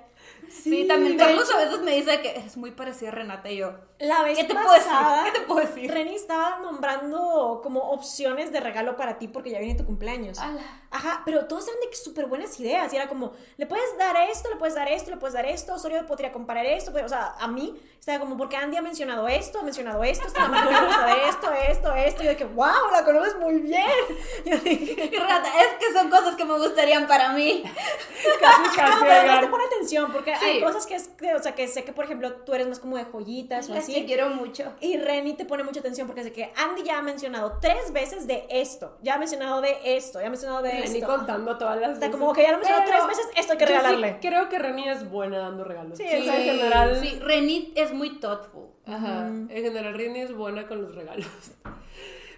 Sí, 0.62 0.86
también 0.86 1.16
Carlos 1.16 1.50
a 1.52 1.58
veces 1.58 1.80
me 1.80 1.92
dice 1.92 2.20
que 2.20 2.36
es 2.36 2.56
muy 2.56 2.70
parecida 2.72 3.08
a 3.08 3.12
Renata 3.12 3.50
y 3.50 3.56
yo. 3.58 3.72
La 3.98 4.22
vez 4.22 4.36
¿Qué 4.36 4.44
te 4.44 4.54
puedo 4.54 4.72
decir? 4.72 4.90
¿Qué 5.24 5.30
te 5.40 5.46
puedo 5.46 5.60
decir? 5.60 5.90
Reni 5.90 6.14
estaba 6.14 6.58
nombrando 6.58 7.60
como 7.62 7.80
opciones 7.92 8.52
de 8.52 8.60
regalo 8.60 8.96
para 8.96 9.18
ti 9.18 9.28
porque 9.28 9.50
ya 9.50 9.58
viene 9.60 9.76
tu 9.76 9.86
cumpleaños. 9.86 10.38
Ala. 10.38 10.60
Ajá, 10.90 11.22
pero 11.24 11.46
todos 11.46 11.66
eran 11.68 11.80
de 11.80 11.88
que 11.88 11.96
súper 11.96 12.26
buenas 12.26 12.58
ideas. 12.60 12.92
Y 12.92 12.96
era 12.96 13.08
como, 13.08 13.32
le 13.56 13.66
puedes 13.66 13.96
dar 13.98 14.16
esto, 14.30 14.50
le 14.50 14.56
puedes 14.56 14.74
dar 14.74 14.88
esto, 14.88 15.10
le 15.10 15.16
puedes 15.16 15.34
dar 15.34 15.46
esto. 15.46 15.74
Osorio 15.74 16.04
podría 16.06 16.32
comprar 16.32 16.66
esto. 16.66 16.90
pues, 16.92 17.04
o 17.04 17.08
sea, 17.08 17.34
a 17.38 17.46
mí 17.48 17.80
estaba 17.98 18.18
como, 18.18 18.36
porque 18.36 18.56
Andy 18.56 18.76
ha 18.76 18.82
mencionado 18.82 19.26
esto, 19.28 19.60
ha 19.60 19.62
mencionado 19.62 20.02
esto. 20.04 20.24
Gusta 20.26 21.06
de 21.06 21.28
esto, 21.28 21.52
esto, 21.52 21.94
esto. 21.94 22.22
Y 22.24 22.26
yo 22.26 22.36
que, 22.36 22.44
wow, 22.44 22.90
la 22.92 23.04
conoces 23.04 23.36
muy 23.38 23.60
bien. 23.60 23.82
Yo 24.44 24.56
dije, 24.58 25.10
Y 25.12 25.16
Renata, 25.16 25.48
es 25.60 25.68
que 25.78 25.92
son 25.92 26.10
cosas 26.10 26.34
que 26.34 26.44
me 26.44 26.58
gustarían 26.58 27.06
para 27.06 27.32
mí. 27.32 27.62
Casi, 28.40 28.62
No, 28.62 28.72
casi. 28.74 28.98
pero 29.00 29.12
además 29.12 29.22
oigan. 29.22 29.40
te 29.42 29.48
pone 29.48 29.64
atención 29.64 30.12
porque 30.12 30.34
hay 30.42 30.54
Sí. 30.58 30.60
cosas 30.64 30.86
que 30.86 30.94
es, 30.94 31.08
que, 31.08 31.34
o 31.34 31.42
sea, 31.42 31.54
que 31.54 31.66
sé 31.68 31.84
que, 31.84 31.92
por 31.92 32.04
ejemplo, 32.04 32.32
tú 32.44 32.54
eres 32.54 32.66
más 32.68 32.78
como 32.78 32.96
de 32.96 33.04
joyitas 33.04 33.68
o 33.70 33.74
así. 33.74 33.94
te 33.94 34.04
quiero 34.04 34.28
mucho. 34.30 34.72
Y 34.80 34.96
Reni 34.98 35.34
te 35.34 35.44
pone 35.44 35.62
mucha 35.62 35.80
atención 35.80 36.06
porque 36.06 36.22
sé 36.22 36.32
que 36.32 36.52
Andy 36.56 36.82
ya 36.82 36.98
ha 36.98 37.02
mencionado 37.02 37.58
tres 37.60 37.92
veces 37.92 38.26
de 38.26 38.46
esto, 38.50 38.98
ya 39.02 39.14
ha 39.14 39.18
mencionado 39.18 39.60
de 39.60 39.76
esto, 39.96 40.20
ya 40.20 40.26
ha 40.26 40.30
mencionado 40.30 40.62
de 40.62 40.70
Reni 40.72 40.98
esto. 40.98 41.06
contando 41.06 41.56
todas 41.58 41.80
las 41.80 41.92
Está 41.94 42.06
veces. 42.06 42.20
como 42.20 42.32
que 42.32 42.42
ya 42.42 42.52
lo 42.52 42.58
mencionó 42.58 42.82
Pero 42.84 42.90
tres 42.98 43.06
veces, 43.08 43.26
esto 43.36 43.52
hay 43.52 43.58
que 43.58 43.64
yo 43.64 43.70
sí 43.70 43.76
regalarle. 43.76 44.18
creo 44.20 44.48
que 44.48 44.58
Reni 44.58 44.88
es 44.88 45.08
buena 45.10 45.38
dando 45.38 45.64
regalos. 45.64 45.96
Sí, 45.98 46.04
O 46.04 46.08
sea, 46.08 46.20
sí. 46.20 46.28
en 46.28 46.56
general. 46.56 46.98
Sí, 47.00 47.18
Renit 47.20 47.76
es 47.78 47.92
muy 47.92 48.18
thoughtful. 48.20 48.66
Ajá. 48.86 49.26
En 49.28 49.48
general, 49.48 49.94
Reni 49.94 50.20
es 50.20 50.34
buena 50.34 50.66
con 50.66 50.82
los 50.82 50.94
regalos. 50.94 51.26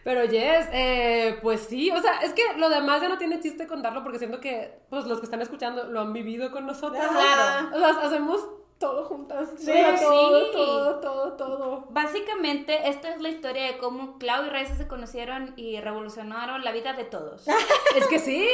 Pero 0.05 0.29
Jess, 0.29 0.69
eh, 0.71 1.39
pues 1.43 1.63
sí, 1.63 1.91
o 1.91 2.01
sea, 2.01 2.19
es 2.19 2.35
que 2.35 2.43
lo 2.59 2.69
demás 2.69 3.01
ya 3.01 3.09
no 3.09 3.17
tiene 3.17 3.41
chiste 3.41 3.67
contarlo 3.67 4.03
porque 4.03 4.19
siento 4.19 4.39
que 4.39 4.79
pues 4.91 5.07
los 5.07 5.19
que 5.19 5.25
están 5.25 5.41
escuchando 5.41 5.85
lo 5.85 6.01
han 6.01 6.13
vivido 6.13 6.53
con 6.53 6.67
nosotros. 6.67 7.03
Claro. 7.05 7.75
O 7.75 7.79
sea, 7.79 8.07
hacemos 8.07 8.47
todo 8.85 9.05
juntas. 9.05 9.49
Sí, 9.59 9.73
todo, 10.03 10.41
sí. 10.45 10.51
todo, 10.53 11.01
todo, 11.01 11.33
todo. 11.33 11.85
Básicamente, 11.89 12.89
esta 12.91 13.15
es 13.15 13.21
la 13.23 13.31
historia 13.31 13.65
de 13.67 13.79
cómo 13.79 14.19
Clau 14.19 14.45
y 14.45 14.51
Raiza 14.51 14.75
se 14.77 14.87
conocieron 14.87 15.55
y 15.57 15.81
revolucionaron 15.81 16.63
la 16.65 16.71
vida 16.73 16.93
de 16.93 17.05
todos. 17.05 17.47
Es 17.97 18.07
que 18.09 18.19
sí, 18.19 18.47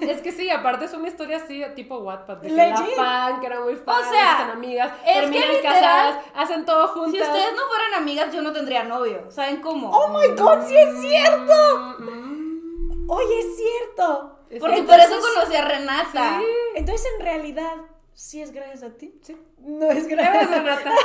es 0.00 0.20
que 0.22 0.32
sí, 0.32 0.48
aparte 0.50 0.86
es 0.86 0.94
una 0.94 1.06
historia 1.06 1.36
así 1.36 1.62
tipo 1.76 1.98
Wattpad, 1.98 2.38
de 2.38 2.48
que 2.48 2.54
Legit. 2.54 2.96
fan, 2.96 3.38
que 3.40 3.46
era 3.46 3.60
muy 3.60 3.76
fan, 3.76 4.00
O 4.02 4.10
sea, 4.10 4.32
están 4.32 4.50
amigas, 4.50 4.92
es 5.06 5.12
que 5.14 5.20
terminan 5.20 5.48
literal, 5.50 5.72
casadas, 5.74 6.24
hacen 6.34 6.64
todo 6.64 6.88
juntas. 6.88 7.12
Si 7.12 7.20
ustedes 7.20 7.52
no 7.54 7.62
fueran 7.68 7.94
amigas, 8.02 8.32
yo 8.34 8.40
no 8.42 8.50
tendría 8.52 8.82
novio. 8.84 9.30
¿Saben 9.30 9.60
cómo? 9.60 9.90
¡Oh 9.90 10.08
my 10.08 10.28
god, 10.40 10.66
sí 10.66 10.74
es 10.74 11.00
cierto! 11.02 11.78
Mm, 11.98 13.10
Oye, 13.10 13.38
es 13.40 13.56
cierto. 13.56 14.38
Porque 14.58 14.76
que- 14.76 14.82
por 14.84 14.98
eso 14.98 15.16
conocí 15.20 15.54
a 15.54 15.64
Renata. 15.66 16.38
Sí. 16.40 16.46
Entonces, 16.76 17.06
en 17.18 17.24
realidad, 17.24 17.74
sí 18.14 18.40
es 18.42 18.52
gracias 18.52 18.82
a 18.82 18.90
ti. 18.96 19.14
Sí. 19.22 19.36
No 19.64 19.90
es 19.90 20.08
Renata. 20.08 20.90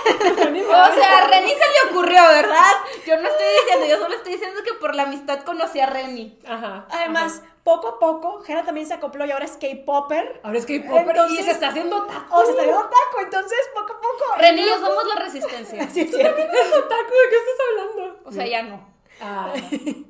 O 0.67 0.93
sea, 0.95 1.17
a 1.17 1.27
Reni 1.27 1.49
se 1.49 1.55
le 1.57 1.91
ocurrió, 1.91 2.21
¿verdad? 2.23 2.73
Yo 3.05 3.19
no 3.21 3.27
estoy 3.27 3.45
diciendo, 3.61 3.85
yo 3.87 3.97
solo 3.99 4.15
estoy 4.15 4.33
diciendo 4.33 4.61
que 4.63 4.73
por 4.73 4.95
la 4.95 5.03
amistad 5.03 5.41
conocí 5.43 5.79
a 5.79 5.85
Reni. 5.85 6.37
Ajá. 6.47 6.87
Además, 6.89 7.41
poco 7.63 7.87
a 7.87 7.99
poco, 7.99 8.41
Jera 8.43 8.63
también 8.63 8.87
se 8.87 8.93
acopló 8.95 9.25
y 9.25 9.31
ahora 9.31 9.45
es 9.45 9.57
K-Popper. 9.57 10.41
Ahora 10.43 10.57
es 10.57 10.65
que 10.65 10.79
Popper 10.81 11.05
y 11.05 11.09
Entonces- 11.19 11.45
se 11.45 11.51
está 11.51 11.69
haciendo 11.69 12.05
taco. 12.05 12.35
O 12.35 12.45
se 12.45 12.51
está 12.51 12.63
viendo 12.63 12.81
taco, 12.81 13.19
entonces 13.21 13.59
poco 13.75 13.93
a 13.93 14.01
poco. 14.01 14.25
Reni 14.39 14.65
yo 14.65 14.79
somos 14.79 15.05
la 15.07 15.15
resistencia. 15.23 15.87
Sí, 15.91 16.01
es 16.01 16.09
cierto. 16.11 16.41
taco? 16.43 17.11
¿De 17.13 17.29
qué 17.29 17.35
estás 17.37 17.59
hablando? 17.69 18.19
O 18.25 18.31
sea, 18.31 18.45
ya 18.47 18.63
no. 18.63 18.87
Ah, 19.21 19.53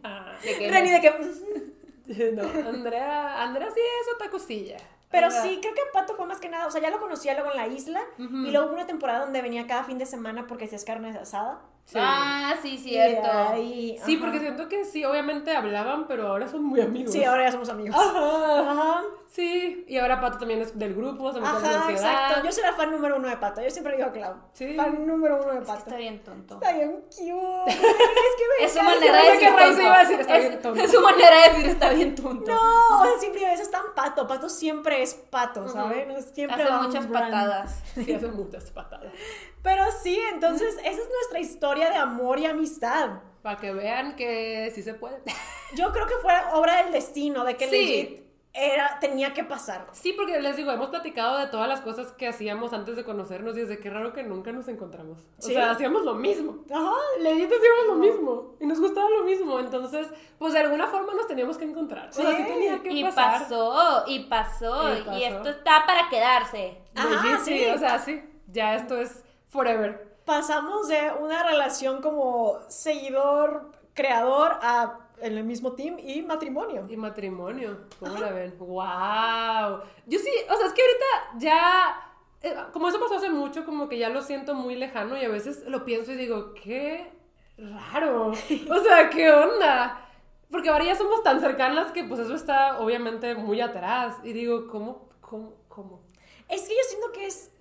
ah. 0.03 0.33
De 0.43 0.57
que 0.57 0.71
Reni 0.71 0.91
de 0.91 1.01
que. 1.01 2.31
No, 2.31 2.43
Andrea, 2.69 3.43
Andrea 3.43 3.69
sí 3.73 3.81
es 3.81 4.13
otacosilla. 4.15 4.77
Pero 5.09 5.31
sí, 5.31 5.59
creo 5.61 5.73
que 5.73 5.81
Pato 5.93 6.15
fue 6.15 6.25
más 6.25 6.39
que 6.39 6.49
nada, 6.49 6.67
o 6.67 6.71
sea, 6.71 6.81
ya 6.81 6.89
lo 6.89 6.99
conocía 6.99 7.33
luego 7.33 7.51
en 7.51 7.57
la 7.57 7.67
isla, 7.67 8.01
y 8.17 8.51
luego 8.51 8.67
hubo 8.67 8.73
una 8.73 8.85
temporada 8.87 9.19
donde 9.21 9.41
venía 9.41 9.65
cada 9.65 9.83
fin 9.83 9.97
de 9.97 10.05
semana 10.05 10.47
porque 10.47 10.65
hacías 10.65 10.83
carne 10.83 11.09
asada. 11.17 11.61
Sí. 11.87 11.97
Ah, 12.01 12.53
sí, 12.61 12.77
cierto. 12.77 13.25
ahí- 13.31 13.97
Sí, 14.05 14.17
porque 14.17 14.39
siento 14.39 14.67
que 14.67 14.83
sí, 14.83 15.05
obviamente 15.05 15.55
hablaban, 15.55 16.05
pero 16.05 16.27
ahora 16.27 16.45
son 16.45 16.65
muy 16.65 16.81
amigos. 16.81 17.13
Sí, 17.13 17.23
ahora 17.23 17.45
ya 17.45 17.51
somos 17.53 17.69
amigos. 17.69 17.95
Ajá. 17.97 18.71
Ajá. 18.71 19.01
Sí, 19.29 19.85
y 19.87 19.97
ahora 19.97 20.19
Pato 20.19 20.37
también 20.39 20.61
es 20.61 20.77
del 20.77 20.93
grupo, 20.95 21.31
se 21.31 21.39
metió 21.39 21.59
la 21.61 21.89
exacto. 21.91 22.43
Yo 22.45 22.51
soy 22.51 22.63
la 22.63 22.73
fan 22.73 22.91
número 22.91 23.15
uno 23.15 23.29
de 23.29 23.37
Pato. 23.37 23.61
Yo 23.61 23.69
siempre 23.69 23.95
digo 23.95 24.09
a 24.09 24.11
Clau. 24.11 24.35
Sí. 24.51 24.73
Fan 24.75 25.07
número 25.07 25.35
uno 25.41 25.53
de 25.53 25.59
Es 25.59 25.59
que 25.61 25.65
Pato. 25.67 25.79
está 25.79 25.95
bien 25.95 26.23
tonto. 26.23 26.53
Está 26.55 26.71
bien 26.73 26.91
cute. 26.91 27.71
es 27.71 27.75
que 27.77 28.43
me 28.59 28.65
Es 28.65 28.73
su 28.73 28.81
manera 28.83 29.17
de 29.23 29.29
decir 29.31 29.39
que 29.39 29.49
Raiza 29.55 29.65
tonto. 29.69 29.81
iba 29.83 29.95
a 29.95 29.99
decir, 29.99 30.19
está 30.19 30.37
Es- 30.37 30.47
bien 30.49 30.61
tonto. 30.61 30.81
Es 30.81 30.91
su 30.91 31.01
manera 31.01 31.35
de 31.35 31.49
decir 31.53 31.65
está 31.69 31.89
bien 31.91 32.15
tonto. 32.15 32.51
No, 32.51 32.99
o 32.99 33.05
sea, 33.05 33.19
siempre 33.19 33.53
eso 33.53 33.63
es 33.63 33.71
tan 33.71 33.83
pato. 33.95 34.27
Pato 34.27 34.49
siempre 34.49 35.01
es 35.03 35.13
pato, 35.13 35.67
¿sabes? 35.69 36.25
Siempre 36.33 36.63
Hace 36.63 36.73
muchas 36.87 37.07
brand. 37.09 37.31
patadas. 37.31 37.83
Sí, 37.95 38.13
hace 38.13 38.27
muchas 38.27 38.71
patadas. 38.71 39.11
Pero 39.67 39.83
sí, 40.01 40.17
entonces, 40.33 40.75
esa 40.77 40.89
es 41.01 41.09
nuestra 41.09 41.39
historia 41.41 41.89
de 41.89 41.97
amor 41.97 42.39
y 42.39 42.45
amistad. 42.45 43.19
Para 43.41 43.57
que 43.59 43.73
vean 43.73 44.15
que 44.15 44.71
sí 44.73 44.81
se 44.81 44.93
puede. 44.93 45.21
Yo 45.75 45.91
creo 45.91 46.07
que 46.07 46.13
fue 46.21 46.31
obra 46.53 46.83
del 46.83 46.93
destino, 46.93 47.43
de 47.43 47.57
que 47.57 47.67
Sí. 47.67 47.75
legit 47.77 48.27
era, 48.53 48.97
tenía 49.01 49.33
que 49.33 49.43
pasar. 49.43 49.85
Sí, 49.91 50.13
porque 50.13 50.39
les 50.39 50.55
digo, 50.55 50.71
hemos 50.71 50.87
platicado 50.89 51.37
de 51.37 51.47
todas 51.47 51.67
las 51.67 51.81
cosas 51.81 52.13
que 52.13 52.27
hacíamos 52.29 52.71
antes 52.71 52.95
de 52.95 53.03
conocernos 53.03 53.57
y 53.57 53.61
desde 53.61 53.77
qué 53.77 53.89
raro 53.89 54.13
que 54.13 54.23
nunca 54.23 54.53
nos 54.53 54.69
encontramos. 54.69 55.19
O 55.37 55.41
Sí. 55.41 55.53
sea, 55.53 55.71
hacíamos 55.71 56.03
lo 56.05 56.15
mismo. 56.15 56.63
Ajá. 56.73 56.93
Legit 57.19 57.51
hacíamos 57.51 57.87
lo 57.87 57.95
mismo 57.95 58.55
y 58.61 58.65
nos 58.67 58.79
gustaba 58.79 59.09
lo 59.09 59.25
mismo. 59.25 59.59
Entonces, 59.59 60.07
pues 60.39 60.53
de 60.53 60.59
alguna 60.59 60.87
forma 60.87 61.13
nos 61.13 61.27
teníamos 61.27 61.57
que 61.57 61.65
encontrar. 61.65 62.07
O 62.07 62.13
sea, 62.13 62.31
sí 62.31 62.37
Sí. 62.37 62.43
tenía 62.47 62.81
que 62.81 62.89
Y 62.93 63.03
pasar. 63.03 63.41
pasó, 63.41 64.03
y 64.07 64.19
pasó, 64.21 64.93
Y 64.95 64.99
y, 64.99 65.01
pasó. 65.03 65.17
esto 65.17 65.49
está 65.49 65.83
para 65.85 66.07
quedarse. 66.09 66.77
Ajá, 66.95 67.09
Legit, 67.09 67.39
sí, 67.41 67.57
sí. 67.59 67.65
o 67.69 67.77
sea, 67.77 67.99
sí. 67.99 68.23
Ya 68.47 68.75
esto 68.75 68.97
es 68.97 69.23
forever. 69.47 70.17
Pasamos 70.25 70.87
de 70.87 71.11
una 71.19 71.43
relación 71.43 72.01
como 72.01 72.59
seguidor, 72.67 73.71
creador, 73.93 74.57
a 74.61 75.07
en 75.21 75.37
el 75.37 75.43
mismo 75.43 75.73
team 75.73 75.97
y 75.99 76.21
matrimonio. 76.21 76.85
Y 76.89 76.97
matrimonio, 76.97 77.85
¿cómo 77.99 78.17
la 78.17 78.31
ven? 78.31 78.57
¡Wow! 78.57 79.81
Yo 80.05 80.19
sí, 80.19 80.29
o 80.49 80.55
sea, 80.55 80.67
es 80.67 80.73
que 80.73 80.81
ahorita 80.81 81.39
ya, 81.39 82.13
eh, 82.41 82.55
como 82.71 82.87
eso 82.87 82.99
pasó 82.99 83.15
hace 83.15 83.29
mucho, 83.29 83.65
como 83.65 83.89
que 83.89 83.97
ya 83.97 84.09
lo 84.09 84.21
siento 84.21 84.53
muy 84.53 84.75
lejano 84.75 85.17
y 85.17 85.25
a 85.25 85.29
veces 85.29 85.63
lo 85.67 85.85
pienso 85.85 86.11
y 86.11 86.15
digo, 86.15 86.53
qué 86.53 87.11
raro. 87.57 88.31
O 88.69 88.79
sea, 88.83 89.09
¿qué 89.09 89.31
onda? 89.31 90.03
Porque 90.51 90.69
ahora 90.69 90.85
ya 90.85 90.95
somos 90.95 91.23
tan 91.23 91.41
cercanas 91.41 91.91
que 91.91 92.03
pues 92.03 92.21
eso 92.21 92.35
está 92.35 92.79
obviamente 92.79 93.35
muy 93.35 93.59
atrás. 93.59 94.15
Y 94.23 94.33
digo, 94.33 94.67
¿cómo? 94.67 95.09
¿Cómo? 95.19 95.55
¿Cómo? 95.67 96.03
Es 96.47 96.61
que 96.61 96.75
yo 96.75 96.81
siento 96.87 97.11
que 97.11 97.27
es. 97.27 97.51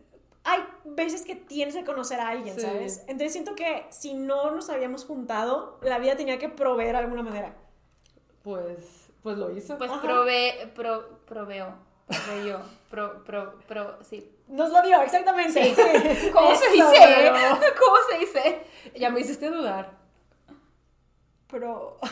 Hay 0.49 0.65
veces 0.85 1.25
que 1.25 1.35
tienes 1.35 1.75
que 1.75 1.85
conocer 1.85 2.21
a 2.21 2.29
alguien, 2.29 2.55
Sí. 2.55 2.61
¿sabes? 2.63 3.01
Entonces 3.09 3.33
siento 3.33 3.55
que 3.57 3.87
si 3.91 4.15
no 4.15 4.51
nos 4.53 4.71
habíamos 4.71 5.05
juntado, 5.05 5.79
la 5.83 5.99
vida 5.99 6.17
tenía 6.17 6.39
que 6.39 6.49
proveer 6.49 6.93
de 6.93 6.99
alguna 6.99 7.23
manera. 7.23 7.55
Pues, 8.45 9.09
pues 9.23 9.37
lo 9.37 9.51
hizo. 9.51 9.77
Pues 9.77 9.91
prove, 9.91 10.71
pro, 10.75 11.19
proveo, 11.27 11.75
proveyó, 12.07 12.61
pro, 12.91 13.25
pro, 13.25 13.59
pro, 13.67 13.99
sí. 14.09 14.33
Nos 14.47 14.71
lo 14.71 14.81
dio, 14.83 15.03
exactamente. 15.03 15.75
sí. 15.75 16.31
¿Cómo 16.33 16.55
se 16.55 16.71
dice? 16.71 16.97
pero- 16.97 17.35
¿Cómo 17.85 17.97
se 18.09 18.19
dice? 18.19 18.67
Ya 18.95 19.11
me 19.11 19.21
hiciste 19.21 19.51
dudar. 19.51 19.91
Pero. 21.51 21.99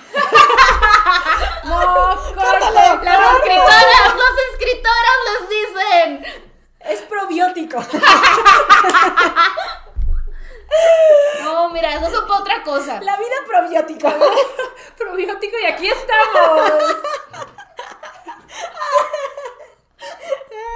No, 1.64 2.16
Córtale, 2.34 3.04
Las 3.04 3.36
escritoras, 3.36 4.16
las 4.16 4.36
escritoras 4.52 5.18
les 5.30 5.48
dicen. 5.48 6.43
Es 6.88 7.00
probiótico. 7.02 7.82
No, 11.42 11.70
mira, 11.70 11.94
eso 11.94 12.06
es 12.06 12.20
para 12.20 12.40
otra 12.40 12.62
cosa. 12.62 13.00
La 13.00 13.16
vida 13.16 13.36
probiótica. 13.46 14.12
probiótico 14.98 15.56
y 15.62 15.66
aquí 15.66 15.86
estamos. 15.88 16.72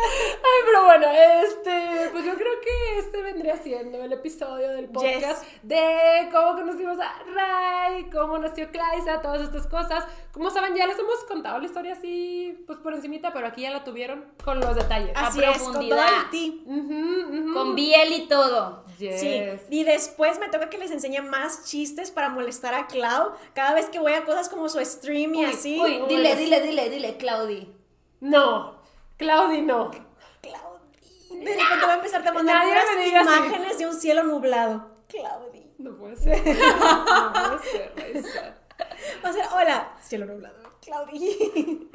Ay, 0.00 0.62
pero 0.64 0.84
bueno, 0.84 1.06
este, 1.44 2.08
pues 2.12 2.24
yo 2.24 2.34
creo 2.34 2.60
que 2.60 2.98
este 2.98 3.22
vendría 3.22 3.56
siendo 3.56 4.02
el 4.02 4.12
episodio 4.12 4.68
del 4.68 4.86
podcast 4.88 5.44
de 5.62 6.28
cómo 6.32 6.54
conocimos 6.54 6.98
a 7.00 7.22
Ray, 7.34 8.08
cómo 8.10 8.38
nació 8.38 8.70
Claisa, 8.70 9.20
todas 9.20 9.42
estas 9.42 9.66
cosas. 9.66 10.04
Como 10.32 10.50
saben, 10.50 10.74
ya 10.76 10.86
les 10.86 10.98
hemos 10.98 11.24
contado 11.24 11.58
la 11.58 11.66
historia 11.66 11.94
así, 11.94 12.62
pues 12.66 12.78
por 12.78 12.94
encimita, 12.94 13.32
pero 13.32 13.48
aquí 13.48 13.62
ya 13.62 13.70
la 13.70 13.82
tuvieron 13.82 14.24
con 14.44 14.60
los 14.60 14.76
detalles. 14.76 15.10
Así 15.16 15.40
es, 15.42 15.62
con 15.62 15.88
todo. 15.88 15.98
Con 17.52 17.74
Biel 17.74 18.12
y 18.12 18.28
todo. 18.28 18.84
Yes. 18.98 19.20
Sí, 19.20 19.42
y 19.70 19.84
después 19.84 20.38
me 20.38 20.48
toca 20.48 20.70
que 20.70 20.78
les 20.78 20.90
enseñe 20.90 21.20
más 21.22 21.64
chistes 21.66 22.10
para 22.10 22.28
molestar 22.28 22.74
a 22.74 22.86
Clau 22.86 23.32
cada 23.54 23.74
vez 23.74 23.86
que 23.88 23.98
voy 23.98 24.12
a 24.12 24.24
cosas 24.24 24.48
como 24.48 24.68
su 24.68 24.84
stream 24.84 25.34
y 25.34 25.38
Uy, 25.38 25.44
así. 25.44 25.80
uy, 25.80 26.02
dile, 26.08 26.36
dile, 26.36 26.60
dile, 26.60 26.90
dile, 26.90 27.16
Claudi. 27.16 27.72
No, 28.20 28.77
Claudi 29.18 29.60
no. 29.62 29.90
Claudi. 30.40 31.44
De 31.44 31.54
repente 31.54 31.86
va 31.86 31.92
a 31.92 31.96
empezar 31.96 32.26
a 32.26 32.32
mandar 32.32 32.56
Nadie 32.56 32.70
puras 32.72 32.96
me 32.96 33.04
diga 33.04 33.20
así. 33.20 33.28
imágenes 33.36 33.78
de 33.78 33.86
un 33.86 33.94
cielo 33.94 34.22
nublado. 34.24 34.90
Claudi. 35.08 35.70
No 35.78 35.96
puede 35.96 36.16
ser. 36.16 36.36
No 36.46 37.32
puede 37.32 37.58
ser, 37.70 37.92
Raiza. 37.96 38.54
Va 39.24 39.28
a 39.28 39.32
ser, 39.32 39.44
hola, 39.54 39.96
cielo 40.00 40.26
nublado. 40.26 40.56
Claudi. 40.80 41.90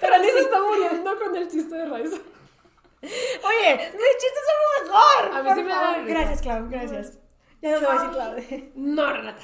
Pero 0.00 0.14
Ani 0.14 0.28
se 0.28 0.40
está 0.40 0.60
muriendo 0.60 1.18
con 1.18 1.36
el 1.36 1.48
chiste 1.50 1.74
de 1.74 1.86
Raiza. 1.86 2.16
Oye, 3.02 3.76
mis 3.76 4.16
chistes 4.18 4.42
son 4.46 4.56
lo 4.60 4.84
mejor. 4.84 5.36
A 5.38 5.42
mí 5.42 5.48
por 5.48 5.56
sí 5.56 5.62
me 5.62 5.70
da 5.70 5.94
risa. 5.94 6.06
Gracias, 6.08 6.42
Clau, 6.42 6.68
gracias. 6.68 7.18
Ya 7.62 7.70
no 7.72 7.78
te 7.80 7.86
voy 7.86 7.94
a 7.96 7.98
decir 7.98 8.10
Claudi. 8.12 8.72
No, 8.74 9.12
Renata. 9.12 9.42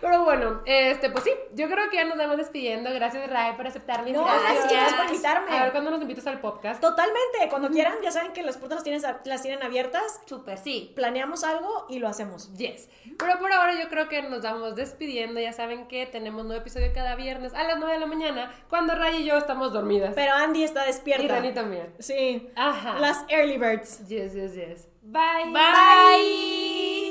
Pero 0.00 0.24
bueno, 0.24 0.62
este, 0.64 1.10
pues 1.10 1.24
sí, 1.24 1.30
yo 1.54 1.68
creo 1.68 1.90
que 1.90 1.96
ya 1.96 2.04
nos 2.04 2.16
vamos 2.16 2.36
despidiendo. 2.36 2.92
Gracias, 2.92 3.28
Ray, 3.30 3.54
por 3.56 3.66
aceptar 3.66 4.02
No, 4.02 4.08
invitación. 4.08 4.40
gracias, 4.42 4.68
chicas, 4.68 4.94
por 4.94 5.06
invitarme. 5.06 5.56
A 5.58 5.62
ver 5.62 5.72
cuándo 5.72 5.90
nos 5.90 6.00
invitas 6.02 6.26
al 6.26 6.40
podcast. 6.40 6.80
Totalmente, 6.80 7.48
cuando 7.50 7.68
quieran, 7.70 7.94
ya 8.02 8.10
saben 8.10 8.32
que 8.32 8.42
las 8.42 8.56
puertas 8.56 8.76
las 8.76 8.84
tienen, 8.84 9.02
las 9.24 9.42
tienen 9.42 9.62
abiertas. 9.62 10.20
Súper, 10.26 10.58
sí. 10.58 10.92
Planeamos 10.94 11.44
algo 11.44 11.86
y 11.88 11.98
lo 11.98 12.08
hacemos. 12.08 12.52
Yes. 12.56 12.88
Pero 13.18 13.38
por 13.38 13.52
ahora 13.52 13.74
yo 13.80 13.88
creo 13.88 14.08
que 14.08 14.22
nos 14.22 14.42
vamos 14.42 14.76
despidiendo. 14.76 15.40
Ya 15.40 15.52
saben 15.52 15.88
que 15.88 16.06
tenemos 16.06 16.44
nuevo 16.44 16.60
episodio 16.60 16.92
cada 16.94 17.14
viernes 17.16 17.54
a 17.54 17.64
las 17.64 17.78
9 17.78 17.94
de 17.94 18.00
la 18.00 18.06
mañana, 18.06 18.54
cuando 18.68 18.94
Ray 18.94 19.22
y 19.22 19.24
yo 19.24 19.36
estamos 19.36 19.72
dormidas. 19.72 20.12
Pero 20.14 20.32
Andy 20.34 20.64
está 20.64 20.84
y 20.84 20.86
despierta. 20.88 21.26
Rani 21.26 21.52
también. 21.52 21.94
Sí. 21.98 22.50
Ajá. 22.56 22.98
Las 22.98 23.24
early 23.28 23.58
birds. 23.58 24.06
Yes, 24.06 24.34
yes, 24.34 24.54
yes. 24.54 24.88
Bye. 25.02 25.52
Bye. 25.52 27.05